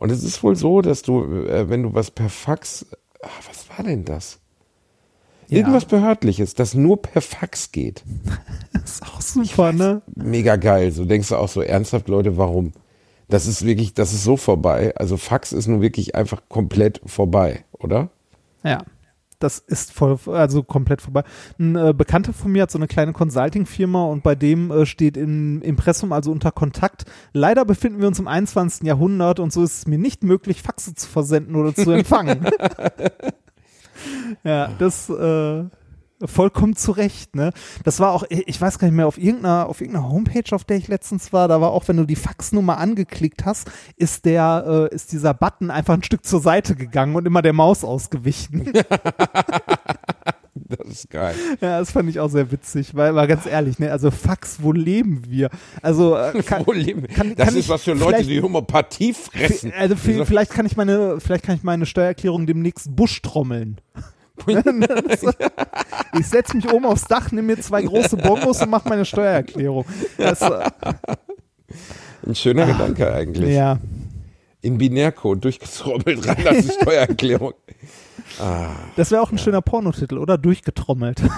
Und 0.00 0.10
es 0.10 0.24
ist 0.24 0.42
wohl 0.42 0.56
so, 0.56 0.82
dass 0.82 1.02
du, 1.02 1.22
äh, 1.46 1.68
wenn 1.70 1.84
du 1.84 1.94
was 1.94 2.10
per 2.10 2.28
Fax, 2.28 2.86
ah, 3.22 3.28
was 3.46 3.68
war 3.76 3.84
denn 3.86 4.04
das? 4.04 4.40
Ja. 5.46 5.58
Irgendwas 5.58 5.84
Behördliches, 5.84 6.54
das 6.54 6.74
nur 6.74 7.00
per 7.00 7.22
Fax 7.22 7.70
geht. 7.70 8.02
ist 8.84 9.04
auch 9.04 9.20
super, 9.20 9.72
ne? 9.72 10.02
Mega 10.16 10.56
geil. 10.56 10.90
So 10.90 11.04
denkst 11.04 11.28
du 11.28 11.36
auch 11.36 11.48
so 11.48 11.62
ernsthaft, 11.62 12.08
Leute, 12.08 12.36
warum? 12.36 12.72
Das 13.28 13.46
ist 13.46 13.64
wirklich, 13.64 13.94
das 13.94 14.12
ist 14.12 14.24
so 14.24 14.36
vorbei. 14.36 14.94
Also 14.96 15.16
Fax 15.16 15.52
ist 15.52 15.66
nun 15.66 15.80
wirklich 15.80 16.14
einfach 16.14 16.42
komplett 16.48 17.00
vorbei, 17.06 17.64
oder? 17.78 18.10
Ja. 18.62 18.82
Das 19.38 19.58
ist 19.58 19.92
voll, 19.92 20.20
also 20.26 20.62
komplett 20.62 21.02
vorbei. 21.02 21.24
Ein 21.58 21.74
äh, 21.74 21.92
Bekannter 21.92 22.32
von 22.32 22.52
mir 22.52 22.62
hat 22.62 22.70
so 22.70 22.78
eine 22.78 22.86
kleine 22.86 23.12
Consulting-Firma 23.12 24.04
und 24.04 24.22
bei 24.22 24.36
dem 24.36 24.70
äh, 24.70 24.86
steht 24.86 25.16
im 25.16 25.60
Impressum 25.62 26.12
also 26.12 26.30
unter 26.30 26.52
Kontakt. 26.52 27.06
Leider 27.32 27.64
befinden 27.64 28.00
wir 28.00 28.06
uns 28.06 28.20
im 28.20 28.28
21. 28.28 28.86
Jahrhundert 28.86 29.40
und 29.40 29.52
so 29.52 29.64
ist 29.64 29.78
es 29.78 29.86
mir 29.88 29.98
nicht 29.98 30.22
möglich, 30.22 30.62
Faxe 30.62 30.94
zu 30.94 31.08
versenden 31.08 31.56
oder 31.56 31.74
zu 31.74 31.90
empfangen. 31.90 32.46
ja, 34.44 34.68
das 34.78 35.10
äh, 35.10 35.64
vollkommen 36.24 36.76
zu 36.76 36.92
Recht, 36.92 37.34
ne? 37.36 37.52
Das 37.84 38.00
war 38.00 38.12
auch, 38.12 38.24
ich 38.28 38.60
weiß 38.60 38.78
gar 38.78 38.88
nicht 38.88 38.96
mehr, 38.96 39.06
auf 39.06 39.18
irgendeiner, 39.18 39.66
auf 39.68 39.80
irgendeiner 39.80 40.08
Homepage, 40.08 40.54
auf 40.54 40.64
der 40.64 40.76
ich 40.76 40.88
letztens 40.88 41.32
war, 41.32 41.48
da 41.48 41.60
war 41.60 41.70
auch, 41.72 41.88
wenn 41.88 41.96
du 41.96 42.04
die 42.04 42.16
Faxnummer 42.16 42.78
angeklickt 42.78 43.44
hast, 43.44 43.70
ist 43.96 44.24
der, 44.24 44.88
äh, 44.90 44.94
ist 44.94 45.12
dieser 45.12 45.34
Button 45.34 45.70
einfach 45.70 45.94
ein 45.94 46.02
Stück 46.02 46.24
zur 46.24 46.40
Seite 46.40 46.74
gegangen 46.74 47.14
und 47.16 47.26
immer 47.26 47.42
der 47.42 47.52
Maus 47.52 47.84
ausgewichen. 47.84 48.72
Das 50.54 50.86
ist 50.88 51.10
geil. 51.10 51.34
Ja, 51.60 51.78
das 51.80 51.90
fand 51.92 52.08
ich 52.08 52.18
auch 52.20 52.28
sehr 52.30 52.50
witzig, 52.50 52.94
weil, 52.94 53.12
mal 53.12 53.26
ganz 53.26 53.44
ehrlich, 53.46 53.78
ne, 53.78 53.90
also 53.90 54.10
Fax, 54.10 54.58
wo 54.62 54.72
leben 54.72 55.22
wir? 55.28 55.50
Also, 55.82 56.16
äh, 56.16 56.42
kann, 56.46 56.66
Wo 56.66 56.72
leben- 56.72 57.06
kann- 57.08 57.34
das 57.34 57.46
kann 57.48 57.56
ist 57.56 57.64
ich 57.64 57.68
was 57.68 57.82
für 57.84 57.92
Leute, 57.94 58.22
die 58.24 58.40
Homöopathie 58.40 59.12
fressen. 59.14 59.72
also 59.78 59.96
vielleicht 59.96 60.50
kann 60.52 60.64
ich 60.66 60.76
meine, 60.76 61.20
vielleicht 61.20 61.44
kann 61.44 61.56
ich 61.56 61.62
meine 61.62 61.84
Steuererklärung 61.86 62.46
demnächst 62.46 62.94
Busch 62.94 63.20
trommeln. 63.22 63.80
ich 66.18 66.26
setze 66.26 66.56
mich 66.56 66.70
oben 66.72 66.86
aufs 66.86 67.04
Dach, 67.04 67.30
nehme 67.32 67.54
mir 67.54 67.60
zwei 67.60 67.82
große 67.82 68.16
Bongos 68.16 68.62
und 68.62 68.70
mache 68.70 68.88
meine 68.88 69.04
Steuererklärung. 69.04 69.84
Das, 70.16 70.40
äh, 70.40 70.70
Ein 72.26 72.34
schöner 72.34 72.66
Gedanke 72.66 73.12
eigentlich. 73.12 73.54
ja, 73.54 73.78
In 74.62 74.78
Binärcode 74.78 75.44
durchgetrommelt 75.44 76.26
rein 76.26 76.46
als 76.46 76.74
Steuererklärung. 76.74 77.52
das 78.96 79.10
wäre 79.10 79.22
auch 79.22 79.30
ein 79.32 79.38
schöner 79.38 79.60
Pornotitel, 79.62 80.18
oder? 80.18 80.38
Durchgetrommelt. 80.38 81.20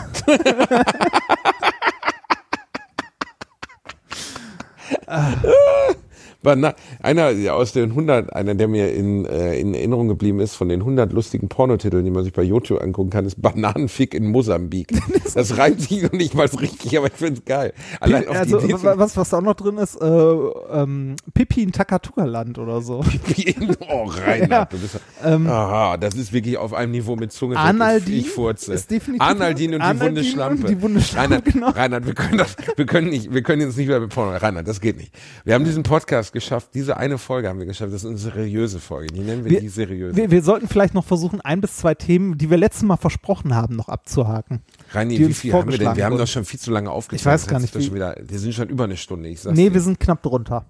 Bana 6.45 6.74
einer 7.03 7.30
ja, 7.30 7.55
aus 7.55 7.72
den 7.72 7.90
100, 7.90 8.32
einer, 8.32 8.55
der 8.55 8.68
mir 8.68 8.92
in, 8.95 9.24
äh, 9.26 9.59
in 9.59 9.74
Erinnerung 9.74 10.07
geblieben 10.07 10.38
ist, 10.38 10.55
von 10.55 10.68
den 10.68 10.80
100 10.80 11.12
lustigen 11.12 11.49
Pornotiteln, 11.49 12.05
die 12.05 12.11
man 12.12 12.22
sich 12.22 12.32
bei 12.32 12.42
YouTube 12.45 12.80
angucken 12.80 13.11
kann, 13.11 13.26
ist 13.26 13.42
Bananenfick 13.42 14.14
in 14.14 14.28
Mosambik. 14.30 14.92
Das 15.34 15.59
reimt 15.59 15.80
sich 15.80 16.01
noch 16.03 16.12
nicht 16.12 16.34
mal 16.36 16.47
so 16.47 16.59
richtig, 16.59 16.97
aber 16.97 17.09
ich 17.09 17.14
finde 17.14 17.40
es 17.40 17.45
geil. 17.45 17.72
Allein 17.99 18.28
auf 18.28 18.36
also, 18.36 18.59
die 18.61 18.66
Idee 18.66 18.82
wa- 18.84 18.95
was, 18.99 19.16
was 19.16 19.30
da 19.30 19.38
auch 19.38 19.42
noch 19.42 19.55
drin 19.55 19.78
ist, 19.78 19.97
äh, 20.01 20.07
ähm, 20.07 21.16
Pipi 21.32 21.62
in 21.64 21.72
Takatuka-Land 21.72 22.57
oder 22.61 22.80
so. 22.82 23.03
zu 23.03 23.76
Oh, 23.90 24.05
Reinhard, 24.05 24.72
du 24.72 24.78
bist, 24.78 25.01
Ähm, 25.24 25.49
aha, 25.49 25.97
das 25.97 26.14
ist 26.14 26.32
wirklich 26.32 26.57
auf 26.57 26.72
einem 26.72 26.92
Niveau 26.92 27.16
mit 27.16 27.32
Zunge. 27.32 27.57
Arnaldin 27.57 28.14
ich 28.14 28.30
furze. 28.30 28.74
ist 28.74 28.90
definitiv- 28.92 29.22
Arnaldin 29.26 29.72
und 29.74 29.80
die 29.80 29.84
Arnaldin 29.84 30.07
wunde 30.16 30.24
Schlampe. 30.24 30.66
und 30.86 30.95
die 30.95 31.16
Reinhard, 31.16 31.45
genau. 31.47 31.70
Reinhard, 31.70 32.07
wir 32.07 32.14
können 32.14 32.38
das, 32.38 32.55
wir 32.76 32.86
können 32.86 33.09
nicht, 33.09 33.32
wir 33.34 33.42
können 33.42 33.62
jetzt 33.62 33.76
nicht 33.76 33.88
mehr 33.88 33.99
mit 33.99 34.11
Porno. 34.11 34.36
Reinhard, 34.36 34.68
das 34.68 34.80
geht 34.80 34.97
nicht. 34.99 35.12
Wir 35.45 35.55
haben 35.55 35.64
diesen 35.64 35.82
Podcast 35.82 36.32
geschafft, 36.35 36.68
diese 36.74 36.99
eine 36.99 37.16
Folge 37.16 37.49
haben 37.49 37.59
wir 37.59 37.64
geschafft. 37.64 37.93
Das 37.95 38.05
ist 38.05 38.11
eine 38.11 38.18
seriöse 38.18 38.78
Folge. 38.80 39.07
Die 39.14 39.20
nennen 39.20 39.45
wir, 39.45 39.53
Wir- 39.53 39.61
die 39.61 39.68
seriöse. 39.70 40.14
Wir, 40.16 40.30
wir 40.30 40.43
sollten 40.43 40.68
vielleicht 40.68 40.93
noch 40.93 41.05
versuchen, 41.07 41.41
ein 41.41 41.62
bis 41.62 41.78
zwei 41.78 41.95
Themen, 41.95 42.37
die 42.37 42.51
wir 42.51 42.59
letztes 42.59 42.82
Mal 42.82 42.99
versprochen 42.99 43.55
haben, 43.55 43.74
noch 43.76 43.89
abzuhaken. 43.89 44.61
Reini, 44.93 45.18
wie 45.18 45.32
viel 45.32 45.55
haben 45.55 45.70
wir 45.70 45.78
denn? 45.78 45.97
Wir 45.97 46.05
haben 46.05 46.18
doch 46.18 46.26
schon 46.26 46.45
viel 46.45 46.61
zu 46.61 46.70
lange 46.70 46.91
aufgezeichnet. 46.91 47.20
Ich 47.22 47.26
weiß 47.26 47.47
gar 47.51 47.59
nicht, 47.61 47.74
wie- 47.78 47.95
wieder, 47.95 48.14
wir 48.20 48.39
sind 48.39 48.53
schon 48.53 48.68
über 48.68 48.85
eine 48.85 48.99
Stunde, 48.99 49.30
ich 49.30 49.41
sag's 49.41 49.57
Nee, 49.57 49.68
dir. 49.70 49.74
wir 49.74 49.80
sind 49.80 49.99
knapp 49.99 50.22
drunter. 50.22 50.66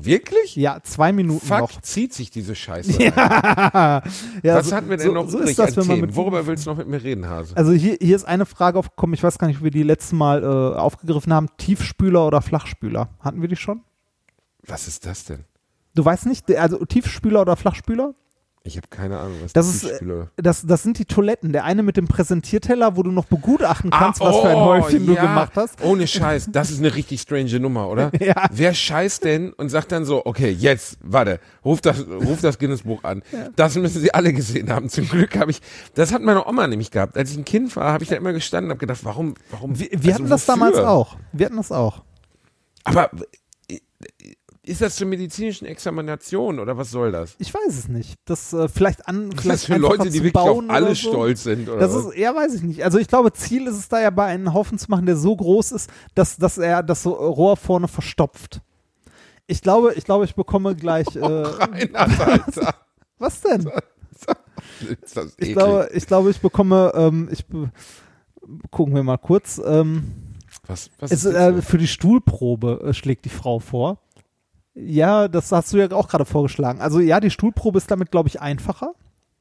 Wirklich? 0.00 0.54
Ja, 0.54 0.78
zwei 0.84 1.12
Minuten 1.12 1.44
Fuck, 1.44 1.58
noch. 1.58 1.80
zieht 1.82 2.14
sich 2.14 2.30
diese 2.30 2.54
Scheiße. 2.54 2.92
Ja, 3.02 4.02
Was 4.44 4.68
so, 4.68 4.76
hatten 4.76 4.88
wir 4.88 4.96
denn 4.96 5.06
so, 5.08 5.12
noch 5.12 5.28
so 5.28 5.38
übrig 5.38 5.50
ist 5.50 5.58
das, 5.58 5.76
wenn 5.76 5.86
man 5.88 6.00
mit 6.02 6.14
Worüber 6.14 6.46
willst 6.46 6.66
du 6.66 6.70
noch 6.70 6.76
mit 6.76 6.86
mir 6.86 7.02
reden, 7.02 7.28
Hase? 7.28 7.56
Also 7.56 7.72
hier, 7.72 7.96
hier 8.00 8.14
ist 8.14 8.24
eine 8.24 8.46
Frage 8.46 8.78
aufgekommen, 8.78 9.14
ich 9.14 9.22
weiß 9.24 9.38
gar 9.38 9.48
nicht, 9.48 9.56
ob 9.58 9.64
wir 9.64 9.70
die 9.72 9.82
letzte 9.82 10.14
Mal 10.14 10.44
äh, 10.44 10.46
aufgegriffen 10.78 11.32
haben. 11.32 11.48
Tiefspüler 11.56 12.24
oder 12.28 12.40
Flachspüler? 12.42 13.08
Hatten 13.18 13.40
wir 13.42 13.48
die 13.48 13.56
schon? 13.56 13.80
Was 14.68 14.86
ist 14.86 15.06
das 15.06 15.24
denn? 15.24 15.44
Du 15.94 16.04
weißt 16.04 16.26
nicht, 16.26 16.54
also 16.56 16.84
Tiefspüler 16.84 17.40
oder 17.40 17.56
Flachspüler? 17.56 18.14
Ich 18.64 18.76
habe 18.76 18.88
keine 18.88 19.18
Ahnung, 19.18 19.36
was 19.42 19.54
Das 19.54 19.66
ist, 19.66 19.84
äh, 19.84 19.94
Tischspüler- 19.98 20.28
Das, 20.36 20.66
das 20.66 20.82
sind 20.82 20.98
die 20.98 21.06
Toiletten. 21.06 21.52
Der 21.52 21.64
eine 21.64 21.82
mit 21.82 21.96
dem 21.96 22.06
Präsentierteller, 22.06 22.96
wo 22.96 23.02
du 23.02 23.10
noch 23.10 23.24
begutachten 23.24 23.90
Ah, 23.92 23.98
kannst, 23.98 24.20
was 24.20 24.36
für 24.36 24.48
ein 24.48 24.56
oh, 24.56 24.64
Häufchen 24.66 25.06
du 25.06 25.14
ja. 25.14 25.22
gemacht 25.22 25.52
hast. 25.56 25.82
Ohne 25.82 26.06
Scheiß, 26.06 26.50
das 26.52 26.70
ist 26.70 26.80
eine 26.80 26.94
richtig 26.94 27.22
strange 27.22 27.58
Nummer, 27.60 27.88
oder? 27.88 28.10
Ja. 28.20 28.34
Wer 28.52 28.74
scheißt 28.74 29.24
denn 29.24 29.54
und 29.54 29.70
sagt 29.70 29.90
dann 29.92 30.04
so, 30.04 30.26
okay, 30.26 30.50
jetzt, 30.50 30.98
warte, 31.02 31.40
ruf 31.64 31.80
das, 31.80 32.04
ruf 32.06 32.42
das 32.42 32.58
Guinness-Buch 32.58 33.04
an. 33.04 33.22
Das 33.56 33.74
müssen 33.76 34.02
Sie 34.02 34.12
alle 34.12 34.34
gesehen 34.34 34.70
haben. 34.70 34.90
Zum 34.90 35.08
Glück 35.08 35.38
habe 35.38 35.50
ich, 35.50 35.62
das 35.94 36.12
hat 36.12 36.20
meine 36.20 36.46
Oma 36.46 36.66
nämlich 36.66 36.90
gehabt. 36.90 37.16
Als 37.16 37.30
ich 37.30 37.38
ein 37.38 37.46
Kind 37.46 37.74
war, 37.74 37.92
habe 37.92 38.04
ich 38.04 38.10
da 38.10 38.16
immer 38.16 38.34
gestanden 38.34 38.66
und 38.70 38.72
habe 38.74 38.80
gedacht, 38.80 39.00
warum, 39.04 39.34
warum? 39.50 39.78
Wir, 39.78 39.88
wir 39.92 39.96
also 39.98 40.12
hatten 40.14 40.28
das 40.28 40.46
wofür? 40.46 40.54
damals 40.54 40.78
auch. 40.78 41.16
Wir 41.32 41.46
hatten 41.46 41.56
das 41.56 41.72
auch. 41.72 42.02
Aber 42.84 43.08
ist 44.68 44.80
das 44.80 44.96
zur 44.96 45.06
medizinischen 45.06 45.66
Examination 45.66 46.58
oder 46.60 46.76
was 46.76 46.90
soll 46.90 47.10
das? 47.12 47.34
Ich 47.38 47.52
weiß 47.52 47.68
es 47.76 47.88
nicht. 47.88 48.14
Das 48.24 48.52
äh, 48.52 48.68
vielleicht 48.68 49.08
an 49.08 49.30
Ist 49.32 49.40
vielleicht 49.40 49.54
das 49.62 49.64
für 49.64 49.76
Leute, 49.76 50.10
die 50.10 50.22
wirklich 50.22 50.34
auf 50.36 50.62
alle 50.68 50.94
so. 50.94 51.10
stolz 51.10 51.42
sind? 51.44 51.68
Oder 51.68 51.78
Das 51.80 51.94
was? 51.94 52.06
ist, 52.06 52.16
ja, 52.16 52.34
weiß 52.34 52.54
ich 52.54 52.62
nicht. 52.62 52.84
Also 52.84 52.98
ich 52.98 53.08
glaube, 53.08 53.32
Ziel 53.32 53.66
ist 53.66 53.76
es 53.76 53.88
da 53.88 54.00
ja 54.00 54.10
bei 54.10 54.26
einen 54.26 54.52
Haufen 54.54 54.78
zu 54.78 54.90
machen, 54.90 55.06
der 55.06 55.16
so 55.16 55.34
groß 55.34 55.72
ist, 55.72 55.90
dass, 56.14 56.36
dass 56.36 56.58
er 56.58 56.82
das 56.82 57.02
so 57.02 57.10
Rohr 57.12 57.56
vorne 57.56 57.88
verstopft. 57.88 58.60
Ich 59.46 59.62
glaube, 59.62 59.94
ich 59.94 60.04
glaube, 60.04 60.24
ich 60.26 60.34
bekomme 60.34 60.76
gleich. 60.76 61.06
Äh, 61.16 61.20
Reinhard, 61.24 62.20
Alter. 62.56 62.74
was 63.18 63.40
denn? 63.40 63.70
Ist 65.02 65.16
das 65.16 65.34
Ich 65.38 65.52
glaube, 65.54 65.88
ich 65.92 66.06
glaube, 66.06 66.30
ich 66.30 66.40
bekomme. 66.40 66.92
Ähm, 66.94 67.28
ich 67.32 67.46
be 67.46 67.70
gucken 68.70 68.94
wir 68.94 69.02
mal 69.02 69.16
kurz. 69.18 69.60
Ähm, 69.64 70.12
was, 70.66 70.90
was 70.98 71.10
es, 71.10 71.24
äh, 71.24 71.62
für 71.62 71.78
die 71.78 71.86
Stuhlprobe 71.86 72.80
äh, 72.84 72.94
schlägt 72.94 73.24
die 73.24 73.30
Frau 73.30 73.58
vor. 73.58 73.98
Ja, 74.80 75.28
das 75.28 75.50
hast 75.52 75.72
du 75.72 75.78
ja 75.78 75.90
auch 75.92 76.08
gerade 76.08 76.24
vorgeschlagen. 76.24 76.80
Also 76.80 77.00
ja, 77.00 77.20
die 77.20 77.30
Stuhlprobe 77.30 77.78
ist 77.78 77.90
damit, 77.90 78.10
glaube 78.10 78.28
ich, 78.28 78.40
einfacher 78.40 78.92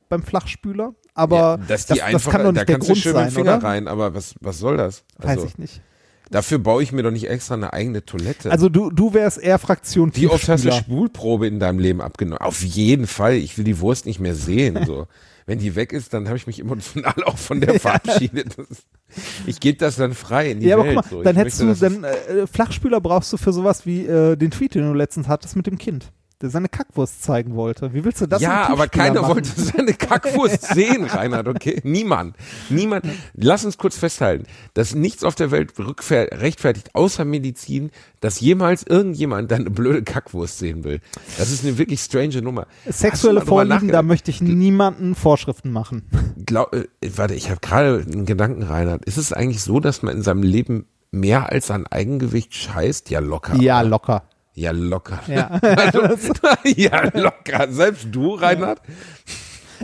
beim 0.09 0.23
Flachspüler. 0.23 0.93
Aber 1.13 1.35
ja, 1.37 1.57
das, 1.67 1.85
das 1.87 1.99
einfach, 1.99 2.31
kann 2.31 2.41
doch 2.43 2.47
da 2.47 2.51
nicht 2.61 2.69
der 2.69 2.75
kannst 2.75 2.87
du 2.89 2.93
Grund 2.93 3.03
schön 3.03 3.13
sein, 3.13 3.25
mit 3.25 3.33
dem 3.33 3.35
Finger 3.35 3.57
oder? 3.57 3.67
rein, 3.67 3.87
aber 3.87 4.13
was, 4.13 4.35
was 4.39 4.59
soll 4.59 4.77
das? 4.77 5.03
Weiß 5.17 5.29
Also, 5.31 5.45
ich 5.47 5.57
nicht. 5.57 5.81
dafür 6.29 6.59
baue 6.59 6.83
ich 6.83 6.91
mir 6.91 7.03
doch 7.03 7.11
nicht 7.11 7.29
extra 7.29 7.55
eine 7.55 7.73
eigene 7.73 8.05
Toilette. 8.05 8.51
Also 8.51 8.69
du, 8.69 8.89
du 8.91 9.13
wärst 9.13 9.37
eher 9.39 9.59
Fraktion 9.59 10.11
Wie 10.15 10.27
oft 10.27 10.47
hast 10.47 10.65
du. 10.65 10.71
Spulprobe 10.71 11.47
in 11.47 11.59
deinem 11.59 11.79
Leben 11.79 12.01
abgenommen? 12.01 12.39
Auf 12.41 12.61
jeden 12.63 13.07
Fall. 13.07 13.33
Ich 13.33 13.57
will 13.57 13.65
die 13.65 13.79
Wurst 13.79 14.05
nicht 14.05 14.19
mehr 14.19 14.35
sehen. 14.35 14.85
So. 14.85 15.07
Wenn 15.47 15.59
die 15.59 15.75
weg 15.75 15.93
ist, 15.93 16.13
dann 16.13 16.27
habe 16.27 16.37
ich 16.37 16.45
mich 16.45 16.59
emotional 16.59 17.23
auch 17.25 17.37
von 17.37 17.61
der 17.61 17.79
verabschiedet. 17.79 18.55
Ich 19.47 19.59
gebe 19.61 19.77
das 19.77 19.95
dann 19.95 20.13
frei 20.13 20.51
in 20.51 20.59
die 20.59 20.67
Ja, 20.67 20.75
aber 20.75 20.83
Welt. 20.85 20.95
guck 20.97 21.05
mal, 21.05 21.09
so. 21.09 21.19
Ich 21.21 21.23
dann 21.23 21.35
hättest 21.37 21.63
möchte, 21.63 21.89
du, 21.89 22.01
dann 22.01 22.03
äh, 22.03 22.45
Flachspüler 22.47 22.99
brauchst 23.01 23.31
du 23.33 23.37
für 23.37 23.53
sowas 23.53 23.85
wie 23.85 24.05
äh, 24.05 24.35
den 24.35 24.51
Tweet, 24.51 24.75
den 24.75 24.83
du 24.83 24.93
letztens 24.93 25.27
hattest 25.29 25.55
mit 25.55 25.65
dem 25.65 25.77
Kind, 25.77 26.11
der 26.41 26.51
seine 26.51 26.69
Kackwurst 26.69 27.23
zeigen 27.23 27.55
wollte. 27.55 27.93
Wie 27.93 28.03
willst 28.03 28.21
du 28.21 28.27
das 28.27 28.41
ja, 28.41 28.67
aber 28.69 28.87
keiner 28.87 29.21
machen? 29.21 29.35
wollte 29.35 29.49
seine 29.59 29.93
Kackwurst 29.93 30.67
sehen, 30.73 31.05
Reinhard, 31.05 31.47
okay? 31.47 31.81
Niemand. 31.83 32.35
Niemand. 32.69 33.05
Lass 33.33 33.65
uns 33.65 33.77
kurz 33.77 33.97
festhalten, 33.97 34.45
dass 34.75 34.93
nichts 34.93 35.23
auf 35.23 35.33
der 35.33 35.49
Welt 35.49 35.73
rechtfertigt, 35.79 36.93
außer 36.93 37.25
Medizin, 37.25 37.89
dass 38.19 38.39
jemals 38.39 38.83
irgendjemand 38.83 39.49
deine 39.49 39.71
blöde 39.71 40.03
Kackwurst 40.03 40.59
sehen 40.59 40.83
will. 40.83 40.99
Das 41.39 41.51
ist 41.51 41.65
eine 41.65 41.77
wirklich 41.79 42.01
strange 42.01 42.41
Nummer. 42.41 42.67
Sexuelle 42.87 43.41
Vorlieben, 43.41 43.87
da 43.87 44.03
möchte 44.03 44.29
ich 44.29 44.41
niemanden 44.41 45.15
Vorschriften 45.15 45.71
machen. 45.71 46.03
Glaub, 46.45 46.73
äh, 46.73 46.87
warte, 47.15 47.33
ich 47.33 47.49
habe 47.49 47.59
gerade 47.61 48.05
einen 48.11 48.25
Gedanken, 48.25 48.61
Reinhard. 48.61 49.05
Ist 49.05 49.17
es 49.17 49.33
eigentlich 49.33 49.63
so, 49.63 49.79
dass 49.79 50.03
man 50.03 50.17
in 50.17 50.21
seinem 50.21 50.43
Leben 50.43 50.85
mehr 51.11 51.51
als 51.51 51.71
an 51.71 51.87
Eigengewicht 51.87 52.53
scheißt? 52.53 53.09
Ja, 53.09 53.19
locker. 53.19 53.55
Ja, 53.55 53.81
locker. 53.81 54.23
Ja, 54.57 54.71
locker. 54.71 55.19
Ja. 55.27 55.59
Also, 55.61 56.01
ja, 56.65 57.03
locker. 57.13 57.71
Selbst 57.71 58.07
du, 58.11 58.33
Reinhard? 58.33 58.81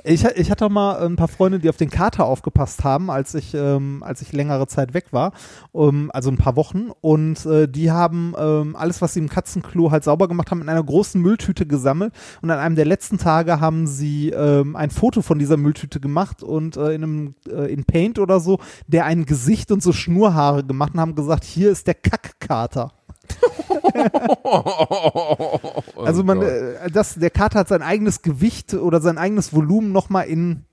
Ich, 0.04 0.26
ich 0.26 0.50
hatte 0.50 0.66
auch 0.66 0.72
mal 0.72 1.06
ein 1.06 1.16
paar 1.16 1.28
Freunde, 1.28 1.60
die 1.60 1.70
auf 1.70 1.78
den 1.78 1.92
Kater 1.92 2.26
aufgepasst 2.26 2.84
haben, 2.84 3.12
als 3.12 3.36
ich, 3.36 3.54
ähm, 3.54 4.02
als 4.04 4.24
ich 4.24 4.34
längere 4.34 4.66
Zeit 4.66 4.96
weg 4.96 5.06
war, 5.12 5.34
um, 5.72 6.10
also 6.10 6.32
ein 6.32 6.38
paar 6.38 6.56
Wochen. 6.56 6.90
Und 7.02 7.46
äh, 7.46 7.68
die 7.68 7.92
haben 7.92 8.34
ähm, 8.36 8.76
alles, 8.76 9.04
was 9.04 9.14
sie 9.14 9.20
im 9.20 9.30
Katzenklo 9.30 9.92
halt 9.92 10.04
sauber 10.04 10.28
gemacht 10.28 10.50
haben, 10.50 10.62
in 10.64 10.70
einer 10.70 10.84
großen 10.84 11.22
Mülltüte 11.22 11.68
gesammelt. 11.68 12.12
Und 12.42 12.50
an 12.50 12.58
einem 12.58 12.76
der 12.76 12.86
letzten 12.86 13.20
Tage 13.20 13.60
haben 13.60 13.86
sie 13.86 14.32
ähm, 14.32 14.76
ein 14.76 14.90
Foto 14.90 15.22
von 15.22 15.38
dieser 15.38 15.58
Mülltüte 15.58 16.00
gemacht 16.00 16.42
und 16.42 16.78
äh, 16.78 16.96
in 16.96 17.04
einem 17.04 17.36
äh, 17.48 17.72
in 17.72 17.86
Paint 17.86 18.18
oder 18.18 18.40
so, 18.40 18.60
der 18.88 19.06
ein 19.06 19.26
Gesicht 19.28 19.72
und 19.72 19.84
so 19.84 19.94
Schnurhaare 19.94 20.64
gemacht 20.64 20.96
und 20.96 21.00
haben 21.00 21.14
gesagt, 21.14 21.44
hier 21.44 21.70
ist 21.70 21.86
der 21.86 21.96
Kackkater. 21.96 22.92
Also 26.04 26.24
man, 26.24 26.38
Oh 26.40 26.42
Gott. 26.42 26.50
äh, 26.50 26.92
das, 26.92 27.16
der 27.16 27.30
Kater 27.30 27.60
hat 27.60 27.68
sein 27.68 27.82
eigenes 27.82 28.22
Gewicht 28.22 28.74
oder 28.74 29.02
sein 29.02 29.18
eigenes 29.18 29.54
Volumen 29.54 29.92
nochmal 29.92 30.28
in 30.28 30.64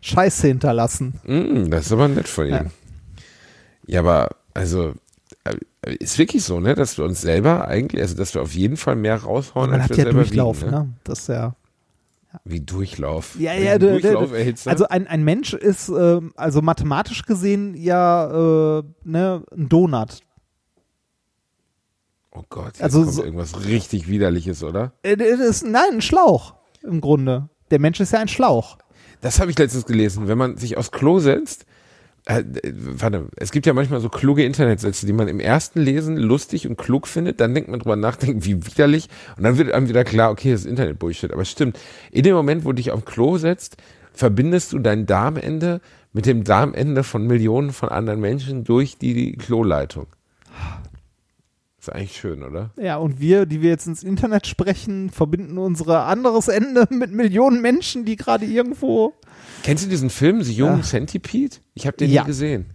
Scheiße 0.00 0.46
hinterlassen. 0.48 1.14
Mm, 1.24 1.70
das 1.70 1.86
ist 1.86 1.92
aber 1.92 2.08
nett 2.08 2.28
von 2.28 2.46
ihm. 2.46 2.52
Ja. 2.52 2.64
Ja, 3.88 4.00
aber 4.00 4.30
also 4.54 4.94
äh, 5.44 5.56
ist 5.98 6.18
wirklich 6.18 6.42
so, 6.44 6.60
ne, 6.60 6.74
dass 6.74 6.98
wir 6.98 7.04
uns 7.04 7.20
selber 7.20 7.68
eigentlich, 7.68 8.02
also 8.02 8.16
dass 8.16 8.34
wir 8.34 8.42
auf 8.42 8.54
jeden 8.54 8.76
Fall 8.76 8.96
mehr 8.96 9.16
raushauen, 9.16 9.70
Man 9.70 9.80
als 9.80 9.90
hat 9.90 9.96
wir 9.96 9.98
ja 9.98 10.04
selber 10.10 10.20
Durchlauf, 10.24 10.60
wiegen, 10.62 10.70
ne? 10.72 10.78
ne? 10.80 10.88
Das 11.04 11.20
ist 11.20 11.28
ja. 11.28 11.54
Wie 12.44 12.60
Durchlauf. 12.60 13.36
Ja, 13.38 13.54
ja, 13.54 13.78
du- 13.78 13.86
du- 13.94 14.00
Durchlauf 14.00 14.30
du- 14.32 14.52
du? 14.52 14.70
Also 14.70 14.88
ein, 14.88 15.06
ein 15.06 15.24
Mensch 15.24 15.54
ist, 15.54 15.88
ähm, 15.88 16.32
also 16.36 16.60
mathematisch 16.60 17.24
gesehen 17.24 17.74
ja 17.74 18.78
äh, 18.80 18.82
ne, 19.04 19.42
ein 19.56 19.68
Donut. 19.68 20.18
Oh 22.36 22.44
Gott, 22.48 22.66
jetzt 22.74 22.82
also 22.82 23.02
kommt 23.02 23.14
so- 23.14 23.24
irgendwas 23.24 23.66
richtig 23.66 24.08
widerliches, 24.08 24.62
oder? 24.62 24.92
Äh, 25.02 25.14
ist, 25.22 25.64
nein, 25.64 25.82
ein 25.94 26.00
Schlauch 26.02 26.54
im 26.82 27.00
Grunde. 27.00 27.48
Der 27.70 27.80
Mensch 27.80 28.00
ist 28.00 28.12
ja 28.12 28.20
ein 28.20 28.28
Schlauch. 28.28 28.78
Das 29.20 29.40
habe 29.40 29.50
ich 29.50 29.58
letztens 29.58 29.86
gelesen. 29.86 30.28
Wenn 30.28 30.38
man 30.38 30.56
sich 30.56 30.76
aufs 30.76 30.92
Klo 30.92 31.18
setzt, 31.18 31.66
äh, 32.26 32.42
warte, 32.74 33.28
es 33.36 33.50
gibt 33.50 33.66
ja 33.66 33.72
manchmal 33.72 34.00
so 34.00 34.08
kluge 34.08 34.44
Internetsätze, 34.44 35.06
die 35.06 35.12
man 35.12 35.28
im 35.28 35.40
ersten 35.40 35.80
Lesen 35.80 36.16
lustig 36.16 36.68
und 36.68 36.76
klug 36.76 37.06
findet, 37.08 37.40
dann 37.40 37.54
denkt 37.54 37.70
man 37.70 37.80
drüber 37.80 37.96
nachdenken, 37.96 38.44
wie 38.44 38.64
widerlich, 38.66 39.08
und 39.36 39.44
dann 39.44 39.58
wird 39.58 39.72
einem 39.72 39.88
wieder 39.88 40.04
klar, 40.04 40.30
okay, 40.30 40.52
das 40.52 40.60
ist 40.62 40.66
Internet-Bullshit. 40.66 41.32
Aber 41.32 41.42
es 41.42 41.50
stimmt, 41.50 41.78
in 42.10 42.22
dem 42.24 42.34
Moment, 42.34 42.64
wo 42.64 42.68
du 42.70 42.76
dich 42.76 42.90
auf 42.92 43.04
Klo 43.04 43.38
setzt, 43.38 43.76
verbindest 44.12 44.72
du 44.72 44.78
dein 44.78 45.06
Darmende 45.06 45.80
mit 46.12 46.26
dem 46.26 46.44
Darmende 46.44 47.04
von 47.04 47.26
Millionen 47.26 47.72
von 47.72 47.90
anderen 47.90 48.20
Menschen 48.20 48.64
durch 48.64 48.96
die 48.96 49.32
Kloleitung. 49.36 50.06
Ist 51.86 51.92
eigentlich 51.94 52.16
schön, 52.16 52.42
oder? 52.42 52.70
Ja, 52.80 52.96
und 52.96 53.20
wir, 53.20 53.46
die 53.46 53.62
wir 53.62 53.70
jetzt 53.70 53.86
ins 53.86 54.02
Internet 54.02 54.46
sprechen, 54.48 55.10
verbinden 55.10 55.56
unsere 55.58 56.00
anderes 56.02 56.48
Ende 56.48 56.86
mit 56.90 57.12
Millionen 57.12 57.62
Menschen, 57.62 58.04
die 58.04 58.16
gerade 58.16 58.44
irgendwo. 58.44 59.14
Kennst 59.62 59.84
du 59.84 59.88
diesen 59.88 60.10
Film, 60.10 60.42
The 60.42 60.60
Human 60.62 60.78
Ja. 60.78 60.82
Centipede? 60.84 61.56
Ich 61.74 61.86
habe 61.86 61.96
den 61.96 62.10
Ja. 62.10 62.22
nie 62.22 62.26
gesehen. 62.26 62.66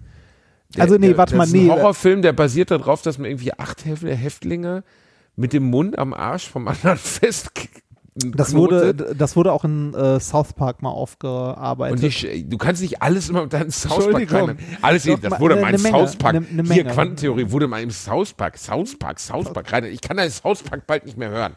Also 0.78 0.96
nee, 0.98 1.18
warte 1.18 1.32
das 1.36 1.38
mal, 1.38 1.44
ist 1.44 1.54
ein 1.54 1.66
nee. 1.66 1.70
Horrorfilm, 1.70 2.22
der 2.22 2.32
basiert 2.32 2.72
darauf, 2.72 3.02
dass 3.02 3.18
man 3.18 3.30
irgendwie 3.30 3.54
acht 3.54 3.86
Häf- 3.86 4.08
Häftlinge 4.08 4.86
mit 5.36 5.52
dem 5.52 5.64
Mund 5.64 6.00
am 6.00 6.14
Arsch 6.14 6.48
vom 6.48 6.70
anderen 6.70 6.98
fest 6.98 7.52
Das 8.16 8.54
wurde, 8.54 8.94
das 8.94 9.38
wurde 9.38 9.54
auch 9.54 9.64
in 9.64 9.94
äh, 9.94 10.20
South 10.20 10.52
Park 10.54 10.82
mal 10.82 10.90
aufgearbeitet. 10.90 11.96
und 11.96 12.02
die, 12.04 12.12
Sch- 12.12 12.50
du 12.50 12.58
kannst 12.58 12.82
nicht 12.82 13.02
alles 13.02 13.30
immer 13.30 13.44
mit 13.44 13.54
deinem 13.54 13.72
South 13.72 14.10
Park 14.12 14.34
rein. 14.34 14.60
Alles, 14.82 15.04
Doch, 15.06 15.18
das 15.20 15.40
wurde 15.40 15.56
ne- 15.56 15.62
mal 15.62 15.74
im 15.74 15.82
ne 15.82 15.90
Menge, 15.92 15.98
South 16.08 16.16
Park. 16.18 16.34
ne- 16.34 16.42
ne 16.42 16.48
Hier, 16.74 16.84
Menge. 16.84 16.94
Quantentheorie 16.94 17.52
wurde 17.52 17.68
mal 17.70 17.82
im 17.82 17.90
South 17.92 18.34
Park, 18.34 18.58
South 18.58 19.00
Park, 19.00 19.18
South 19.20 19.54
Park 19.54 19.72
rein. 19.72 19.86
Ich 19.86 20.02
kann 20.02 20.18
das 20.18 20.38
South 20.40 20.62
Park 20.64 20.86
bald 20.88 21.06
nicht 21.06 21.18
mehr 21.18 21.30
hören. 21.30 21.54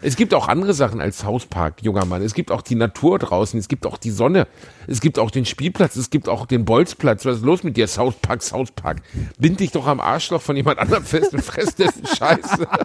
Es 0.00 0.16
gibt 0.16 0.32
auch 0.34 0.48
andere 0.48 0.74
Sachen 0.74 1.00
als 1.00 1.18
South 1.18 1.46
Park, 1.46 1.82
junger 1.82 2.04
Mann. 2.06 2.22
Es 2.22 2.34
gibt 2.34 2.50
auch 2.50 2.62
die 2.62 2.74
Natur 2.74 3.18
draußen, 3.18 3.58
es 3.58 3.68
gibt 3.68 3.86
auch 3.86 3.96
die 3.98 4.10
Sonne, 4.10 4.46
es 4.86 5.00
gibt 5.00 5.18
auch 5.18 5.30
den 5.30 5.44
Spielplatz, 5.46 5.96
es 5.96 6.08
gibt 6.10 6.28
auch 6.30 6.44
den 6.46 6.64
Bolzplatz. 6.64 7.24
Was 7.26 7.36
ist 7.38 7.44
los 7.44 7.62
mit 7.62 7.76
dir, 7.76 7.88
South 7.88 8.14
Park, 8.22 8.42
South 8.42 8.72
Park? 8.72 9.02
Bind 9.38 9.60
dich 9.60 9.70
doch 9.70 9.86
am 9.86 10.00
Arschloch 10.00 10.40
von 10.42 10.56
jemand 10.56 10.78
anderem 10.78 11.04
fest 11.04 11.32
und 11.34 11.42
fress 11.42 11.74
dessen 11.74 12.06
Scheiße. 12.06 12.66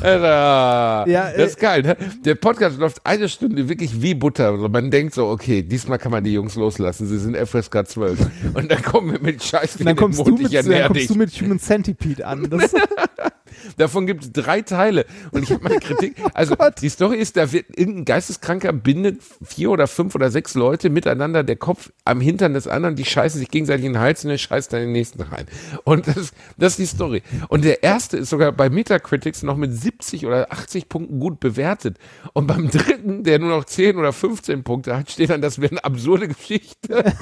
Alter. 0.00 1.04
Ja, 1.08 1.30
das 1.36 1.50
ist 1.50 1.60
geil, 1.60 1.82
ne? 1.82 1.96
Der 2.24 2.34
Podcast 2.34 2.78
läuft 2.78 3.04
eine 3.04 3.28
Stunde 3.28 3.68
wirklich 3.68 4.00
wie 4.02 4.14
Butter. 4.14 4.50
Also 4.50 4.68
man 4.68 4.90
denkt 4.90 5.14
so, 5.14 5.28
okay, 5.28 5.62
diesmal 5.62 5.98
kann 5.98 6.12
man 6.12 6.24
die 6.24 6.32
Jungs 6.32 6.54
loslassen. 6.56 7.06
Sie 7.06 7.18
sind 7.18 7.36
FSK 7.36 7.86
12. 7.86 8.18
Und 8.54 8.70
dann 8.70 8.82
kommen 8.82 9.12
wir 9.12 9.20
mit 9.20 9.42
Scheiß 9.42 9.76
und 9.76 9.86
dann 9.86 9.96
kommst, 9.96 10.20
du 10.26 10.36
mit, 10.36 10.52
dann 10.52 10.86
kommst 10.88 11.10
du 11.10 11.14
mit 11.14 11.30
Human 11.40 11.58
Centipede 11.58 12.26
an. 12.26 12.48
Das, 12.50 12.74
Davon 13.76 14.06
gibt 14.06 14.24
es 14.24 14.32
drei 14.32 14.62
Teile. 14.62 15.06
Und 15.30 15.42
ich 15.42 15.50
habe 15.50 15.64
meine 15.64 15.80
Kritik. 15.80 16.16
Also 16.32 16.54
die 16.80 16.88
Story 16.88 17.18
ist, 17.18 17.36
da 17.36 17.52
wird 17.52 17.66
irgendein 17.76 18.04
Geisteskranker 18.04 18.72
bindet 18.72 19.20
vier 19.42 19.70
oder 19.70 19.86
fünf 19.86 20.14
oder 20.14 20.30
sechs 20.30 20.54
Leute 20.54 20.88
miteinander, 20.88 21.42
der 21.42 21.56
Kopf 21.56 21.90
am 22.04 22.20
Hintern 22.20 22.54
des 22.54 22.66
anderen, 22.66 22.94
die 22.94 23.04
scheißen 23.04 23.38
sich 23.38 23.50
gegenseitig 23.50 23.84
in 23.84 23.94
den 23.94 24.00
Hals 24.00 24.24
und 24.24 24.30
der 24.30 24.38
scheißt 24.38 24.72
dann 24.72 24.80
den 24.80 24.92
nächsten 24.92 25.20
rein. 25.22 25.46
Und 25.84 26.06
das, 26.06 26.32
das 26.56 26.72
ist 26.72 26.78
die 26.78 26.86
Story. 26.86 27.22
Und 27.48 27.64
der 27.64 27.82
erste 27.82 28.16
ist 28.16 28.30
sogar 28.30 28.52
bei 28.52 28.70
Metacritics 28.70 29.42
noch 29.42 29.56
mit 29.56 29.72
70 29.72 30.26
oder 30.26 30.52
80 30.52 30.88
Punkten 30.88 31.20
gut 31.20 31.40
bewertet. 31.40 31.98
Und 32.32 32.46
beim 32.46 32.70
dritten, 32.70 33.24
der 33.24 33.38
nur 33.38 33.50
noch 33.50 33.64
10 33.64 33.96
oder 33.96 34.12
15 34.12 34.62
Punkte 34.62 34.96
hat, 34.96 35.10
steht 35.10 35.30
dann, 35.30 35.42
das 35.42 35.60
wäre 35.60 35.72
eine 35.72 35.84
absurde 35.84 36.28
Geschichte. 36.28 36.88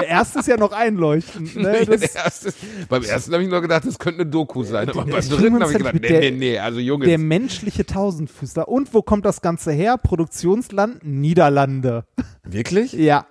der 0.00 0.08
erste 0.08 0.40
ist 0.40 0.48
ja 0.48 0.56
noch 0.56 0.72
einleuchtend. 0.72 1.56
Ne? 1.56 1.86
der 1.86 2.14
erste, 2.14 2.52
beim 2.88 3.02
ersten 3.02 3.32
habe 3.32 3.42
ich 3.42 3.48
nur 3.48 3.60
gedacht, 3.60 3.86
das 3.86 3.98
könnte 3.98 4.22
eine 4.22 4.30
Sudoku 4.38 4.62
sein. 4.64 4.88
Aber 4.88 5.04
beim 5.04 5.28
dritten 5.28 5.60
habe 5.60 5.72
ich 5.72 5.78
gedacht, 5.78 5.94
nee, 6.00 6.18
nee, 6.18 6.30
nee, 6.30 6.58
also 6.58 6.78
Junge. 6.78 7.06
Der 7.06 7.18
menschliche 7.18 7.84
Tausendfüßler. 7.84 8.68
Und 8.68 8.92
wo 8.94 9.02
kommt 9.02 9.24
das 9.24 9.40
Ganze 9.40 9.72
her? 9.72 9.96
Produktionsland 9.98 11.04
Niederlande. 11.04 12.04
Wirklich? 12.44 12.92
Ja. 12.92 13.26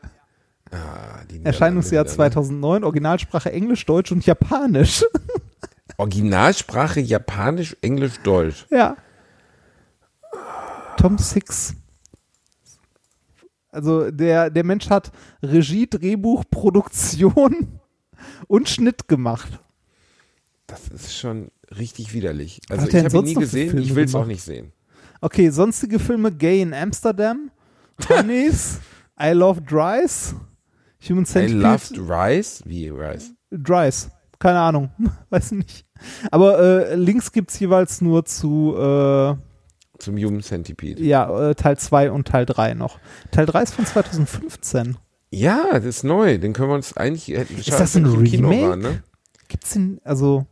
Ah, 0.71 1.21
Erscheinungsjahr 1.43 2.03
Niederlande 2.03 2.03
wieder, 2.03 2.11
ne? 2.25 2.31
2009. 2.31 2.83
Originalsprache 2.83 3.51
Englisch, 3.51 3.85
Deutsch 3.85 4.11
und 4.11 4.25
Japanisch. 4.25 5.05
Originalsprache 5.97 6.99
Japanisch, 6.99 7.75
Englisch, 7.81 8.19
Deutsch. 8.23 8.65
ja. 8.69 8.97
Tom 10.97 11.17
Six. 11.19 11.75
Also 13.69 14.09
der, 14.09 14.49
der 14.49 14.63
Mensch 14.63 14.89
hat 14.89 15.11
Regie, 15.43 15.87
Drehbuch, 15.87 16.43
Produktion 16.49 17.79
und 18.47 18.67
Schnitt 18.67 19.07
gemacht. 19.07 19.59
Das 20.67 20.87
ist 20.89 21.15
schon 21.15 21.49
richtig 21.77 22.13
widerlich. 22.13 22.59
Also 22.69 22.83
hat 22.83 22.93
ich 22.93 23.03
habe 23.05 23.17
ihn 23.17 23.23
nie 23.23 23.33
gesehen, 23.35 23.77
ich 23.77 23.95
will 23.95 24.03
es 24.05 24.15
auch 24.15 24.25
nicht 24.25 24.43
sehen. 24.43 24.73
Okay, 25.21 25.49
sonstige 25.49 25.97
Filme 25.99 26.31
Gay 26.31 26.61
in 26.61 26.73
Amsterdam, 26.73 27.49
Honeys, 28.09 28.79
I 29.21 29.29
Love 29.31 29.61
Dries, 29.61 30.35
Human 31.09 31.23
I 31.23 31.27
Centipede. 31.27 31.59
loved 31.61 31.97
Rice. 32.09 32.61
Wie 32.65 32.89
Rice? 32.89 33.31
Dries. 33.51 34.09
Keine 34.39 34.59
Ahnung. 34.59 34.91
Weiß 35.29 35.51
nicht. 35.53 35.85
Aber 36.29 36.59
äh, 36.59 36.95
Links 36.95 37.31
gibt's 37.31 37.57
jeweils 37.59 38.01
nur 38.01 38.25
zu 38.25 38.75
äh, 38.77 39.35
Zum 39.97 40.17
Human 40.17 40.41
Centipede. 40.43 41.01
ja, 41.01 41.49
äh, 41.49 41.55
Teil 41.55 41.77
2 41.77 42.11
und 42.11 42.27
Teil 42.27 42.45
3 42.45 42.75
noch. 42.75 42.99
Teil 43.31 43.45
3 43.47 43.63
ist 43.63 43.73
von 43.73 43.85
2015. 43.85 44.97
Ja, 45.31 45.65
das 45.73 45.85
ist 45.85 46.03
neu. 46.03 46.37
Den 46.37 46.53
können 46.53 46.69
wir 46.69 46.75
uns 46.75 46.95
eigentlich. 46.95 47.29
Ist 47.29 47.71
das 47.71 47.95
ein 47.95 48.05
Remake? 48.05 48.61
war, 48.69 48.75
ne? 48.75 49.01
Gibt's 49.47 49.71
den, 49.71 49.99
also 50.03 50.45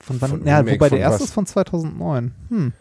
von 0.00 0.20
wann? 0.20 0.30
Von 0.30 0.46
ja, 0.46 0.58
Remake 0.58 0.76
wobei 0.76 0.88
der 0.90 0.98
erste 1.00 1.24
ist 1.24 1.32
von 1.32 1.46
2009. 1.46 2.32
Hm. 2.48 2.72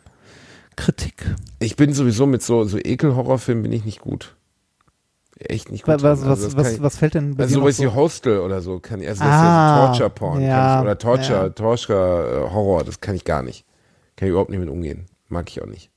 Kritik. 0.75 1.25
Ich 1.59 1.75
bin 1.75 1.93
sowieso 1.93 2.25
mit 2.27 2.41
so, 2.43 2.63
so 2.65 2.77
Ekel-Horrorfilmen 2.77 3.63
bin 3.63 3.71
ich 3.71 3.83
nicht 3.85 3.99
gut. 3.99 4.35
Echt 5.39 5.71
nicht 5.71 5.83
gut. 5.85 6.01
Was. 6.01 6.03
Also 6.03 6.27
was, 6.27 6.55
was, 6.57 6.73
ich- 6.73 6.81
was 6.81 6.97
fällt 6.97 7.13
denn 7.13 7.35
bei 7.35 7.43
Also 7.43 7.59
sowas 7.59 7.77
so? 7.77 7.83
wie 7.83 7.87
Hostel 7.87 8.39
oder 8.39 8.61
so 8.61 8.79
kann 8.79 9.01
ich, 9.01 9.07
also 9.07 9.23
das 9.23 9.31
Ah, 9.31 9.35
ist 9.35 9.41
ja 9.41 9.79
so 9.81 9.87
Torture-Porn 9.99 10.41
ja, 10.41 10.77
ich, 10.77 10.81
oder 10.83 10.97
Torture, 10.97 11.43
ja. 11.43 11.49
Torture-Horror, 11.49 12.83
das 12.83 13.01
kann 13.01 13.15
ich 13.15 13.23
gar 13.23 13.43
nicht. 13.43 13.65
Kann 14.15 14.27
ich 14.27 14.31
überhaupt 14.31 14.49
nicht 14.49 14.59
mit 14.59 14.69
umgehen. 14.69 15.05
Mag 15.29 15.49
ich 15.49 15.61
auch 15.61 15.67
nicht. 15.67 15.91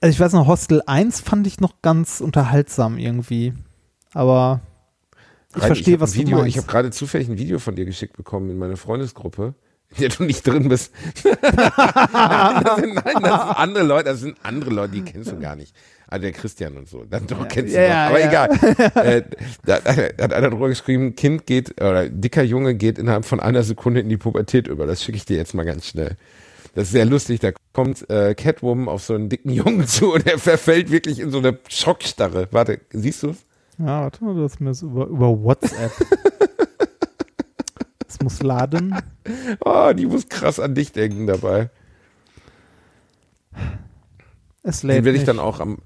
Also 0.00 0.12
ich 0.12 0.20
weiß 0.20 0.32
noch, 0.32 0.46
Hostel 0.48 0.82
1 0.86 1.20
fand 1.20 1.46
ich 1.46 1.60
noch 1.60 1.80
ganz 1.82 2.20
unterhaltsam 2.20 2.98
irgendwie. 2.98 3.54
Aber 4.12 4.60
ich 5.54 5.62
Rein, 5.62 5.66
verstehe, 5.68 5.94
ein 5.96 6.00
was 6.00 6.14
Video, 6.14 6.36
du 6.38 6.42
meinst. 6.42 6.48
Ich 6.48 6.58
habe 6.58 6.66
gerade 6.70 6.90
zufällig 6.90 7.28
ein 7.28 7.38
Video 7.38 7.58
von 7.60 7.76
dir 7.76 7.84
geschickt 7.84 8.16
bekommen 8.16 8.50
in 8.50 8.58
meine 8.58 8.76
Freundesgruppe, 8.76 9.54
der 9.98 10.08
du 10.10 10.24
nicht 10.24 10.46
drin 10.46 10.68
bist. 10.68 10.92
nein, 11.24 11.36
das 12.64 12.76
sind, 12.80 12.94
nein, 12.94 13.22
das 13.22 13.42
sind 13.42 13.58
andere 13.58 13.84
Leute, 13.84 14.04
das 14.10 14.20
sind 14.20 14.36
andere 14.42 14.70
Leute, 14.70 14.92
die 14.92 15.02
kennst 15.02 15.30
du 15.32 15.38
gar 15.38 15.56
nicht. 15.56 15.74
Also 16.06 16.22
der 16.22 16.32
Christian 16.32 16.76
und 16.76 16.88
so. 16.88 17.04
Dann 17.04 17.26
doch 17.26 17.48
kennst 17.48 17.74
du 17.74 17.78
Ja, 17.80 18.08
doch. 18.08 18.18
ja, 18.18 18.20
Aber 18.20 18.20
ja. 18.20 18.28
egal. 18.28 18.76
äh, 19.06 19.22
da, 19.64 19.78
da 19.80 20.24
hat 20.24 20.32
einer 20.32 20.50
drüber 20.50 20.68
geschrieben, 20.68 21.16
Kind 21.16 21.46
geht, 21.46 21.80
oder 21.80 22.08
dicker 22.08 22.42
Junge 22.42 22.74
geht 22.74 22.98
innerhalb 22.98 23.24
von 23.24 23.40
einer 23.40 23.62
Sekunde 23.62 24.00
in 24.00 24.08
die 24.08 24.16
Pubertät 24.16 24.68
über. 24.68 24.86
Das 24.86 25.02
schicke 25.02 25.16
ich 25.16 25.24
dir 25.24 25.36
jetzt 25.36 25.54
mal 25.54 25.64
ganz 25.64 25.86
schnell. 25.86 26.16
Das 26.74 26.84
ist 26.84 26.92
sehr 26.92 27.04
lustig. 27.04 27.40
Da 27.40 27.52
kommt 27.72 28.08
äh, 28.10 28.34
Catwoman 28.34 28.88
auf 28.88 29.02
so 29.02 29.14
einen 29.14 29.28
dicken 29.28 29.50
Jungen 29.50 29.86
zu 29.86 30.12
und 30.12 30.26
er 30.26 30.38
verfällt 30.38 30.90
wirklich 30.90 31.20
in 31.20 31.30
so 31.30 31.38
eine 31.38 31.58
Schockstarre. 31.68 32.48
Warte, 32.50 32.80
siehst 32.90 33.22
du 33.22 33.30
es? 33.30 33.38
Ja, 33.78 34.02
warte 34.02 34.22
mal, 34.24 34.34
du 34.34 34.42
hast 34.44 34.60
mir 34.60 34.70
das 34.70 34.82
über, 34.82 35.06
über 35.06 35.42
WhatsApp. 35.42 35.92
Es 38.14 38.22
muss 38.22 38.42
laden. 38.42 38.94
Oh, 39.64 39.92
die 39.96 40.06
muss 40.06 40.28
krass 40.28 40.60
an 40.60 40.76
dich 40.76 40.92
denken 40.92 41.26
dabei. 41.26 41.70
Es 44.62 44.84
lädt 44.84 44.98
Den 44.98 45.04
will 45.04 45.14
ich 45.14 45.20
nicht. 45.22 45.28
dann 45.28 45.40
auch 45.40 45.58
am. 45.58 45.78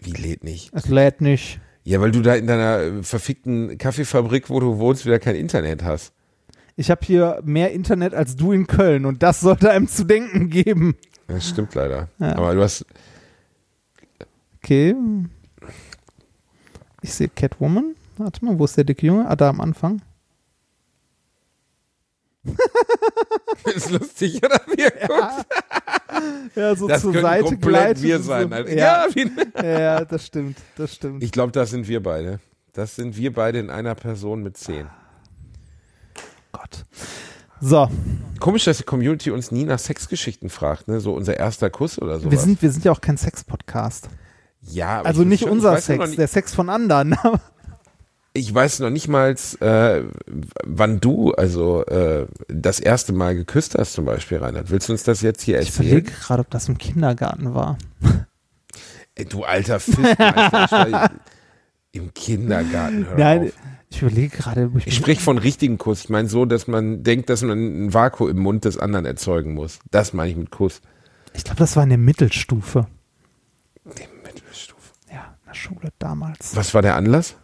Wie 0.00 0.10
lädt 0.10 0.42
nicht? 0.42 0.70
Es 0.74 0.88
lädt 0.88 1.20
nicht. 1.20 1.60
Ja, 1.84 2.00
weil 2.00 2.10
du 2.10 2.22
da 2.22 2.34
in 2.34 2.48
deiner 2.48 2.80
äh, 2.80 3.02
verfickten 3.04 3.78
Kaffeefabrik, 3.78 4.50
wo 4.50 4.58
du 4.58 4.78
wohnst, 4.78 5.06
wieder 5.06 5.20
kein 5.20 5.36
Internet 5.36 5.84
hast. 5.84 6.12
Ich 6.76 6.90
habe 6.90 7.06
hier 7.06 7.40
mehr 7.44 7.70
Internet 7.70 8.14
als 8.14 8.34
du 8.34 8.50
in 8.50 8.66
Köln 8.66 9.06
und 9.06 9.22
das 9.22 9.40
sollte 9.40 9.70
einem 9.70 9.86
zu 9.86 10.04
denken 10.04 10.50
geben. 10.50 10.96
Das 11.28 11.48
stimmt 11.48 11.74
leider. 11.76 12.08
Ja. 12.18 12.34
Aber 12.36 12.54
du 12.54 12.62
hast. 12.62 12.84
Okay. 14.58 14.96
Ich 17.00 17.14
sehe 17.14 17.28
Catwoman. 17.28 17.94
Warte 18.16 18.44
mal, 18.44 18.58
wo 18.58 18.64
ist 18.64 18.76
der 18.76 18.84
dicke 18.84 19.06
Junge? 19.06 19.28
Ah, 19.28 19.36
da 19.36 19.50
am 19.50 19.60
Anfang. 19.60 20.02
ist 23.74 23.90
lustig, 23.90 24.36
oder? 24.44 24.60
Er 24.76 25.08
guckt. 25.08 25.46
Ja, 26.54 26.76
so 26.76 26.86
Das 26.86 27.02
zur 27.02 27.12
Seite 27.12 27.44
komplett 27.44 28.00
wir 28.00 28.20
sein. 28.20 28.48
So. 28.48 28.56
Ja, 28.72 29.06
Ja, 29.56 29.64
ja, 29.80 30.04
das 30.04 30.26
stimmt. 30.26 30.56
Das 30.76 30.94
stimmt. 30.94 31.22
ich 31.22 31.32
glaube, 31.32 31.50
das 31.52 31.70
sind 31.70 31.88
wir 31.88 32.02
beide. 32.02 32.38
Das 32.72 32.94
sind 32.94 33.16
wir 33.16 33.32
beide 33.32 33.58
in 33.58 33.68
einer 33.70 33.94
Person 33.96 34.42
mit 34.42 34.56
zehn. 34.56 34.86
Gott. 36.52 36.84
So, 37.60 37.88
Komisch, 38.40 38.64
dass 38.64 38.76
die 38.78 38.82
Community 38.84 39.30
uns 39.30 39.50
nie 39.50 39.64
nach 39.64 39.78
Sexgeschichten 39.78 40.50
fragt, 40.50 40.86
ne? 40.86 41.00
So 41.00 41.14
unser 41.14 41.36
erster 41.36 41.70
Kuss 41.70 41.98
oder 42.00 42.18
sowas. 42.18 42.30
wir 42.30 42.38
sind, 42.38 42.62
wir 42.62 42.70
sind 42.70 42.84
ja 42.84 42.92
auch 42.92 43.00
kein 43.00 43.16
Sex-Podcast. 43.16 44.08
ja, 44.62 44.98
aber 45.00 45.06
Also 45.08 45.22
ich 45.22 45.28
nicht 45.28 45.40
schon- 45.42 45.50
unser 45.50 45.72
ja 45.74 45.80
Sex, 45.80 46.14
der 46.16 46.28
Sex 46.28 46.54
von 46.54 46.68
anderen. 46.68 47.16
ich 48.36 48.52
weiß 48.52 48.80
noch 48.80 48.90
nicht 48.90 49.06
mal, 49.08 49.34
äh, 49.60 50.02
wann 50.64 51.00
du 51.00 51.32
also 51.34 51.84
äh, 51.86 52.26
das 52.48 52.80
erste 52.80 53.12
Mal 53.12 53.36
geküsst 53.36 53.76
hast, 53.78 53.92
zum 53.92 54.04
Beispiel, 54.04 54.38
Reinhard. 54.38 54.70
Willst 54.70 54.88
du 54.88 54.92
uns 54.92 55.04
das 55.04 55.22
jetzt 55.22 55.42
hier 55.42 55.60
Ich 55.60 55.68
erzählen? 55.68 55.88
überlege 55.98 56.10
gerade, 56.10 56.40
ob 56.40 56.50
das 56.50 56.68
im 56.68 56.76
Kindergarten 56.76 57.54
war. 57.54 57.78
Ey, 59.14 59.24
du 59.26 59.44
alter 59.44 59.76
ich 59.76 59.96
war 60.18 61.10
Im 61.92 62.12
Kindergarten, 62.12 63.06
hör 63.06 63.16
Nein, 63.16 63.42
auf. 63.44 63.52
ich 63.88 64.02
überlege 64.02 64.36
gerade. 64.36 64.64
ob 64.66 64.84
Ich 64.84 64.96
sprich 64.96 65.20
von 65.20 65.38
richtigen 65.38 65.78
Kuss. 65.78 66.00
Ich 66.02 66.08
meine 66.08 66.28
so, 66.28 66.44
dass 66.44 66.66
man 66.66 67.04
denkt, 67.04 67.30
dass 67.30 67.42
man 67.42 67.86
ein 67.86 67.94
Vakuum 67.94 68.30
im 68.30 68.38
Mund 68.40 68.64
des 68.64 68.78
anderen 68.78 69.06
erzeugen 69.06 69.54
muss. 69.54 69.78
Das 69.92 70.12
meine 70.12 70.30
ich 70.32 70.36
mit 70.36 70.50
Kuss. 70.50 70.80
ich 71.34 71.44
glaube, 71.44 71.58
das 71.60 71.76
war 71.76 71.84
in 71.84 71.90
der 71.90 71.98
Mittelstufe. 71.98 72.88
Die 73.84 74.08
Mittelstufe. 74.26 74.90
Ja, 75.08 75.36
in 75.42 75.46
der 75.46 75.54
Schule 75.54 75.90
damals. 76.00 76.56
Was 76.56 76.74
war 76.74 76.82
der 76.82 76.96
Anlass? 76.96 77.36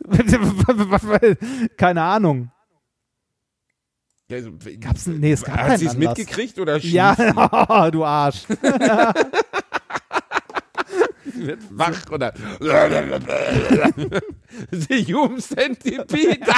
Keine 1.76 2.02
Ahnung. 2.02 2.50
Ja, 4.28 4.36
also, 4.38 4.52
Gab's 4.80 5.06
nee, 5.06 5.32
es 5.32 5.44
gab 5.44 5.58
Hat 5.58 5.78
sie 5.78 5.86
es 5.86 5.96
mitgekriegt 5.96 6.58
oder 6.58 6.80
schlief 6.80 6.92
Ja, 6.94 7.90
du 7.90 8.04
Arsch. 8.04 8.46
sie? 8.46 8.56
Wird 11.46 11.60
wach 11.70 12.10
oder 12.10 12.32
The 14.70 15.04
Human 15.12 15.40
Centipede. 15.40 16.52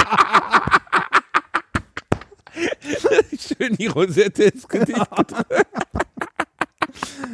Schön 3.37 3.75
die 3.75 3.87
Rosette 3.87 4.43
ins 4.45 4.67
Gedicht 4.67 5.01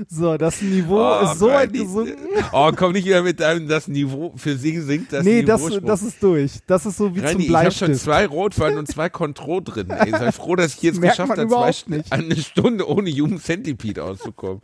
So, 0.09 0.37
das 0.37 0.61
Niveau 0.61 0.97
Oh, 0.99 1.23
ist 1.31 1.39
so 1.39 1.47
weit 1.47 1.71
gesunken. 1.73 2.15
Oh, 2.51 2.71
komm 2.75 2.93
nicht 2.93 3.05
wieder 3.05 3.21
mit 3.21 3.39
deinem, 3.39 3.67
das 3.67 3.87
Niveau, 3.87 4.33
für 4.35 4.55
sie 4.57 4.79
sinkt 4.81 5.13
das 5.13 5.23
nee, 5.23 5.43
das, 5.43 5.61
das 5.83 6.01
ist 6.01 6.21
durch. 6.23 6.51
Das 6.67 6.85
ist 6.85 6.97
so 6.97 7.15
wie 7.15 7.19
Reini, 7.19 7.31
zum 7.33 7.41
ich 7.41 7.55
habe 7.55 7.71
schon 7.71 7.87
Bleistift. 7.87 8.03
zwei 8.03 8.25
Rotwein 8.25 8.77
und 8.77 8.87
zwei 8.87 9.09
Contro 9.09 9.61
drin. 9.61 9.89
Ey, 9.89 10.11
sei 10.11 10.31
froh, 10.31 10.55
dass 10.55 10.75
ich 10.75 10.81
jetzt 10.81 10.99
Merkt 11.01 11.17
geschafft 11.17 11.37
habe, 11.37 11.47
zwei, 11.47 11.95
nicht. 11.97 12.11
eine 12.11 12.35
Stunde 12.37 12.87
ohne 12.89 13.09
Human 13.11 13.39
Centipede 13.39 14.03
auszukommen. 14.03 14.61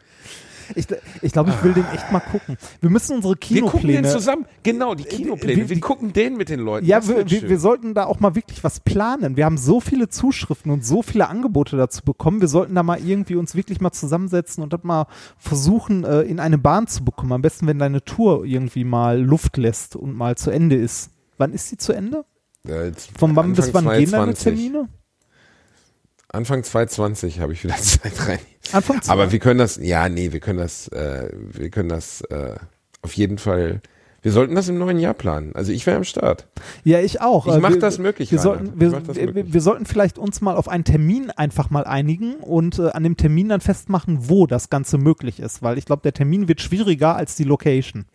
Ich, 0.76 0.88
ich 1.22 1.32
glaube, 1.32 1.49
ich 1.51 1.63
will 1.63 1.74
den 1.74 1.86
echt 1.93 2.11
mal 2.11 2.20
gucken. 2.20 2.57
Wir 2.82 2.89
müssen 2.89 3.15
unsere 3.17 3.36
Wir 3.36 3.61
gucken 3.61 3.82
den 3.82 3.88
Kinopläne. 4.01 4.09
zusammen. 4.09 4.45
Genau, 4.63 4.95
die 4.95 5.03
Kinopläne. 5.03 5.61
wir- 5.61 5.70
Wir, 5.70 5.80
gucken 5.80 6.13
den 6.13 6.38
mit 6.38 6.49
den 6.49 6.59
Leuten. 6.59 6.86
Ja, 6.86 7.07
wir, 7.07 7.30
wir, 7.30 7.49
wir 7.49 7.59
sollten 7.59 7.93
da 7.93 8.05
auch 8.05 8.20
mal 8.20 8.36
wirklich 8.36 8.63
was 8.63 8.80
planen. 8.80 9.38
Wir 9.38 9.45
haben 9.45 9.57
so 9.57 9.80
viele 9.80 10.09
Zuschriften 10.09 10.72
und 10.72 10.86
so 10.86 11.01
viele 11.01 11.28
Angebote 11.28 11.78
dazu 11.78 12.03
bekommen. 12.03 12.41
Wir 12.41 12.47
sollten 12.47 12.76
da 12.76 12.84
mal 12.84 12.99
irgendwie 12.99 13.36
uns 13.36 13.55
wirklich 13.55 13.82
mal 13.82 13.91
zusammensetzen 13.91 14.63
und 14.63 14.74
das 14.74 14.84
mal 14.84 15.07
versuchen, 15.38 16.03
äh, 16.03 16.22
in 16.22 16.39
eine 16.39 16.57
Bahn 16.57 16.88
zu 16.88 17.03
bekommen. 17.03 17.32
Am 17.32 17.41
besten, 17.41 17.67
wenn 17.67 17.80
deine 17.80 18.03
Tour 18.03 18.45
irgendwie 18.45 18.84
mal 18.84 19.20
Luft 19.22 19.57
lässt 19.57 19.95
und 19.95 20.15
mal 20.15 20.36
zu 20.38 20.51
Ende 20.51 20.76
ist. 20.76 21.11
Wann 21.38 21.53
ist 21.53 21.70
sie 21.70 21.78
zu 21.78 21.93
Ende? 21.93 22.26
Ja, 22.67 22.76
Von 23.17 23.36
wann 23.36 23.53
bis 23.53 23.67
Anfang 23.67 23.86
wann 23.86 23.97
gehen 23.99 24.11
deine 24.11 24.34
22. 24.34 24.43
Termine? 24.43 24.89
Anfang 26.32 26.63
2020 26.63 27.39
habe 27.39 27.53
ich 27.53 27.63
wieder 27.63 27.75
Zeit 27.82 28.27
rein. 28.27 28.39
Anfang 28.71 29.01
zwei. 29.01 29.11
Aber 29.13 29.32
wir 29.32 29.39
können 29.39 29.57
das, 29.59 29.77
ja, 29.82 30.07
nee, 30.09 30.32
wir 30.32 30.39
können 30.39 30.59
das, 30.59 30.88
äh, 30.89 31.30
wir 31.34 31.69
können 31.69 31.89
das 31.89 32.21
äh, 32.30 32.55
auf 33.01 33.13
jeden 33.13 33.38
Fall, 33.39 33.82
wir 34.21 34.32
sollten 34.32 34.53
das 34.53 34.67
im 34.69 34.77
neuen 34.77 34.99
Jahr 34.99 35.13
planen. 35.15 35.55
Also 35.55 35.71
ich 35.71 35.86
wäre 35.88 35.97
am 35.97 36.03
Start. 36.03 36.45
Ja, 36.84 36.99
ich 36.99 37.21
auch. 37.21 37.47
Ich 37.47 37.53
Äh, 37.53 37.59
mach 37.59 37.71
wir- 37.71 37.80
das 37.80 37.97
möglich, 37.97 38.32
Wir 38.32 38.38
sollten, 38.39 38.80
wir, 38.80 38.91
das 38.91 39.15
möglich. 39.17 39.45
wir 39.53 39.61
sollten 39.61 39.86
vielleicht 39.88 40.17
uns 40.19 40.41
mal 40.41 40.55
auf 40.55 40.67
einen 40.69 40.84
Termin 40.84 41.32
einfach 41.32 41.69
mal 41.71 41.86
einigen 41.86 42.36
und 42.36 42.77
äh, 42.77 42.89
an 42.91 43.03
dem 43.03 43.17
Termin 43.17 43.49
dann 43.49 43.61
festmachen, 43.61 44.30
wo 44.30 44.45
das 44.45 44.69
Ganze 44.69 44.97
möglich 44.99 45.39
ist, 45.39 45.63
weil 45.63 45.77
ich 45.80 45.86
glaube, 45.86 46.01
der 46.03 46.13
Termin 46.13 46.47
wird 46.47 46.61
schwieriger 46.61 47.15
als 47.15 47.36
die 47.36 47.43
Location. 47.45 48.05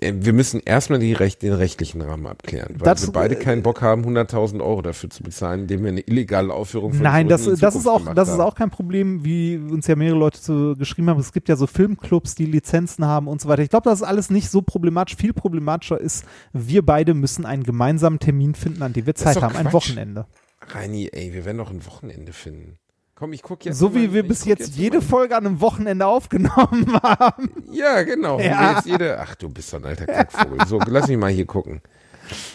Äh, 0.00 0.12
Wir 0.18 0.32
müssen 0.32 0.60
erstmal 0.64 0.98
die 0.98 1.12
Recht, 1.14 1.42
den 1.42 1.52
rechtlichen 1.54 2.02
Rahmen 2.02 2.26
abklären, 2.26 2.74
weil 2.78 2.84
Das- 2.84 3.06
wir 3.06 3.12
beide 3.12 3.36
äh, 3.36 3.38
keinen 3.38 3.62
Bock 3.62 3.80
haben, 3.82 4.04
100.000 4.04 4.60
Euro 4.60 4.82
dafür 4.82 5.08
zu 5.10 5.22
bezahlen, 5.22 5.62
indem 5.62 5.82
wir 5.84 5.88
eine 5.88 6.00
illegale 6.00 6.52
Aufführung 6.52 6.92
von 6.92 7.02
Nein, 7.02 7.28
das, 7.28 7.44
das 7.44 7.74
ist 7.74 7.86
auch, 7.86 8.14
das 8.14 8.28
ist 8.28 8.38
auch 8.38 8.54
kein 8.54 8.70
Problem, 8.70 9.24
wie 9.24 9.56
uns 9.56 9.86
ja 9.86 9.96
mehrere 9.96 10.18
Leute 10.18 10.40
zu, 10.40 10.74
geschrieben 10.76 11.08
haben. 11.08 11.20
Es 11.20 11.32
gibt 11.32 11.48
ja 11.48 11.56
so 11.56 11.66
Filmclubs, 11.66 12.34
die 12.34 12.46
Lizenzen 12.46 13.04
haben 13.06 13.26
und 13.28 13.40
so 13.40 13.48
weiter. 13.48 13.62
Ich 13.62 13.70
glaube, 13.70 13.88
das 13.88 14.00
ist 14.00 14.06
alles 14.06 14.28
nicht 14.30 14.50
so 14.50 14.60
problematisch. 14.62 15.16
Viel 15.16 15.32
problematischer 15.32 16.00
ist, 16.00 16.24
wir 16.52 16.84
beide 16.84 17.14
müssen 17.14 17.46
einen 17.46 17.62
gemeinsamen 17.62 18.18
Termin 18.18 18.54
finden, 18.54 18.82
an 18.82 18.92
dem 18.92 19.06
wir 19.06 19.14
Zeit 19.14 19.40
haben, 19.40 19.56
ein 19.56 19.64
Quatsch. 19.68 19.72
Wochenende. 19.72 20.26
Reini, 20.68 21.08
ey, 21.12 21.32
wir 21.32 21.44
werden 21.44 21.58
doch 21.58 21.70
ein 21.70 21.86
Wochenende 21.86 22.32
finden. 22.32 22.76
Komm, 23.16 23.32
ich 23.32 23.42
guck 23.42 23.64
jetzt. 23.64 23.78
So 23.78 23.88
mal- 23.88 23.94
wie 23.96 24.12
wir 24.12 24.22
ich 24.22 24.28
bis 24.28 24.40
guck 24.40 24.48
jetzt 24.48 24.76
jede 24.76 24.98
mal- 24.98 25.02
Folge 25.04 25.36
an 25.36 25.46
einem 25.46 25.60
Wochenende 25.60 26.06
aufgenommen 26.06 26.92
haben. 27.02 27.50
Ja, 27.72 28.02
genau. 28.02 28.38
Ja. 28.38 28.60
wir 28.60 28.72
jetzt 28.76 28.86
jede, 28.86 29.18
ach, 29.18 29.34
du 29.36 29.48
bist 29.48 29.72
doch 29.72 29.78
ein 29.78 29.86
alter 29.86 30.06
Kackvogel. 30.06 30.66
So, 30.66 30.78
lass 30.86 31.08
mich 31.08 31.16
mal 31.16 31.30
hier 31.30 31.46
gucken. 31.46 31.80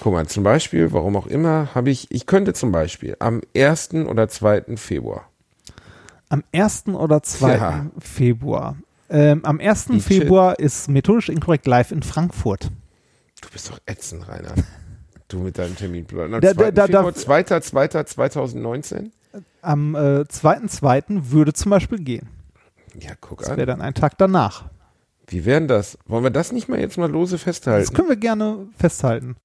Guck 0.03 0.13
mal, 0.13 0.27
zum 0.27 0.43
Beispiel, 0.43 0.91
warum 0.91 1.15
auch 1.15 1.27
immer, 1.27 1.69
habe 1.73 1.89
ich, 1.89 2.11
ich 2.11 2.25
könnte 2.25 2.53
zum 2.53 2.71
Beispiel 2.71 3.15
am 3.19 3.41
1. 3.55 3.93
oder 4.07 4.27
2. 4.27 4.75
Februar. 4.77 5.29
Am 6.29 6.43
1. 6.53 6.88
oder 6.89 7.23
2. 7.23 7.55
Ja. 7.55 7.85
Februar. 7.99 8.75
Ähm, 9.09 9.43
am 9.43 9.59
1. 9.59 9.88
Die 9.88 9.99
Februar 9.99 10.59
ist 10.59 10.89
methodisch 10.89 11.29
inkorrekt 11.29 11.65
live 11.67 11.91
in 11.91 12.03
Frankfurt. 12.03 12.69
Du 13.41 13.49
bist 13.51 13.69
doch 13.69 13.79
ätzend, 13.85 14.27
Rainer. 14.27 14.53
Du 15.27 15.39
mit 15.39 15.57
deinem 15.57 15.77
Terminplan. 15.77 16.33
Am 16.33 16.41
Da- 16.41 16.53
2. 16.53 16.71
da- 16.71 16.88
da- 16.88 17.03
Februar, 17.03 17.13
2. 17.15 17.43
2. 17.61 18.03
2019? 18.03 19.13
Am 19.61 19.95
äh, 19.95 20.21
2.2. 20.21 21.31
würde 21.31 21.53
zum 21.53 21.69
Beispiel 21.69 21.99
gehen. 21.99 22.29
Ja, 22.99 23.11
guck 23.19 23.39
Das 23.39 23.49
wäre 23.49 23.61
an. 23.73 23.79
dann 23.79 23.81
ein 23.81 23.93
Tag 23.93 24.17
danach. 24.17 24.65
Wie 25.27 25.45
wären 25.45 25.67
das? 25.67 25.97
Wollen 26.07 26.23
wir 26.23 26.31
das 26.31 26.51
nicht 26.51 26.67
mal 26.67 26.79
jetzt 26.79 26.97
mal 26.97 27.09
lose 27.09 27.38
festhalten? 27.38 27.85
Das 27.85 27.93
können 27.93 28.09
wir 28.09 28.17
gerne 28.17 28.67
festhalten. 28.77 29.38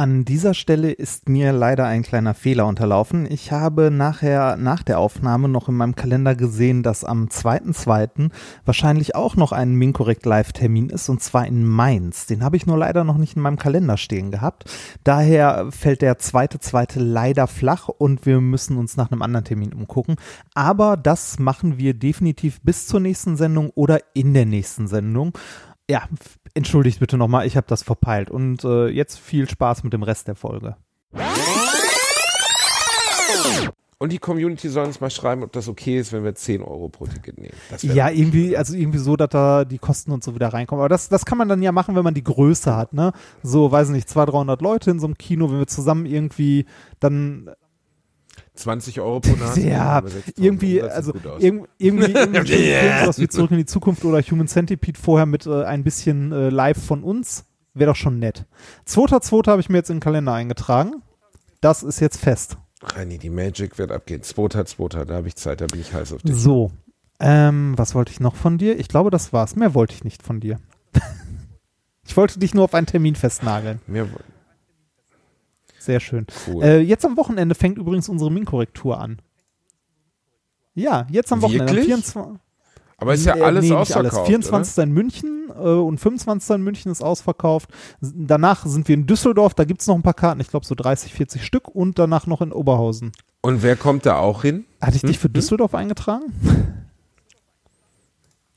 An 0.00 0.24
dieser 0.24 0.54
Stelle 0.54 0.92
ist 0.92 1.28
mir 1.28 1.52
leider 1.52 1.84
ein 1.84 2.00
kleiner 2.00 2.32
Fehler 2.32 2.66
unterlaufen. 2.66 3.30
Ich 3.30 3.52
habe 3.52 3.90
nachher 3.90 4.56
nach 4.56 4.82
der 4.82 4.98
Aufnahme 4.98 5.46
noch 5.46 5.68
in 5.68 5.74
meinem 5.74 5.94
Kalender 5.94 6.34
gesehen, 6.34 6.82
dass 6.82 7.04
am 7.04 7.26
2.2. 7.26 8.30
wahrscheinlich 8.64 9.14
auch 9.14 9.36
noch 9.36 9.52
ein 9.52 9.74
Minkorrekt 9.74 10.24
Live-Termin 10.24 10.88
ist 10.88 11.10
und 11.10 11.22
zwar 11.22 11.46
in 11.46 11.66
Mainz. 11.66 12.24
Den 12.24 12.42
habe 12.42 12.56
ich 12.56 12.64
nur 12.64 12.78
leider 12.78 13.04
noch 13.04 13.18
nicht 13.18 13.36
in 13.36 13.42
meinem 13.42 13.58
Kalender 13.58 13.98
stehen 13.98 14.30
gehabt. 14.30 14.64
Daher 15.04 15.66
fällt 15.70 16.00
der 16.00 16.18
2.2. 16.18 16.98
leider 16.98 17.46
flach 17.46 17.88
und 17.88 18.24
wir 18.24 18.40
müssen 18.40 18.78
uns 18.78 18.96
nach 18.96 19.12
einem 19.12 19.20
anderen 19.20 19.44
Termin 19.44 19.74
umgucken. 19.74 20.16
Aber 20.54 20.96
das 20.96 21.38
machen 21.38 21.76
wir 21.76 21.92
definitiv 21.92 22.62
bis 22.62 22.86
zur 22.86 23.00
nächsten 23.00 23.36
Sendung 23.36 23.68
oder 23.74 23.98
in 24.14 24.32
der 24.32 24.46
nächsten 24.46 24.88
Sendung. 24.88 25.34
Ja, 25.90 26.04
entschuldigt 26.54 27.00
bitte 27.00 27.16
nochmal, 27.16 27.48
ich 27.48 27.56
habe 27.56 27.66
das 27.66 27.82
verpeilt. 27.82 28.30
Und 28.30 28.62
äh, 28.62 28.86
jetzt 28.86 29.18
viel 29.18 29.50
Spaß 29.50 29.82
mit 29.82 29.92
dem 29.92 30.04
Rest 30.04 30.28
der 30.28 30.36
Folge. 30.36 30.76
Und 33.98 34.12
die 34.12 34.18
Community 34.18 34.68
soll 34.68 34.86
uns 34.86 35.00
mal 35.00 35.10
schreiben, 35.10 35.42
ob 35.42 35.52
das 35.52 35.66
okay 35.66 35.98
ist, 35.98 36.12
wenn 36.12 36.22
wir 36.22 36.32
10 36.32 36.62
Euro 36.62 36.88
pro 36.88 37.06
Ticket 37.06 37.38
nehmen. 37.38 37.54
Ja, 37.82 38.08
irgendwie, 38.08 38.56
also 38.56 38.76
irgendwie 38.76 39.00
so, 39.00 39.16
dass 39.16 39.30
da 39.30 39.64
die 39.64 39.78
Kosten 39.78 40.12
und 40.12 40.22
so 40.22 40.36
wieder 40.36 40.52
reinkommen. 40.52 40.80
Aber 40.80 40.88
das, 40.88 41.08
das 41.08 41.26
kann 41.26 41.36
man 41.36 41.48
dann 41.48 41.60
ja 41.60 41.72
machen, 41.72 41.96
wenn 41.96 42.04
man 42.04 42.14
die 42.14 42.22
Größe 42.22 42.76
hat, 42.76 42.92
ne? 42.92 43.12
So, 43.42 43.72
weiß 43.72 43.88
nicht, 43.88 44.08
200, 44.08 44.32
300 44.32 44.62
Leute 44.62 44.92
in 44.92 45.00
so 45.00 45.06
einem 45.06 45.18
Kino, 45.18 45.50
wenn 45.50 45.58
wir 45.58 45.66
zusammen 45.66 46.06
irgendwie 46.06 46.66
dann 47.00 47.50
20 48.54 49.00
Euro 49.00 49.20
pro 49.20 49.36
Nase. 49.36 49.60
Ja, 49.68 49.84
haben 49.84 50.12
wir 50.12 50.20
6.000 50.20 50.32
irgendwie, 50.36 50.82
also 50.82 51.12
gut 51.12 51.26
aus. 51.26 51.42
irg 51.42 51.68
irgendwie, 51.78 52.12
irgendwie 52.12 52.46
Film, 52.46 53.00
sowas 53.00 53.18
wie 53.18 53.28
Zurück 53.30 53.50
in 53.50 53.58
die 53.58 53.66
Zukunft 53.66 54.04
oder 54.04 54.20
Human 54.22 54.48
Centipede 54.48 54.98
vorher 54.98 55.26
mit 55.26 55.46
äh, 55.46 55.64
ein 55.64 55.84
bisschen 55.84 56.32
äh, 56.32 56.48
live 56.50 56.82
von 56.82 57.02
uns, 57.04 57.44
wäre 57.74 57.90
doch 57.90 57.96
schon 57.96 58.18
nett. 58.18 58.46
2.2. 58.86 59.46
habe 59.48 59.60
ich 59.60 59.68
mir 59.68 59.78
jetzt 59.78 59.90
in 59.90 59.96
den 59.96 60.02
Kalender 60.02 60.32
eingetragen. 60.32 61.02
Das 61.60 61.82
ist 61.82 62.00
jetzt 62.00 62.18
fest. 62.18 62.56
Reini, 62.82 63.18
die 63.18 63.30
Magic 63.30 63.78
wird 63.78 63.92
abgehen. 63.92 64.22
Zweiter, 64.22 64.64
zweiter, 64.64 65.04
da 65.04 65.14
habe 65.14 65.28
ich 65.28 65.36
Zeit, 65.36 65.60
da 65.60 65.66
bin 65.66 65.80
ich 65.80 65.92
heiß 65.92 66.14
auf 66.14 66.22
dich. 66.22 66.34
So, 66.34 66.70
ähm, 67.20 67.74
was 67.76 67.94
wollte 67.94 68.12
ich 68.12 68.20
noch 68.20 68.34
von 68.34 68.56
dir? 68.56 68.78
Ich 68.78 68.88
glaube, 68.88 69.10
das 69.10 69.32
war's. 69.32 69.54
Mehr 69.56 69.74
wollte 69.74 69.94
ich 69.94 70.04
nicht 70.04 70.22
von 70.22 70.40
dir. 70.40 70.58
ich 72.06 72.16
wollte 72.16 72.38
dich 72.38 72.54
nur 72.54 72.64
auf 72.64 72.74
einen 72.74 72.86
Termin 72.86 73.14
festnageln. 73.14 73.80
Mir, 73.86 74.08
Sehr 75.80 75.98
schön. 75.98 76.26
cool. 76.46 76.62
Äh, 76.62 76.80
jetzt 76.80 77.04
am 77.06 77.16
Wochenende 77.16 77.54
fängt 77.54 77.78
übrigens 77.78 78.08
unsere 78.08 78.30
Min-Korrektur 78.30 79.00
an. 79.00 79.20
Ja, 80.74 81.06
jetzt 81.10 81.32
am 81.32 81.40
Wochenende. 81.42 81.64
am 81.64 81.76
Wirklich? 81.76 81.86
24. 81.86 82.40
Aber 82.98 83.14
ist 83.14 83.24
ja 83.24 83.32
alles 83.34 83.64
nee, 83.64 83.72
ausverkauft. 83.72 84.14
Alles. 84.14 84.26
24. 84.26 84.84
in 84.84 84.92
München 84.92 85.48
äh, 85.48 85.52
und 85.52 85.98
25. 85.98 86.56
in 86.56 86.62
München 86.62 86.92
ist 86.92 87.02
ausverkauft. 87.02 87.70
Danach 88.02 88.66
sind 88.66 88.88
wir 88.88 88.94
in 88.94 89.06
Düsseldorf, 89.06 89.54
da 89.54 89.64
gibt 89.64 89.80
es 89.80 89.86
noch 89.86 89.94
ein 89.94 90.02
paar 90.02 90.12
Karten, 90.14 90.38
ich 90.40 90.48
glaube 90.48 90.66
so 90.66 90.74
30, 90.74 91.14
40 91.14 91.44
Stück 91.44 91.66
und 91.68 91.98
danach 91.98 92.26
noch 92.26 92.42
in 92.42 92.52
Oberhausen. 92.52 93.12
Oder? 93.42 93.54
Und 93.54 93.62
wer 93.62 93.74
kommt 93.76 94.04
da 94.04 94.18
auch 94.18 94.42
hin? 94.42 94.66
Hatte 94.82 94.96
ich 94.96 95.02
dich 95.02 95.18
für 95.18 95.28
Hm? 95.28 95.32
Düsseldorf 95.32 95.74
eingetragen? 95.74 96.24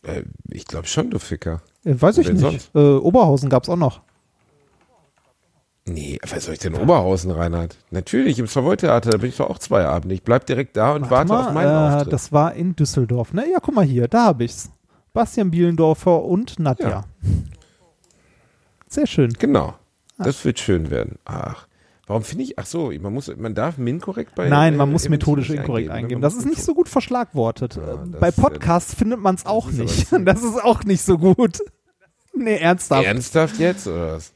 Äh, 0.04 0.24
ich 0.50 0.66
glaube 0.66 0.88
schon, 0.88 1.10
du 1.10 1.20
Ficker. 1.20 1.62
Äh, 1.86 1.96
weiß 2.02 2.18
ich 2.18 2.28
nicht. 2.28 2.42
sonst? 2.42 2.70
Äh, 2.76 2.80
Oberhausen 2.98 3.50
gab 3.50 3.64
es 3.64 3.70
auch 3.70 3.78
noch. 3.78 4.02
Nee, 5.86 6.18
was 6.30 6.46
soll 6.46 6.54
ich 6.54 6.62
denn 6.62 6.76
Oberhausen, 6.76 7.32
Reinhard? 7.32 7.76
Natürlich, 7.92 8.40
im 8.40 8.48
Savoy-Theater, 8.48 9.10
da 9.12 9.18
bin 9.18 9.30
ich 9.30 9.38
doch 9.38 9.50
auch 9.50 9.60
zwei 9.60 9.86
Abende. 9.86 10.16
Ich 10.16 10.24
bleib 10.24 10.46
direkt 10.46 10.78
da 10.78 10.94
und 10.94 11.10
warte 11.10 11.30
Warte 11.30 11.48
auf 11.50 11.54
mal, 11.54 11.66
meinen 11.66 11.92
äh, 11.92 11.96
Auftritt. 11.96 12.14
Das 12.14 12.32
war 12.32 12.54
in 12.54 12.76
Düsseldorf. 12.76 13.34
Ne? 13.34 13.52
Ja, 13.52 13.60
guck 13.62 13.76
mal 13.76 13.84
hier, 13.84 14.08
da 14.08 14.26
habe 14.26 14.46
ich's. 14.46 14.70
Bastian 15.12 15.52
Bielendorfer 15.52 16.24
und 16.24 16.58
Nadja. 16.58 16.90
Ja. 16.90 17.04
Sehr 18.88 19.08
schön. 19.08 19.34
Genau. 19.34 19.76
Ah. 20.18 20.24
Das 20.24 20.44
wird 20.46 20.60
schön 20.60 20.90
werden. 20.90 21.20
Ach. 21.26 21.68
Warum 22.08 22.24
finde 22.24 22.44
ich, 22.44 22.60
ach 22.60 22.66
so, 22.66 22.92
man 23.00 23.14
muss, 23.14 23.34
man 23.38 23.56
darf 23.56 23.78
min 23.78 24.02
korrekt 24.02 24.36
bei 24.36 24.50
Nein, 24.50 24.76
man 24.76 24.90
äh, 24.90 24.92
muss 24.92 25.08
methodisch 25.08 25.50
inkorrekt 25.50 25.90
eingeben. 25.90 26.22
Man 26.22 26.22
Das 26.22 26.36
ist 26.36 26.46
nicht 26.46 26.62
so 26.62 26.74
gut 26.74 26.90
verschlagwortet. 26.90 27.76
Ja, 27.78 27.94
Äh, 27.94 27.98
Bei 28.20 28.28
ist, 28.30 28.38
äh, 28.38 28.42
Podcasts 28.42 28.94
findet 28.94 29.20
man 29.20 29.36
es 29.36 29.46
auch 29.46 29.70
nicht. 29.72 30.08
Das 30.26 30.44
ist 30.44 30.62
auch 30.64 30.84
nicht 30.84 31.02
so 31.02 31.18
gut. 31.18 31.60
Nee, 32.36 32.58
ernsthaft. 32.58 33.06
Ernsthaft 33.06 33.58
jetzt 33.60 33.88
oder 33.88 34.14
was? 34.16 34.34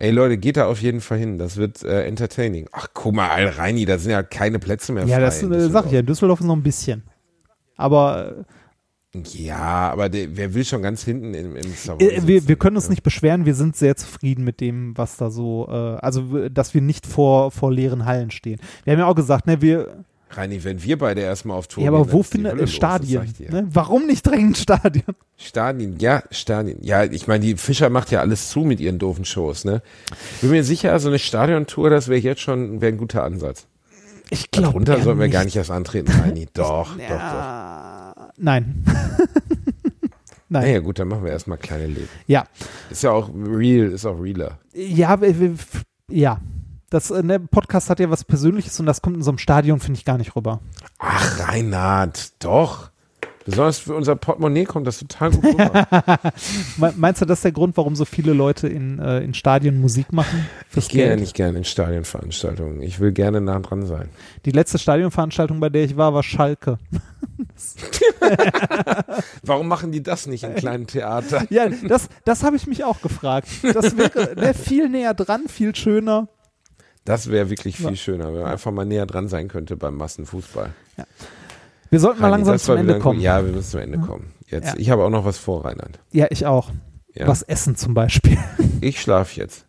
Ey 0.00 0.12
Leute, 0.12 0.38
geht 0.38 0.56
da 0.56 0.66
auf 0.66 0.80
jeden 0.80 1.00
Fall 1.00 1.18
hin. 1.18 1.38
Das 1.38 1.56
wird 1.56 1.82
äh, 1.82 2.04
entertaining. 2.06 2.68
Ach 2.70 2.86
guck 2.94 3.14
mal, 3.14 3.28
Al 3.30 3.48
Reini, 3.48 3.84
da 3.84 3.98
sind 3.98 4.12
ja 4.12 4.22
keine 4.22 4.60
Plätze 4.60 4.92
mehr 4.92 5.04
Ja, 5.04 5.16
frei. 5.16 5.24
das 5.24 5.42
in 5.42 5.52
äh, 5.52 5.68
sag 5.68 5.86
ich 5.86 5.92
ja. 5.92 6.02
Düsseldorf. 6.02 6.40
Ist 6.40 6.46
noch 6.46 6.56
ein 6.56 6.62
bisschen. 6.62 7.02
Aber 7.76 8.44
Ja, 9.14 9.90
aber 9.90 10.08
der, 10.08 10.36
wer 10.36 10.54
will 10.54 10.64
schon 10.64 10.82
ganz 10.82 11.02
hinten 11.02 11.34
im, 11.34 11.56
im 11.56 11.72
Savoy 11.72 12.06
äh, 12.06 12.26
wir, 12.26 12.46
wir 12.46 12.56
können 12.56 12.76
uns 12.76 12.84
ja. 12.86 12.90
nicht 12.90 13.02
beschweren. 13.02 13.44
Wir 13.44 13.54
sind 13.54 13.74
sehr 13.74 13.96
zufrieden 13.96 14.44
mit 14.44 14.60
dem, 14.60 14.96
was 14.96 15.16
da 15.16 15.30
so, 15.30 15.66
äh, 15.68 15.72
also 15.72 16.48
dass 16.48 16.74
wir 16.74 16.80
nicht 16.80 17.04
vor, 17.04 17.50
vor 17.50 17.72
leeren 17.72 18.04
Hallen 18.04 18.30
stehen. 18.30 18.60
Wir 18.84 18.92
haben 18.92 19.00
ja 19.00 19.06
auch 19.06 19.16
gesagt, 19.16 19.46
ne, 19.48 19.60
wir, 19.60 20.04
Reini, 20.30 20.62
wenn 20.64 20.82
wir 20.82 20.98
beide 20.98 21.20
erstmal 21.22 21.56
auf 21.56 21.68
Tour 21.68 21.84
ja, 21.84 21.90
gehen, 21.90 22.00
aber 22.00 22.12
wo 22.12 22.22
findet 22.22 22.52
äh, 22.52 22.56
los, 22.56 22.70
das 22.70 22.74
Stadien? 22.74 23.34
dir. 23.38 23.50
Ne? 23.50 23.68
Warum 23.70 24.06
nicht 24.06 24.26
dringend 24.26 24.58
Stadion? 24.58 25.14
Stadien, 25.36 25.98
ja, 25.98 26.22
Stadien. 26.30 26.78
Ja, 26.82 27.04
ich 27.04 27.26
meine, 27.26 27.44
die 27.44 27.56
Fischer 27.56 27.90
macht 27.90 28.10
ja 28.10 28.20
alles 28.20 28.50
zu 28.50 28.60
mit 28.60 28.80
ihren 28.80 28.98
doofen 28.98 29.24
Shows, 29.24 29.64
ne? 29.64 29.82
Bin 30.40 30.50
mir 30.50 30.64
sicher, 30.64 30.98
so 30.98 31.08
eine 31.08 31.18
Stadiontour, 31.18 31.90
das 31.90 32.08
wäre 32.08 32.20
jetzt 32.20 32.40
schon 32.40 32.80
wäre 32.80 32.92
ein 32.92 32.98
guter 32.98 33.24
Ansatz. 33.24 33.66
Ich 34.30 34.50
glaube. 34.50 34.68
Darunter 34.68 35.00
sollten 35.00 35.20
wir 35.20 35.28
gar 35.28 35.44
nicht 35.44 35.56
erst 35.56 35.70
antreten, 35.70 36.10
Reini. 36.12 36.46
Doch, 36.52 36.94
doch, 36.96 36.96
doch. 36.96 37.08
Ja, 37.08 38.30
nein. 38.36 38.84
nein. 40.48 40.62
Naja, 40.62 40.80
gut, 40.80 40.98
dann 40.98 41.08
machen 41.08 41.24
wir 41.24 41.32
erstmal 41.32 41.58
kleine 41.58 41.86
Läden. 41.86 42.08
Ja. 42.26 42.44
Ist 42.90 43.02
ja 43.02 43.10
auch 43.10 43.30
real, 43.34 43.92
ist 43.92 44.04
auch 44.04 44.20
realer. 44.20 44.58
Ja, 44.74 45.18
ja. 46.10 46.40
Das 46.90 47.10
äh, 47.10 47.22
ne, 47.22 47.38
Podcast 47.38 47.90
hat 47.90 48.00
ja 48.00 48.08
was 48.10 48.24
Persönliches 48.24 48.78
und 48.80 48.86
das 48.86 49.02
kommt 49.02 49.16
in 49.16 49.22
so 49.22 49.30
einem 49.30 49.38
Stadion, 49.38 49.78
finde 49.80 49.98
ich, 49.98 50.04
gar 50.04 50.16
nicht 50.18 50.34
rüber. 50.36 50.60
Ach, 50.98 51.48
Reinhard, 51.48 52.32
doch. 52.42 52.90
Besonders 53.44 53.78
für 53.78 53.94
unser 53.94 54.14
Portemonnaie 54.14 54.64
kommt 54.66 54.86
das 54.86 54.98
total 54.98 55.30
gut 55.30 55.42
rüber. 55.44 55.86
Me- 56.76 56.92
Meinst 56.98 57.22
du, 57.22 57.24
das 57.24 57.38
ist 57.38 57.44
der 57.44 57.52
Grund, 57.52 57.78
warum 57.78 57.96
so 57.96 58.04
viele 58.04 58.34
Leute 58.34 58.68
in, 58.68 58.98
äh, 58.98 59.20
in 59.20 59.32
Stadien 59.32 59.80
Musik 59.80 60.12
machen? 60.12 60.46
Ich 60.76 60.90
gehe 60.90 61.08
ja 61.08 61.16
nicht 61.16 61.34
gerne 61.34 61.56
in 61.58 61.64
Stadionveranstaltungen. 61.64 62.82
Ich 62.82 63.00
will 63.00 63.12
gerne 63.12 63.40
nah 63.40 63.58
dran 63.60 63.86
sein. 63.86 64.10
Die 64.44 64.50
letzte 64.50 64.78
Stadionveranstaltung, 64.78 65.60
bei 65.60 65.70
der 65.70 65.84
ich 65.84 65.96
war, 65.96 66.12
war 66.12 66.22
Schalke. 66.22 66.78
Warum 69.42 69.68
machen 69.68 69.92
die 69.92 70.02
das 70.02 70.26
nicht 70.26 70.44
im 70.44 70.54
kleinen 70.54 70.86
Theater? 70.86 71.44
Ja, 71.48 71.68
das, 71.68 72.08
das 72.26 72.42
habe 72.44 72.56
ich 72.56 72.66
mich 72.66 72.84
auch 72.84 73.00
gefragt. 73.00 73.48
Das 73.62 73.96
wäre 73.96 74.34
ne, 74.34 74.52
viel 74.52 74.90
näher 74.90 75.14
dran, 75.14 75.48
viel 75.48 75.74
schöner. 75.74 76.28
Das 77.08 77.30
wäre 77.30 77.48
wirklich 77.48 77.76
viel 77.78 77.86
Ja. 77.90 77.96
schöner, 77.96 78.26
wenn 78.34 78.42
man 78.42 78.52
einfach 78.52 78.70
mal 78.70 78.84
näher 78.84 79.06
dran 79.06 79.28
sein 79.28 79.48
könnte 79.48 79.78
beim 79.78 79.96
Massenfußball. 79.96 80.74
Wir 81.88 82.00
sollten 82.00 82.20
mal 82.20 82.26
Reini, 82.30 82.38
langsam 82.44 82.54
das 82.54 82.64
zum 82.64 82.76
Ende 82.76 82.98
kommen. 82.98 83.18
Ja, 83.20 83.38
Ja, 83.38 83.46
wir 83.46 83.52
müssen 83.54 83.70
zum 83.70 83.80
Ende 83.80 83.98
kommen. 83.98 84.32
Jetzt, 84.46 84.68
Ja. 84.68 84.74
Ich 84.76 84.90
habe 84.90 85.04
auch 85.04 85.08
noch 85.10 85.24
was 85.24 85.38
vor, 85.38 85.64
Reinhard. 85.64 85.98
ich 86.12 86.44
auch. 86.44 86.70
Ja. 87.14 87.26
Was 87.26 87.40
essen 87.42 87.76
zum 87.76 87.94
Beispiel. 87.94 88.36
Ich 88.82 89.00
schlafe 89.00 89.40
jetzt. 89.40 89.64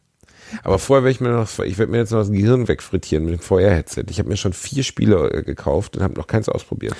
Aber 0.63 0.79
vorher 0.79 1.03
werde 1.03 1.11
ich 1.11 1.21
mir 1.21 1.29
noch, 1.29 1.59
ich 1.59 1.77
werde 1.77 1.91
mir 1.91 1.99
jetzt 1.99 2.11
noch 2.11 2.19
das 2.19 2.31
Gehirn 2.31 2.67
wegfrittieren 2.67 3.25
mit 3.25 3.35
dem 3.35 3.39
VR-Headset. 3.39 4.05
Ich 4.09 4.19
habe 4.19 4.29
mir 4.29 4.37
schon 4.37 4.53
vier 4.53 4.83
Spiele 4.83 5.31
äh, 5.31 5.43
gekauft 5.43 5.97
und 5.97 6.03
habe 6.03 6.15
noch 6.15 6.27
keins 6.27 6.49
ausprobiert. 6.49 6.95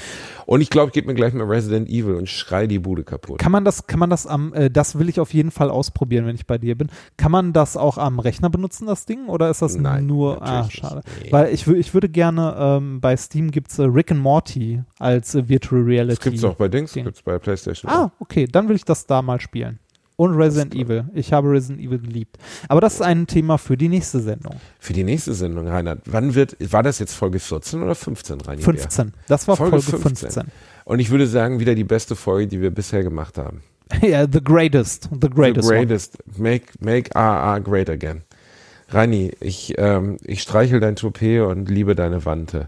Und 0.45 0.61
ich 0.61 0.69
glaube, 0.69 0.88
ich 0.88 0.93
gebe 0.93 1.07
mir 1.07 1.13
gleich 1.13 1.34
mal 1.34 1.45
Resident 1.45 1.89
Evil 1.89 2.15
und 2.15 2.27
schrei 2.27 2.65
die 2.65 2.80
Bude 2.80 3.03
kaputt. 3.03 3.39
Kann 3.39 3.51
man 3.51 3.65
das, 3.65 3.88
kann 3.88 3.99
man 3.99 4.09
das 4.09 4.26
am, 4.26 4.53
äh, 4.53 4.69
das 4.69 4.97
will 4.97 5.09
ich 5.09 5.19
auf 5.19 5.34
jeden 5.34 5.51
Fall 5.51 5.69
ausprobieren, 5.69 6.26
wenn 6.26 6.35
ich 6.35 6.47
bei 6.47 6.57
dir 6.57 6.76
bin. 6.76 6.89
Kann 7.17 7.31
man 7.31 7.53
das 7.53 7.77
auch 7.77 7.97
am 7.97 8.19
Rechner 8.19 8.49
benutzen, 8.49 8.88
das 8.88 9.05
Ding? 9.05 9.27
Oder 9.27 9.49
ist 9.49 9.61
das 9.61 9.76
Nein, 9.76 10.07
nur, 10.07 10.41
ah, 10.41 10.69
schade. 10.69 11.01
nicht. 11.05 11.26
Nee. 11.26 11.31
Weil 11.31 11.53
ich, 11.53 11.67
ich 11.67 11.93
würde 11.93 12.09
gerne, 12.09 12.55
ähm, 12.57 12.99
bei 12.99 13.15
Steam 13.15 13.51
gibt's 13.51 13.77
äh, 13.77 13.84
Rick 13.84 14.11
and 14.11 14.21
Morty 14.21 14.81
als 14.97 15.35
äh, 15.35 15.47
Virtual 15.47 15.81
Reality. 15.81 16.15
Das 16.15 16.23
gibt's 16.23 16.43
auch 16.43 16.55
bei 16.55 16.67
Dings, 16.67 16.93
Ding. 16.93 17.05
gibt's 17.05 17.21
bei 17.21 17.38
PlayStation. 17.38 17.91
Ah, 17.91 18.11
okay, 18.19 18.47
dann 18.51 18.69
will 18.69 18.76
ich 18.76 18.85
das 18.85 19.05
da 19.05 19.21
mal 19.21 19.39
spielen. 19.39 19.80
Und 20.19 20.33
Resident 20.33 20.75
Evil. 20.75 21.05
Ich 21.13 21.31
habe 21.31 21.49
Resident 21.49 21.79
Evil 21.79 21.97
geliebt. 21.97 22.37
Aber 22.67 22.81
das 22.81 22.95
ist 22.95 23.01
ein 23.01 23.25
Thema 23.25 23.57
für 23.57 23.77
die 23.77 23.87
nächste 23.87 24.19
Sendung. 24.19 24.55
Für 24.77 24.91
die 24.91 25.05
nächste 25.05 25.33
Sendung, 25.33 25.69
Reinhard, 25.69 26.01
wann 26.07 26.35
wird, 26.35 26.57
war 26.73 26.83
das 26.83 26.99
jetzt 26.99 27.13
Folge 27.13 27.39
14 27.39 27.81
oder 27.81 27.95
15, 27.95 28.41
Reini? 28.41 28.61
15. 28.61 29.13
Das 29.29 29.47
war 29.47 29.55
Folge 29.55 29.81
Folge, 29.81 30.03
15. 30.03 30.29
15. 30.31 30.51
Und 30.83 30.99
ich 30.99 31.09
würde 31.09 31.25
sagen, 31.25 31.61
wieder 31.61 31.73
die 31.73 31.85
beste 31.85 32.17
Folge, 32.17 32.47
die 32.47 32.59
wir 32.59 32.69
bisher 32.69 33.01
gemacht 33.01 33.37
haben. 33.37 33.63
ja, 34.01 34.27
the 34.29 34.43
greatest. 34.43 35.07
The 35.21 35.29
greatest. 35.29 35.69
The 35.69 35.73
one. 35.73 35.85
greatest. 35.85 36.17
Make, 36.37 36.65
make 36.81 37.15
AA 37.15 37.59
great 37.59 37.89
again. 37.89 38.23
Reini, 38.89 39.31
ich, 39.39 39.75
ähm, 39.77 40.17
ich 40.25 40.41
streichel 40.41 40.81
dein 40.81 40.97
Toupet 40.97 41.43
und 41.43 41.69
liebe 41.69 41.95
deine 41.95 42.25
Wante. 42.25 42.67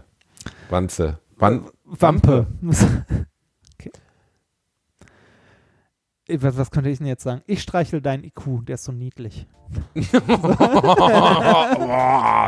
Wanze. 0.70 1.18
Wan 1.36 1.66
Wampe. 1.84 2.46
okay. 2.66 3.24
Äh, 6.28 6.38
Was, 6.40 6.56
was 6.56 6.70
könnte 6.70 6.90
ich 6.90 6.98
denn 6.98 7.06
jetzt 7.06 7.24
sagen? 7.24 7.42
Ich 7.46 7.62
streichel 7.62 8.00
deinen 8.00 8.24
IQ, 8.24 8.64
der 8.66 8.74
ist 8.74 8.84
so 8.84 8.92
niedlich. 8.92 9.46
oh, 10.14 10.18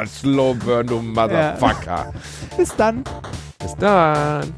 slow 0.07 0.55
burn, 0.55 0.87
du 0.87 1.01
Motherfucker. 1.01 2.13
Bis 2.57 2.75
dann. 2.77 3.03
Bis 3.59 3.75
dann. 3.77 4.53